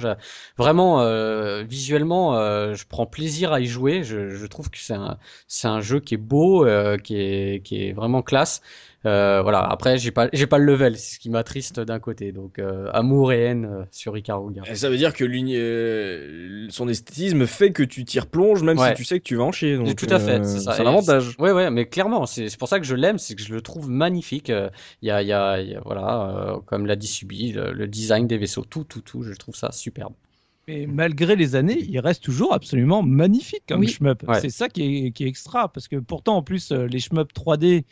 Vraiment, 0.57 1.01
euh, 1.01 1.63
visuellement, 1.63 2.35
euh, 2.35 2.73
je 2.73 2.85
prends 2.85 3.05
plaisir 3.05 3.53
à 3.53 3.61
y 3.61 3.65
jouer. 3.67 4.03
Je, 4.03 4.29
je 4.29 4.45
trouve 4.45 4.69
que 4.69 4.79
c'est 4.79 4.93
un, 4.93 5.17
c'est 5.47 5.67
un 5.69 5.79
jeu 5.79 6.01
qui 6.01 6.15
est 6.15 6.17
beau, 6.17 6.65
euh, 6.65 6.97
qui 6.97 7.15
est, 7.15 7.63
qui 7.63 7.87
est 7.87 7.93
vraiment 7.93 8.21
classe. 8.21 8.61
Euh, 9.05 9.41
voilà. 9.41 9.63
Après, 9.63 9.97
j'ai 9.97 10.11
pas, 10.11 10.29
j'ai 10.31 10.47
pas 10.47 10.57
le 10.57 10.65
level, 10.65 10.97
c'est 10.97 11.15
ce 11.15 11.19
qui 11.19 11.29
m'attriste 11.29 11.79
d'un 11.79 11.99
côté. 11.99 12.31
Donc, 12.31 12.59
euh, 12.59 12.89
amour 12.93 13.33
et 13.33 13.41
haine 13.41 13.65
euh, 13.65 13.83
sur 13.91 14.15
Ikaruga. 14.17 14.63
Et 14.67 14.75
ça 14.75 14.89
veut 14.89 14.97
dire 14.97 15.13
que 15.13 15.23
euh, 15.23 16.67
son 16.69 16.87
esthétisme 16.87 17.47
fait 17.47 17.71
que 17.71 17.83
tu 17.83 18.05
tires 18.05 18.27
plonge, 18.27 18.61
même 18.63 18.77
ouais. 18.77 18.89
si 18.89 18.95
tu 18.95 19.03
sais 19.03 19.19
que 19.19 19.23
tu 19.23 19.35
vas 19.35 19.43
en 19.43 19.51
chier. 19.51 19.77
Donc, 19.77 19.95
tout 19.95 20.07
à 20.09 20.19
fait, 20.19 20.43
c'est 20.45 20.59
ça. 20.59 20.73
C'est 20.73 20.83
un 20.83 20.87
avantage. 20.87 21.35
Ouais, 21.39 21.51
ouais, 21.51 21.71
mais 21.71 21.87
clairement, 21.87 22.25
c'est 22.25 22.55
pour 22.57 22.67
ça 22.67 22.79
que 22.79 22.85
je 22.85 22.95
l'aime, 22.95 23.17
c'est 23.17 23.35
que 23.35 23.41
je 23.41 23.53
le 23.53 23.61
trouve 23.61 23.89
magnifique. 23.89 24.49
Il 25.01 25.07
y 25.07 25.11
a, 25.11 25.21
il 25.21 25.27
y 25.27 25.33
a, 25.33 25.61
y 25.61 25.75
a 25.75 25.81
voilà, 25.83 26.59
comme 26.65 26.85
l'a 26.85 26.95
dit 26.95 27.07
Subi, 27.07 27.53
le, 27.53 27.71
le 27.71 27.87
design 27.87 28.27
des 28.27 28.37
vaisseaux, 28.37 28.65
tout, 28.65 28.83
tout, 28.83 29.01
tout, 29.01 29.23
je 29.23 29.33
trouve 29.33 29.55
ça 29.55 29.71
superbe. 29.71 30.13
Mais 30.67 30.85
malgré 30.85 31.35
les 31.35 31.55
années, 31.55 31.79
il 31.79 31.99
reste 31.99 32.23
toujours 32.23 32.53
absolument 32.53 33.01
magnifique 33.01 33.63
comme 33.67 33.79
oui. 33.79 33.87
shmup. 33.87 34.23
Ouais. 34.27 34.39
C'est 34.39 34.51
ça 34.51 34.69
qui 34.69 35.07
est, 35.07 35.11
qui 35.11 35.23
est, 35.23 35.27
extra, 35.27 35.71
parce 35.71 35.87
que 35.87 35.95
pourtant, 35.95 36.37
en 36.37 36.43
plus, 36.43 36.71
les 36.71 36.99
shmups 36.99 37.33
3D, 37.33 37.83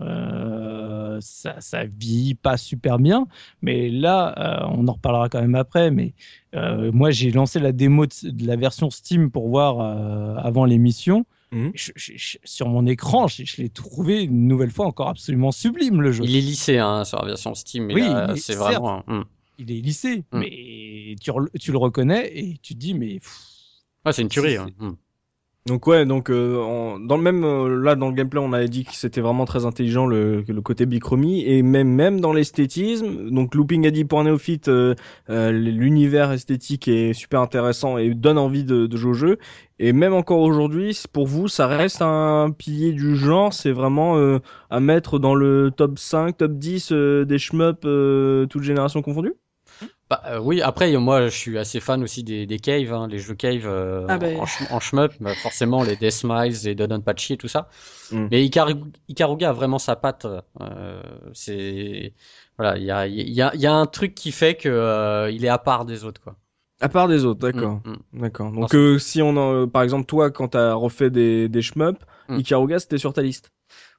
euh, 0.00 1.18
ça, 1.20 1.60
ça 1.60 1.84
vieillit 1.84 2.34
pas 2.34 2.56
super 2.56 2.98
bien, 2.98 3.26
mais 3.62 3.88
là, 3.88 4.34
euh, 4.38 4.66
on 4.76 4.86
en 4.88 4.92
reparlera 4.92 5.28
quand 5.28 5.40
même 5.40 5.54
après. 5.54 5.90
Mais 5.90 6.14
euh, 6.54 6.90
moi, 6.92 7.10
j'ai 7.10 7.30
lancé 7.30 7.58
la 7.58 7.72
démo 7.72 8.06
de, 8.06 8.30
de, 8.30 8.46
la 8.46 8.56
version 8.56 8.90
Steam 8.90 9.30
pour 9.30 9.48
voir 9.48 9.80
euh, 9.80 10.36
avant 10.36 10.64
l'émission. 10.64 11.24
Mhm. 11.52 11.72
Je, 11.74 11.92
je, 11.94 12.38
sur 12.44 12.68
mon 12.68 12.86
écran, 12.86 13.28
je, 13.28 13.44
je 13.44 13.62
l'ai 13.62 13.68
trouvé 13.68 14.24
une 14.24 14.48
nouvelle 14.48 14.70
fois 14.70 14.86
encore 14.86 15.08
absolument 15.08 15.52
sublime 15.52 16.02
le 16.02 16.12
jeu. 16.12 16.24
Il 16.24 16.36
est 16.36 16.40
lissé 16.40 16.78
hein, 16.78 17.04
sur 17.04 17.20
la 17.20 17.28
version 17.28 17.54
Steam. 17.54 17.90
Oui, 17.92 18.04
c'est 18.36 18.56
vraiment. 18.56 19.04
Certes, 19.06 19.26
Il 19.58 19.70
est 19.70 19.80
lissé, 19.80 20.24
mm. 20.32 20.38
mais 20.38 21.14
tu, 21.20 21.30
tu, 21.60 21.72
le 21.72 21.78
reconnais 21.78 22.30
et 22.36 22.58
tu 22.62 22.74
te 22.74 22.78
dis, 22.78 22.94
mais. 22.94 23.20
Ah, 24.04 24.12
c'est 24.12 24.22
une 24.22 24.28
tuerie. 24.28 24.56
Hein. 24.56 24.68
Donc 25.66 25.88
ouais, 25.88 26.06
donc 26.06 26.30
euh, 26.30 26.96
dans 27.00 27.16
le 27.16 27.22
même 27.24 27.42
euh, 27.42 27.82
là 27.82 27.96
dans 27.96 28.06
le 28.06 28.14
gameplay, 28.14 28.40
on 28.40 28.52
avait 28.52 28.68
dit 28.68 28.84
que 28.84 28.94
c'était 28.94 29.20
vraiment 29.20 29.46
très 29.46 29.66
intelligent 29.66 30.06
le, 30.06 30.44
le 30.46 30.60
côté 30.62 30.86
bichromie 30.86 31.44
et 31.44 31.62
même 31.62 31.88
même 31.88 32.20
dans 32.20 32.32
l'esthétisme. 32.32 33.30
Donc 33.30 33.52
Looping 33.52 33.84
a 33.84 33.90
dit 33.90 34.04
pour 34.04 34.20
un 34.20 34.24
néophyte, 34.24 34.68
euh, 34.68 34.94
euh 35.28 35.50
l'univers 35.50 36.30
esthétique 36.30 36.86
est 36.86 37.14
super 37.14 37.40
intéressant 37.40 37.98
et 37.98 38.14
donne 38.14 38.38
envie 38.38 38.62
de, 38.62 38.86
de 38.86 38.96
jouer 38.96 39.10
au 39.10 39.14
jeu. 39.14 39.38
Et 39.80 39.92
même 39.92 40.14
encore 40.14 40.38
aujourd'hui, 40.40 40.96
pour 41.12 41.26
vous, 41.26 41.48
ça 41.48 41.66
reste 41.66 42.00
un 42.00 42.52
pilier 42.56 42.92
du 42.92 43.16
genre. 43.16 43.52
C'est 43.52 43.72
vraiment 43.72 44.16
à 44.70 44.80
mettre 44.80 45.18
dans 45.18 45.34
le 45.34 45.70
top 45.76 45.98
5, 45.98 46.36
top 46.36 46.52
10 46.52 46.92
des 47.26 47.38
shmups 47.38 47.80
toutes 48.48 48.62
générations 48.62 49.02
confondues? 49.02 49.34
Bah, 50.08 50.22
euh, 50.26 50.38
oui, 50.38 50.62
après, 50.62 50.96
moi, 50.98 51.24
je 51.26 51.36
suis 51.36 51.58
assez 51.58 51.80
fan 51.80 52.02
aussi 52.02 52.22
des, 52.22 52.46
des 52.46 52.58
caves, 52.60 52.92
hein, 52.92 53.08
les 53.08 53.18
jeux 53.18 53.34
cave 53.34 53.66
euh, 53.66 54.06
ah 54.08 54.18
bah, 54.18 54.28
en, 54.36 54.74
en 54.76 54.80
shmup, 54.80 55.12
bah, 55.18 55.34
forcément 55.34 55.82
les 55.82 55.96
Death 55.96 56.12
Smiles, 56.12 56.54
les 56.64 56.76
Dodonpachi 56.76 57.32
et 57.32 57.36
tout 57.36 57.48
ça. 57.48 57.68
Mm. 58.12 58.28
Mais 58.30 58.44
Ikaruga 58.44 59.48
a 59.48 59.52
vraiment 59.52 59.80
sa 59.80 59.96
patte. 59.96 60.26
Euh, 60.60 61.02
c'est 61.32 62.14
voilà, 62.56 62.78
il 62.78 62.84
y 62.84 62.90
a, 62.92 63.06
y, 63.08 63.42
a, 63.42 63.54
y 63.56 63.66
a 63.66 63.74
un 63.74 63.86
truc 63.86 64.14
qui 64.14 64.30
fait 64.30 64.54
que 64.54 64.68
euh, 64.68 65.30
il 65.30 65.44
est 65.44 65.48
à 65.48 65.58
part 65.58 65.84
des 65.84 66.04
autres, 66.04 66.20
quoi. 66.20 66.36
À 66.80 66.88
part 66.88 67.08
des 67.08 67.24
autres, 67.24 67.40
d'accord. 67.40 67.80
Mm, 67.84 67.96
mm. 68.12 68.20
D'accord. 68.20 68.52
Donc, 68.52 68.74
euh, 68.74 68.98
si 68.98 69.22
on 69.22 69.36
en, 69.36 69.66
par 69.66 69.82
exemple, 69.82 70.06
toi, 70.06 70.30
quand 70.30 70.48
t'as 70.48 70.74
refait 70.74 71.10
des, 71.10 71.48
des 71.48 71.62
shmup, 71.62 72.04
Ikaruga, 72.28 72.78
c'était 72.78 72.98
sur 72.98 73.12
ta 73.12 73.22
liste. 73.22 73.50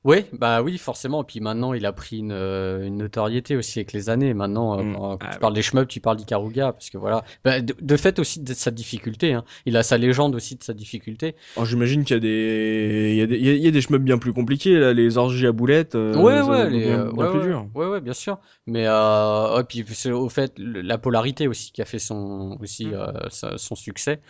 Oui, 0.03 0.25
bah 0.31 0.61
oui, 0.61 0.77
forcément. 0.77 1.23
Et 1.23 1.25
puis 1.25 1.39
maintenant, 1.39 1.73
il 1.73 1.85
a 1.85 1.91
pris 1.91 2.19
une, 2.19 2.31
euh, 2.31 2.85
une 2.85 2.97
notoriété 2.97 3.55
aussi 3.55 3.79
avec 3.79 3.93
les 3.93 4.09
années. 4.09 4.33
Maintenant, 4.33 4.79
euh, 4.79 4.83
mm. 4.83 4.93
quand 4.93 5.17
ah 5.21 5.29
tu 5.33 5.39
parles 5.39 5.53
des 5.53 5.61
shmups, 5.61 5.87
tu 5.87 5.99
parles 5.99 6.17
d'Ikaruga, 6.17 6.71
parce 6.71 6.89
que 6.89 6.97
voilà. 6.97 7.23
Bah, 7.43 7.61
de, 7.61 7.97
fait 7.97 8.19
aussi 8.19 8.39
de 8.39 8.53
sa 8.53 8.71
difficulté. 8.71 9.33
Hein. 9.33 9.43
Il 9.65 9.75
a 9.75 9.83
sa 9.83 9.97
légende 9.97 10.35
aussi 10.35 10.55
de 10.55 10.63
sa 10.63 10.73
difficulté. 10.73 11.35
Oh, 11.55 11.65
j'imagine 11.65 12.03
qu'il 12.03 12.15
y 12.15 12.17
a 12.17 12.19
des, 12.19 13.09
il 13.11 13.17
y 13.17 13.21
a 13.21 13.25
des, 13.25 13.37
il 13.37 13.63
y 13.63 13.67
a 13.67 13.71
des 13.71 13.81
shmups 13.81 14.03
bien 14.03 14.17
plus 14.17 14.33
compliqués 14.33 14.77
là, 14.77 14.93
les 14.93 15.17
orgies 15.17 15.47
à 15.47 15.51
boulettes. 15.51 15.95
Euh, 15.95 16.15
ouais, 16.15 16.41
ouais, 16.41 16.69
les, 16.69 16.85
bien, 16.85 17.09
ouais, 17.09 17.29
plus 17.31 17.41
dur. 17.41 17.67
Ouais, 17.73 17.87
ouais, 17.87 18.01
bien 18.01 18.13
sûr. 18.13 18.39
Mais 18.67 18.83
euh, 18.87 19.63
puis 19.63 19.83
c'est 19.87 20.11
au 20.11 20.29
fait 20.29 20.53
la 20.57 20.97
polarité 20.97 21.47
aussi 21.47 21.71
qui 21.71 21.81
a 21.81 21.85
fait 21.85 21.99
son 21.99 22.57
aussi 22.61 22.87
mm. 22.87 23.57
son 23.57 23.75
succès. 23.75 24.21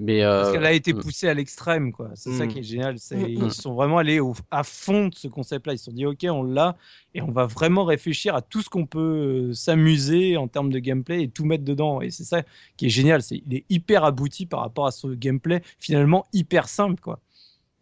Mais 0.00 0.22
parce 0.22 0.52
qu'elle 0.52 0.66
a 0.66 0.72
été 0.72 0.92
mm. 0.92 1.00
poussée 1.00 1.28
à 1.28 1.34
l'extrême, 1.34 1.92
quoi. 1.92 2.10
C'est 2.14 2.32
ça 2.32 2.46
qui 2.46 2.58
est 2.58 2.64
génial. 2.64 2.98
C'est 2.98 3.16
ils 3.30 3.52
sont 3.52 3.74
vraiment 3.74 3.98
allés 3.98 4.20
au, 4.20 4.34
à 4.50 4.64
fond 4.64 4.95
ce 5.14 5.28
concept-là. 5.28 5.74
Ils 5.74 5.78
se 5.78 5.86
sont 5.86 5.92
dit, 5.92 6.06
OK, 6.06 6.24
on 6.28 6.42
l'a 6.42 6.76
et 7.14 7.22
on 7.22 7.30
va 7.30 7.46
vraiment 7.46 7.84
réfléchir 7.84 8.34
à 8.34 8.42
tout 8.42 8.62
ce 8.62 8.68
qu'on 8.68 8.86
peut 8.86 9.50
euh, 9.50 9.52
s'amuser 9.54 10.36
en 10.36 10.48
termes 10.48 10.70
de 10.70 10.78
gameplay 10.78 11.22
et 11.24 11.28
tout 11.28 11.44
mettre 11.44 11.64
dedans. 11.64 12.00
Et 12.00 12.10
c'est 12.10 12.24
ça 12.24 12.42
qui 12.76 12.86
est 12.86 12.90
génial. 12.90 13.22
C'est, 13.22 13.42
il 13.46 13.54
est 13.54 13.64
hyper 13.68 14.04
abouti 14.04 14.46
par 14.46 14.60
rapport 14.60 14.86
à 14.86 14.90
ce 14.90 15.08
gameplay 15.08 15.62
finalement 15.78 16.26
hyper 16.32 16.68
simple, 16.68 17.00
quoi. 17.00 17.20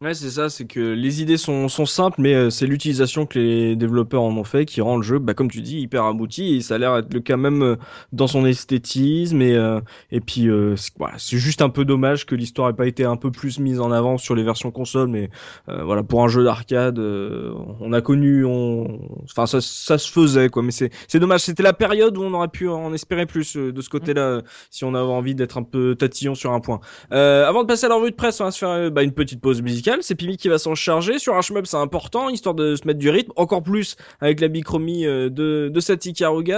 Ouais, 0.04 0.12
c'est 0.12 0.28
ça, 0.28 0.50
c'est 0.50 0.66
que 0.66 0.80
les 0.80 1.22
idées 1.22 1.38
sont, 1.38 1.66
sont 1.68 1.86
simples, 1.86 2.20
mais 2.20 2.34
euh, 2.34 2.50
c'est 2.50 2.66
l'utilisation 2.66 3.24
que 3.24 3.38
les 3.38 3.74
développeurs 3.74 4.20
en 4.20 4.36
ont 4.36 4.44
fait 4.44 4.66
qui 4.66 4.82
rend 4.82 4.98
le 4.98 5.02
jeu, 5.02 5.18
bah, 5.18 5.32
comme 5.32 5.50
tu 5.50 5.62
dis, 5.62 5.80
hyper 5.80 6.04
abouti. 6.04 6.56
Et 6.56 6.60
ça 6.60 6.74
a 6.74 6.78
l'air 6.78 6.94
être 6.98 7.14
le 7.14 7.20
cas 7.20 7.38
même 7.38 7.62
euh, 7.62 7.76
dans 8.12 8.26
son 8.26 8.44
esthétisme. 8.44 9.40
Et, 9.40 9.56
euh, 9.56 9.80
et 10.10 10.20
puis, 10.20 10.50
voilà, 10.98 11.14
c'est 11.16 11.38
juste 11.38 11.62
un 11.62 11.70
peu 11.70 11.86
dommage 11.86 12.26
que 12.26 12.34
l'histoire 12.34 12.68
ait 12.68 12.74
pas 12.74 12.86
été 12.86 13.06
un 13.06 13.16
peu 13.16 13.30
plus 13.30 13.58
mise 13.58 13.80
en 13.80 13.90
avant 13.92 14.18
sur 14.18 14.34
les 14.34 14.42
versions 14.42 14.70
console. 14.70 15.08
Mais 15.08 15.30
voilà, 15.66 16.02
pour 16.02 16.22
un 16.22 16.28
jeu 16.28 16.44
d'arcade, 16.44 16.98
on 16.98 17.92
a 17.94 18.00
connu, 18.02 18.44
on, 18.44 19.00
enfin, 19.24 19.46
ça, 19.46 19.62
ça 19.62 19.96
se 19.96 20.12
faisait, 20.12 20.50
quoi. 20.50 20.62
Mais 20.62 20.70
c'est, 20.70 20.90
c'est 21.08 21.18
dommage. 21.18 21.40
C'était 21.40 21.62
la 21.62 21.72
période 21.72 22.18
où 22.18 22.22
on 22.22 22.34
aurait 22.34 22.48
pu 22.48 22.68
en 22.68 22.92
espérer 22.92 23.24
plus 23.24 23.56
de 23.56 23.80
ce 23.80 23.88
côté-là, 23.88 24.42
si 24.70 24.84
on 24.84 24.94
avait 24.94 25.06
envie 25.06 25.34
d'être 25.34 25.56
un 25.56 25.62
peu 25.62 25.94
tatillon 25.94 26.34
sur 26.34 26.52
un 26.52 26.60
point. 26.60 26.80
avant 27.10 27.62
de 27.62 27.68
passer 27.68 27.86
à 27.86 27.88
la 27.88 27.94
revue 27.94 28.10
de 28.10 28.16
presse, 28.16 28.38
on 28.42 28.44
va 28.44 28.50
se 28.50 28.58
faire 28.58 28.90
bah, 28.90 29.02
une 29.02 29.12
petite 29.12 29.40
pause 29.40 29.62
musicale 29.62 29.93
c'est 30.02 30.14
Pimi 30.14 30.36
qui 30.36 30.48
va 30.48 30.58
s'en 30.58 30.74
charger. 30.74 31.18
Sur 31.18 31.36
un 31.36 31.42
shmup, 31.42 31.66
c'est 31.66 31.76
important, 31.76 32.28
histoire 32.28 32.54
de 32.54 32.76
se 32.76 32.86
mettre 32.86 32.98
du 32.98 33.10
rythme, 33.10 33.32
encore 33.36 33.62
plus 33.62 33.96
avec 34.20 34.40
la 34.40 34.48
bichromie 34.48 35.06
euh, 35.06 35.28
de, 35.28 35.70
de 35.72 35.80
Sati. 35.80 36.12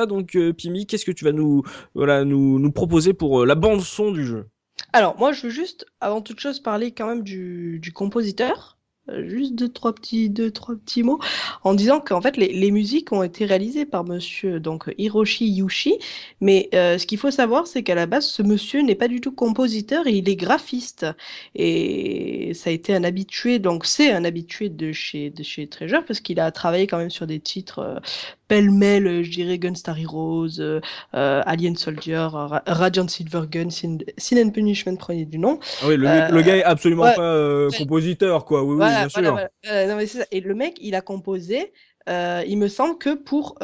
Donc, 0.08 0.36
euh, 0.36 0.52
Pimi, 0.52 0.86
qu'est-ce 0.86 1.04
que 1.04 1.12
tu 1.12 1.24
vas 1.24 1.32
nous, 1.32 1.62
voilà, 1.94 2.24
nous, 2.24 2.58
nous 2.58 2.72
proposer 2.72 3.12
pour 3.12 3.42
euh, 3.42 3.46
la 3.46 3.54
bande-son 3.54 4.12
du 4.12 4.24
jeu? 4.24 4.46
Alors, 4.92 5.16
moi, 5.18 5.32
je 5.32 5.42
veux 5.42 5.50
juste, 5.50 5.86
avant 6.00 6.20
toute 6.20 6.40
chose, 6.40 6.60
parler 6.60 6.92
quand 6.92 7.06
même 7.06 7.22
du, 7.22 7.78
du 7.80 7.92
compositeur. 7.92 8.75
Euh, 9.08 9.28
juste 9.28 9.54
deux 9.54 9.68
trois 9.68 9.94
petits 9.94 10.28
deux 10.28 10.50
trois 10.50 10.74
petits 10.74 11.04
mots 11.04 11.20
en 11.62 11.74
disant 11.74 12.00
qu'en 12.00 12.20
fait 12.20 12.36
les, 12.36 12.52
les, 12.52 12.70
musiques 12.72 13.12
ont 13.12 13.22
été 13.22 13.44
réalisées 13.44 13.86
par 13.86 14.04
monsieur 14.04 14.58
donc 14.58 14.92
Hiroshi 14.98 15.46
Yushi. 15.46 15.98
Mais 16.40 16.68
euh, 16.74 16.98
ce 16.98 17.06
qu'il 17.06 17.18
faut 17.18 17.30
savoir 17.30 17.66
c'est 17.66 17.82
qu'à 17.84 17.94
la 17.94 18.06
base 18.06 18.26
ce 18.26 18.42
monsieur 18.42 18.80
n'est 18.82 18.96
pas 18.96 19.08
du 19.08 19.20
tout 19.20 19.32
compositeur 19.32 20.06
et 20.08 20.12
il 20.12 20.28
est 20.28 20.36
graphiste. 20.36 21.06
Et 21.54 22.52
ça 22.54 22.70
a 22.70 22.72
été 22.72 22.94
un 22.94 23.04
habitué 23.04 23.58
donc 23.60 23.86
c'est 23.86 24.10
un 24.10 24.24
habitué 24.24 24.68
de 24.68 24.92
chez 24.92 25.30
de 25.30 25.42
chez 25.44 25.68
Treasure 25.68 26.04
parce 26.04 26.20
qu'il 26.20 26.40
a 26.40 26.50
travaillé 26.50 26.86
quand 26.88 26.98
même 26.98 27.10
sur 27.10 27.26
des 27.26 27.38
titres 27.40 27.78
euh, 27.78 28.00
pêle-mêle, 28.48 29.22
je 29.22 29.30
dirais 29.30 29.58
Gunstar 29.58 29.98
Heroes, 29.98 30.60
euh, 30.60 30.80
Alien 31.12 31.76
Soldier, 31.76 32.28
Radiant 32.66 33.08
Silver 33.08 33.42
Gun, 33.50 33.70
Sin, 33.70 33.98
Sin, 34.16 34.38
and 34.38 34.50
Punishment 34.50 34.96
premier 34.96 35.24
du 35.24 35.38
nom. 35.38 35.58
Ah 35.82 35.86
oui, 35.88 35.96
le, 35.96 36.06
euh, 36.06 36.28
le, 36.28 36.42
gars 36.42 36.56
est 36.56 36.64
absolument 36.64 37.04
ouais, 37.04 37.14
pas 37.14 37.22
euh, 37.22 37.70
compositeur, 37.70 38.44
quoi. 38.44 38.62
Oui, 38.62 38.76
voilà, 38.76 38.92
oui 38.92 39.00
bien 39.00 39.08
sûr. 39.08 39.32
Voilà. 39.64 39.86
non, 39.86 39.96
mais 39.96 40.06
ça. 40.06 40.24
Et 40.30 40.40
le 40.40 40.54
mec, 40.54 40.76
il 40.80 40.94
a 40.94 41.00
composé. 41.00 41.72
Euh, 42.08 42.44
il 42.46 42.56
me 42.56 42.68
semble 42.68 42.98
que 42.98 43.14
pour 43.14 43.58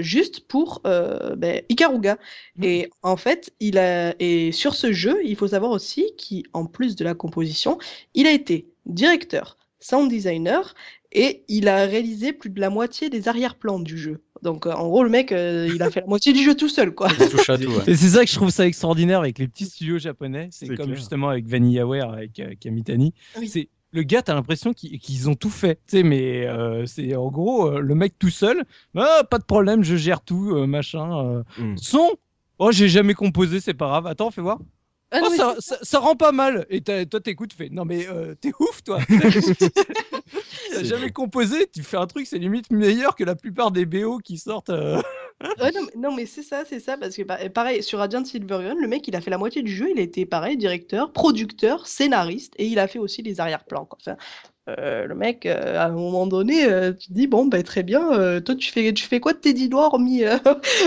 juste 0.00 0.48
pour 0.48 0.80
ben, 0.82 1.60
Ikaruga 1.68 2.16
mmh. 2.56 2.64
et 2.64 2.90
en 3.02 3.18
fait 3.18 3.52
il 3.60 3.76
a 3.76 4.14
et 4.18 4.50
sur 4.50 4.74
ce 4.74 4.92
jeu 4.92 5.18
il 5.22 5.36
faut 5.36 5.48
savoir 5.48 5.72
aussi 5.72 6.06
qu'en 6.16 6.64
plus 6.64 6.96
de 6.96 7.04
la 7.04 7.12
composition 7.12 7.76
il 8.14 8.26
a 8.26 8.30
été 8.30 8.66
directeur 8.86 9.58
sound 9.78 10.08
designer 10.08 10.74
et 11.16 11.44
il 11.48 11.66
a 11.68 11.84
réalisé 11.86 12.32
plus 12.32 12.50
de 12.50 12.60
la 12.60 12.70
moitié 12.70 13.10
des 13.10 13.26
arrière-plans 13.26 13.80
du 13.80 13.98
jeu. 13.98 14.22
Donc 14.42 14.66
euh, 14.66 14.72
en 14.72 14.86
gros 14.88 15.02
le 15.02 15.10
mec 15.10 15.32
euh, 15.32 15.68
il 15.74 15.82
a 15.82 15.90
fait 15.90 16.02
la 16.02 16.06
moitié 16.06 16.32
du 16.32 16.42
jeu 16.44 16.54
tout 16.54 16.68
seul 16.68 16.94
quoi. 16.94 17.08
Et 17.86 17.96
c'est 17.96 18.10
ça 18.10 18.24
que 18.24 18.30
je 18.30 18.36
trouve 18.36 18.50
ça 18.50 18.66
extraordinaire 18.66 19.20
avec 19.20 19.38
les 19.38 19.48
petits 19.48 19.64
studios 19.64 19.98
japonais, 19.98 20.48
c'est 20.52 20.66
comme 20.68 20.76
clair. 20.76 20.94
justement 20.94 21.30
avec 21.30 21.46
VanillaWare 21.46 22.12
avec 22.12 22.38
euh, 22.38 22.52
Kamitani, 22.60 23.14
oui. 23.38 23.48
c'est 23.48 23.68
le 23.96 24.02
gars, 24.02 24.22
t'as 24.22 24.34
l'impression 24.34 24.72
qu'ils 24.72 25.28
ont 25.30 25.34
tout 25.34 25.50
fait. 25.50 25.76
Tu 25.86 25.98
sais, 25.98 26.02
mais 26.02 26.46
euh, 26.46 26.84
c'est 26.86 27.16
en 27.16 27.30
gros 27.30 27.66
euh, 27.66 27.80
le 27.80 27.94
mec 27.94 28.18
tout 28.18 28.30
seul. 28.30 28.64
Ah, 28.94 29.22
pas 29.28 29.38
de 29.38 29.44
problème, 29.44 29.82
je 29.82 29.96
gère 29.96 30.20
tout, 30.20 30.54
euh, 30.54 30.66
machin. 30.66 31.42
Mm. 31.58 31.76
Son, 31.76 32.10
oh 32.58 32.72
j'ai 32.72 32.88
jamais 32.88 33.14
composé, 33.14 33.60
c'est 33.60 33.74
pas 33.74 33.86
grave. 33.86 34.06
Attends, 34.06 34.30
fais 34.30 34.42
voir. 34.42 34.58
Ah, 35.12 35.20
oh, 35.22 35.30
ça, 35.36 35.54
ça, 35.60 35.78
ça, 35.82 35.98
rend 36.00 36.16
pas 36.16 36.32
mal. 36.32 36.66
Et 36.68 36.82
toi, 36.82 37.20
t'écoutes, 37.20 37.52
fais 37.52 37.68
non, 37.70 37.84
mais 37.84 38.08
euh, 38.08 38.34
t'es 38.34 38.52
ouf, 38.58 38.82
toi. 38.82 38.98
T'as 40.72 40.82
jamais 40.82 41.12
composé, 41.12 41.68
tu 41.72 41.84
fais 41.84 41.96
un 41.96 42.06
truc, 42.06 42.26
c'est 42.26 42.38
limite 42.38 42.70
meilleur 42.70 43.14
que 43.14 43.22
la 43.22 43.36
plupart 43.36 43.70
des 43.70 43.86
BO 43.86 44.18
qui 44.18 44.36
sortent. 44.36 44.70
Euh... 44.70 45.00
ouais, 45.42 45.72
non, 45.72 45.80
mais, 45.82 46.00
non, 46.00 46.14
mais 46.14 46.26
c'est 46.26 46.42
ça, 46.42 46.64
c'est 46.64 46.80
ça. 46.80 46.96
Parce 46.96 47.16
que 47.16 47.22
bah, 47.22 47.38
pareil, 47.50 47.82
sur 47.82 47.98
Radiant 47.98 48.24
Silvergun, 48.24 48.74
le 48.80 48.88
mec, 48.88 49.06
il 49.08 49.16
a 49.16 49.20
fait 49.20 49.30
la 49.30 49.38
moitié 49.38 49.62
du 49.62 49.74
jeu. 49.74 49.90
Il 49.90 49.98
a 49.98 50.02
été 50.02 50.26
pareil, 50.26 50.56
directeur, 50.56 51.12
producteur, 51.12 51.86
scénariste. 51.86 52.54
Et 52.58 52.66
il 52.66 52.78
a 52.78 52.88
fait 52.88 52.98
aussi 52.98 53.22
les 53.22 53.40
arrière-plans. 53.40 53.88
Enfin, 53.90 54.16
euh, 54.68 55.06
le 55.06 55.14
mec, 55.14 55.46
euh, 55.46 55.78
à 55.78 55.86
un 55.86 55.92
moment 55.92 56.26
donné, 56.26 56.64
euh, 56.64 56.92
tu 56.92 57.08
te 57.08 57.12
dis 57.12 57.26
bon, 57.28 57.46
ben 57.46 57.62
très 57.62 57.84
bien. 57.84 58.12
Euh, 58.12 58.40
toi, 58.40 58.56
tu 58.56 58.72
fais, 58.72 58.92
tu 58.92 59.04
fais 59.04 59.20
quoi 59.20 59.32
de 59.32 59.38
tes 59.38 59.52
dix 59.52 59.68
doigts 59.68 59.86
hormis 59.86 60.24
euh, 60.24 60.38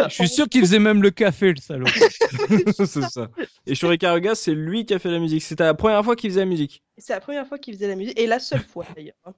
Je 0.10 0.14
suis 0.14 0.28
sûr 0.28 0.50
qu'il 0.50 0.62
faisait 0.62 0.80
même 0.80 1.02
le 1.02 1.12
café, 1.12 1.52
le 1.54 1.62
salaud. 1.62 1.88
c'est 2.76 3.04
ça. 3.04 3.30
Et 3.66 3.76
sur 3.76 3.94
Ikaruga, 3.94 4.36
c'est 4.36 4.54
lui 4.54 4.86
qui 4.86 4.94
a 4.94 5.00
fait 5.00 5.12
la 5.12 5.20
musique. 5.20 5.44
C'était 5.44 5.64
la 5.64 5.74
première 5.74 6.04
fois 6.04 6.16
qu'il 6.18 6.30
faisait 6.30 6.42
la 6.42 6.46
musique. 6.46 6.84
C'est 6.98 7.14
la 7.14 7.22
première 7.22 7.48
fois 7.48 7.58
qu'il 7.58 7.74
faisait 7.74 7.88
la 7.88 7.96
musique 7.96 8.20
et 8.20 8.28
la 8.28 8.40
seule 8.40 8.64
fois 8.64 8.86
d'ailleurs. 8.96 9.16
Hein. 9.26 9.34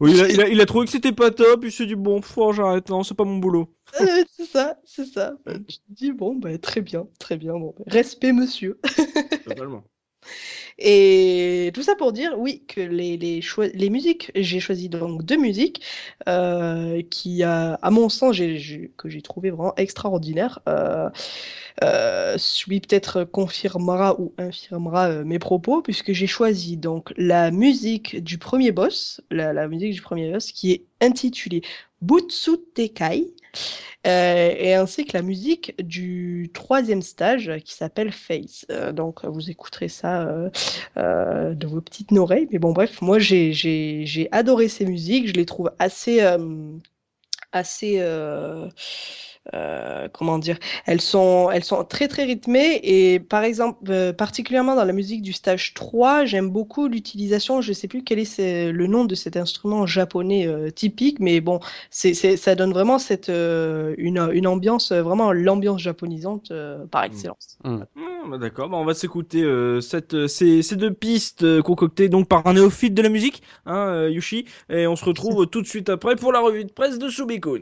Oui, 0.00 0.12
il 0.12 0.20
a, 0.20 0.28
il, 0.28 0.40
a, 0.40 0.48
il 0.48 0.60
a, 0.60 0.66
trouvé 0.66 0.86
que 0.86 0.92
c'était 0.92 1.12
pas 1.12 1.30
top, 1.30 1.64
il 1.64 1.72
s'est 1.72 1.86
dit 1.86 1.94
bon, 1.94 2.22
faut 2.22 2.52
j'arrête, 2.52 2.88
non, 2.88 3.02
c'est 3.02 3.14
pas 3.14 3.24
mon 3.24 3.38
boulot. 3.38 3.74
c'est 4.36 4.46
ça, 4.46 4.78
c'est 4.84 5.06
ça. 5.06 5.34
Tu 5.46 5.76
te 5.76 5.82
dis 5.88 6.12
bon, 6.12 6.34
ben 6.36 6.58
très 6.58 6.80
bien, 6.80 7.06
très 7.18 7.36
bien, 7.36 7.52
bon, 7.54 7.74
respect 7.86 8.32
monsieur. 8.32 8.80
Totalement. 9.44 9.84
Et 10.78 11.70
tout 11.74 11.82
ça 11.82 11.94
pour 11.94 12.12
dire, 12.12 12.34
oui, 12.36 12.64
que 12.66 12.80
les, 12.80 13.16
les, 13.16 13.90
musiques, 13.90 14.32
j'ai 14.34 14.60
choisi 14.60 14.88
donc 14.88 15.24
deux 15.24 15.36
musiques 15.36 15.82
euh, 16.28 17.02
qui, 17.10 17.42
à, 17.42 17.78
mon 17.90 18.08
sens, 18.08 18.36
que 18.36 19.08
j'ai 19.08 19.22
trouvé 19.22 19.50
vraiment 19.50 19.74
extraordinaires. 19.76 20.60
Euh, 20.68 21.08
euh, 21.82 22.36
lui 22.68 22.80
peut-être 22.80 23.24
confirmera 23.24 24.20
ou 24.20 24.32
infirmera 24.38 25.08
euh, 25.08 25.24
mes 25.24 25.38
propos, 25.38 25.82
puisque 25.82 26.12
j'ai 26.12 26.26
choisi 26.26 26.76
donc 26.76 27.12
la 27.16 27.50
musique 27.50 28.22
du 28.22 28.38
premier 28.38 28.70
boss, 28.72 29.20
la, 29.30 29.52
la 29.52 29.68
musique 29.68 29.92
du 29.92 30.02
premier 30.02 30.30
boss, 30.30 30.52
qui 30.52 30.72
est 30.72 30.84
intitulée 31.00 31.62
Butsu 32.00 32.58
Tekai. 32.74 33.33
Euh, 34.06 34.54
et 34.58 34.74
ainsi 34.74 35.06
que 35.06 35.16
la 35.16 35.22
musique 35.22 35.74
du 35.82 36.50
troisième 36.52 37.02
stage 37.02 37.50
qui 37.64 37.72
s'appelle 37.74 38.12
Face. 38.12 38.66
Euh, 38.70 38.92
donc 38.92 39.24
vous 39.24 39.50
écouterez 39.50 39.88
ça 39.88 40.28
euh, 40.96 41.54
de 41.54 41.66
vos 41.66 41.80
petites 41.80 42.12
oreilles. 42.12 42.48
Mais 42.52 42.58
bon, 42.58 42.72
bref, 42.72 43.00
moi 43.00 43.18
j'ai 43.18 44.28
adoré 44.32 44.68
ces 44.68 44.84
musiques. 44.84 45.28
Je 45.28 45.32
les 45.34 45.46
trouve 45.46 45.70
assez, 45.78 46.20
assez 47.52 48.00
comment 50.12 50.38
dire, 50.38 50.58
elles 50.86 51.00
sont, 51.00 51.50
elles 51.52 51.64
sont 51.64 51.84
très 51.84 52.08
très 52.08 52.24
rythmées 52.24 52.80
et 52.82 53.20
par 53.20 53.42
exemple, 53.44 53.78
euh, 53.88 54.12
particulièrement 54.12 54.74
dans 54.74 54.84
la 54.84 54.92
musique 54.92 55.22
du 55.22 55.32
stage 55.32 55.74
3, 55.74 56.24
j'aime 56.24 56.50
beaucoup 56.50 56.88
l'utilisation, 56.88 57.60
je 57.60 57.72
sais 57.72 57.88
plus 57.88 58.02
quel 58.02 58.18
est 58.18 58.72
le 58.72 58.86
nom 58.86 59.04
de 59.04 59.14
cet 59.14 59.36
instrument 59.36 59.86
japonais 59.86 60.46
euh, 60.46 60.70
typique, 60.70 61.20
mais 61.20 61.40
bon, 61.40 61.60
c'est, 61.90 62.14
ça 62.14 62.54
donne 62.54 62.72
vraiment 62.72 62.98
cette, 62.98 63.28
une, 63.28 64.28
une, 64.32 64.46
ambiance, 64.46 64.92
vraiment 64.92 65.32
l'ambiance 65.32 65.80
japonisante 65.80 66.52
par 66.90 67.02
mmh. 67.02 67.06
excellence. 67.06 67.58
Mmh. 67.64 67.70
Mmh, 67.74 68.30
bah 68.30 68.38
d'accord, 68.38 68.68
bah 68.68 68.76
on 68.76 68.84
va 68.84 68.94
s'écouter 68.94 69.44
cette, 69.80 70.26
ces, 70.26 70.62
ces, 70.62 70.76
deux 70.76 70.92
pistes 70.92 71.62
concoctées 71.62 72.08
donc 72.08 72.28
par 72.28 72.46
un 72.46 72.54
néophyte 72.54 72.94
de 72.94 73.02
la 73.02 73.08
musique, 73.08 73.42
hein, 73.66 74.08
Yushi, 74.08 74.46
et 74.70 74.86
on 74.86 74.96
se 74.96 75.04
retrouve 75.04 75.46
tout 75.50 75.62
de 75.62 75.66
suite 75.66 75.88
après 75.88 76.16
pour 76.16 76.32
la 76.32 76.40
revue 76.40 76.64
de 76.64 76.72
presse 76.72 76.98
de 76.98 77.08
Subikun. 77.08 77.60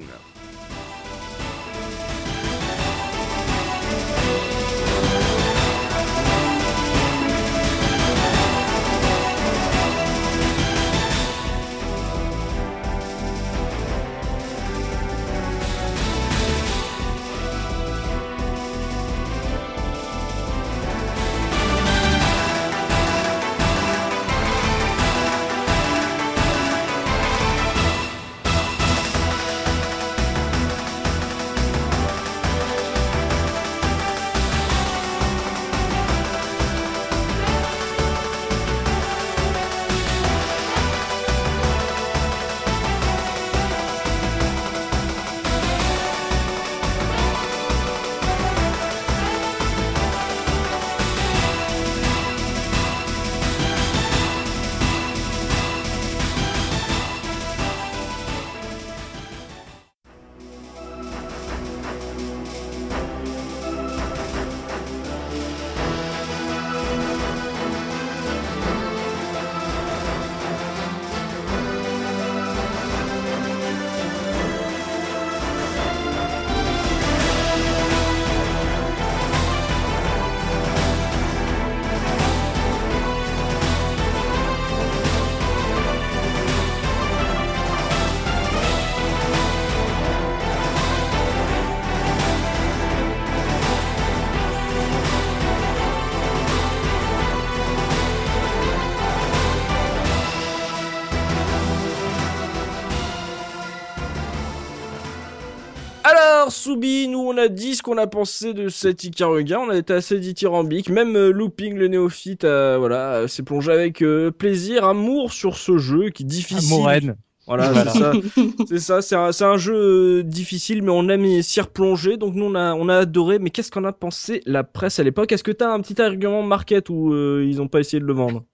Soubi, 106.73 107.07
nous 107.07 107.19
on 107.19 107.37
a 107.37 107.49
dit 107.49 107.75
ce 107.77 107.83
qu'on 107.83 107.99
a 107.99 108.07
pensé 108.07 108.55
de 108.55 108.71
cet 108.71 109.05
Ikaruga, 109.05 109.61
on 109.61 109.69
a 109.69 109.77
été 109.77 109.93
assez 109.93 110.19
dithyrambique, 110.19 110.89
même 110.89 111.17
euh, 111.17 111.31
Looping 111.31 111.75
le 111.75 111.87
néophyte 111.87 112.45
voilà, 112.45 113.17
euh, 113.17 113.29
s'est 113.29 113.43
plongé 113.43 113.71
avec 113.71 114.01
euh, 114.01 114.31
plaisir, 114.31 114.87
amour 114.87 115.35
sur 115.35 115.59
ce 115.59 115.77
jeu 115.77 116.09
qui 116.09 116.23
est 116.23 116.27
difficile. 116.27 117.15
Voilà, 117.47 117.75
c'est 117.75 117.99
ça. 117.99 118.13
C'est 118.69 118.79
ça, 118.79 119.03
c'est 119.03 119.17
un, 119.17 119.31
un, 119.39 119.57
jeu 119.59 120.23
difficile, 120.23 120.83
mais 120.83 120.93
on 120.93 121.11
aime 121.11 121.43
s'y 121.43 121.61
replonger, 121.61 122.17
donc 122.17 122.35
nous 122.35 122.47
on 122.47 122.55
a, 122.55 122.73
on 122.73 122.89
a 122.89 122.99
adoré, 122.99 123.39
mais 123.39 123.51
qu'est-ce 123.51 123.71
qu'on 123.71 123.85
a 123.85 123.93
pensé 123.93 124.41
la 124.47 124.65
presse 124.65 124.99
à 124.99 125.03
l'époque? 125.03 125.31
Est-ce 125.33 125.45
que 125.45 125.53
tu 125.53 125.65
as 125.65 125.71
un 125.71 125.81
petit 125.81 126.01
argument 126.01 126.43
market 126.43 126.89
ou 126.89 127.15
ils 127.43 127.61
ont 127.61 127.69
pas 127.69 127.81
essayé 127.81 128.01
de 128.01 128.07
le 128.07 128.15
vendre? 128.15 128.45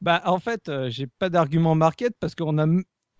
Bah 0.00 0.22
en 0.26 0.38
fait, 0.38 0.70
j'ai 0.88 1.08
pas 1.08 1.28
d'argument 1.28 1.74
market 1.74 2.12
parce 2.20 2.36
qu'on 2.36 2.58
a 2.58 2.66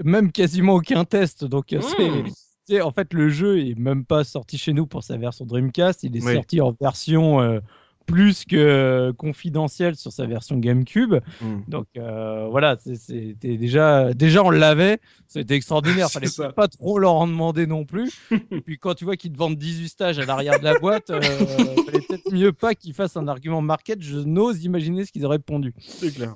même 0.04 0.30
quasiment 0.30 0.74
aucun 0.74 1.04
test, 1.04 1.44
donc 1.44 1.64
c'est 1.70 2.47
en 2.82 2.92
fait, 2.92 3.14
le 3.14 3.28
jeu 3.28 3.60
est 3.60 3.78
même 3.78 4.04
pas 4.04 4.24
sorti 4.24 4.58
chez 4.58 4.72
nous 4.72 4.86
pour 4.86 5.02
sa 5.02 5.16
version 5.16 5.44
Dreamcast. 5.44 6.02
Il 6.02 6.16
est 6.16 6.20
sorti 6.20 6.60
en 6.60 6.74
version 6.80 7.40
euh, 7.40 7.60
plus 8.08 8.44
que 8.44 9.12
confidentielle 9.16 9.94
sur 9.94 10.12
sa 10.12 10.26
version 10.26 10.56
GameCube. 10.56 11.16
Hmm. 11.40 11.60
Donc 11.68 11.86
euh, 11.96 12.48
voilà, 12.50 12.76
c'était 12.80 13.56
déjà, 13.56 14.12
déjà 14.14 14.42
on 14.42 14.50
l'avait. 14.50 14.98
C'était 15.26 15.54
extraordinaire. 15.54 16.08
Fallait 16.10 16.28
pas 16.56 16.68
trop 16.68 16.98
leur 16.98 17.14
en 17.14 17.26
demander 17.26 17.66
non 17.66 17.84
plus. 17.84 18.10
Et 18.50 18.60
puis 18.60 18.78
quand 18.78 18.94
tu 18.94 19.04
vois 19.04 19.16
qu'ils 19.16 19.32
te 19.32 19.38
vendent 19.38 19.56
18 19.56 19.88
stages 19.88 20.18
à 20.18 20.24
l'arrière 20.24 20.58
de 20.58 20.64
la 20.64 20.78
boîte, 20.78 21.10
euh, 21.10 21.20
fallait 21.86 22.00
peut-être 22.00 22.32
mieux 22.32 22.52
pas 22.52 22.74
qu'ils 22.74 22.94
fassent 22.94 23.16
un 23.16 23.28
argument 23.28 23.60
market. 23.60 24.02
Je 24.02 24.18
n'ose 24.18 24.64
imaginer 24.64 25.04
ce 25.04 25.12
qu'ils 25.12 25.24
auraient 25.26 25.36
répondu. 25.36 25.74
C'est 25.78 26.14
clair. 26.14 26.34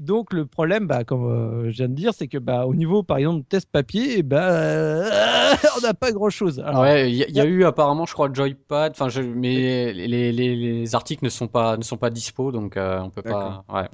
Donc 0.00 0.32
le 0.32 0.46
problème, 0.46 0.86
bah, 0.86 1.04
comme 1.04 1.26
euh, 1.26 1.70
je 1.70 1.76
viens 1.76 1.88
de 1.88 1.94
dire, 1.94 2.14
c'est 2.14 2.26
que 2.26 2.38
bah, 2.38 2.64
au 2.64 2.74
niveau, 2.74 3.02
par 3.02 3.18
exemple, 3.18 3.40
de 3.40 3.44
test 3.44 3.68
papier, 3.70 4.22
bah, 4.22 4.40
on 5.76 5.80
n'a 5.82 5.92
pas 5.92 6.10
grand-chose. 6.10 6.58
ouais, 6.74 7.12
il 7.12 7.16
y, 7.16 7.38
a 7.40 7.44
eu 7.44 7.64
apparemment, 7.64 8.06
je 8.06 8.14
crois, 8.14 8.30
Joypad. 8.32 8.92
Enfin, 8.98 9.08
mais 9.22 9.92
les, 9.92 10.32
les, 10.32 10.32
les, 10.32 10.94
articles 10.94 11.22
ne 11.22 11.28
sont 11.28 11.48
pas 11.48 11.76
ne 11.76 11.82
sont 11.82 11.98
pas 11.98 12.08
dispo, 12.08 12.50
donc 12.50 12.78
euh, 12.78 12.98
on 13.00 13.10
peut 13.10 13.20
pas. 13.20 13.62
Ouais. 13.68 13.88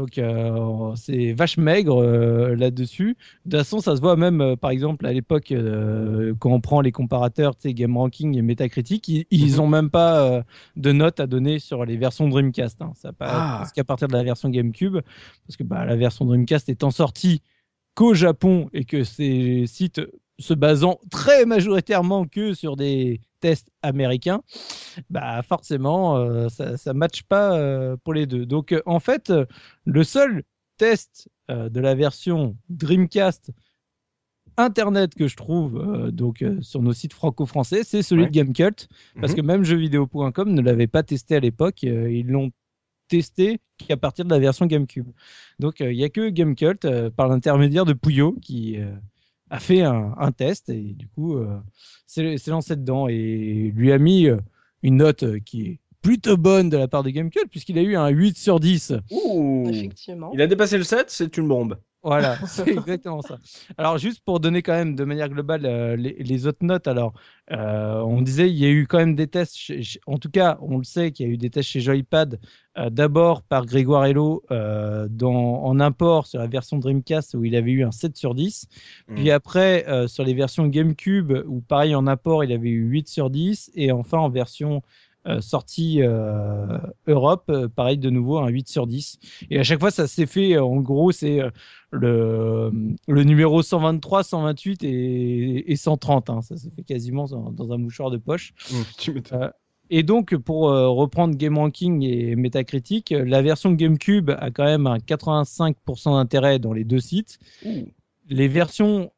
Donc 0.00 0.16
euh, 0.16 0.94
c'est 0.96 1.34
vache 1.34 1.58
maigre 1.58 2.02
euh, 2.02 2.56
là-dessus. 2.56 3.18
De 3.44 3.50
toute 3.50 3.60
façon, 3.60 3.80
ça 3.80 3.96
se 3.96 4.00
voit 4.00 4.16
même, 4.16 4.40
euh, 4.40 4.56
par 4.56 4.70
exemple, 4.70 5.04
à 5.04 5.12
l'époque, 5.12 5.52
quand 6.38 6.50
on 6.50 6.60
prend 6.62 6.80
les 6.80 6.90
comparateurs, 6.90 7.54
tu 7.54 7.68
sais, 7.68 7.74
Game 7.74 7.98
Ranking 7.98 8.34
et 8.38 8.40
Metacritic, 8.40 9.06
ils, 9.08 9.26
ils 9.30 9.54
mhm. 9.56 9.60
ont 9.60 9.66
même 9.66 9.90
pas 9.90 10.42
de 10.76 10.92
notes 10.92 11.20
à 11.20 11.26
donner 11.26 11.58
sur 11.58 11.84
les 11.84 11.98
versions 11.98 12.28
Dreamcast. 12.28 12.80
Hein. 12.80 12.92
Ça 12.94 13.12
pas, 13.12 13.26
ah. 13.28 13.56
Parce 13.58 13.72
qu'à 13.72 13.84
partir 13.84 14.08
de 14.08 14.14
la 14.14 14.22
version 14.22 14.48
GameCube, 14.48 15.00
parce 15.46 15.58
que 15.58 15.64
bah, 15.64 15.84
la 15.84 15.96
version 15.96 16.24
Dreamcast 16.24 16.70
étant 16.70 16.90
sortie 16.90 17.42
qu'au 17.94 18.14
Japon 18.14 18.70
et 18.72 18.86
que 18.86 19.04
ces 19.04 19.66
sites 19.66 20.00
se 20.38 20.54
basant 20.54 20.98
très 21.10 21.44
majoritairement 21.44 22.24
que 22.24 22.54
sur 22.54 22.76
des 22.76 23.20
tests 23.40 23.70
américains, 23.82 24.42
bah 25.08 25.42
forcément, 25.42 26.16
euh, 26.16 26.48
ça 26.48 26.92
ne 26.92 26.98
matche 26.98 27.22
pas 27.24 27.56
euh, 27.56 27.96
pour 28.04 28.14
les 28.14 28.26
deux. 28.26 28.46
Donc 28.46 28.72
euh, 28.72 28.82
en 28.86 29.00
fait, 29.00 29.32
le 29.84 30.04
seul 30.04 30.44
test 30.76 31.28
de 31.48 31.80
la 31.80 31.96
version 31.96 32.56
Dreamcast 32.68 33.50
Internet 34.56 35.16
que 35.16 35.26
je 35.26 35.36
trouve 35.36 36.10
donc 36.12 36.44
sur 36.60 36.80
nos 36.80 36.92
sites 36.92 37.12
franco-français, 37.12 37.82
c'est 37.82 38.02
celui 38.02 38.26
de 38.26 38.30
Gamecult, 38.30 38.88
parce 39.20 39.32
mhm. 39.32 39.36
que 39.36 39.42
même 39.42 39.64
jeuxvideo.com 39.64 40.52
ne 40.52 40.62
l'avait 40.62 40.86
pas 40.86 41.02
testé 41.02 41.34
à 41.34 41.40
l'époque. 41.40 41.82
ils 41.82 42.26
l'ont 42.26 42.52
testé 43.08 43.58
qu'à 43.78 43.96
partir 43.96 44.24
de 44.24 44.30
la 44.30 44.38
version 44.38 44.66
GameCube. 44.66 45.08
Donc 45.58 45.80
il 45.80 45.96
n'y 45.96 46.04
a 46.04 46.08
que 46.08 46.28
Gamecult 46.28 46.86
par 47.16 47.26
l'intermédiaire 47.26 47.84
de 47.84 47.94
Puyo 47.94 48.36
qui 48.40 48.78
a 49.50 49.58
fait 49.58 49.82
un, 49.82 50.32
test 50.32 50.68
et 50.68 50.94
du 50.94 51.08
coup 51.08 51.36
s'est 52.06 52.38
lancé 52.46 52.76
dedans. 52.76 53.08
Et 53.08 53.72
lui 53.74 53.92
a 53.92 53.98
mis 53.98 54.28
une 54.82 54.96
note 54.96 55.40
qui 55.40 55.62
est 55.66 55.80
plutôt 56.02 56.36
bonne 56.36 56.68
de 56.70 56.76
la 56.76 56.88
part 56.88 57.02
de 57.02 57.10
GameCube, 57.10 57.48
puisqu'il 57.50 57.78
a 57.78 57.82
eu 57.82 57.96
un 57.96 58.08
8 58.08 58.36
sur 58.38 58.60
10. 58.60 58.94
Ouh. 59.10 59.64
Effectivement. 59.68 60.30
Il 60.34 60.40
a 60.42 60.46
dépassé 60.46 60.78
le 60.78 60.84
7, 60.84 61.06
c'est 61.10 61.36
une 61.36 61.48
bombe. 61.48 61.76
Voilà, 62.02 62.38
c'est 62.46 62.66
exactement 62.66 63.20
ça. 63.20 63.38
Alors, 63.76 63.98
juste 63.98 64.22
pour 64.24 64.40
donner 64.40 64.62
quand 64.62 64.72
même 64.72 64.94
de 64.94 65.04
manière 65.04 65.28
globale 65.28 65.66
euh, 65.66 65.96
les, 65.96 66.14
les 66.18 66.46
autres 66.46 66.64
notes, 66.64 66.88
alors, 66.88 67.12
euh, 67.52 68.00
on 68.00 68.22
disait 68.22 68.48
il 68.48 68.56
y 68.56 68.64
a 68.64 68.70
eu 68.70 68.86
quand 68.86 68.96
même 68.96 69.14
des 69.14 69.26
tests, 69.26 69.54
chez- 69.54 69.82
chez- 69.82 70.00
en 70.06 70.16
tout 70.16 70.30
cas, 70.30 70.56
on 70.62 70.78
le 70.78 70.84
sait 70.84 71.12
qu'il 71.12 71.26
y 71.26 71.28
a 71.28 71.32
eu 71.32 71.36
des 71.36 71.50
tests 71.50 71.68
chez 71.68 71.80
Joypad, 71.80 72.40
euh, 72.78 72.88
d'abord 72.88 73.42
par 73.42 73.66
Grégoire 73.66 74.06
Hello 74.06 74.42
euh, 74.50 75.08
dans, 75.10 75.62
en 75.62 75.78
import 75.78 76.26
sur 76.26 76.38
la 76.38 76.46
version 76.46 76.78
Dreamcast 76.78 77.34
où 77.34 77.44
il 77.44 77.54
avait 77.54 77.72
eu 77.72 77.84
un 77.84 77.90
7 77.92 78.16
sur 78.16 78.34
10. 78.34 78.66
Puis 79.14 79.26
Mm. 79.28 79.32
après, 79.32 79.86
euh, 79.86 80.08
sur 80.08 80.24
les 80.24 80.32
versions 80.32 80.66
GameCube, 80.68 81.32
où 81.46 81.60
pareil 81.60 81.94
en 81.94 82.06
import, 82.06 82.44
il 82.44 82.52
avait 82.52 82.70
eu 82.70 82.84
8 82.86 83.08
sur 83.08 83.28
10. 83.28 83.70
Et 83.74 83.92
enfin, 83.92 84.16
en 84.16 84.30
version 84.30 84.80
euh, 85.26 85.42
sortie 85.42 86.00
euh, 86.00 86.78
Europe, 87.06 87.44
euh, 87.50 87.68
pareil 87.68 87.98
de 87.98 88.08
nouveau, 88.08 88.38
un 88.38 88.48
8 88.48 88.68
sur 88.68 88.86
10. 88.86 89.18
Et 89.50 89.58
à 89.58 89.62
chaque 89.62 89.78
fois, 89.78 89.90
ça 89.90 90.06
s'est 90.06 90.24
fait, 90.24 90.56
en 90.56 90.76
gros, 90.76 91.12
c'est 91.12 91.40
le, 91.90 92.70
le 93.06 93.24
numéro 93.24 93.62
123, 93.62 94.22
128 94.22 94.82
et, 94.84 95.70
et 95.72 95.76
130. 95.76 96.30
hein. 96.30 96.40
Ça 96.40 96.56
s'est 96.56 96.70
fait 96.74 96.84
quasiment 96.84 97.26
dans, 97.26 97.52
dans 97.52 97.70
un 97.72 97.76
mouchoir 97.76 98.10
de 98.10 98.16
poche. 98.16 98.54
Mm, 98.72 99.12
m'étonnes. 99.12 99.52
Et 99.90 100.02
donc, 100.04 100.36
pour 100.36 100.68
reprendre 100.68 101.34
Game 101.36 101.58
Ranking 101.58 102.02
et 102.02 102.36
Metacritic, 102.36 103.10
la 103.10 103.42
version 103.42 103.72
GameCube 103.72 104.30
a 104.30 104.50
quand 104.52 104.64
même 104.64 104.86
un 104.86 104.98
85% 104.98 106.12
d'intérêt 106.12 106.60
dans 106.60 106.72
les 106.72 106.84
deux 106.84 107.00
sites. 107.00 107.40
Les 108.28 108.46
versions 108.46 109.10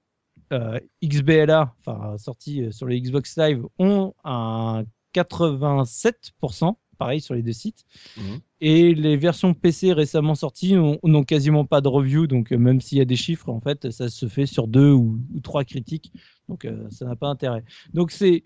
XBLA, 1.04 1.74
enfin 1.80 2.16
sorties 2.16 2.72
sur 2.72 2.86
le 2.86 2.96
Xbox 2.96 3.36
Live, 3.36 3.62
ont 3.78 4.14
un 4.24 4.84
87%, 5.14 6.76
pareil 6.98 7.20
sur 7.20 7.34
les 7.34 7.42
deux 7.42 7.52
sites. 7.52 7.84
Mhm. 8.16 8.40
Et 8.60 8.94
les 8.94 9.16
versions 9.16 9.54
PC 9.54 9.92
récemment 9.92 10.34
sorties 10.34 10.76
ont- 10.76 10.98
n'ont 11.02 11.24
quasiment 11.24 11.64
pas 11.64 11.80
de 11.80 11.88
review, 11.88 12.26
donc 12.26 12.52
euh, 12.52 12.58
même 12.58 12.80
s'il 12.80 12.98
y 12.98 13.00
a 13.00 13.04
des 13.04 13.16
chiffres, 13.16 13.48
en 13.48 13.60
fait, 13.60 13.90
ça 13.90 14.08
se 14.08 14.26
fait 14.28 14.46
sur 14.46 14.68
deux 14.68 14.92
ou, 14.92 15.18
ou 15.34 15.40
trois 15.40 15.64
critiques, 15.64 16.12
donc 16.48 16.64
euh, 16.64 16.86
ça 16.90 17.04
n'a 17.06 17.16
pas 17.16 17.28
intérêt. 17.28 17.64
Donc 17.92 18.10
c'est, 18.12 18.44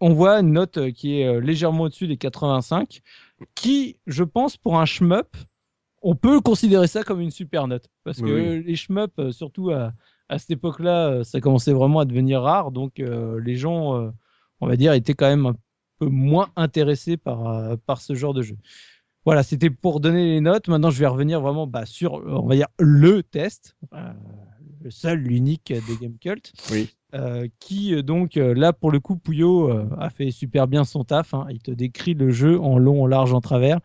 on 0.00 0.12
voit 0.12 0.38
une 0.40 0.52
note 0.52 0.90
qui 0.92 1.20
est 1.20 1.26
euh, 1.26 1.40
légèrement 1.40 1.84
au-dessus 1.84 2.06
des 2.08 2.18
85, 2.18 3.00
qui, 3.54 3.96
je 4.06 4.22
pense, 4.24 4.56
pour 4.56 4.78
un 4.78 4.84
shmup, 4.84 5.36
on 6.02 6.14
peut 6.14 6.40
considérer 6.40 6.86
ça 6.86 7.02
comme 7.02 7.20
une 7.20 7.30
super 7.30 7.66
note, 7.68 7.88
parce 8.04 8.18
Oui, 8.18 8.28
que 8.30 8.62
les 8.66 8.76
shmups, 8.76 9.30
surtout 9.32 9.70
à, 9.70 9.92
à 10.28 10.38
cette 10.38 10.50
époque-là, 10.50 11.24
ça 11.24 11.40
commençait 11.40 11.72
vraiment 11.72 12.00
à 12.00 12.04
devenir 12.04 12.42
rare, 12.42 12.70
donc 12.70 13.00
euh, 13.00 13.40
les 13.40 13.56
gens, 13.56 13.96
euh, 13.96 14.10
on 14.60 14.66
va 14.66 14.76
dire, 14.76 14.92
étaient 14.92 15.14
quand 15.14 15.28
même 15.28 15.46
un 15.46 15.52
peu 15.54 15.58
moins 16.00 16.48
intéressés 16.56 17.16
par, 17.16 17.46
euh, 17.48 17.76
par 17.86 18.00
ce 18.00 18.14
genre 18.14 18.34
de 18.34 18.42
jeu. 18.42 18.56
Voilà, 19.24 19.42
c'était 19.42 19.70
pour 19.70 20.00
donner 20.00 20.24
les 20.24 20.40
notes. 20.40 20.68
Maintenant, 20.68 20.90
je 20.90 20.98
vais 20.98 21.06
revenir 21.06 21.40
vraiment 21.40 21.66
bah, 21.66 21.84
sur, 21.84 22.14
on 22.14 22.46
va 22.46 22.54
dire, 22.54 22.68
le 22.78 23.22
test, 23.22 23.76
euh, 23.92 24.12
le 24.82 24.90
seul, 24.90 25.18
l'unique 25.18 25.72
des 25.72 25.96
Game 26.00 26.16
Cult. 26.18 26.52
Oui. 26.70 26.88
Euh, 27.14 27.48
qui 27.58 28.02
donc 28.02 28.34
là 28.34 28.74
pour 28.74 28.90
le 28.90 29.00
coup 29.00 29.16
Pouillot 29.16 29.70
euh, 29.70 29.88
a 29.98 30.10
fait 30.10 30.30
super 30.30 30.68
bien 30.68 30.84
son 30.84 31.04
taf. 31.04 31.32
hein. 31.32 31.46
Il 31.48 31.58
te 31.60 31.70
décrit 31.70 32.12
le 32.12 32.28
jeu 32.30 32.60
en 32.60 32.78
long, 32.78 33.02
en 33.02 33.06
large, 33.06 33.32
en 33.32 33.40
travers. 33.40 33.80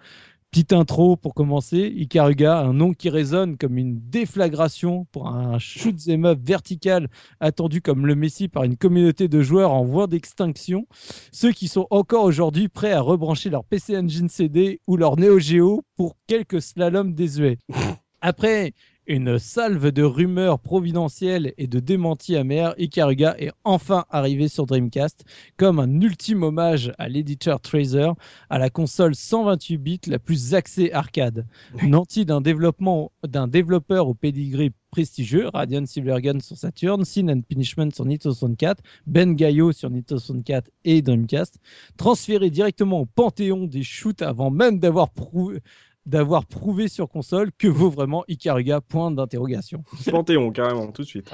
Petite 0.53 0.73
intro 0.73 1.17
pour 1.17 1.33
commencer. 1.33 1.91
Ikaruga, 1.97 2.59
un 2.59 2.73
nom 2.73 2.93
qui 2.93 3.09
résonne 3.09 3.57
comme 3.57 3.79
une 3.79 3.99
déflagration 4.11 5.07
pour 5.11 5.27
un 5.27 5.57
shoot 5.57 5.95
up 6.07 6.39
vertical 6.43 7.09
attendu 7.39 7.81
comme 7.81 8.05
le 8.05 8.13
Messi 8.13 8.49
par 8.49 8.63
une 8.63 8.77
communauté 8.77 9.27
de 9.27 9.41
joueurs 9.41 9.71
en 9.71 9.83
voie 9.83 10.05
d'extinction. 10.05 10.85
Ceux 11.31 11.53
qui 11.53 11.67
sont 11.67 11.87
encore 11.89 12.23
aujourd'hui 12.23 12.67
prêts 12.67 12.91
à 12.91 13.01
rebrancher 13.01 13.49
leur 13.49 13.63
PC 13.63 13.97
Engine 13.97 14.29
CD 14.29 14.79
ou 14.85 14.95
leur 14.95 15.17
Neo 15.17 15.39
Geo 15.39 15.81
pour 15.95 16.17
quelques 16.27 16.61
slaloms 16.61 17.15
désuets. 17.15 17.57
Après 18.21 18.73
une 19.07 19.37
salve 19.37 19.91
de 19.91 20.03
rumeurs 20.03 20.59
providentielles 20.59 21.53
et 21.57 21.67
de 21.67 21.79
démentis 21.79 22.35
amers, 22.35 22.73
Ikaruga 22.77 23.35
est 23.37 23.51
enfin 23.63 24.05
arrivé 24.09 24.47
sur 24.47 24.65
Dreamcast 24.65 25.25
comme 25.57 25.79
un 25.79 26.01
ultime 26.01 26.43
hommage 26.43 26.93
à 26.97 27.09
l'éditeur 27.09 27.59
Tracer, 27.59 28.09
à 28.49 28.57
la 28.57 28.69
console 28.69 29.15
128 29.15 29.77
bits 29.77 29.99
la 30.07 30.19
plus 30.19 30.53
axée 30.53 30.91
arcade. 30.93 31.45
Nanti 31.83 32.25
d'un 32.25 32.41
développement 32.41 33.11
d'un 33.27 33.47
développeur 33.47 34.07
au 34.07 34.13
pedigree 34.13 34.71
prestigieux, 34.91 35.49
Radiant 35.51 35.85
Silvergun 35.85 36.39
sur 36.39 36.55
Saturn, 36.55 37.03
Sin 37.03 37.27
and 37.27 37.41
Punishment 37.41 37.89
sur 37.91 38.05
Nintendo 38.05 38.33
64, 38.33 38.81
Ben 39.07 39.33
Gaio 39.35 39.71
sur 39.71 39.89
Nintendo 39.89 40.19
64 40.19 40.69
et 40.85 41.01
Dreamcast, 41.01 41.59
transféré 41.97 42.51
directement 42.51 43.01
au 43.01 43.05
panthéon 43.05 43.65
des 43.65 43.83
shoots 43.83 44.21
avant 44.21 44.51
même 44.51 44.79
d'avoir 44.79 45.09
prouvé 45.09 45.61
d'avoir 46.05 46.45
prouvé 46.45 46.87
sur 46.87 47.07
console 47.09 47.51
que 47.57 47.67
vaut 47.67 47.89
vraiment 47.89 48.23
Ikaruga 48.27 48.81
point 48.81 49.11
d'interrogation. 49.11 49.83
Panthéon, 50.11 50.51
carrément, 50.51 50.91
tout 50.91 51.03
de 51.03 51.07
suite. 51.07 51.31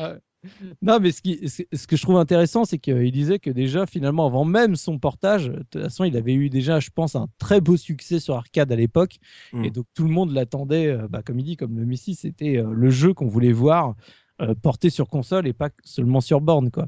Non, 0.81 0.99
mais 1.01 1.11
ce, 1.11 1.21
qui, 1.21 1.49
ce 1.49 1.63
ce 1.73 1.85
que 1.85 1.97
je 1.97 2.01
trouve 2.01 2.15
intéressant, 2.15 2.63
c'est 2.63 2.77
qu'il 2.77 3.11
disait 3.11 3.39
que 3.39 3.49
déjà, 3.49 3.85
finalement, 3.85 4.25
avant 4.25 4.45
même 4.45 4.77
son 4.77 4.97
portage, 4.97 5.47
de 5.49 5.63
toute 5.69 5.81
façon, 5.81 6.05
il 6.05 6.15
avait 6.15 6.33
eu 6.33 6.49
déjà, 6.49 6.79
je 6.79 6.89
pense, 6.91 7.15
un 7.17 7.27
très 7.39 7.59
beau 7.59 7.75
succès 7.75 8.21
sur 8.21 8.35
arcade 8.35 8.71
à 8.71 8.75
l'époque. 8.77 9.17
Mm. 9.51 9.65
Et 9.65 9.69
donc, 9.71 9.85
tout 9.93 10.03
le 10.05 10.11
monde 10.11 10.31
l'attendait, 10.31 10.87
euh, 10.87 11.07
bah, 11.09 11.23
comme 11.25 11.39
il 11.39 11.43
dit, 11.43 11.57
comme 11.57 11.77
le 11.77 11.85
Messi, 11.85 12.15
c'était 12.15 12.57
euh, 12.57 12.71
le 12.71 12.89
jeu 12.89 13.13
qu'on 13.13 13.27
voulait 13.27 13.51
voir 13.51 13.95
euh, 14.41 14.55
porté 14.55 14.89
sur 14.89 15.09
console 15.09 15.45
et 15.45 15.51
pas 15.51 15.71
seulement 15.83 16.21
sur 16.21 16.39
borne, 16.39 16.71
quoi. 16.71 16.87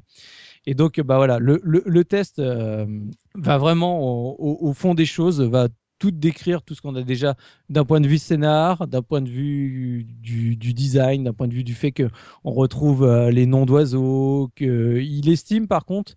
Et 0.66 0.74
donc, 0.76 1.02
bah 1.02 1.18
voilà, 1.18 1.40
le, 1.40 1.60
le, 1.64 1.84
le 1.86 2.06
test 2.06 2.40
euh, 2.40 2.86
va 3.36 3.58
vraiment 3.58 4.00
au, 4.00 4.36
au- 4.38 4.70
au 4.70 4.74
fond 4.74 4.94
des 4.94 5.08
choses, 5.08 5.42
va 5.42 5.68
tout 6.02 6.10
décrire, 6.10 6.64
tout 6.64 6.74
ce 6.74 6.82
qu'on 6.82 6.96
a 6.96 7.04
déjà 7.04 7.36
d'un 7.70 7.86
point 7.86 8.02
de 8.02 8.08
vue 8.08 8.18
scénar, 8.18 8.88
d'un 8.88 9.04
point 9.04 9.22
de 9.22 9.30
vue 9.30 10.08
du, 10.20 10.74
design, 10.74 11.26
d'un 11.26 11.34
point 11.34 11.48
de 11.48 11.54
vue 11.54 11.64
du 11.64 11.76
fait 11.76 11.92
que 11.92 12.10
on 12.44 12.52
retrouve 12.52 13.04
euh, 13.04 13.30
les 13.30 13.46
noms 13.46 13.68
d'oiseaux, 13.68 14.50
qu'il 14.56 15.30
estime 15.30 15.68
par 15.68 15.86
contre 15.86 16.16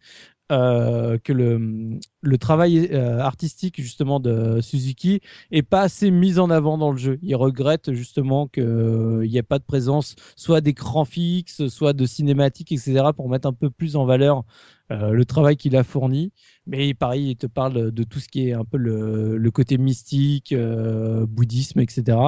euh, 0.53 1.19
que 1.25 1.33
le, 1.33 2.39
travail 2.39 2.91
euh, 2.93 3.19
artistique 3.21 3.81
justement 3.81 4.21
de 4.21 4.61
Suzuki 4.61 5.21
est 5.51 5.63
pas 5.63 5.81
assez 5.83 6.11
mis 6.11 6.39
en 6.39 6.51
avant 6.51 6.77
dans 6.77 6.93
le 6.93 6.99
jeu. 6.99 7.19
Il 7.23 7.35
regrette 7.37 7.93
justement 7.93 8.47
qu'il 8.49 9.21
n'y 9.21 9.37
ait 9.39 9.43
pas 9.43 9.59
de 9.59 9.65
présence 9.65 10.17
soit 10.37 10.61
d'écran 10.61 11.05
fixe, 11.05 11.69
soit 11.69 11.95
de 11.95 12.05
cinématique, 12.05 12.73
etc. 12.73 13.07
pour 13.17 13.29
mettre 13.29 13.49
un 13.49 13.53
peu 13.53 13.71
plus 13.71 13.97
en 13.97 14.05
valeur 14.05 14.45
euh, 14.91 15.11
le 15.11 15.25
travail 15.25 15.57
qu'il 15.57 15.77
a 15.77 15.85
fourni. 15.85 16.33
Mais 16.67 16.93
pareil, 16.95 17.31
il 17.31 17.37
te 17.37 17.47
parle 17.47 17.91
de 17.91 18.05
tout 18.05 18.21
ce 18.21 18.29
qui 18.29 18.49
est 18.49 18.53
un 18.53 18.65
peu 18.65 18.77
le, 18.77 19.51
côté 19.51 19.79
mystique, 19.79 20.53
euh, 20.53 21.27
bouddhisme, 21.27 21.81
etc. 21.81 22.19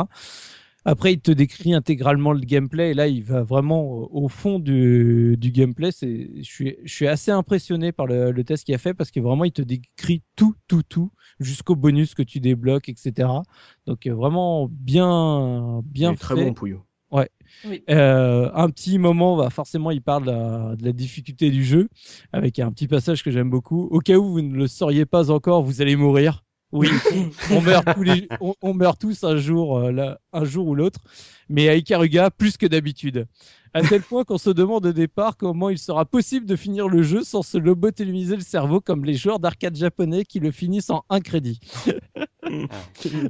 Après, 0.89 1.15
il 1.15 1.21
te 1.21 1.33
décrit 1.33 1.75
intégralement 1.75 2.33
le 2.33 2.39
gameplay. 2.39 2.93
Et 2.93 2.95
là, 2.95 3.09
il 3.09 3.25
va 3.25 3.43
vraiment 3.43 3.83
au 3.83 4.29
fond 4.29 4.61
du, 4.61 5.37
du 5.37 5.51
gameplay. 5.51 5.91
C'est, 5.91 6.31
je, 6.37 6.43
suis, 6.43 6.77
je 6.85 6.95
suis 6.95 7.09
assez 7.09 7.33
impressionné 7.33 7.91
par 7.91 8.07
le, 8.07 8.31
le 8.31 8.45
test 8.45 8.65
qu'il 8.65 8.75
a 8.75 8.79
fait 8.79 8.95
parce 8.95 9.11
que 9.11 9.19
vraiment, 9.19 9.45
il 9.45 9.53
te 9.53 9.63
décrit 9.63 10.23
tout, 10.37 10.55
tout, 10.69 10.85
tout, 10.89 11.11
jusqu'au 11.41 11.75
bonus 11.75 12.15
que 12.15 12.23
tu 12.23 12.39
débloques, 12.39 12.89
etc. 12.89 13.29
Donc, 13.87 14.07
euh, 14.07 14.15
vraiment 14.15 14.69
bien, 14.71 15.83
bien 15.85 16.11
Il 16.11 16.15
est 16.15 16.17
fait. 16.17 16.21
très 16.21 16.35
bon, 16.37 16.55
Pouillot. 16.55 16.87
Euh, 17.91 18.51
un 18.55 18.71
petit 18.71 18.99
moment, 18.99 19.37
bah, 19.37 19.51
forcément, 19.51 19.91
il 19.91 20.03
parle 20.03 20.27
de 20.27 20.31
la, 20.31 20.77
de 20.77 20.85
la 20.85 20.93
difficulté 20.93 21.51
du 21.51 21.65
jeu, 21.65 21.89
avec 22.33 22.59
un 22.59 22.71
petit 22.71 22.89
passage 22.89 23.23
que 23.23 23.31
j'aime 23.31 23.51
beaucoup. 23.51 23.89
Au 23.91 23.99
cas 24.01 24.17
où 24.17 24.31
vous 24.31 24.43
ne 24.43 24.55
le 24.57 24.67
sauriez 24.69 25.07
pas 25.07 25.31
encore, 25.31 25.63
vous 25.63 25.83
allez 25.83 25.97
mourir. 25.97 26.45
Oui, 26.72 26.88
on 27.51 27.60
meurt 27.60 27.94
tous, 27.94 28.02
les, 28.02 28.28
on, 28.40 28.55
on 28.60 28.74
meurt 28.74 29.01
tous 29.01 29.24
un 29.24 29.36
jour, 29.36 29.78
euh, 29.78 29.93
là, 29.93 30.18
un 30.32 30.44
jour 30.44 30.66
ou 30.66 30.74
l'autre, 30.74 31.01
mais 31.48 31.68
à 31.68 31.76
Ikaruga, 31.76 32.30
plus 32.30 32.56
que 32.56 32.66
d'habitude. 32.66 33.26
À 33.72 33.82
tel 33.82 34.01
point 34.01 34.24
qu'on 34.24 34.38
se 34.38 34.48
demande 34.48 34.86
au 34.86 34.93
départ 34.93 35.36
comment 35.36 35.68
il 35.68 35.78
sera 35.78 36.06
possible 36.06 36.47
de 36.47 36.56
finir 36.56 36.88
le 36.88 37.02
jeu 37.02 37.22
sans 37.22 37.43
se 37.43 37.59
lobotomiser 37.59 38.34
le 38.34 38.43
cerveau 38.43 38.80
comme 38.80 39.05
les 39.05 39.14
joueurs 39.14 39.38
d'arcade 39.38 39.76
japonais 39.76 40.24
qui 40.24 40.40
le 40.40 40.51
finissent 40.51 40.88
en 40.88 41.05
un 41.10 41.20
crédit. 41.20 41.60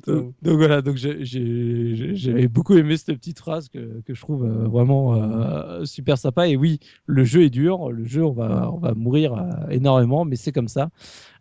Donc, 0.06 0.34
donc 0.42 0.58
voilà, 0.58 0.82
donc 0.82 0.96
j'avais 0.96 2.48
beaucoup 2.48 2.74
aimé 2.74 2.96
cette 2.98 3.16
petite 3.16 3.38
phrase 3.38 3.68
que, 3.70 4.02
que 4.02 4.12
je 4.12 4.20
trouve 4.20 4.44
euh, 4.44 4.68
vraiment 4.68 5.14
euh, 5.14 5.84
super 5.86 6.18
sympa. 6.18 6.48
Et 6.48 6.56
oui, 6.56 6.80
le 7.06 7.24
jeu 7.24 7.44
est 7.44 7.50
dur, 7.50 7.90
le 7.90 8.04
jeu 8.04 8.22
on 8.24 8.32
va, 8.32 8.70
on 8.70 8.78
va 8.78 8.92
mourir 8.94 9.32
euh, 9.32 9.70
énormément, 9.70 10.26
mais 10.26 10.36
c'est 10.36 10.52
comme 10.52 10.68
ça. 10.68 10.90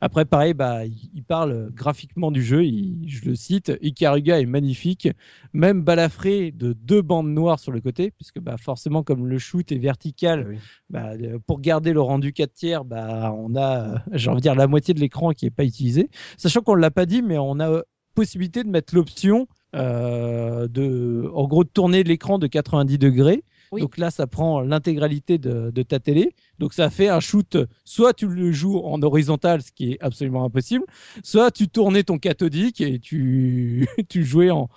Après, 0.01 0.26
pareil, 0.26 0.53
bah, 0.53 0.85
il, 0.85 1.23
parle 1.23 1.69
graphiquement 1.73 2.31
du 2.31 2.43
jeu, 2.43 2.63
il- 2.65 3.07
je 3.07 3.26
le 3.26 3.35
cite, 3.35 3.72
Ikaruga 3.81 4.39
est 4.39 4.45
magnifique, 4.45 5.07
même 5.53 5.81
balafré 5.81 6.51
de 6.51 6.73
deux 6.73 7.01
bandes 7.01 7.30
noires 7.34 7.59
sur 7.59 7.72
le 7.72 7.81
côté, 7.81 8.11
puisque 8.11 8.39
bah, 8.39 8.57
forcément 8.57 9.03
comme 9.03 9.27
le 9.27 9.38
shoot 9.39 9.72
est 9.72 9.77
vertical, 9.77 10.43
Ah 10.45 10.49
oui. 10.49 10.57
bah, 10.89 11.11
pour 11.47 11.59
garder 11.61 11.93
le 11.93 12.01
rendu 12.01 12.34
4 12.34 12.53
tiers, 12.53 12.85
bah, 12.85 13.34
on 13.38 13.55
a, 13.55 13.80
euh, 13.95 13.97
j'ai 14.13 14.30
envie 14.30 14.38
de 14.38 14.41
dire, 14.43 14.55
la 14.55 14.67
moitié 14.67 14.93
de 14.93 14.99
l'écran 14.99 15.31
qui 15.31 15.45
n'est 15.45 15.51
pas 15.51 15.63
utilisé. 15.65 16.09
Sachant 16.38 16.61
qu'on 16.61 16.76
ne 16.76 16.81
l'a 16.81 16.91
pas 16.91 17.05
dit, 17.05 17.22
mais 17.22 17.38
on 17.38 17.59
a 17.59 17.69
euh, 17.69 17.81
possibilité 18.13 18.63
de 18.63 18.69
mettre 18.69 18.95
l'option 18.95 19.47
euh, 19.76 20.67
de, 20.69 21.30
en 21.34 21.47
gros, 21.47 21.63
de 21.63 21.69
tourner 21.69 22.03
l'écran 22.03 22.38
de 22.39 22.47
90 22.47 22.97
degrés. 22.97 23.43
Oui. 23.72 23.82
Donc 23.82 23.98
là, 23.98 24.12
ça 24.12 24.28
prend 24.28 24.62
l'intégralité 24.62 25.38
de, 25.38 25.72
de 25.72 25.84
ta 25.84 26.00
télé. 26.00 26.34
Donc 26.60 26.74
ça 26.74 26.90
fait 26.90 27.10
un 27.10 27.20
shoot, 27.20 27.58
soit 27.84 28.14
tu 28.14 28.28
le 28.28 28.52
joues 28.52 28.80
en 28.80 29.02
horizontal, 29.02 29.62
ce 29.62 29.72
qui 29.72 29.94
est 29.94 29.98
absolument 30.02 30.46
impossible, 30.46 30.86
soit 31.24 31.52
tu 31.52 31.68
tournais 31.68 32.04
ton 32.04 32.18
cathodique 32.18 32.82
et 32.82 33.00
tu, 33.00 33.88
tu 34.10 34.24
jouais 34.24 34.52
en, 34.52 34.70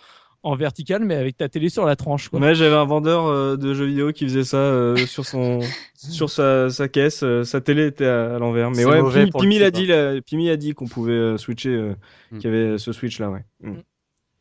en 0.43 0.57
vertical, 0.57 1.05
mais 1.05 1.15
avec 1.17 1.37
ta 1.37 1.49
télé 1.49 1.69
sur 1.69 1.85
la 1.85 1.97
tranche. 1.97 2.29
Quoi. 2.29 2.41
Ouais, 2.41 2.55
j'avais 2.55 2.75
un 2.77 2.85
vendeur 2.85 3.27
euh, 3.27 3.57
de 3.57 3.75
jeux 3.75 3.87
vidéo 3.87 4.13
qui 4.13 4.25
faisait 4.25 4.45
ça 4.45 4.57
euh, 4.57 4.97
sur 4.97 5.25
son 5.25 5.61
sur 5.95 6.31
sa, 6.31 6.71
sa 6.71 6.89
caisse, 6.89 7.23
euh, 7.23 7.43
sa 7.45 7.61
télé 7.61 7.87
était 7.87 8.07
à, 8.07 8.37
à 8.37 8.39
l'envers. 8.39 8.71
Mais 8.71 8.85
ouais, 8.85 9.01
Pimi, 9.31 9.59
dit, 9.71 10.51
a 10.51 10.57
dit 10.57 10.75
qu'on 10.75 10.87
pouvait 10.87 11.13
euh, 11.13 11.37
switcher, 11.37 11.71
euh, 11.71 11.95
Mm. 12.31 12.39
qu'il 12.39 12.51
y 12.51 12.55
avait 12.55 12.79
ce 12.79 12.93
switch 12.93 13.19
là, 13.21 13.31
ouais. 13.31 13.43
Mm. 13.63 13.77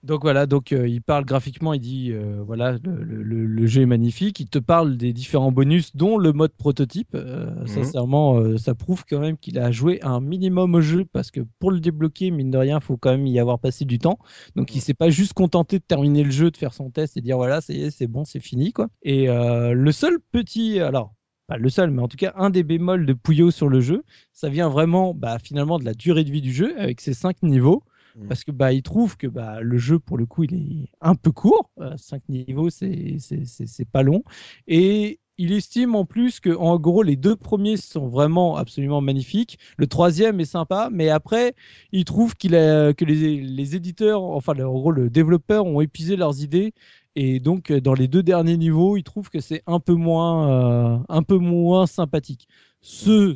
Donc 0.07 0.21
voilà, 0.21 0.45
donc 0.45 0.71
euh, 0.71 0.87
il 0.87 1.01
parle 1.01 1.25
graphiquement, 1.25 1.73
il 1.73 1.81
dit 1.81 2.11
euh, 2.13 2.41
voilà 2.45 2.71
le, 2.83 3.03
le- 3.03 3.21
le- 3.23 3.45
le 3.45 3.65
jeu 3.67 3.81
est 3.81 3.85
magnifique, 3.85 4.39
il 4.39 4.47
te 4.47 4.57
parle 4.57 4.95
des 4.95 5.11
différents 5.11 5.51
bonus, 5.51 5.95
dont 5.95 6.17
le 6.17 6.31
mode 6.31 6.53
prototype. 6.53 7.09
Euh, 7.13 7.51
Mhm. 7.61 7.67
Sincèrement, 7.67 8.57
ça 8.57 8.73
prouve 8.73 9.03
quand 9.09 9.19
même 9.19 9.37
qu'il 9.37 9.59
a 9.59 9.69
joué 9.71 9.99
un 10.03 10.21
minimum 10.21 10.75
au 10.75 10.81
jeu 10.81 11.03
parce 11.05 11.29
que 11.29 11.41
pour 11.59 11.71
le 11.71 11.79
débloquer, 11.81 12.31
mine 12.31 12.49
de 12.51 12.57
rien, 12.57 12.79
faut 12.79 12.95
quand 12.97 13.11
même 13.11 13.27
y 13.27 13.37
avoir 13.39 13.59
passé 13.59 13.83
du 13.85 13.99
temps. 13.99 14.17
Donc 14.55 14.73
il 14.75 14.81
s'est 14.81 14.93
pas 14.93 15.09
juste 15.09 15.33
contenté 15.33 15.77
de 15.79 15.83
terminer 15.83 16.23
le 16.23 16.31
jeu, 16.31 16.51
de 16.51 16.57
faire 16.57 16.73
son 16.73 16.89
test 16.89 17.17
et 17.17 17.21
dire 17.21 17.35
voilà, 17.37 17.59
ça 17.61 17.73
y 17.73 17.81
est, 17.83 17.91
c'est 17.91 18.07
bon, 18.07 18.23
c'est 18.23 18.39
fini 18.39 18.71
quoi. 18.71 18.87
Et 19.03 19.27
le 19.27 19.91
seul 19.91 20.19
petit, 20.31 20.79
alors 20.79 21.13
pas 21.47 21.57
le 21.57 21.69
seul, 21.69 21.91
mais 21.91 22.01
en 22.01 22.07
tout 22.07 22.17
cas 22.17 22.33
un 22.37 22.49
des 22.49 22.63
bémols 22.63 23.05
de 23.05 23.13
Puyo 23.13 23.51
sur 23.51 23.69
le 23.69 23.79
jeu, 23.81 24.03
ça 24.33 24.49
vient 24.49 24.69
vraiment 24.69 25.13
bah, 25.13 25.37
finalement 25.39 25.79
de 25.79 25.85
la 25.85 25.93
durée 25.93 26.23
de 26.25 26.31
vie 26.31 26.41
du 26.41 26.51
jeu 26.53 26.77
avec 26.79 26.99
ses 27.01 27.13
cinq 27.13 27.41
niveaux 27.43 27.83
Mm. 28.17 28.27
parce 28.27 28.43
que 28.43 28.51
bah 28.51 28.73
il 28.73 28.81
trouve 28.81 29.15
que 29.17 29.27
bah 29.27 29.61
le 29.61 29.77
jeu 29.77 29.99
pour 29.99 30.17
le 30.17 30.25
coup 30.25 30.43
il 30.43 30.55
est 30.55 30.89
un 31.01 31.15
peu 31.15 31.31
court, 31.31 31.69
5 31.97 32.23
niveaux 32.29 32.69
c'est 32.69 33.17
c'est 33.19 33.89
pas 33.89 34.01
long 34.01 34.23
et 34.67 35.19
il 35.37 35.51
estime 35.51 35.93
en 35.93 36.03
plus 36.05 36.39
que 36.39 36.49
en 36.49 36.79
gros 36.79 37.03
les 37.03 37.15
deux 37.15 37.35
premiers 37.35 37.77
sont 37.77 38.07
vraiment 38.07 38.57
absolument 38.57 39.01
magnifiques, 39.01 39.59
le 39.77 39.85
troisième 39.85 40.39
est 40.39 40.45
sympa, 40.45 40.89
mais 40.91 41.09
après 41.09 41.53
il 41.91 42.05
trouve 42.05 42.35
qu'il 42.35 42.51
que 42.51 43.05
les, 43.05 43.41
les 43.41 43.75
éditeurs, 43.75 44.23
enfin 44.23 44.53
en 44.59 44.73
gros 44.73 44.91
le 44.91 45.09
développeur 45.11 45.65
ont 45.65 45.81
épuisé 45.81 46.15
leurs 46.15 46.41
idées 46.41 46.73
et 47.15 47.39
donc 47.39 47.71
euh, 47.71 47.81
dans 47.81 47.93
les 47.93 48.07
deux 48.07 48.23
derniers 48.23 48.57
niveaux 48.57 48.97
il 48.97 49.03
trouve 49.03 49.29
que 49.29 49.39
c'est 49.39 49.61
un 49.67 49.79
peu 49.79 49.93
moins 49.93 50.97
euh, 50.97 50.99
un 51.09 51.23
peu 51.23 51.37
moins 51.37 51.85
sympathique. 51.85 52.47
Ce 52.81 53.35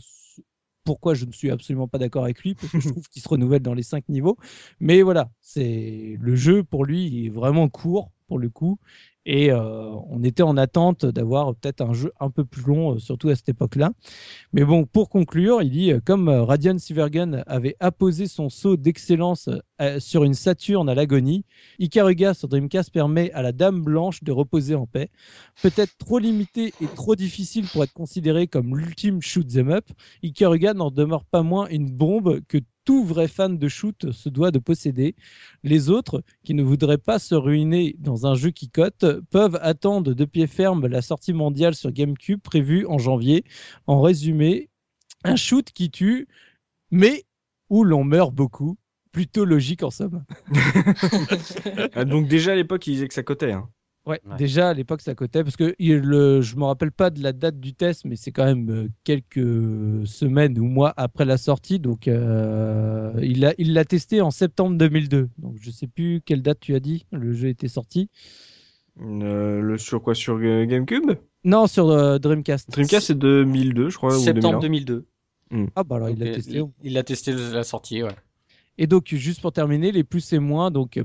pourquoi 0.84 1.14
je 1.14 1.26
ne 1.26 1.32
suis 1.32 1.52
absolument 1.52 1.88
pas 1.88 1.98
d'accord 1.98 2.24
avec 2.24 2.42
lui, 2.42 2.56
parce 2.56 2.72
que 2.72 2.80
je 2.80 2.90
trouve 2.90 3.08
qu'il 3.08 3.22
se 3.22 3.30
renouvelle 3.30 3.62
dans 3.62 3.74
les 3.74 3.84
cinq 3.84 4.08
niveaux. 4.10 4.38
Mais 4.80 5.02
voilà, 5.02 5.30
c'est 5.42 6.18
le 6.20 6.36
jeu 6.36 6.64
pour 6.64 6.86
lui 6.86 7.26
est 7.26 7.30
vraiment 7.30 7.70
court 7.70 8.12
pour 8.32 8.40
le 8.40 8.48
coup. 8.48 8.80
Et 9.26 9.52
euh, 9.52 9.90
on 10.08 10.24
était 10.24 10.42
en 10.42 10.56
attente 10.56 11.06
d'avoir 11.06 11.54
peut-être 11.54 11.82
un 11.82 11.92
jeu 11.92 12.14
un 12.22 12.30
peu 12.30 12.46
plus 12.46 12.64
long, 12.64 12.96
euh, 12.96 12.98
surtout 12.98 13.28
à 13.28 13.36
cette 13.36 13.50
époque-là. 13.50 13.92
Mais 14.54 14.64
bon, 14.64 14.86
pour 14.86 15.10
conclure, 15.10 15.62
il 15.62 15.70
dit 15.70 15.92
euh, 15.92 16.00
comme 16.00 16.30
Radiant 16.30 16.78
Silvergun 16.78 17.44
avait 17.46 17.76
apposé 17.82 18.28
son 18.28 18.48
saut 18.48 18.78
d'excellence 18.78 19.50
sur 20.00 20.24
une 20.24 20.36
Saturne 20.36 20.88
à 20.88 20.96
l'agonie, 20.96 21.44
Ikaruga 21.80 22.36
sur 22.36 22.48
Dreamcast 22.48 22.92
permet 22.94 23.32
à 23.34 23.42
la 23.42 23.52
Dame 23.52 23.82
Blanche 23.82 24.24
de 24.24 24.32
reposer 24.32 24.76
en 24.76 24.86
paix. 24.86 25.10
Peut-être 25.62 25.98
trop 25.98 26.20
limité 26.20 26.72
et 26.80 26.86
trop 26.96 27.16
difficile 27.16 27.66
pour 27.66 27.84
être 27.84 27.92
considéré 27.92 28.48
comme 28.48 28.78
l'ultime 28.78 29.22
shoot 29.22 29.48
'em 29.58 29.72
up, 29.72 29.86
Ikaruga 30.24 30.74
n'en 30.74 30.92
demeure 30.92 31.26
pas 31.26 31.42
moins 31.42 31.68
une 31.68 31.92
bombe 31.92 32.40
que 32.48 32.60
tout 32.86 33.04
vrai 33.04 33.28
fan 33.28 33.58
de 33.58 33.68
shoot 33.68 34.12
se 34.12 34.30
doit 34.30 34.52
de 34.52 34.60
posséder. 34.60 35.16
Les 35.64 35.90
autres, 35.90 36.24
qui 36.44 36.54
ne 36.54 36.64
voudraient 36.64 36.98
pas 36.98 37.20
se 37.20 37.36
ruiner 37.36 37.96
dans 38.00 38.26
un 38.26 38.36
jeu 38.36 38.52
qui 38.52 38.70
cote, 38.70 39.06
peuvent 39.30 39.60
attendre 39.62 40.14
de 40.14 40.26
pied 40.26 40.48
ferme 40.48 40.88
la 40.88 41.02
sortie 41.02 41.34
mondiale 41.34 41.76
sur 41.76 41.92
GameCube 41.92 42.42
prévue 42.42 42.86
en 42.86 42.98
janvier. 42.98 43.44
En 43.88 44.02
résumé, 44.02 44.70
un 45.24 45.36
shoot 45.36 45.72
qui 45.72 45.92
tue, 45.92 46.28
mais 46.90 47.26
où 47.70 47.84
l'on 47.84 48.04
meurt 48.04 48.34
beaucoup. 48.34 48.78
Plutôt 49.12 49.44
logique 49.44 49.84
en 49.84 49.92
somme. 49.92 50.24
Ah, 51.94 52.06
donc 52.06 52.28
déjà 52.28 52.54
à 52.54 52.56
l'époque, 52.56 52.88
il 52.88 52.94
disait 52.94 53.08
que 53.10 53.14
ça 53.14 53.24
cotait. 53.24 53.52
Hein. 53.52 53.70
Ouais, 54.08 54.20
Ouais. 54.28 54.36
déjà 54.36 54.70
à 54.70 54.74
l'époque 54.74 55.02
ça 55.02 55.14
cotait 55.14 55.44
parce 55.44 55.56
que 55.56 55.76
il, 55.78 55.98
le, 56.00 56.42
je 56.42 56.56
me 56.56 56.64
rappelle 56.64 56.92
pas 56.92 57.12
de 57.12 57.22
la 57.22 57.34
date 57.34 57.60
du 57.60 57.76
test, 57.76 58.04
mais 58.06 58.16
c'est 58.16 58.32
quand 58.32 58.46
même 58.46 58.70
euh, 58.72 58.88
quelques 59.04 60.08
semaines 60.08 60.58
ou 60.58 60.66
mois 60.66 60.92
après 60.98 61.24
la 61.24 61.38
sortie. 61.38 61.78
Donc 61.80 62.08
euh, 62.08 63.14
il 63.22 63.42
l'a 63.42 63.54
il 63.60 63.74
l'a 63.74 63.86
testé 63.86 64.20
en 64.22 64.32
septembre 64.32 64.76
2002. 64.76 65.30
Donc 65.38 65.56
je 65.62 65.70
sais 65.70 65.86
plus 65.88 66.22
quelle 66.26 66.42
date 66.42 66.60
tu 66.60 66.74
as 66.74 66.80
dit. 66.80 67.06
Le 67.12 67.32
jeu 67.34 67.50
était 67.50 67.68
sorti. 67.68 68.10
Euh, 69.00 69.62
le 69.62 69.78
sur 69.78 70.02
quoi? 70.02 70.16
Sur 70.16 70.40
GameCube? 70.40 71.12
Non, 71.44 71.68
sur 71.68 71.90
euh, 71.90 72.18
Dreamcast. 72.20 72.72
Dreamcast 72.72 73.08
c'est 73.08 73.18
2002, 73.18 73.90
je 73.90 73.98
crois, 73.98 74.16
ou 74.18 74.20
Septembre 74.20 74.60
2001. 74.62 74.96
2002. 74.96 75.06
Ah 75.76 75.84
bah 75.84 75.98
alors 75.98 76.10
il 76.10 76.18
l'a 76.20 76.34
testé. 76.34 76.58
il- 76.58 76.66
Il 76.84 76.94
l'a 76.94 77.04
testé 77.04 77.34
la 77.34 77.64
sortie, 77.64 78.02
ouais. 78.04 78.16
Et 78.78 78.88
donc, 78.88 79.08
juste 79.14 79.42
pour 79.42 79.52
terminer, 79.52 79.92
les 79.92 80.04
plus 80.04 80.32
et 80.34 80.40
moins, 80.40 80.72
donc 80.72 81.00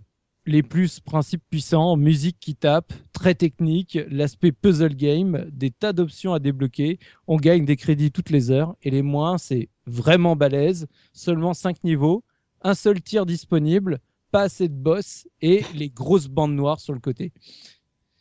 les 0.47 0.63
plus, 0.63 1.01
principes 1.01 1.43
puissants, 1.51 1.97
musique 1.97 2.39
qui 2.41 2.55
tape, 2.55 2.93
très 3.13 3.35
technique, 3.35 3.99
l'aspect 4.11 4.53
puzzle 4.53 4.95
game, 4.95 5.47
des 5.53 5.71
tas 5.71 5.93
d'options 5.93 6.33
à 6.33 6.39
débloquer, 6.39 6.99
on 7.27 7.37
gagne 7.37 7.65
des 7.65 7.77
crédits 7.77 8.13
toutes 8.13 8.31
les 8.31 8.51
heures, 8.51 8.77
et 8.83 8.91
les 8.91 9.03
moins, 9.03 9.39
c'est 9.39 9.69
vraiment 9.87 10.37
balèze, 10.37 10.87
seulement 11.13 11.53
5 11.55 11.83
niveaux, 11.85 12.23
un 12.63 12.75
seul 12.75 13.01
tir 13.03 13.27
disponible, 13.27 13.99
pas 14.31 14.43
assez 14.43 14.69
de 14.69 14.75
boss, 14.75 15.27
et 15.43 15.65
les 15.75 15.89
grosses 15.89 16.29
bandes 16.29 16.55
noires 16.55 16.81
sur 16.81 16.93
le 16.95 17.01
côté. 17.01 17.33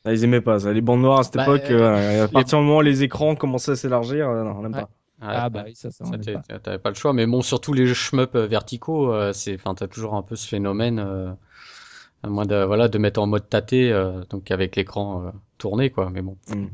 Ah, 0.03 0.14
ils 0.14 0.23
aimaient 0.23 0.41
pas 0.41 0.60
ça. 0.60 0.72
Les 0.73 0.81
bandes 0.81 1.02
noires 1.02 1.19
à 1.19 1.23
cette 1.23 1.35
Bah, 1.35 1.43
époque, 1.43 1.69
euh, 1.72 1.80
euh, 1.81 2.23
à 2.26 2.27
partir 2.27 2.60
du 2.60 2.65
moment 2.65 2.77
où 2.77 2.81
les 2.81 3.02
écrans 3.03 3.35
commençaient 3.35 3.72
à 3.72 3.76
s'élargir, 3.76 4.30
euh, 4.30 4.43
non, 4.43 4.52
on 4.57 4.61
n'aime 4.64 4.73
Ouais. 4.73 4.81
pas. 4.81 4.89
Ah 5.22 5.49
bah 5.49 5.64
oui, 5.65 5.73
ça, 5.76 5.89
ça, 5.91 6.03
Ça, 6.06 6.18
t'es- 6.18 6.34
pas. 6.34 6.60
T'avais 6.60 6.77
pas 6.77 6.89
le 6.89 6.95
choix, 6.95 7.14
mais 7.14 7.26
bon, 7.26 7.41
surtout 7.41 7.73
les 7.73 7.88
shmups 7.93 8.35
euh, 8.35 8.45
verticaux, 8.47 9.14
euh, 9.14 9.31
c'est, 9.34 9.56
enfin, 9.56 9.73
t'as 9.73 9.88
toujours 9.88 10.14
un 10.15 10.22
peu 10.22 10.35
ce 10.35 10.45
phénomène, 10.47 10.99
euh, 10.99 11.31
à 12.26 12.30
moins 12.30 12.45
de, 12.45 12.64
voilà, 12.64 12.88
de 12.88 12.97
mettre 12.97 13.22
en 13.22 13.27
mode 13.27 13.47
tâté, 13.49 13.91
euh, 13.91 14.23
donc 14.30 14.52
avec 14.52 14.76
l'écran 14.76 15.26
euh, 15.26 15.30
tourné, 15.57 15.89
quoi. 15.91 16.10
Mais 16.10 16.22
bon. 16.22 16.38
Mm. 16.49 16.65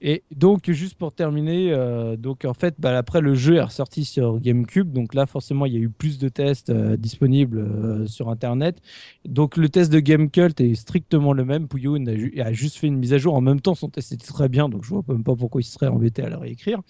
Et 0.00 0.22
donc, 0.34 0.70
juste 0.70 0.94
pour 0.94 1.12
terminer, 1.12 1.70
euh, 1.70 2.16
donc 2.16 2.46
en 2.46 2.54
fait, 2.54 2.76
bah, 2.78 2.96
après 2.96 3.20
le 3.20 3.34
jeu 3.34 3.56
est 3.56 3.62
ressorti 3.62 4.06
sur 4.06 4.40
GameCube, 4.40 4.90
donc 4.90 5.12
là 5.12 5.26
forcément 5.26 5.66
il 5.66 5.74
y 5.74 5.76
a 5.76 5.80
eu 5.80 5.90
plus 5.90 6.18
de 6.18 6.30
tests 6.30 6.70
euh, 6.70 6.96
disponibles 6.96 7.58
euh, 7.58 8.06
sur 8.06 8.30
Internet. 8.30 8.80
Donc 9.26 9.58
le 9.58 9.68
test 9.68 9.92
de 9.92 10.00
GameCult 10.00 10.58
est 10.62 10.76
strictement 10.76 11.34
le 11.34 11.44
même. 11.44 11.68
Puyo 11.68 11.96
a, 11.96 12.14
ju- 12.14 12.40
a 12.40 12.52
juste 12.54 12.78
fait 12.78 12.86
une 12.86 12.96
mise 12.96 13.12
à 13.12 13.18
jour. 13.18 13.34
En 13.34 13.42
même 13.42 13.60
temps, 13.60 13.74
son 13.74 13.90
test 13.90 14.12
était 14.12 14.26
très 14.26 14.48
bien, 14.48 14.70
donc 14.70 14.82
je 14.82 14.88
vois 14.88 15.02
même 15.08 15.24
pas 15.24 15.36
pourquoi 15.36 15.60
il 15.60 15.64
serait 15.64 15.88
embêté 15.88 16.22
à 16.22 16.30
le 16.30 16.38
réécrire. 16.38 16.80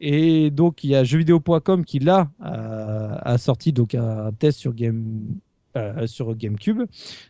Et 0.00 0.50
donc 0.52 0.84
il 0.84 0.90
y 0.90 0.94
a 0.94 1.02
jeuxvideo.com 1.02 1.84
qui 1.84 1.98
là 1.98 2.30
a, 2.38 3.28
a 3.28 3.38
sorti 3.38 3.72
donc 3.72 3.96
un 3.96 4.30
test 4.38 4.58
sur 4.60 4.72
Game 4.74 5.20
euh, 5.76 6.08
sur 6.08 6.34
GameCube, 6.34 6.82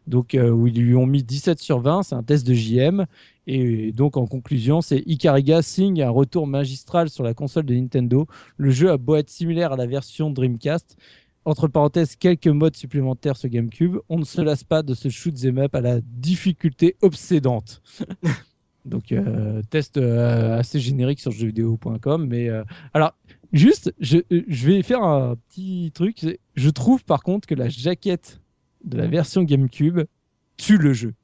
donc 0.06 0.34
euh, 0.34 0.48
où 0.48 0.66
ils 0.66 0.80
lui 0.80 0.94
ont 0.94 1.04
mis 1.04 1.22
17 1.22 1.58
sur 1.58 1.80
20. 1.80 2.04
C'est 2.04 2.14
un 2.14 2.22
test 2.22 2.46
de 2.46 2.54
JM. 2.54 3.04
Et 3.46 3.92
donc, 3.92 4.16
en 4.16 4.26
conclusion, 4.26 4.80
c'est 4.80 5.02
Icariga 5.04 5.60
signe 5.60 6.02
un 6.02 6.08
retour 6.08 6.46
magistral 6.46 7.10
sur 7.10 7.22
la 7.22 7.34
console 7.34 7.66
de 7.66 7.74
Nintendo. 7.74 8.26
Le 8.56 8.70
jeu 8.70 8.90
a 8.90 8.96
beau 8.96 9.16
être 9.16 9.28
similaire 9.28 9.72
à 9.72 9.76
la 9.76 9.86
version 9.86 10.30
Dreamcast. 10.30 10.96
Entre 11.44 11.68
parenthèses, 11.68 12.16
quelques 12.16 12.46
modes 12.46 12.76
supplémentaires 12.76 13.36
sur 13.36 13.50
GameCube. 13.50 13.98
On 14.08 14.18
ne 14.18 14.24
se 14.24 14.40
lasse 14.40 14.64
pas 14.64 14.82
de 14.82 14.94
ce 14.94 15.10
shoot 15.10 15.34
'em 15.44 15.58
up 15.58 15.74
à 15.74 15.82
la 15.82 16.00
difficulté 16.00 16.96
obsédante. 17.02 17.82
donc, 18.86 19.12
euh, 19.12 19.60
test 19.68 19.98
assez 19.98 20.80
générique 20.80 21.20
sur 21.20 21.30
jeuxvideo.com. 21.30 22.26
Mais 22.26 22.48
alors, 22.94 23.12
juste, 23.52 23.92
je, 24.00 24.18
je 24.30 24.66
vais 24.66 24.82
faire 24.82 25.02
un 25.02 25.36
petit 25.48 25.90
truc. 25.94 26.24
Je 26.54 26.70
trouve 26.70 27.04
par 27.04 27.22
contre 27.22 27.46
que 27.48 27.54
la 27.54 27.68
jaquette 27.68 28.40
de 28.84 28.96
la 28.96 29.06
version 29.06 29.42
GameCube 29.42 30.00
tue 30.56 30.78
le 30.78 30.92
jeu. 30.92 31.14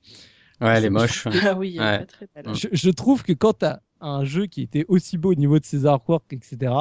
Ouais, 0.60 0.68
elle 0.76 0.84
est 0.86 0.90
moche. 0.90 1.26
Ah 1.44 1.54
oui, 1.54 1.76
elle 1.78 1.82
est 1.82 1.86
Ouais. 1.86 1.98
pas 2.00 2.06
très 2.06 2.28
belle. 2.34 2.54
je, 2.54 2.68
je 2.72 2.90
trouve 2.90 3.22
que 3.22 3.32
quand 3.32 3.58
tu 3.58 3.66
as 3.66 3.82
un 4.00 4.24
jeu 4.24 4.46
qui 4.46 4.62
était 4.62 4.84
aussi 4.88 5.18
beau 5.18 5.32
au 5.32 5.34
niveau 5.34 5.58
de 5.58 5.64
ses 5.64 5.86
artworks, 5.86 6.32
etc., 6.32 6.72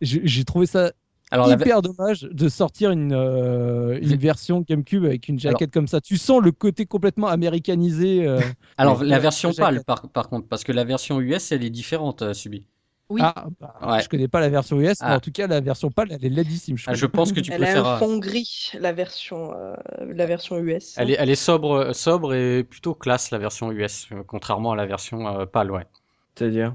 j'ai 0.00 0.44
trouvé 0.44 0.66
ça 0.66 0.92
Alors, 1.30 1.46
la, 1.46 1.54
hyper 1.54 1.82
dommage 1.82 2.22
de 2.22 2.48
sortir 2.48 2.90
une, 2.90 3.12
euh, 3.12 3.98
une 4.02 4.16
version 4.16 4.60
GameCube 4.60 5.04
avec 5.04 5.28
une 5.28 5.38
jaquette 5.40 5.72
comme 5.72 5.86
ça. 5.88 6.00
Tu 6.00 6.16
sens 6.18 6.42
le 6.42 6.52
côté 6.52 6.84
complètement 6.86 7.28
américanisé. 7.28 8.26
euh, 8.26 8.40
alors, 8.76 9.02
la 9.02 9.16
euh, 9.16 9.20
version 9.20 9.52
pâle, 9.52 9.82
par, 9.84 10.08
par 10.10 10.28
contre, 10.28 10.46
parce 10.48 10.62
que 10.64 10.72
la 10.72 10.84
version 10.84 11.20
US, 11.20 11.52
elle 11.52 11.64
est 11.64 11.70
différente, 11.70 12.22
euh, 12.22 12.34
Subi. 12.34 12.66
Oui, 13.10 13.20
Ah, 13.22 13.46
bah, 13.60 13.74
Ouais. 13.82 14.00
je 14.02 14.08
connais 14.08 14.28
pas 14.28 14.40
la 14.40 14.48
version 14.48 14.80
US, 14.80 15.00
mais 15.02 15.08
Ah. 15.08 15.16
en 15.16 15.20
tout 15.20 15.32
cas, 15.32 15.46
la 15.46 15.60
version 15.60 15.90
pâle, 15.90 16.08
elle 16.12 16.24
est 16.24 16.28
laidissime. 16.30 16.78
Je 16.78 16.84
Ah, 16.88 16.94
je 16.94 17.04
pense 17.06 17.32
que 17.32 17.40
tu 17.40 17.50
elle 17.52 17.62
a 17.62 17.66
préfères. 17.66 17.86
un 17.86 17.96
euh, 17.96 17.98
fond 17.98 18.18
gris, 18.18 18.70
la 18.78 18.92
version, 18.92 19.52
euh, 19.54 19.74
la 20.00 20.26
version 20.26 20.56
US. 20.58 20.94
Elle 20.96 21.10
est, 21.10 21.16
elle 21.18 21.28
est 21.30 21.34
sobre, 21.34 21.92
sobre 21.94 22.34
et 22.34 22.64
plutôt 22.64 22.94
classe, 22.94 23.30
la 23.30 23.38
version 23.38 23.70
US, 23.70 24.08
euh, 24.12 24.22
contrairement 24.26 24.72
à 24.72 24.76
la 24.76 24.86
version 24.86 25.26
euh, 25.28 25.46
pâle, 25.46 25.70
ouais. 25.70 25.86
C'est-à-dire? 26.34 26.74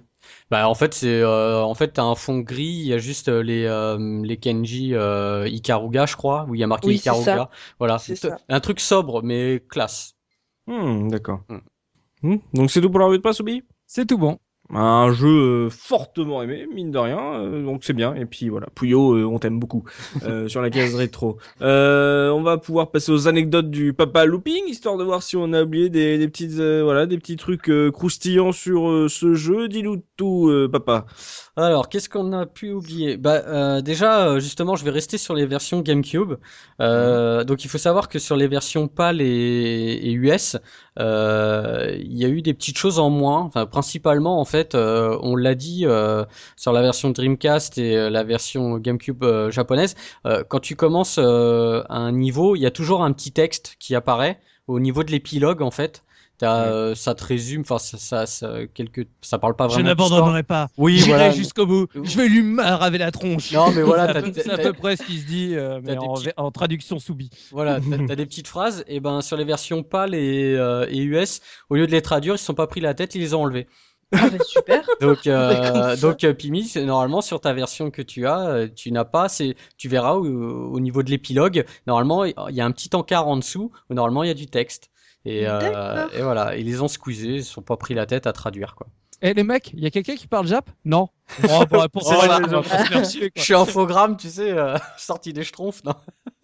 Bah 0.51 0.67
en 0.67 0.73
fait 0.75 0.93
c'est 0.93 1.21
euh, 1.21 1.63
en 1.63 1.73
fait 1.73 1.89
t'as 1.93 2.03
un 2.03 2.15
fond 2.15 2.39
gris, 2.39 2.63
il 2.65 2.87
y 2.87 2.93
a 2.93 2.97
juste 2.97 3.29
euh, 3.29 3.41
les 3.41 3.65
euh, 3.65 3.97
les 4.25 4.37
Kenji 4.37 4.93
euh, 4.93 5.47
Ikaruga 5.47 6.05
je 6.05 6.15
crois 6.17 6.45
où 6.49 6.55
il 6.55 6.59
y 6.59 6.63
a 6.63 6.67
marqué 6.67 6.87
Oui, 6.87 6.97
c'est 6.97 7.09
Ikaruga. 7.09 7.23
ça. 7.23 7.49
Voilà, 7.79 7.97
C'est 7.97 8.19
un 8.49 8.59
truc 8.59 8.79
sobre 8.81 9.21
mais 9.23 9.63
classe. 9.69 10.15
Hmm, 10.67 11.07
D'accord. 11.09 11.41
Hmm. 11.49 11.59
Hmm, 12.23 12.37
Donc 12.53 12.71
c'est 12.71 12.81
tout 12.81 12.89
pour 12.89 12.99
la 12.99 13.05
revue 13.07 13.19
de 13.19 13.41
Obi 13.41 13.63
C'est 13.85 14.05
tout 14.05 14.17
bon. 14.17 14.37
Un 14.73 15.13
jeu 15.13 15.27
euh, 15.27 15.69
fortement 15.69 16.43
aimé, 16.43 16.67
mine 16.73 16.91
de 16.91 16.97
rien, 16.97 17.35
euh, 17.35 17.63
donc 17.63 17.85
c'est 17.85 17.93
bien. 17.93 18.13
Et 18.15 18.25
puis 18.25 18.49
voilà, 18.49 18.67
Puyo, 18.75 19.13
euh, 19.15 19.23
on 19.23 19.39
t'aime 19.39 19.59
beaucoup 19.59 19.85
euh, 20.23 20.47
sur 20.49 20.61
la 20.61 20.69
case 20.69 20.93
rétro. 20.93 21.37
Euh, 21.61 22.29
on 22.31 22.41
va 22.43 22.57
pouvoir 22.57 22.91
passer 22.91 23.13
aux 23.13 23.29
anecdotes 23.29 23.71
du 23.71 23.93
Papa 23.93 24.25
Looping, 24.25 24.67
histoire 24.67 24.97
de 24.97 25.05
voir 25.05 25.23
si 25.23 25.37
on 25.37 25.53
a 25.53 25.63
oublié 25.63 25.89
des, 25.89 26.17
des 26.17 26.27
petites, 26.27 26.59
euh, 26.59 26.83
voilà, 26.83 27.05
des 27.05 27.17
petits 27.17 27.37
trucs 27.37 27.69
euh, 27.69 27.91
croustillants 27.91 28.51
sur 28.51 28.89
euh, 28.89 29.07
ce 29.07 29.35
jeu. 29.35 29.69
Dis-nous 29.69 30.03
tout, 30.17 30.49
euh, 30.49 30.67
Papa. 30.67 31.05
Alors, 31.59 31.89
qu'est-ce 31.89 32.07
qu'on 32.07 32.33
a 32.33 32.45
pu 32.45 32.71
oublier? 32.71 33.17
Bah, 33.17 33.41
euh, 33.47 33.81
déjà, 33.81 34.27
euh, 34.27 34.39
justement, 34.39 34.75
je 34.75 34.85
vais 34.85 34.91
rester 34.91 35.17
sur 35.17 35.33
les 35.33 35.47
versions 35.47 35.81
GameCube. 35.81 36.35
Euh, 36.81 37.43
donc, 37.43 37.65
il 37.65 37.67
faut 37.67 37.79
savoir 37.79 38.09
que 38.09 38.19
sur 38.19 38.35
les 38.35 38.47
versions 38.47 38.87
PAL 38.87 39.21
et, 39.21 40.11
US, 40.11 40.55
il 40.99 42.13
y 42.15 42.25
a 42.25 42.27
eu 42.27 42.43
des 42.43 42.53
petites 42.53 42.77
choses 42.77 42.99
en 42.99 43.09
moins. 43.09 43.41
Enfin, 43.41 43.65
principalement, 43.65 44.39
en 44.39 44.45
fait, 44.45 44.75
on 44.75 45.35
l'a 45.35 45.55
dit 45.55 45.85
sur 46.57 46.73
la 46.73 46.81
version 46.83 47.09
Dreamcast 47.09 47.79
et 47.79 48.07
la 48.07 48.23
version 48.23 48.77
GameCube 48.77 49.25
japonaise. 49.49 49.95
quand 50.49 50.59
tu 50.59 50.75
commences 50.75 51.17
un 51.17 52.11
niveau, 52.11 52.55
il 52.55 52.61
y 52.61 52.67
a 52.67 52.71
toujours 52.71 53.03
un 53.03 53.11
petit 53.13 53.31
texte 53.31 53.77
qui 53.79 53.95
apparaît 53.95 54.39
au 54.67 54.79
niveau 54.79 55.03
de 55.03 55.11
l'épilogue, 55.11 55.63
en 55.63 55.71
fait. 55.71 56.03
T'as, 56.39 56.61
Ouais. 56.61 56.67
euh, 56.67 56.95
ça 56.95 57.15
te 57.15 57.23
résume, 57.23 57.61
enfin 57.61 57.79
ça, 57.79 57.97
ça, 57.97 58.25
ça, 58.27 58.67
quelque, 58.73 59.01
ça 59.21 59.39
parle 59.39 59.55
pas 59.55 59.67
Je 59.67 59.73
vraiment. 59.73 59.89
d'histoire. 59.89 60.09
n'abandonnerai 60.11 60.43
pas. 60.43 60.67
Oui, 60.77 60.97
J'irai 60.97 61.07
voilà. 61.09 61.31
jusqu'au 61.31 61.65
bout. 61.65 61.87
Je 61.95 62.15
vais 62.15 62.27
lui 62.27 62.43
maraver 62.43 62.99
la 62.99 63.09
tronche. 63.11 63.51
Non, 63.51 63.71
mais 63.71 63.81
voilà, 63.81 64.03
c'est 64.05 64.09
à 64.11 64.13
t'as- 64.13 64.21
peu- 64.21 64.31
c'est 64.35 64.49
à 64.51 64.57
t'as- 64.57 64.63
peu 64.63 64.73
près 64.73 64.95
ce 64.97 65.03
qui 65.03 65.19
se 65.19 65.25
dit, 65.25 65.55
euh, 65.55 65.79
mais 65.83 65.97
en, 65.97 66.13
petits- 66.13 66.29
en 66.37 66.51
traduction 66.51 66.99
soubie. 66.99 67.31
Voilà, 67.51 67.79
t'as, 67.79 68.05
t'as 68.07 68.15
des 68.15 68.25
petites 68.27 68.47
phrases, 68.47 68.83
et 68.87 68.99
ben 68.99 69.21
sur 69.21 69.35
les 69.35 69.45
versions 69.45 69.81
PAL 69.81 70.13
et, 70.13 70.53
euh, 70.55 70.85
et 70.89 70.99
US, 71.01 71.41
au 71.71 71.75
lieu 71.75 71.87
de 71.87 71.91
les 71.91 72.03
traduire, 72.03 72.35
ils 72.35 72.39
se 72.39 72.45
sont 72.45 72.53
pas 72.53 72.67
pris 72.67 72.81
la 72.81 72.93
tête, 72.93 73.15
ils 73.15 73.21
les 73.21 73.33
ont 73.33 73.41
enlevés. 73.41 73.67
Ah, 74.13 74.29
bah, 74.29 74.37
super. 74.45 74.87
Donc, 75.01 75.25
euh, 75.27 75.95
donc 76.01 76.23
euh, 76.23 76.33
Pimi, 76.33 76.63
c'est 76.65 76.85
normalement 76.85 77.21
sur 77.21 77.41
ta 77.41 77.51
version 77.53 77.89
que 77.91 78.01
tu 78.03 78.25
as, 78.27 78.47
euh, 78.47 78.67
tu 78.73 78.91
n'as 78.91 79.03
pas, 79.05 79.27
c'est, 79.27 79.55
tu 79.77 79.89
verras 79.89 80.13
au, 80.13 80.23
au 80.71 80.79
niveau 80.79 81.01
de 81.03 81.09
l'épilogue, 81.09 81.65
normalement 81.87 82.23
il 82.23 82.33
y 82.51 82.61
a 82.61 82.65
un 82.65 82.71
petit 82.71 82.95
encart 82.95 83.27
en 83.27 83.35
dessous 83.37 83.71
où 83.89 83.93
normalement 83.95 84.23
il 84.23 84.27
y 84.27 84.31
a 84.31 84.35
du 84.35 84.45
texte. 84.45 84.91
Et, 85.27 85.45
euh, 85.45 86.07
et 86.13 86.21
voilà, 86.21 86.55
ils 86.55 86.65
les 86.65 86.81
ont 86.81 86.87
squeezés, 86.87 87.35
ils 87.35 87.43
se 87.43 87.51
sont 87.51 87.61
pas 87.61 87.75
pris 87.75 87.93
la 87.93 88.05
tête 88.05 88.27
à 88.27 88.33
traduire 88.33 88.75
quoi. 88.75 88.87
Eh 89.21 89.33
les 89.33 89.43
mecs, 89.43 89.71
il 89.73 89.79
y 89.79 89.85
a 89.85 89.89
quelqu'un 89.89 90.15
qui 90.15 90.27
parle 90.27 90.47
jap? 90.47 90.69
Non. 90.85 91.09
Oh, 91.49 91.63
bah, 91.69 91.89
pour 91.91 92.03
ça, 92.03 92.15
Je 93.35 93.41
suis 93.41 93.53
infogramme, 93.53 94.15
tu 94.15 94.29
sais, 94.29 94.51
euh, 94.51 94.77
sorti 94.97 95.33
des 95.33 95.43
schtroumpfs, 95.43 95.83
non? 95.83 95.95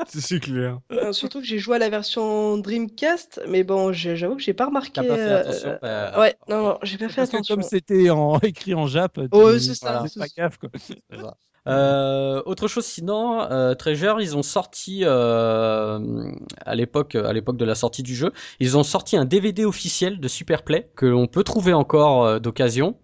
C'est 0.08 0.40
clair. 0.40 0.80
Euh, 0.92 1.14
surtout 1.14 1.40
que 1.40 1.46
j'ai 1.46 1.60
joué 1.60 1.78
à 1.78 1.80
la 1.80 1.90
version 1.90 2.58
Dreamcast, 2.58 3.42
mais 3.48 3.64
bon, 3.64 3.94
j'avoue 3.94 4.36
que 4.36 4.42
j'ai 4.42 4.54
pas 4.54 4.66
remarqué. 4.66 4.92
T'as 4.96 5.04
pas 5.04 5.16
fait 5.16 5.22
euh, 5.22 5.40
attention 5.40 5.80
bah, 5.82 6.20
Ouais, 6.20 6.36
non, 6.50 6.64
non, 6.64 6.80
j'ai 6.84 6.98
pas 6.98 7.08
fait 7.08 7.16
Parce 7.16 7.30
que 7.30 7.38
attention. 7.38 7.56
comme 7.56 7.64
c'était 7.64 8.10
en... 8.10 8.40
écrit 8.40 8.74
en 8.74 8.88
jap, 8.88 9.14
tu 9.14 9.38
Ouais, 9.38 9.60
c'est 9.60 9.76
ça, 9.76 9.92
voilà, 9.94 10.10
pas 10.18 10.28
gaffe 10.36 10.58
quoi. 10.58 10.70
Ça. 10.78 11.38
Euh, 11.68 12.42
autre 12.46 12.68
chose 12.68 12.86
sinon, 12.86 13.42
euh, 13.50 13.74
Treasure, 13.74 14.20
ils 14.20 14.36
ont 14.36 14.44
sorti 14.44 15.02
euh, 15.04 16.30
à 16.66 16.76
l'époque, 16.76 17.16
à 17.16 17.32
l'époque 17.32 17.56
de 17.58 17.64
la 17.66 17.76
sortie 17.76 18.04
du 18.04 18.16
jeu, 18.16 18.34
ils 18.60 18.78
ont 18.78 18.84
sorti 18.84 19.16
un 19.16 19.24
DVD 19.26 19.64
officiel 19.64 20.20
de 20.20 20.28
Superplay 20.28 20.92
que 20.96 21.06
l'on 21.06 21.28
peut 21.28 21.44
trouver 21.44 21.74
encore 21.74 22.26
euh, 22.26 22.40
d'occasion. 22.40 22.98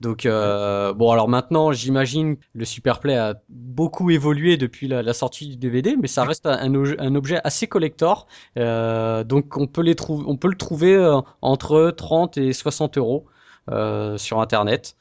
Donc 0.00 0.26
euh, 0.26 0.92
bon, 0.94 1.10
alors 1.10 1.28
maintenant, 1.28 1.72
j'imagine 1.72 2.36
le 2.54 2.64
Superplay 2.64 3.16
a 3.16 3.34
beaucoup 3.48 4.10
évolué 4.10 4.56
depuis 4.56 4.88
la, 4.88 5.12
sortie 5.14 5.48
du 5.48 5.56
DVD, 5.56 5.96
mais 6.00 6.08
ça 6.08 6.24
reste 6.24 6.46
un, 6.46 6.74
objet- 6.74 7.40
assez 7.44 7.66
collector. 7.66 8.26
Euh, 8.58 9.24
donc 9.24 9.56
on 9.56 9.66
peut 9.66 9.82
les 9.82 9.96
on 10.08 10.36
peut 10.36 10.48
le 10.48 10.56
trouver 10.56 10.94
euh, 10.94 11.20
entre 11.42 11.90
30 11.90 12.36
et 12.38 12.52
60 12.52 12.98
euros 12.98 13.26
euh, 13.70 14.18
sur 14.18 14.40
Internet. 14.40 14.96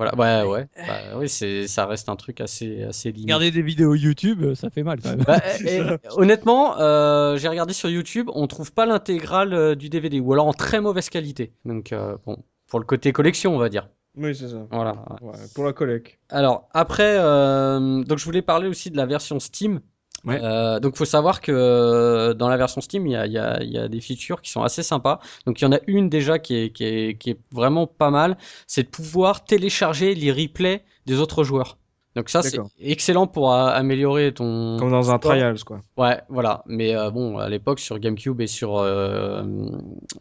Voilà, 0.00 0.44
ouais, 0.44 0.50
ouais. 0.50 0.66
Bah, 0.86 0.98
oui, 1.18 1.28
c'est, 1.28 1.66
ça 1.68 1.84
reste 1.84 2.08
un 2.08 2.16
truc 2.16 2.40
assez, 2.40 2.84
assez 2.84 3.10
limité. 3.10 3.24
Regarder 3.34 3.50
des 3.50 3.60
vidéos 3.60 3.94
YouTube, 3.94 4.54
ça 4.54 4.70
fait 4.70 4.82
mal 4.82 4.98
quand 5.02 5.10
même. 5.10 5.24
Bah, 5.26 5.40
et- 5.66 5.76
et 5.76 5.82
honnêtement, 6.16 6.78
euh, 6.80 7.36
j'ai 7.36 7.48
regardé 7.48 7.74
sur 7.74 7.90
YouTube, 7.90 8.30
on 8.34 8.46
trouve 8.46 8.72
pas 8.72 8.86
l'intégrale 8.86 9.52
euh, 9.52 9.74
du 9.74 9.90
DVD, 9.90 10.18
ou 10.20 10.32
alors 10.32 10.46
en 10.46 10.54
très 10.54 10.80
mauvaise 10.80 11.10
qualité. 11.10 11.52
Donc 11.66 11.92
euh, 11.92 12.16
bon, 12.24 12.38
pour 12.68 12.78
le 12.80 12.86
côté 12.86 13.12
collection, 13.12 13.54
on 13.54 13.58
va 13.58 13.68
dire. 13.68 13.90
Oui, 14.16 14.34
c'est 14.34 14.48
ça. 14.48 14.66
Voilà. 14.70 14.92
Ouais, 15.20 15.34
pour 15.54 15.64
la 15.64 15.72
collecte. 15.74 16.18
Alors 16.30 16.68
après, 16.72 17.16
euh, 17.18 18.02
donc 18.02 18.18
je 18.18 18.24
voulais 18.24 18.42
parler 18.42 18.68
aussi 18.68 18.90
de 18.90 18.96
la 18.96 19.04
version 19.06 19.38
Steam. 19.38 19.80
Ouais. 20.24 20.38
Euh, 20.42 20.80
donc 20.80 20.96
faut 20.96 21.04
savoir 21.06 21.40
que 21.40 21.50
euh, 21.52 22.34
dans 22.34 22.48
la 22.48 22.56
version 22.58 22.80
Steam, 22.80 23.06
il 23.06 23.12
y 23.12 23.16
a, 23.16 23.26
y, 23.26 23.38
a, 23.38 23.62
y 23.62 23.78
a 23.78 23.88
des 23.88 24.00
features 24.00 24.42
qui 24.42 24.50
sont 24.50 24.62
assez 24.62 24.82
sympas. 24.82 25.20
Donc 25.46 25.60
il 25.60 25.64
y 25.64 25.66
en 25.66 25.72
a 25.72 25.78
une 25.86 26.08
déjà 26.10 26.38
qui 26.38 26.56
est, 26.56 26.70
qui 26.72 26.84
est, 26.84 27.18
qui 27.18 27.30
est 27.30 27.40
vraiment 27.52 27.86
pas 27.86 28.10
mal, 28.10 28.36
c'est 28.66 28.82
de 28.84 28.88
pouvoir 28.88 29.44
télécharger 29.44 30.14
les 30.14 30.30
replays 30.30 30.84
des 31.06 31.18
autres 31.18 31.42
joueurs. 31.44 31.78
Donc 32.16 32.28
ça 32.28 32.42
c'est 32.42 32.58
excellent 32.80 33.26
pour 33.26 33.52
euh, 33.52 33.66
améliorer 33.68 34.32
ton 34.32 34.76
Comme 34.78 34.90
dans 34.90 35.10
un 35.10 35.18
score. 35.18 35.32
Trials, 35.32 35.62
quoi. 35.64 35.80
Ouais, 35.96 36.20
voilà. 36.28 36.62
Mais 36.66 36.96
euh, 36.96 37.10
bon, 37.10 37.38
à 37.38 37.48
l'époque 37.48 37.78
sur 37.78 37.98
GameCube 37.98 38.40
et 38.40 38.46
sur 38.46 38.78
euh, 38.78 39.44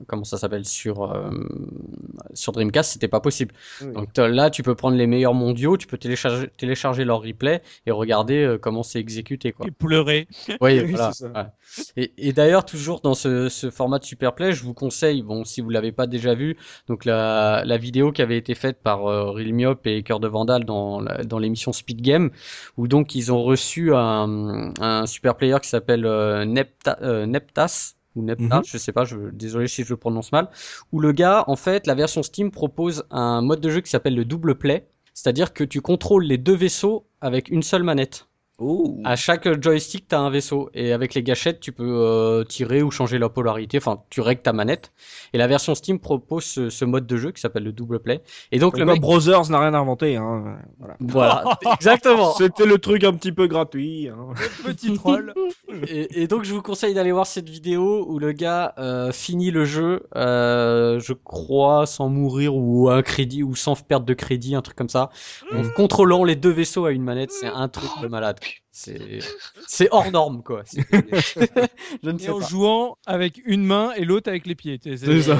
comment 0.07 0.23
ça 0.23 0.37
s'appelle 0.37 0.65
sur 0.65 1.03
euh, 1.03 1.29
sur 2.33 2.51
Dreamcast, 2.51 2.91
c'était 2.93 3.07
pas 3.07 3.19
possible. 3.19 3.53
Oui. 3.81 3.93
Donc 3.93 4.09
là, 4.17 4.49
tu 4.49 4.63
peux 4.63 4.75
prendre 4.75 4.97
les 4.97 5.07
meilleurs 5.07 5.33
mondiaux, 5.33 5.77
tu 5.77 5.87
peux 5.87 5.97
télécharger 5.97 6.49
télécharger 6.57 7.05
leur 7.05 7.21
replay 7.21 7.61
et 7.85 7.91
regarder 7.91 8.43
euh, 8.43 8.57
comment 8.57 8.83
c'est 8.83 8.99
exécuté 8.99 9.51
quoi. 9.51 9.65
Et 9.67 9.71
pleurer. 9.71 10.27
Oui, 10.61 10.79
Oui, 10.83 10.91
voilà. 10.91 11.11
ouais. 11.21 11.45
Et, 11.97 12.11
et 12.17 12.33
d'ailleurs, 12.33 12.65
toujours 12.65 12.99
dans 13.01 13.13
ce, 13.13 13.49
ce 13.49 13.69
format 13.69 13.99
de 13.99 14.03
Superplay, 14.05 14.51
je 14.51 14.63
vous 14.63 14.73
conseille, 14.73 15.21
bon, 15.21 15.45
si 15.45 15.61
vous 15.61 15.69
l'avez 15.69 15.91
pas 15.91 16.07
déjà 16.07 16.33
vu, 16.33 16.57
donc 16.87 17.05
la, 17.05 17.63
la 17.65 17.77
vidéo 17.77 18.11
qui 18.11 18.21
avait 18.21 18.37
été 18.37 18.55
faite 18.55 18.81
par 18.83 19.05
euh, 19.07 19.31
Real 19.31 19.53
Myop 19.53 19.85
et 19.87 20.03
Cœur 20.03 20.19
de 20.19 20.27
Vandal 20.27 20.65
dans, 20.65 21.01
dans 21.01 21.39
l'émission 21.39 21.71
Speed 21.79 22.01
Game, 22.01 22.31
où 22.77 22.87
donc 22.87 23.15
ils 23.15 23.31
ont 23.31 23.43
reçu 23.43 23.93
un, 23.95 24.73
un 24.79 25.05
super 25.07 25.35
player 25.35 25.57
qui 25.61 25.69
s'appelle 25.69 26.05
euh, 26.05 26.45
Nepta, 26.45 26.97
euh, 27.01 27.25
Neptas 27.25 27.95
ou 28.15 28.23
Nepta, 28.23 28.57
Mhm. 28.57 28.63
je 28.65 28.77
sais 28.77 28.91
pas, 28.93 29.05
je, 29.05 29.17
désolé 29.31 29.67
si 29.67 29.83
je 29.83 29.89
le 29.91 29.97
prononce 29.97 30.31
mal, 30.31 30.49
où 30.91 30.99
le 30.99 31.11
gars, 31.11 31.43
en 31.47 31.55
fait, 31.55 31.87
la 31.87 31.95
version 31.95 32.23
Steam 32.23 32.51
propose 32.51 33.05
un 33.11 33.41
mode 33.41 33.61
de 33.61 33.69
jeu 33.69 33.81
qui 33.81 33.89
s'appelle 33.89 34.15
le 34.15 34.25
double 34.25 34.55
play, 34.55 34.87
c'est-à-dire 35.13 35.53
que 35.53 35.63
tu 35.63 35.81
contrôles 35.81 36.25
les 36.25 36.37
deux 36.37 36.55
vaisseaux 36.55 37.07
avec 37.21 37.49
une 37.49 37.63
seule 37.63 37.83
manette. 37.83 38.28
Oh. 38.59 38.97
À 39.05 39.15
chaque 39.15 39.61
joystick, 39.63 40.07
tu 40.07 40.15
as 40.15 40.19
un 40.19 40.29
vaisseau. 40.29 40.69
Et 40.73 40.91
avec 40.91 41.13
les 41.13 41.23
gâchettes, 41.23 41.59
tu 41.61 41.71
peux 41.71 41.83
euh, 41.87 42.43
tirer 42.43 42.81
ou 42.83 42.91
changer 42.91 43.17
la 43.17 43.29
polarité. 43.29 43.77
Enfin, 43.77 44.01
tu 44.09 44.21
règles 44.21 44.41
ta 44.41 44.51
manette. 44.53 44.91
Et 45.33 45.37
la 45.37 45.47
version 45.47 45.75
Steam 45.75 45.99
propose 45.99 46.43
ce, 46.43 46.69
ce 46.69 46.83
mode 46.85 47.07
de 47.07 47.17
jeu 47.17 47.31
qui 47.31 47.39
s'appelle 47.41 47.63
le 47.63 47.71
double 47.71 47.99
play. 47.99 48.21
Et 48.51 48.59
donc, 48.59 48.73
Comme 48.73 48.81
le 48.81 48.85
mec. 48.93 49.01
Brothers 49.01 49.49
n'a 49.49 49.59
rien 49.61 49.73
inventé, 49.73 50.17
hein. 50.17 50.57
Voilà. 50.79 50.95
Voilà, 50.99 51.57
exactement. 51.75 52.33
C'était 52.33 52.65
le 52.65 52.77
truc 52.77 53.03
un 53.03 53.13
petit 53.13 53.31
peu 53.31 53.47
gratuit. 53.47 54.09
hein. 54.09 54.33
Petit 54.65 54.93
troll. 54.93 55.33
Et, 55.87 56.23
et 56.23 56.27
donc, 56.27 56.43
je 56.43 56.53
vous 56.53 56.61
conseille 56.63 56.93
d'aller 56.93 57.11
voir 57.11 57.27
cette 57.27 57.47
vidéo 57.47 58.05
où 58.09 58.17
le 58.19 58.31
gars 58.31 58.73
euh, 58.79 59.11
finit 59.11 59.51
le 59.51 59.65
jeu, 59.65 60.03
euh, 60.15 60.99
je 60.99 61.13
crois, 61.13 61.85
sans 61.85 62.09
mourir 62.09 62.55
ou 62.55 62.89
un 62.89 63.01
crédit 63.03 63.43
ou 63.43 63.55
sans 63.55 63.75
perte 63.81 64.03
de 64.03 64.13
crédit, 64.15 64.55
un 64.55 64.61
truc 64.61 64.75
comme 64.75 64.89
ça, 64.89 65.09
en 65.53 65.61
contrôlant 65.75 66.23
les 66.23 66.35
deux 66.35 66.49
vaisseaux 66.49 66.85
à 66.85 66.91
une 66.91 67.03
manette. 67.03 67.31
C'est 67.31 67.47
un 67.47 67.67
truc 67.69 67.89
de 68.01 68.07
malade. 68.07 68.39
C'est 68.71 69.89
hors 69.91 70.09
norme, 70.11 70.41
quoi. 70.41 70.61
C'est- 70.65 70.81
je 72.03 72.09
ne 72.09 72.17
sais 72.17 72.25
Et 72.25 72.29
en 72.29 72.39
pas. 72.39 72.47
jouant 72.47 72.97
avec 73.05 73.41
une 73.45 73.63
main 73.65 73.91
et 73.97 74.05
l'autre 74.05 74.29
avec 74.29 74.45
les 74.47 74.55
pieds. 74.55 74.79
C'est 74.81 75.21
ça. 75.21 75.37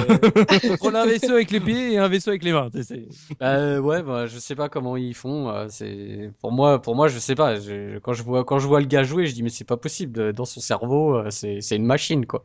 Contrôle 0.68 0.96
un 0.96 1.06
vaisseau 1.06 1.32
avec 1.32 1.50
les 1.50 1.60
pieds 1.60 1.92
et 1.94 1.98
un 1.98 2.08
vaisseau 2.08 2.30
avec 2.30 2.44
les 2.44 2.52
mains. 2.52 2.68
c'est- 2.82 3.08
Euh, 3.42 3.78
ouais, 3.80 4.02
bah, 4.02 4.26
je 4.26 4.38
sais 4.38 4.54
pas 4.54 4.68
comment 4.68 4.96
ils 4.96 5.14
font. 5.14 5.48
euh, 5.48 5.66
c'est 5.70 6.30
pour 6.40 6.52
moi, 6.52 6.82
pour 6.82 6.94
moi, 6.94 7.08
je 7.08 7.18
sais 7.18 7.34
pas. 7.34 7.58
Je- 7.58 7.98
Quand 8.00 8.12
je 8.12 8.22
vois, 8.22 8.44
quand 8.44 8.58
je 8.58 8.66
vois 8.66 8.80
le 8.80 8.86
gars 8.86 9.02
jouer, 9.04 9.26
je 9.26 9.34
dis 9.34 9.42
mais 9.42 9.48
c'est 9.50 9.64
pas 9.64 9.76
possible. 9.78 10.32
Dans 10.32 10.44
son 10.44 10.60
cerveau, 10.60 11.16
euh, 11.16 11.30
c'est 11.30 11.60
c'est 11.62 11.76
une 11.76 11.86
machine 11.86 12.26
quoi. 12.26 12.44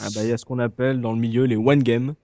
Ah 0.00 0.08
bah, 0.14 0.22
il 0.24 0.28
y 0.28 0.32
a 0.32 0.38
ce 0.38 0.44
qu'on 0.44 0.58
appelle 0.58 1.00
dans 1.00 1.12
le 1.12 1.18
milieu 1.18 1.44
les 1.44 1.56
one 1.56 1.82
game. 1.82 2.14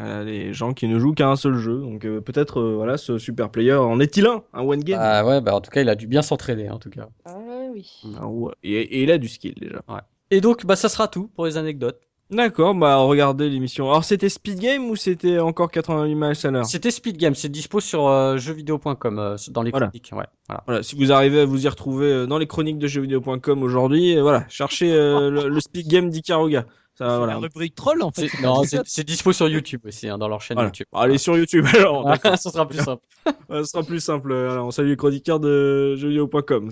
Euh, 0.00 0.24
les 0.24 0.52
gens 0.52 0.74
qui 0.74 0.88
ne 0.88 0.98
jouent 0.98 1.14
qu'à 1.14 1.28
un 1.28 1.36
seul 1.36 1.54
jeu. 1.56 1.78
Donc 1.78 2.04
euh, 2.04 2.20
peut-être 2.20 2.60
euh, 2.60 2.74
voilà 2.76 2.98
ce 2.98 3.18
super 3.18 3.50
player 3.50 3.72
en 3.74 3.98
est-il 4.00 4.26
un? 4.26 4.42
Un 4.52 4.62
one 4.62 4.80
game? 4.80 4.98
Ah 5.00 5.24
ouais, 5.26 5.40
bah 5.40 5.54
en 5.54 5.60
tout 5.60 5.70
cas, 5.70 5.80
il 5.80 5.88
a 5.88 5.94
dû 5.94 6.06
bien 6.06 6.22
s'entraîner 6.22 6.68
en 6.70 6.78
tout 6.78 6.90
cas. 6.90 7.08
Ah 7.24 7.36
oui. 7.72 7.90
Ah 8.20 8.26
ouais. 8.26 8.52
et, 8.62 8.72
et 8.74 9.02
il 9.04 9.10
a 9.10 9.18
du 9.18 9.28
skill 9.28 9.54
déjà. 9.60 9.82
Et 10.30 10.40
donc, 10.40 10.66
bah 10.66 10.76
ça 10.76 10.88
sera 10.88 11.08
tout 11.08 11.28
pour 11.34 11.46
les 11.46 11.56
anecdotes. 11.56 11.98
D'accord, 12.28 12.74
bah 12.74 12.96
regardez 12.96 13.48
l'émission. 13.48 13.88
Alors 13.88 14.02
c'était 14.02 14.28
Speed 14.28 14.58
Game 14.58 14.90
ou 14.90 14.96
c'était 14.96 15.38
encore 15.38 15.70
88 15.70 16.14
miles 16.16 16.32
à 16.42 16.50
l'heure? 16.50 16.66
C'était 16.66 16.90
Speed 16.90 17.16
Game, 17.18 17.36
c'est 17.36 17.48
dispo 17.48 17.78
sur 17.78 18.08
euh, 18.08 18.36
jeuxvideo.com 18.36 19.18
euh, 19.20 19.36
dans 19.50 19.62
les 19.62 19.70
Voilà. 19.70 19.86
chroniques. 19.86 20.10
Ouais, 20.12 20.24
voilà. 20.48 20.62
Voilà, 20.66 20.82
si 20.82 20.96
vous 20.96 21.12
arrivez 21.12 21.40
à 21.42 21.44
vous 21.44 21.64
y 21.64 21.68
retrouver 21.68 22.06
euh, 22.06 22.26
dans 22.26 22.38
les 22.38 22.48
chroniques 22.48 22.78
de 22.78 22.88
jeuxvideo.com 22.88 23.62
aujourd'hui, 23.62 24.18
euh, 24.18 24.22
voilà, 24.22 24.44
cherchez 24.48 24.92
euh, 24.92 25.30
le, 25.30 25.48
le 25.48 25.60
Speed 25.60 25.86
Game 25.86 26.10
d'Ikaruga. 26.10 26.66
Ça, 26.98 27.08
c'est 27.10 27.16
voilà. 27.18 27.34
la 27.34 27.38
rubrique 27.38 27.74
troll 27.74 28.02
en 28.02 28.10
fait. 28.10 28.30
Non, 28.42 28.64
c'est 28.64 28.80
c'est 28.86 29.04
dispo 29.04 29.32
sur 29.32 29.48
YouTube 29.48 29.82
aussi, 29.84 30.08
hein, 30.08 30.16
dans 30.16 30.28
leur 30.28 30.40
chaîne 30.40 30.56
Voilà. 30.56 30.68
YouTube. 30.68 30.86
Allez 30.92 31.18
sur 31.18 31.36
YouTube 31.36 31.66
alors. 31.74 32.04
D'accord. 32.06 32.38
ça 32.38 32.50
sera 32.50 32.66
plus 32.66 32.78
simple. 32.84 33.02
Ce 33.50 33.64
sera 33.64 33.82
plus 33.82 34.00
simple. 34.00 34.32
Alors, 34.50 34.66
on 34.66 34.70
salue 34.70 34.88
les 34.88 34.96
chroniqueurs 34.96 35.40
de 35.40 35.94
jeuxvideo.com. 35.96 36.70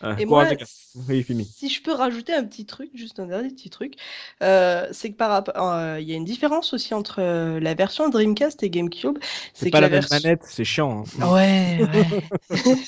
Ah, 0.00 0.16
Et 0.18 0.24
moi. 0.24 0.46
Oui, 1.08 1.24
si 1.54 1.68
je 1.68 1.82
peux 1.82 1.92
rajouter 1.92 2.32
un 2.34 2.44
petit 2.44 2.66
truc, 2.66 2.90
juste 2.94 3.20
un 3.20 3.26
dernier 3.26 3.50
petit 3.50 3.70
truc, 3.70 3.94
euh, 4.42 4.86
c'est 4.90 5.10
que 5.10 5.16
par 5.16 5.30
rapport, 5.30 5.54
euh, 5.72 6.00
il 6.00 6.08
y 6.08 6.12
a 6.12 6.16
une 6.16 6.24
différence 6.24 6.72
aussi 6.72 6.92
entre 6.94 7.20
euh, 7.20 7.60
la 7.60 7.74
version 7.74 8.08
Dreamcast 8.08 8.62
et 8.64 8.70
GameCube. 8.70 9.18
C'est 9.54 9.70
que 9.70 9.76
la, 9.76 9.82
même 9.82 10.00
version- 10.00 10.16
manette, 10.22 10.40
c'est 10.44 10.64
chiant. 10.64 11.04
hein. 11.20 11.32
Ouais, 11.32 11.78
ouais. 12.50 12.58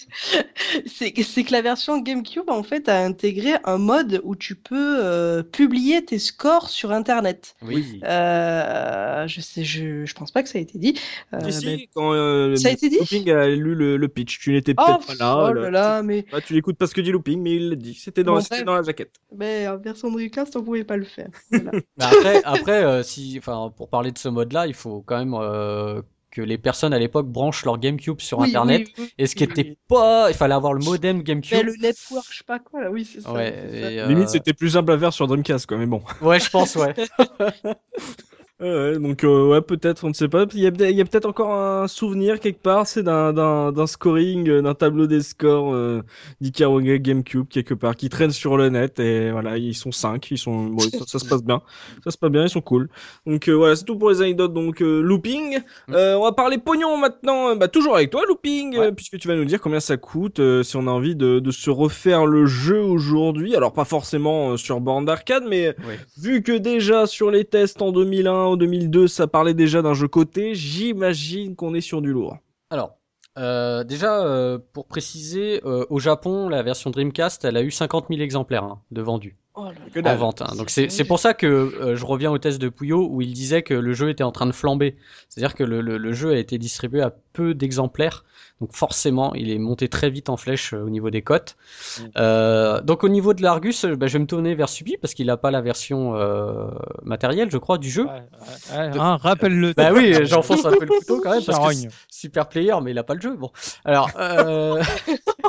c'est 0.86 1.12
que 1.12 1.22
c'est 1.22 1.44
que 1.44 1.52
la 1.52 1.62
version 1.62 1.98
GameCube 2.00 2.48
en 2.48 2.62
fait 2.62 2.88
a 2.88 2.98
intégré 3.04 3.52
un 3.64 3.78
mode 3.78 4.20
où 4.24 4.34
tu 4.36 4.54
peux 4.54 4.98
euh, 5.04 5.42
publier 5.42 6.04
tes 6.04 6.18
scores 6.18 6.68
sur 6.70 6.92
Internet. 6.92 7.54
Oui. 7.62 8.00
Euh, 8.04 9.26
je 9.26 9.40
sais, 9.40 9.64
je, 9.64 10.04
je 10.04 10.14
pense 10.14 10.30
pas 10.30 10.42
que 10.42 10.48
ça 10.48 10.58
a 10.58 10.60
été 10.60 10.78
dit. 10.78 10.94
Euh, 11.34 11.38
Si, 11.50 11.60
si, 11.60 11.66
mais- 11.66 11.88
quand 11.94 12.12
euh, 12.12 12.56
Ça 12.56 12.68
a 12.68 12.72
été 12.72 12.88
dit? 12.88 12.98
A 13.30 13.48
lu 13.48 13.74
le, 13.74 13.96
le 13.96 14.08
pitch, 14.08 14.38
tu 14.40 14.52
n'étais 14.52 14.74
Oh, 14.78 14.82
peut-être 14.84 15.06
pas 15.18 15.24
là. 15.24 15.36
oh 15.50 15.52
là. 15.52 15.60
là 15.62 15.70
là, 15.70 16.02
mais, 16.02 16.24
Ah, 16.32 16.40
tu 16.40 16.54
l'écoutes 16.54 16.76
parce 16.76 16.92
que 16.92 16.99
dit 17.02 17.12
Looping, 17.12 17.40
mais 17.42 17.56
il 17.56 17.70
l'a 17.70 17.76
dit. 17.76 17.94
C'était 17.94 18.24
dans, 18.24 18.34
Bon, 18.34 18.40
c'était 18.40 18.64
dans 18.64 18.74
la 18.74 18.82
jaquette. 18.82 19.14
mais 19.36 19.66
en 19.68 19.78
version 19.78 20.10
Dreamcast 20.10 20.56
on 20.56 20.62
pouvait 20.64 20.84
pas 20.84 20.96
le 20.96 21.04
faire. 21.04 21.28
Voilà. 21.50 21.72
Mais 21.96 22.04
après, 22.04 22.42
après 22.44 22.84
euh, 22.84 23.02
si, 23.02 23.36
enfin, 23.38 23.72
pour 23.76 23.88
parler 23.88 24.12
de 24.12 24.18
ce 24.18 24.28
mode-là, 24.28 24.66
il 24.66 24.74
faut 24.74 25.02
quand 25.02 25.18
même 25.18 25.34
euh, 25.34 26.02
que 26.30 26.40
les 26.42 26.58
personnes 26.58 26.92
à 26.94 26.98
l'époque 26.98 27.26
branchent 27.26 27.64
leur 27.64 27.78
GameCube 27.78 28.20
sur 28.20 28.38
Oui, 28.38 28.48
Internet. 28.48 28.86
oui, 28.86 28.92
oui, 28.98 29.12
Et 29.18 29.26
ce 29.26 29.34
qui 29.34 29.44
était 29.44 29.62
oui. 29.62 29.78
pas, 29.88 30.30
il 30.30 30.34
fallait 30.36 30.54
avoir 30.54 30.72
le 30.74 30.84
modem 30.84 31.18
Mais 31.18 31.22
GameCube. 31.24 31.64
le 31.64 31.74
network, 31.80 32.26
je 32.30 32.38
sais 32.38 32.44
pas 32.44 32.58
quoi 32.60 32.82
là, 32.82 32.90
oui 32.90 33.04
c'est 33.04 33.20
ça. 33.20 33.32
Ouais, 33.32 33.50
ça. 33.50 33.86
euh, 33.86 34.06
Limite, 34.06 34.28
c'était 34.28 34.52
plus 34.54 34.70
simple 34.70 34.92
à 34.92 34.98
faire 34.98 35.12
sur 35.12 35.26
Dreamcast, 35.26 35.66
quoi, 35.66 35.76
mais 35.78 35.86
bon. 35.86 36.02
ouais, 36.22 36.38
je 36.40 36.50
pense, 36.50 36.76
ouais. 36.76 36.94
Ouais, 38.60 38.98
donc 38.98 39.24
euh, 39.24 39.48
ouais, 39.48 39.62
peut-être, 39.62 40.04
on 40.04 40.08
ne 40.10 40.12
sait 40.12 40.28
pas. 40.28 40.44
Il 40.52 40.60
y 40.60 40.66
a, 40.66 40.70
peut- 40.70 40.90
il 40.90 40.94
y 40.94 41.00
a 41.00 41.04
peut-être 41.06 41.24
encore 41.24 41.54
un 41.54 41.88
souvenir 41.88 42.38
quelque 42.40 42.60
part, 42.60 42.86
c'est 42.86 43.02
d'un, 43.02 43.32
d'un, 43.32 43.72
d'un 43.72 43.86
scoring, 43.86 44.46
euh, 44.50 44.60
d'un 44.60 44.74
tableau 44.74 45.06
des 45.06 45.22
scores 45.22 45.72
euh, 45.72 46.02
d'Ikaruga 46.42 46.98
GameCube 46.98 47.48
quelque 47.48 47.72
part, 47.72 47.96
qui 47.96 48.10
traîne 48.10 48.32
sur 48.32 48.58
le 48.58 48.68
net 48.68 49.00
et 49.00 49.30
voilà, 49.30 49.56
ils 49.56 49.72
sont 49.74 49.92
5, 49.92 50.30
ils 50.30 50.36
sont, 50.36 50.64
bon, 50.66 50.80
ça, 50.82 50.98
ça 51.06 51.18
se 51.18 51.24
passe 51.26 51.42
bien, 51.42 51.62
ça 52.04 52.10
se 52.10 52.18
passe 52.18 52.30
bien, 52.30 52.42
ils 52.44 52.50
sont 52.50 52.60
cool. 52.60 52.90
Donc 53.26 53.48
euh, 53.48 53.52
voilà, 53.54 53.76
c'est 53.76 53.86
tout 53.86 53.96
pour 53.96 54.10
les 54.10 54.20
anecdotes. 54.20 54.52
Donc 54.52 54.82
euh, 54.82 55.00
Looping, 55.00 55.60
Euh, 55.88 56.16
on 56.16 56.24
va 56.24 56.32
parler 56.32 56.58
pognon 56.58 56.98
maintenant. 56.98 57.56
Bah 57.56 57.68
toujours 57.68 57.96
avec 57.96 58.10
toi 58.10 58.24
Looping, 58.28 58.76
Ouais. 58.76 58.86
euh, 58.88 58.92
puisque 58.92 59.16
tu 59.18 59.26
vas 59.26 59.36
nous 59.36 59.46
dire 59.46 59.62
combien 59.62 59.80
ça 59.80 59.96
coûte 59.96 60.38
euh, 60.38 60.62
si 60.62 60.76
on 60.76 60.86
a 60.86 60.90
envie 60.90 61.16
de, 61.16 61.38
de 61.38 61.50
se 61.50 61.70
refaire 61.70 62.26
le 62.26 62.44
jeu 62.44 62.82
aujourd'hui. 62.82 63.56
Alors 63.56 63.72
pas 63.72 63.86
forcément 63.86 64.50
euh, 64.50 64.56
sur 64.58 64.80
borne 64.80 65.06
d'arcade, 65.06 65.44
mais. 65.48 65.74
Vu 66.20 66.42
que 66.42 66.52
déjà 66.52 67.06
sur 67.06 67.30
les 67.30 67.46
tests 67.46 67.80
en 67.80 67.90
2001 67.92 68.49
ou 68.52 68.56
2002, 68.56 69.08
ça 69.08 69.26
parlait 69.26 69.54
déjà 69.54 69.82
d'un 69.82 69.94
jeu 69.94 70.08
côté, 70.08 70.54
j'imagine 70.54 71.56
qu'on 71.56 71.74
est 71.74 71.80
sur 71.80 72.02
du 72.02 72.12
lourd. 72.12 72.38
Alors, 72.70 72.96
euh, 73.38 73.84
déjà, 73.84 74.24
euh, 74.24 74.58
pour 74.72 74.86
préciser, 74.86 75.60
euh, 75.64 75.84
au 75.90 75.98
Japon, 75.98 76.48
la 76.48 76.62
version 76.62 76.90
Dreamcast, 76.90 77.44
elle 77.44 77.56
a 77.56 77.62
eu 77.62 77.70
50 77.70 78.06
000 78.08 78.20
exemplaires 78.20 78.64
hein, 78.64 78.80
de 78.90 79.02
vendus 79.02 79.36
Oh 79.56 79.66
en 80.04 80.16
vente. 80.16 80.42
hein. 80.42 80.54
Donc 80.56 80.70
c'est 80.70 80.88
c'est 80.90 81.04
pour 81.04 81.18
ça 81.18 81.34
que 81.34 81.46
euh, 81.46 81.96
je 81.96 82.06
reviens 82.06 82.30
au 82.30 82.38
test 82.38 82.60
de 82.60 82.68
Puyo 82.68 83.08
où 83.10 83.20
il 83.20 83.32
disait 83.32 83.62
que 83.62 83.74
le 83.74 83.92
jeu 83.94 84.08
était 84.08 84.22
en 84.22 84.30
train 84.30 84.46
de 84.46 84.52
flamber. 84.52 84.96
C'est-à-dire 85.28 85.56
que 85.56 85.64
le, 85.64 85.80
le, 85.80 85.98
le 85.98 86.12
jeu 86.12 86.30
a 86.30 86.38
été 86.38 86.56
distribué 86.56 87.02
à 87.02 87.10
peu 87.32 87.52
d'exemplaires. 87.52 88.24
Donc 88.60 88.74
forcément, 88.74 89.34
il 89.34 89.50
est 89.50 89.58
monté 89.58 89.88
très 89.88 90.10
vite 90.10 90.28
en 90.28 90.36
flèche 90.36 90.74
euh, 90.74 90.82
au 90.82 90.90
niveau 90.90 91.08
des 91.10 91.22
cotes. 91.22 91.56
Mm. 91.98 92.04
Euh, 92.18 92.80
donc 92.82 93.04
au 93.04 93.08
niveau 93.08 93.32
de 93.32 93.42
l'Argus, 93.42 93.84
euh, 93.84 93.96
bah, 93.96 94.06
je 94.06 94.14
vais 94.14 94.18
me 94.18 94.26
tourner 94.26 94.54
vers 94.54 94.68
Subi 94.68 94.96
parce 94.98 95.14
qu'il 95.14 95.26
n'a 95.26 95.38
pas 95.38 95.50
la 95.50 95.62
version 95.62 96.14
euh, 96.16 96.68
matérielle, 97.02 97.50
je 97.50 97.58
crois, 97.58 97.78
du 97.78 97.88
jeu. 97.88 98.04
Ouais, 98.04 98.10
ouais, 98.10 98.76
ouais, 98.76 98.98
hein, 98.98 99.16
rappelle-le. 99.16 99.72
Bah 99.72 99.92
oui, 99.92 100.14
j'enfonce 100.26 100.64
un 100.66 100.72
peu 100.72 100.84
le 100.84 100.98
couteau 100.98 101.20
quand 101.22 101.30
même 101.30 101.44
parce 101.44 101.58
que 101.58 101.88
super 102.10 102.48
player, 102.48 102.74
mais 102.82 102.90
il 102.90 102.98
a 102.98 103.04
pas 103.04 103.14
le 103.14 103.20
jeu. 103.20 103.34
Bon, 103.34 103.50
alors, 103.84 104.10
euh... 104.18 104.82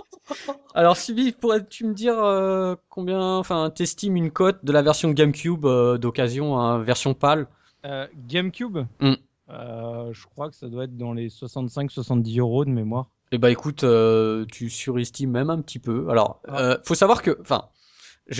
alors 0.73 0.97
Subi, 0.97 1.31
pourrais-tu 1.33 1.85
me 1.85 1.93
dire 1.93 2.17
euh, 2.17 2.75
combien, 2.89 3.19
enfin, 3.21 3.69
t'estimes 3.69 4.15
une 4.15 4.31
cote 4.31 4.63
de 4.63 4.71
la 4.71 4.81
version 4.81 5.11
GameCube 5.11 5.65
euh, 5.65 5.97
d'occasion, 5.97 6.57
hein, 6.59 6.79
version 6.79 7.13
PAL? 7.13 7.47
Euh, 7.85 8.07
GameCube? 8.27 8.79
Hmm. 8.99 9.15
Euh, 9.51 10.11
Je 10.13 10.25
crois 10.27 10.49
que 10.49 10.55
ça 10.55 10.67
doit 10.67 10.85
être 10.85 10.97
dans 10.97 11.13
les 11.13 11.29
65-70 11.29 12.39
euros 12.39 12.65
de 12.65 12.69
mémoire. 12.71 13.07
Eh 13.31 13.37
bah 13.37 13.49
écoute, 13.49 13.83
euh, 13.83 14.45
tu 14.51 14.69
surestimes 14.69 15.31
même 15.31 15.49
un 15.49 15.61
petit 15.61 15.79
peu. 15.79 16.07
Alors, 16.09 16.41
Ah. 16.47 16.61
euh, 16.61 16.77
faut 16.83 16.95
savoir 16.95 17.21
que, 17.21 17.37
enfin. 17.41 17.65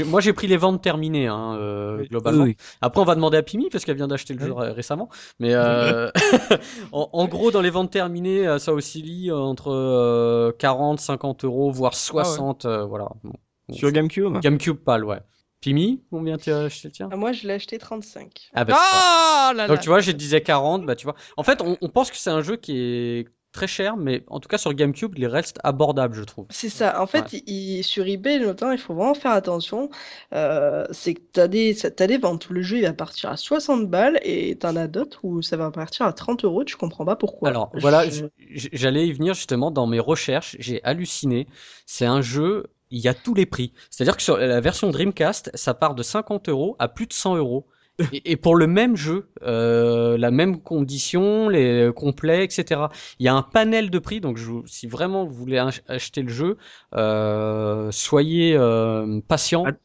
Moi 0.06 0.22
j'ai 0.22 0.32
pris 0.32 0.48
les 0.48 0.56
ventes 0.58 0.82
terminées 0.82 1.28
hein, 1.28 1.58
euh, 1.60 2.06
globalement. 2.08 2.44
Oui. 2.46 2.56
Après 2.82 3.02
on 3.02 3.04
va 3.04 3.16
demander 3.16 3.36
à 3.36 3.44
Pimi 3.44 3.68
parce 3.70 3.84
qu'elle 3.84 3.98
vient 3.98 4.08
d'acheter 4.08 4.34
le 4.36 4.40
jeu 4.46 4.54
Oui. 4.56 4.70
récemment. 4.70 5.10
Mais 5.40 5.54
euh, 5.54 6.10
en, 6.94 7.10
en 7.12 7.26
gros 7.28 7.52
dans 7.52 7.60
les 7.62 7.72
ventes 7.72 7.92
terminées 7.92 8.58
ça 8.60 8.74
oscille 8.74 9.34
entre 9.34 9.70
euh, 9.72 10.52
40, 10.60 11.00
50 11.02 11.44
euros 11.44 11.72
voire 11.72 11.96
60. 11.96 12.66
euh, 12.66 12.86
voilà. 12.86 13.10
Bon. 13.24 13.34
Sur 13.74 13.92
GameCube? 13.92 14.38
GameCube 14.40 14.78
PAL 14.78 15.04
ouais. 15.04 15.20
Pimi, 15.62 16.02
combien 16.10 16.38
tu 16.38 16.52
as 16.52 16.62
acheté 16.62 16.88
le 16.88 16.92
tien 16.92 17.10
Ah, 17.12 17.16
Moi 17.16 17.32
je 17.34 17.48
l'ai 17.48 17.54
acheté 17.54 17.78
35. 17.78 18.50
Ah 18.54 18.66
bah. 18.66 18.76
Ah 18.80 19.54
là 19.56 19.68
Donc 19.68 19.80
tu 19.80 19.90
vois, 19.90 20.00
je 20.00 20.12
disais 20.12 20.42
40, 20.42 20.86
bah 20.86 20.96
tu 20.96 21.06
vois. 21.06 21.16
En 21.38 21.44
fait, 21.44 21.62
on, 21.62 21.78
on 21.82 21.90
pense 21.90 22.10
que 22.12 22.18
c'est 22.18 22.30
un 22.32 22.42
jeu 22.42 22.58
qui 22.58 22.78
est 22.78 23.28
très 23.52 23.68
cher, 23.68 23.98
mais 23.98 24.24
en 24.28 24.40
tout 24.40 24.48
cas 24.48 24.58
sur 24.58 24.74
GameCube, 24.74 25.14
il 25.18 25.28
reste 25.28 25.60
abordable, 25.64 26.16
je 26.16 26.24
trouve. 26.24 26.48
C'est 26.50 26.70
ça. 26.70 27.02
En 27.02 27.06
fait, 27.08 27.34
il- 27.46 27.84
sur 27.84 28.08
eBay, 28.08 28.40
notamment, 28.40 28.72
il 28.72 28.78
faut 28.78 28.94
vraiment 28.94 29.14
faire 29.14 29.32
attention. 29.32 29.90
Euh, 30.34 30.86
c'est 30.92 31.14
que 31.14 31.22
tu 31.34 31.40
as 31.40 31.48
des, 31.48 31.76
t'as 31.76 32.08
des 32.08 32.18
ventes 32.18 32.50
où 32.50 32.54
le 32.54 32.62
jeu 32.62 32.78
il 32.78 32.84
va 32.84 32.94
partir 32.94 33.30
à 33.30 33.38
60 33.38 33.90
balles 33.90 34.20
et 34.24 34.56
t'en 34.58 34.76
as 34.76 34.88
d'autres 34.88 35.20
où 35.24 35.42
ça 35.42 35.58
va 35.58 35.70
partir 35.70 36.06
à 36.06 36.14
30 36.14 36.44
euros. 36.46 36.64
Tu 36.64 36.76
comprends 36.76 37.06
pas 37.06 37.16
pourquoi. 37.16 37.50
Alors 37.50 37.72
voilà, 37.74 38.08
Je- 38.10 38.26
j'allais 38.74 39.08
y 39.08 39.14
venir 39.14 39.34
justement 39.34 39.70
dans 39.72 39.86
mes 39.88 40.00
recherches, 40.00 40.56
j'ai 40.60 40.84
halluciné. 40.84 41.48
C'est 41.86 42.06
un 42.06 42.22
jeu, 42.22 42.68
il 42.92 43.00
y 43.00 43.08
a 43.08 43.14
tous 43.14 43.34
les 43.34 43.46
prix. 43.46 43.74
C'est-à-dire 43.90 44.18
que 44.18 44.24
sur 44.24 44.38
la 44.38 44.62
version 44.62 44.90
Dreamcast, 44.92 45.52
ça 45.56 45.74
part 45.74 45.96
de 45.96 46.04
50 46.04 46.50
euros 46.50 46.76
à 46.80 46.88
plus 46.88 47.08
de 47.08 47.14
100 47.14 47.36
euros. 47.38 47.68
Et, 48.12 48.36
pour 48.36 48.56
le 48.56 48.66
même 48.68 48.96
jeu, 48.96 49.30
euh, 49.44 50.18
la 50.18 50.32
même 50.32 50.60
condition, 50.62 51.50
les 51.50 51.92
complets, 51.96 52.46
etc. 52.46 52.90
Il 53.20 53.26
y 53.26 53.30
a 53.30 53.34
un 53.36 53.44
panel 53.44 53.90
de 53.92 54.00
prix, 54.00 54.20
donc 54.22 54.38
je, 54.38 54.52
si 54.66 54.88
vraiment 54.88 55.24
vous 55.26 55.34
voulez 55.34 55.60
ach- 55.60 55.82
acheter 55.88 56.24
le 56.24 56.30
jeu, 56.30 56.58
euh, 56.96 57.92
soyez 57.92 58.56
euh, 58.58 59.20
patient. 59.28 59.78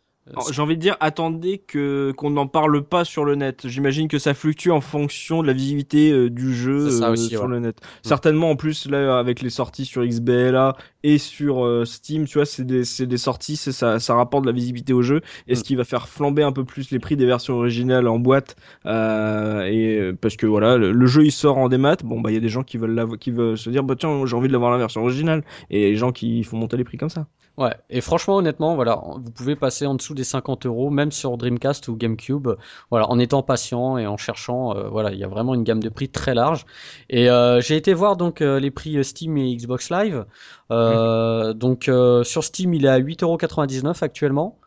J'ai 0.51 0.61
envie 0.61 0.77
de 0.77 0.81
dire, 0.81 0.97
attendez 0.99 1.59
que 1.59 2.13
qu'on 2.17 2.31
n'en 2.31 2.49
parle 2.49 2.83
pas 2.83 3.05
sur 3.05 3.25
le 3.25 3.37
net. 3.37 3.69
J'imagine 3.69 4.09
que 4.09 4.19
ça 4.19 4.35
fluctue 4.35 4.71
en 4.71 4.81
fonction 4.81 5.41
de 5.41 5.47
la 5.47 5.53
visibilité 5.53 6.11
euh, 6.11 6.29
du 6.31 6.53
jeu 6.53 6.91
euh, 7.05 7.15
sur 7.15 7.45
ouais. 7.45 7.49
le 7.49 7.61
net. 7.61 7.79
Certainement, 8.03 8.51
en 8.51 8.57
plus 8.57 8.87
là, 8.89 9.19
avec 9.21 9.41
les 9.41 9.51
sorties 9.51 9.85
sur 9.85 10.05
XBLA 10.05 10.77
et 11.05 11.19
sur 11.19 11.65
euh, 11.65 11.85
Steam, 11.85 12.27
tu 12.27 12.39
vois, 12.39 12.47
c'est 12.47 12.65
des 12.65 12.85
c'est 12.85 13.07
des 13.07 13.19
sorties, 13.19 13.57
c'est 13.57 13.71
ça 13.71 14.01
ça 14.01 14.17
rapporte 14.17 14.43
de 14.45 14.49
la 14.49 14.53
visibilité 14.55 14.93
au 14.93 15.03
jeu 15.03 15.21
et 15.47 15.55
ce 15.55 15.63
Mm. 15.63 15.63
qui 15.63 15.77
va 15.77 15.85
faire 15.85 16.09
flamber 16.09 16.43
un 16.43 16.53
peu 16.53 16.65
plus 16.65 16.91
les 16.91 16.99
prix 16.99 17.17
des 17.17 17.27
versions 17.27 17.55
originales 17.55 18.09
en 18.09 18.19
boîte. 18.19 18.57
Euh, 18.87 19.65
et 19.67 19.99
euh, 19.99 20.13
parce 20.21 20.37
que 20.37 20.47
voilà, 20.47 20.77
le, 20.77 20.93
le 20.93 21.07
jeu 21.07 21.25
il 21.25 21.33
sort 21.33 21.59
en 21.59 21.69
démat. 21.69 21.97
Bon 22.05 22.21
bah 22.21 22.31
il 22.31 22.35
y 22.35 22.37
a 22.37 22.41
des 22.41 22.49
gens 22.49 22.63
qui 22.65 22.79
veulent 22.79 23.17
qui 23.19 23.31
veulent 23.31 23.57
se 23.59 23.71
dire 23.71 23.85
bah 23.85 23.95
tiens 23.99 24.27
j'ai 24.27 24.37
envie 24.37 24.49
de 24.49 24.53
l'avoir 24.53 24.73
la 24.73 24.79
version 24.79 25.03
originale 25.03 25.45
et 25.71 25.91
les 25.91 25.97
gens 25.97 26.13
qui 26.13 26.43
font 26.45 26.57
monter 26.57 26.77
les 26.77 26.85
prix 26.85 26.99
comme 26.99 27.11
ça. 27.11 27.27
Ouais, 27.57 27.75
et 27.89 28.03
franchement, 28.03 28.37
honnêtement, 28.37 28.75
voilà, 28.75 29.01
vous 29.17 29.31
pouvez 29.31 29.57
passer 29.57 29.87
en 29.87 29.95
dessous 29.95 30.13
des 30.17 30.25
50 30.25 30.67
euros, 30.67 30.91
même 30.91 31.13
sur 31.13 31.37
Dreamcast 31.37 31.87
ou 31.87 31.97
GameCube, 31.97 32.49
voilà, 32.91 33.09
en 33.09 33.19
étant 33.21 33.45
patient 33.45 33.97
et 33.99 34.07
en 34.07 34.17
cherchant, 34.17 34.77
euh, 34.77 34.89
voilà, 34.89 35.13
il 35.13 35.19
y 35.19 35.25
a 35.25 35.29
vraiment 35.29 35.55
une 35.55 35.63
gamme 35.63 35.83
de 35.83 35.89
prix 35.89 36.09
très 36.09 36.35
large. 36.35 36.67
Et 37.09 37.31
euh, 37.31 37.61
j'ai 37.61 37.77
été 37.77 37.95
voir 37.95 38.17
donc 38.17 38.41
euh, 38.41 38.59
les 38.59 38.73
prix 38.73 39.05
Steam 39.05 39.37
et 39.37 39.55
Xbox 39.55 39.91
Live. 39.91 40.25
Donc 40.71 41.91
sur 42.25 42.43
Steam, 42.43 42.75
il 42.75 42.85
est 42.85 42.89
à 42.89 42.99
8,99€ 42.99 44.03
actuellement. 44.03 44.59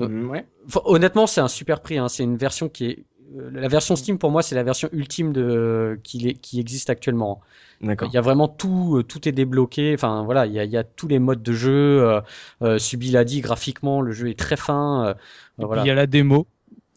Euh, 0.00 0.08
Mm, 0.08 0.30
ouais. 0.30 0.46
Enfin, 0.66 0.80
honnêtement, 0.84 1.26
c'est 1.26 1.40
un 1.40 1.48
super 1.48 1.80
prix. 1.80 1.98
Hein. 1.98 2.08
C'est 2.08 2.24
une 2.24 2.36
version 2.36 2.68
qui 2.68 2.86
est 2.86 3.04
la 3.34 3.68
version 3.68 3.96
Steam 3.96 4.18
pour 4.18 4.30
moi, 4.30 4.42
c'est 4.42 4.54
la 4.54 4.62
version 4.62 4.88
ultime 4.92 5.32
de 5.32 6.00
qui, 6.04 6.28
est- 6.28 6.34
qui 6.34 6.60
existe 6.60 6.90
actuellement. 6.90 7.40
D'accord. 7.80 8.08
Il 8.10 8.14
y 8.14 8.18
a 8.18 8.20
vraiment 8.22 8.48
tout, 8.48 8.96
euh, 8.98 9.02
tout 9.04 9.28
est 9.28 9.32
débloqué. 9.32 9.94
Enfin 9.94 10.24
voilà, 10.24 10.46
il 10.46 10.52
y 10.52 10.60
a, 10.60 10.64
il 10.64 10.70
y 10.70 10.76
a 10.76 10.84
tous 10.84 11.08
les 11.08 11.18
modes 11.18 11.42
de 11.42 11.52
jeu. 11.52 11.72
Euh, 12.02 12.20
euh, 12.62 12.78
Subi 12.78 13.10
l'a 13.12 13.24
dit, 13.24 13.40
graphiquement, 13.40 14.00
le 14.02 14.12
jeu 14.12 14.28
est 14.30 14.38
très 14.38 14.56
fin. 14.56 15.06
euh, 15.08 15.14
Et 15.60 15.66
puis, 15.66 15.66
voilà. 15.66 15.82
il 15.82 15.86
y 15.86 15.90
a 15.90 15.94
la 15.94 16.06
démo, 16.06 16.46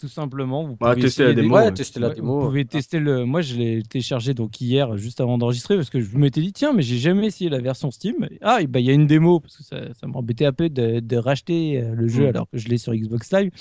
tout 0.01 0.07
simplement. 0.09 0.63
Vous 0.65 0.75
Bah, 0.75 0.89
pouvez 0.91 1.03
tester 1.03 1.23
la 1.23 1.33
des- 1.33 1.41
démo, 1.43 1.55
ouais, 1.55 1.61
ouais. 1.65 1.71
tester 1.73 1.99
la 1.99 2.09
Ouais, 2.09 2.15
démo. 2.15 2.39
Vous 2.41 2.45
pouvez 2.47 2.65
tester 2.65 2.99
le. 2.99 3.23
Moi, 3.25 3.41
je 3.41 3.55
l'ai 3.55 3.83
téléchargé 3.83 4.33
donc 4.33 4.59
hier, 4.59 4.97
juste 4.97 5.21
avant 5.21 5.37
d'enregistrer, 5.37 5.75
parce 5.77 5.89
que 5.89 6.01
je 6.01 6.17
m'étais 6.17 6.41
dit 6.41 6.51
tiens, 6.51 6.73
mais 6.73 6.81
j'ai 6.81 6.97
jamais 6.97 7.27
essayé 7.27 7.49
la 7.49 7.59
version 7.59 7.91
Steam. 7.91 8.27
Ah, 8.41 8.59
bah 8.67 8.79
il 8.79 8.85
y 8.85 8.89
a 8.89 8.93
une 8.93 9.07
démo 9.07 9.39
parce 9.39 9.55
que 9.57 9.63
ça, 9.63 9.77
ça 9.93 10.07
m'embêtait 10.07 10.45
un 10.45 10.51
peu 10.53 10.69
de, 10.69 10.99
de 10.99 11.17
racheter 11.17 11.81
euh, 11.81 11.93
le 11.95 12.07
jeu 12.07 12.25
Mm. 12.25 12.29
alors 12.35 12.49
que 12.49 12.57
je 12.57 12.67
l'ai 12.67 12.77
sur 12.77 12.93
Xbox 12.93 13.31
Live 13.31 13.51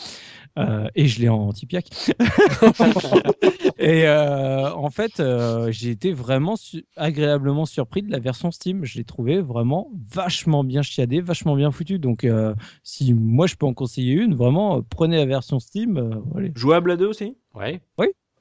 Euh, 0.58 0.88
et 0.96 1.06
je 1.06 1.20
l'ai 1.20 1.28
en 1.28 1.38
anti-piac. 1.48 1.86
et 3.78 4.06
euh, 4.06 4.72
en 4.74 4.90
fait, 4.90 5.20
euh, 5.20 5.70
j'ai 5.70 5.90
été 5.90 6.12
vraiment 6.12 6.56
su- 6.56 6.84
agréablement 6.96 7.66
surpris 7.66 8.02
de 8.02 8.10
la 8.10 8.18
version 8.18 8.50
Steam. 8.50 8.84
Je 8.84 8.98
l'ai 8.98 9.04
trouvé 9.04 9.40
vraiment 9.40 9.90
vachement 10.12 10.64
bien 10.64 10.82
chiadé, 10.82 11.20
vachement 11.20 11.54
bien 11.56 11.70
foutu. 11.70 11.98
Donc, 11.98 12.24
euh, 12.24 12.54
si 12.82 13.14
moi 13.14 13.46
je 13.46 13.54
peux 13.56 13.66
en 13.66 13.74
conseiller 13.74 14.14
une, 14.14 14.34
vraiment, 14.34 14.82
prenez 14.82 15.16
la 15.16 15.26
version 15.26 15.60
Steam. 15.60 16.20
Euh. 16.36 16.48
Jouable 16.54 16.90
à 16.90 16.96
deux 16.96 17.06
aussi 17.06 17.36
Ouais. 17.54 17.80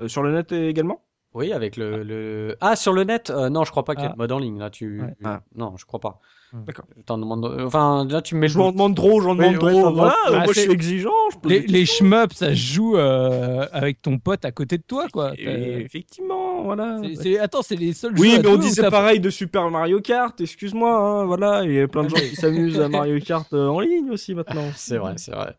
Euh, 0.02 0.07
Sur 0.07 0.24
le 0.24 0.32
net 0.32 0.52
également 0.52 1.02
Oui, 1.34 1.52
avec 1.53 1.76
le, 1.78 2.03
le... 2.03 2.56
Ah, 2.61 2.76
sur 2.76 2.94
le 2.94 3.03
net 3.03 3.30
euh, 3.30 3.49
Non, 3.49 3.64
je 3.66 3.72
crois 3.72 3.84
pas 3.86 3.95
qu'il 3.95 4.03
y 4.03 4.07
ait 4.07 4.10
Ah. 4.11 4.14
de 4.14 4.18
mode 4.18 4.32
en 4.32 4.40
ligne. 4.40 4.60
Là, 4.60 4.70
tu... 4.70 5.02
Ouais. 5.02 5.14
Ah. 5.24 5.41
Non, 5.56 5.76
je 5.78 5.86
crois 5.86 5.99
pas. 5.99 6.20
D'accord. 6.52 6.86
Je 6.98 7.03
t'en 7.03 7.20
demande... 7.20 7.45
Enfin, 7.64 8.07
là, 8.10 8.24
tu 8.24 8.34
me 8.34 8.40
mets 8.40 8.48
Je 8.48 8.57
m'en 8.57 8.72
demande 8.72 8.95
trop, 8.95 9.22
j'en 9.22 9.36
demande 9.36 9.57
Oui, 9.57 9.64
ouais, 9.66 9.72
trop. 9.74 9.84
ça 9.84 9.90
voilà, 9.91 10.16
Bah, 10.30 10.44
moi 10.45 10.53
je 10.53 10.60
suis 10.61 10.72
exigeant. 10.72 11.11
Je 11.32 11.38
pose 11.38 11.52
Les, 11.52 11.60
les 11.60 11.86
shmups, 11.86 12.34
ça 12.36 12.49
se 12.49 12.56
joue 12.56 12.98
euh, 12.98 13.68
avec 13.72 14.02
ton 14.02 14.18
pote 14.18 14.45
à 14.45 14.52
côté 14.52 14.78
de 14.80 14.84
toi, 14.84 15.06
quoi. 15.14 15.34
effectivement, 15.38 16.64
voilà. 16.64 17.02
Attends, 17.41 17.61
c'est 17.61 17.76
les 17.76 17.94
seuls 17.94 18.14
Oui, 18.18 18.32
jeux 18.32 18.41
mais 18.41 18.48
on 18.48 18.57
dit 18.57 18.74
t'as- 18.74 18.90
pareil 18.90 19.20
de 19.20 19.30
Super 19.30 19.70
Mario 19.70 20.02
Kart, 20.02 20.40
excuse-moi, 20.41 20.91
hein, 20.98 21.26
voilà, 21.26 21.64
il 21.66 21.72
y 21.74 21.80
a 21.82 21.88
plein 21.88 22.03
de 22.03 22.10
gens 22.10 22.16
qui 22.16 22.36
s'amusent 22.36 22.80
à 22.80 22.90
Mario 22.90 23.20
Kart 23.20 23.52
euh, 23.53 23.68
en 23.68 23.80
ligne 23.80 24.10
aussi 24.11 24.34
maintenant. 24.34 24.66
C'est 24.76 24.98
vrai, 24.98 25.14
c'est 25.18 25.32
vrai. 25.34 25.56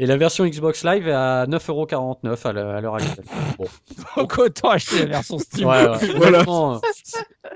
Et 0.00 0.06
la 0.06 0.16
version 0.16 0.44
Xbox 0.44 0.84
Live 0.84 1.06
est 1.06 1.12
à 1.12 1.46
9,49€ 1.46 2.48
à 2.48 2.52
l'heure 2.52 2.70
à 2.74 2.80
l'heure 2.80 2.94
actuelle. 2.96 3.24
Bon. 3.58 3.66
Donc 4.16 4.36
autant 4.38 4.70
acheter 4.70 5.00
la 5.00 5.06
version 5.06 5.38
Steam. 5.38 5.68
Ouais, 5.68 5.88
ouais. 5.88 6.06
Voilà. 6.16 6.40
Euh, 6.48 6.78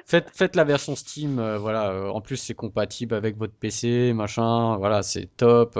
faites, 0.06 0.30
faites 0.32 0.54
la 0.54 0.62
version 0.62 0.94
Steam, 0.94 1.40
euh, 1.40 1.58
voilà. 1.58 1.90
euh, 1.90 2.08
en 2.10 2.20
plus, 2.20 2.36
c'est 2.36 2.54
compatible 2.54 3.16
avec 3.16 3.36
votre 3.36 3.54
PC, 3.54 4.12
machin. 4.14 4.76
Voilà, 4.76 5.02
c'est 5.02 5.28
top. 5.36 5.76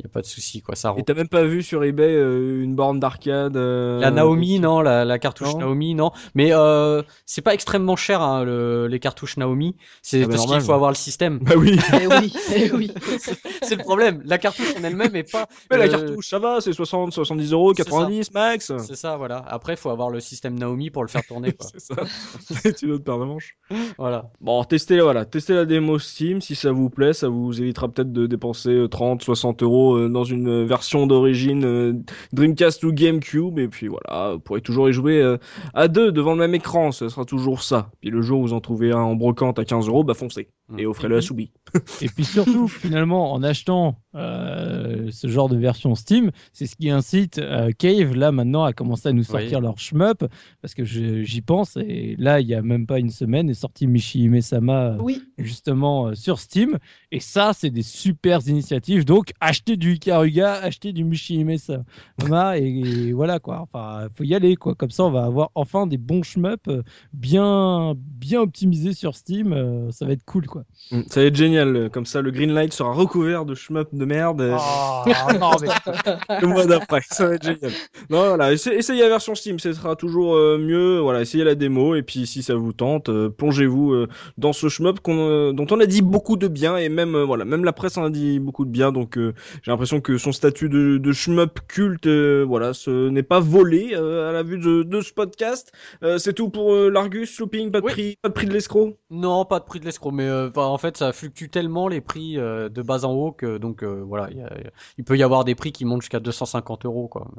Il 0.00 0.04
y 0.04 0.06
a 0.06 0.08
pas 0.12 0.22
de 0.22 0.26
souci, 0.26 0.62
quoi. 0.62 0.74
Ça 0.76 0.94
Et 0.96 1.02
t'as 1.02 1.12
même 1.12 1.28
pas 1.28 1.44
vu 1.44 1.62
sur 1.62 1.84
eBay 1.84 2.14
euh, 2.14 2.62
une 2.62 2.74
borne 2.74 2.98
d'arcade 3.00 3.54
euh, 3.56 4.00
La 4.00 4.10
Naomi, 4.10 4.58
non, 4.58 4.80
la, 4.80 5.04
la 5.04 5.18
cartouche 5.18 5.52
Non. 5.52 5.58
Naomi, 5.58 5.94
non. 5.94 6.10
Mais 6.34 6.52
euh, 6.54 7.02
c'est 7.26 7.42
pas 7.42 7.52
extrêmement 7.52 7.96
cher, 7.96 8.22
hein, 8.22 8.44
le- 8.44 8.86
les 8.86 8.98
cartouches 8.98 9.36
Naomi. 9.36 9.76
C'est 10.00 10.22
Ah 10.22 10.26
bah, 10.26 10.34
parce 10.36 10.46
qu'il 10.46 10.60
faut 10.62 10.72
avoir 10.72 10.90
le 10.90 10.96
système. 10.96 11.38
Bah 11.42 11.52
oui, 11.58 11.78
Eh 12.00 12.06
oui, 12.06 12.32
eh 12.56 12.72
oui. 12.72 12.92
c'est 13.62 13.76
le 13.76 13.82
problème. 13.82 14.22
La 14.24 14.38
cartouche 14.38 14.74
en 14.80 14.84
elle-même 14.84 15.14
est 15.16 15.30
pas. 15.30 15.46
mais 15.70 15.76
la 15.76 15.88
cartouche 15.88 16.28
ça 16.30 16.38
va, 16.38 16.62
c'est 16.62 16.72
60, 16.72 17.12
70 17.12 17.52
euros, 17.52 17.74
C'est 17.76 17.82
ça. 17.84 17.90
90 17.90 18.32
max. 18.32 18.72
C'est 18.78 18.96
ça, 18.96 19.16
voilà. 19.18 19.44
Après, 19.48 19.74
il 19.74 19.78
faut 19.78 19.90
avoir 19.90 20.08
le 20.08 20.20
système 20.20 20.58
Naomi 20.58 20.88
pour 20.88 21.02
le 21.02 21.08
faire 21.08 21.22
tourner. 21.26 21.54
C'est 21.60 21.80
ça. 21.80 21.94
C'est 22.40 22.80
une 22.82 22.92
autre 22.92 23.04
paire 23.04 23.18
de 23.18 23.24
manches. 23.24 23.56
Voilà. 23.98 24.30
Bon, 24.40 24.64
testez, 24.64 25.00
voilà, 25.00 25.24
testez 25.26 25.52
la 25.54 25.66
démo 25.66 25.98
Steam 25.98 26.40
si 26.40 26.54
ça 26.54 26.72
vous 26.72 26.88
plaît, 26.88 27.12
ça 27.12 27.28
vous 27.28 27.60
évitera 27.60 27.88
peut-être 27.88 28.12
de 28.12 28.26
dépenser 28.26 28.70
euh, 28.70 28.88
30, 28.88 29.22
60 29.22 29.62
euros 29.62 29.89
euh, 29.96 30.08
dans 30.08 30.24
une 30.24 30.64
version 30.64 31.06
d'origine 31.06 31.64
euh, 31.64 31.92
Dreamcast 32.32 32.84
ou 32.84 32.92
GameCube, 32.92 33.58
et 33.58 33.68
puis 33.68 33.88
voilà, 33.88 34.34
vous 34.34 34.40
pourrez 34.40 34.60
toujours 34.60 34.88
y 34.88 34.92
jouer 34.92 35.20
euh, 35.20 35.36
à 35.74 35.88
deux 35.88 36.12
devant 36.12 36.32
le 36.32 36.38
même 36.38 36.54
écran, 36.54 36.92
ce 36.92 37.08
sera 37.08 37.24
toujours 37.24 37.62
ça. 37.62 37.90
Puis 38.00 38.10
le 38.10 38.22
jour 38.22 38.40
où 38.40 38.42
vous 38.42 38.52
en 38.52 38.60
trouvez 38.60 38.92
un 38.92 38.98
en 38.98 39.14
brocante 39.14 39.58
à 39.58 39.64
15 39.64 39.88
euros, 39.88 40.04
bah 40.04 40.14
foncez 40.14 40.48
et 40.78 40.86
offrez-le 40.86 41.16
à 41.16 41.20
Soubi. 41.22 41.50
Et 42.02 42.08
puis 42.08 42.24
surtout, 42.24 42.68
finalement, 42.68 43.32
en 43.32 43.42
achetant 43.42 43.96
euh, 44.14 45.08
ce 45.10 45.28
genre 45.28 45.48
de 45.48 45.56
version 45.56 45.94
Steam, 45.94 46.30
c'est 46.52 46.66
ce 46.66 46.76
qui 46.76 46.90
incite 46.90 47.38
euh, 47.38 47.70
Cave, 47.76 48.14
là, 48.14 48.32
maintenant, 48.32 48.64
à 48.64 48.72
commencer 48.72 49.08
à 49.08 49.12
nous 49.12 49.22
sortir 49.22 49.58
Oui. 49.58 49.64
leur 49.64 49.78
shmup, 49.78 50.24
parce 50.62 50.74
que 50.74 50.84
j'y 50.84 51.40
pense, 51.42 51.76
et 51.76 52.16
là, 52.18 52.40
il 52.40 52.46
y 52.48 52.54
a 52.54 52.62
même 52.62 52.86
pas 52.86 52.98
une 52.98 53.10
semaine, 53.10 53.48
est 53.50 53.54
sorti 53.54 53.86
Michi 53.86 54.30
Sama, 54.42 54.96
Oui, 55.00 55.22
justement, 55.38 56.08
euh, 56.08 56.14
sur 56.14 56.38
Steam, 56.38 56.78
et 57.12 57.20
ça, 57.20 57.52
c'est 57.54 57.70
des 57.70 57.82
super 57.82 58.40
initiatives, 58.46 59.04
donc 59.04 59.32
achetez 59.40 59.76
du 59.76 59.94
Ikaruga, 59.94 60.54
achetez 60.54 60.92
du 60.92 61.04
Michi 61.04 61.44
Sama, 61.58 62.58
et, 62.58 62.66
et 63.08 63.12
voilà, 63.12 63.38
quoi, 63.38 63.60
enfin, 63.60 64.08
faut 64.16 64.24
y 64.24 64.34
aller, 64.34 64.56
quoi, 64.56 64.74
comme 64.74 64.90
ça, 64.90 65.04
on 65.04 65.10
va 65.10 65.24
avoir 65.24 65.50
enfin 65.54 65.86
des 65.86 65.98
bons 65.98 66.22
shmups 66.22 66.68
euh, 66.68 66.82
bien, 67.12 67.94
bien 67.96 68.40
optimisés 68.40 68.94
sur 68.94 69.14
Steam, 69.14 69.52
euh, 69.52 69.90
ça 69.90 70.06
va 70.06 70.12
être 70.12 70.24
cool, 70.24 70.46
quoi. 70.46 70.59
Mm, 70.92 71.00
Ça 71.08 71.20
va 71.20 71.26
être 71.26 71.36
génial, 71.36 71.76
euh, 71.76 71.88
comme 71.88 72.06
ça 72.06 72.20
le 72.20 72.30
Greenlight 72.30 72.72
sera 72.72 72.92
recouvert 72.92 73.44
de 73.44 73.54
shmup 73.54 73.88
de 73.92 74.04
merde. 74.04 74.40
non, 74.40 75.50
mais 75.60 75.68
le 76.40 76.46
mois 76.46 76.66
d'après. 76.66 77.00
Ça 77.10 77.26
va 77.28 77.34
être 77.34 77.44
génial. 77.44 77.70
Non, 78.10 78.28
voilà, 78.28 78.52
essa- 78.52 78.74
essayez 78.74 79.02
la 79.02 79.08
version 79.08 79.34
Steam, 79.34 79.58
ce 79.58 79.72
sera 79.72 79.96
toujours 79.96 80.34
euh, 80.34 80.58
mieux. 80.58 80.98
Voilà, 81.00 81.20
essayez 81.22 81.44
la 81.44 81.54
démo 81.54 81.94
et 81.94 82.02
puis 82.02 82.26
si 82.26 82.42
ça 82.42 82.54
vous 82.54 82.72
tente, 82.72 83.08
euh, 83.08 83.28
plongez-vous 83.28 83.92
euh, 83.92 84.08
dans 84.38 84.52
ce 84.52 84.68
shmup 84.68 85.00
qu'on, 85.00 85.18
euh, 85.28 85.52
dont 85.52 85.66
on 85.70 85.80
a 85.80 85.86
dit 85.86 86.02
beaucoup 86.02 86.36
de 86.36 86.48
bien 86.48 86.76
et 86.76 86.88
même 86.88 87.14
euh, 87.14 87.24
voilà, 87.24 87.44
même 87.44 87.64
la 87.64 87.72
presse 87.72 87.96
en 87.96 88.04
a 88.04 88.10
dit 88.10 88.38
beaucoup 88.40 88.64
de 88.64 88.70
bien. 88.70 88.90
Donc 88.92 89.16
euh, 89.18 89.32
j'ai 89.62 89.70
l'impression 89.70 90.00
que 90.00 90.18
son 90.18 90.32
statut 90.32 90.68
de, 90.68 90.98
de 90.98 91.12
shmup 91.12 91.60
culte, 91.68 92.06
euh, 92.06 92.44
voilà, 92.46 92.74
ce 92.74 93.08
n'est 93.08 93.22
pas 93.22 93.40
volé 93.40 93.90
euh, 93.94 94.28
à 94.28 94.32
la 94.32 94.42
vue 94.42 94.58
de, 94.58 94.82
de 94.82 95.00
ce 95.00 95.12
podcast. 95.12 95.72
Euh, 96.02 96.18
c'est 96.18 96.32
tout 96.32 96.48
pour 96.50 96.72
euh, 96.74 96.90
l'Argus 96.90 97.30
Shopping, 97.30 97.70
pas 97.70 97.80
de 97.80 97.86
Oui. 97.86 97.92
prix, 97.92 98.16
pas 98.22 98.28
de 98.28 98.34
prix 98.34 98.46
de 98.46 98.52
l'escroc? 98.52 98.96
Non, 99.10 99.44
pas 99.44 99.58
de 99.60 99.64
prix 99.64 99.80
de 99.80 99.84
l'escroc, 99.84 100.10
mais 100.12 100.28
en 100.56 100.78
fait, 100.78 100.96
ça 100.96 101.12
fluctue 101.12 101.46
tellement 101.48 101.88
les 101.88 102.00
prix 102.00 102.38
euh, 102.38 102.68
de 102.68 102.82
bas 102.82 103.04
en 103.04 103.12
haut 103.12 103.32
que 103.32 103.58
donc 103.58 103.82
euh, 103.82 104.02
voilà, 104.02 104.28
il 104.98 105.04
peut 105.04 105.16
y 105.16 105.22
avoir 105.22 105.44
des 105.44 105.54
prix 105.54 105.72
qui 105.72 105.84
montent 105.84 106.02
jusqu'à 106.02 106.20
250 106.20 106.84
euros, 106.86 107.08
quoi. 107.08 107.30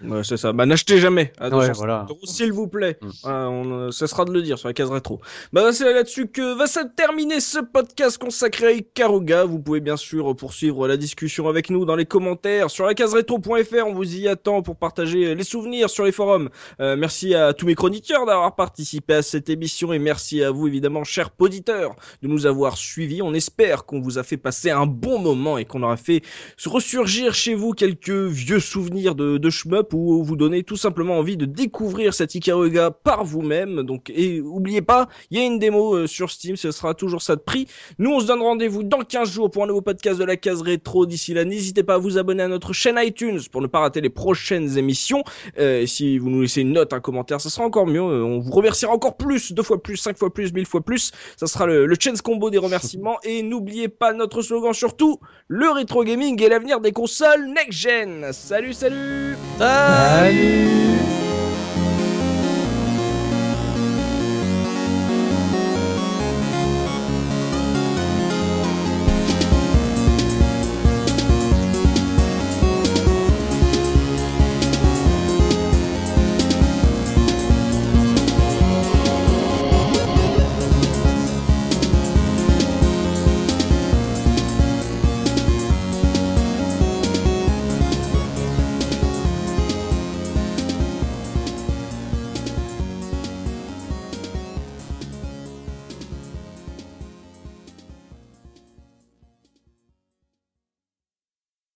Ouais, 0.00 0.22
c'est 0.22 0.36
ça. 0.36 0.52
Bah 0.52 0.64
n'achetez 0.64 0.98
jamais. 0.98 1.32
Ouais, 1.40 1.50
250 1.50 1.76
voilà. 1.76 2.06
S'il 2.22 2.52
vous 2.52 2.68
plaît. 2.68 2.98
Mm. 3.02 3.08
Voilà, 3.24 3.50
on, 3.50 3.72
euh, 3.72 3.90
cessera 3.90 4.24
de 4.24 4.32
le 4.32 4.42
dire 4.42 4.56
sur 4.56 4.68
la 4.68 4.74
case 4.74 4.90
rétro. 4.90 5.20
Bah 5.52 5.72
c'est 5.72 5.92
là-dessus 5.92 6.28
que 6.28 6.56
va 6.56 6.68
se 6.68 6.80
terminer 6.94 7.40
ce 7.40 7.58
podcast 7.58 8.16
consacré 8.16 8.66
à 8.66 8.72
Ikaruga. 8.72 9.44
Vous 9.44 9.58
pouvez 9.58 9.80
bien 9.80 9.96
sûr 9.96 10.36
poursuivre 10.36 10.86
la 10.86 10.96
discussion 10.96 11.48
avec 11.48 11.70
nous 11.70 11.84
dans 11.84 11.96
les 11.96 12.06
commentaires 12.06 12.70
sur 12.70 12.86
la 12.86 12.94
case 12.94 13.12
rétro.fr. 13.12 13.86
On 13.86 13.92
vous 13.92 14.16
y 14.16 14.28
attend 14.28 14.62
pour 14.62 14.76
partager 14.76 15.34
les 15.34 15.44
souvenirs 15.44 15.90
sur 15.90 16.04
les 16.04 16.12
forums. 16.12 16.48
Euh, 16.80 16.96
merci 16.96 17.34
à 17.34 17.52
tous 17.52 17.66
mes 17.66 17.74
chroniqueurs 17.74 18.24
d'avoir 18.24 18.54
participé 18.54 19.14
à 19.14 19.22
cette 19.22 19.48
émission 19.48 19.92
et 19.92 19.98
merci 19.98 20.44
à 20.44 20.52
vous 20.52 20.68
évidemment, 20.68 21.02
chers 21.02 21.30
auditeurs, 21.40 21.96
de 22.22 22.28
nous 22.28 22.46
avoir 22.46 22.76
suivis. 22.76 23.20
On 23.20 23.34
espère 23.34 23.84
qu'on 23.84 24.00
vous 24.00 24.18
a 24.18 24.22
fait 24.22 24.36
passer 24.36 24.70
un 24.70 24.86
bon 24.86 25.18
moment 25.18 25.58
et 25.58 25.64
qu'on 25.64 25.82
aura 25.82 25.96
fait 25.96 26.22
ressurgir 26.64 27.34
chez 27.34 27.54
vous 27.54 27.72
quelques 27.72 28.10
vieux 28.10 28.60
souvenirs 28.60 29.16
de, 29.16 29.38
de 29.38 29.50
shmup 29.50 29.87
ou 29.92 30.22
vous 30.22 30.36
donner 30.36 30.62
tout 30.62 30.76
simplement 30.76 31.18
envie 31.18 31.36
de 31.36 31.44
découvrir 31.44 32.14
cet 32.14 32.34
Ikaruga 32.34 32.90
par 32.90 33.24
vous-même. 33.24 33.82
Donc, 33.82 34.10
et 34.14 34.40
oubliez 34.40 34.82
pas, 34.82 35.08
il 35.30 35.38
y 35.38 35.40
a 35.40 35.44
une 35.44 35.58
démo 35.58 35.94
euh, 35.94 36.06
sur 36.06 36.30
Steam, 36.30 36.56
ce 36.56 36.70
sera 36.70 36.94
toujours 36.94 37.22
ça 37.22 37.36
de 37.36 37.40
prix. 37.40 37.66
Nous, 37.98 38.10
on 38.10 38.20
se 38.20 38.26
donne 38.26 38.40
rendez-vous 38.40 38.82
dans 38.82 39.00
15 39.00 39.30
jours 39.30 39.50
pour 39.50 39.64
un 39.64 39.66
nouveau 39.66 39.80
podcast 39.80 40.18
de 40.18 40.24
la 40.24 40.36
case 40.36 40.62
rétro. 40.62 41.06
D'ici 41.06 41.34
là, 41.34 41.44
n'hésitez 41.44 41.82
pas 41.82 41.94
à 41.94 41.98
vous 41.98 42.18
abonner 42.18 42.42
à 42.42 42.48
notre 42.48 42.72
chaîne 42.72 42.98
iTunes 42.98 43.40
pour 43.50 43.62
ne 43.62 43.66
pas 43.66 43.80
rater 43.80 44.00
les 44.00 44.10
prochaines 44.10 44.76
émissions. 44.76 45.22
Euh, 45.58 45.86
si 45.86 46.18
vous 46.18 46.30
nous 46.30 46.42
laissez 46.42 46.62
une 46.62 46.72
note, 46.72 46.92
un 46.92 47.00
commentaire, 47.00 47.40
ça 47.40 47.50
sera 47.50 47.64
encore 47.64 47.86
mieux. 47.86 48.00
Euh, 48.00 48.24
on 48.24 48.40
vous 48.40 48.52
remerciera 48.52 48.92
encore 48.92 49.16
plus, 49.16 49.52
deux 49.52 49.62
fois 49.62 49.82
plus, 49.82 49.96
cinq 49.96 50.18
fois 50.18 50.32
plus, 50.32 50.52
mille 50.52 50.66
fois 50.66 50.80
plus. 50.80 51.12
Ça 51.36 51.46
sera 51.46 51.66
le, 51.66 51.86
le 51.86 51.96
chance 51.98 52.20
combo 52.20 52.50
des 52.50 52.58
remerciements. 52.58 53.18
Et 53.22 53.42
n'oubliez 53.42 53.88
pas 53.88 54.12
notre 54.12 54.42
slogan 54.42 54.72
surtout, 54.72 55.20
le 55.48 55.70
rétro 55.70 56.04
gaming 56.04 56.42
et 56.42 56.48
l'avenir 56.48 56.80
des 56.80 56.92
consoles 56.92 57.46
next-gen. 57.54 58.32
Salut, 58.32 58.72
salut 58.72 58.88
Salut 58.88 59.36
Ali. 59.78 61.17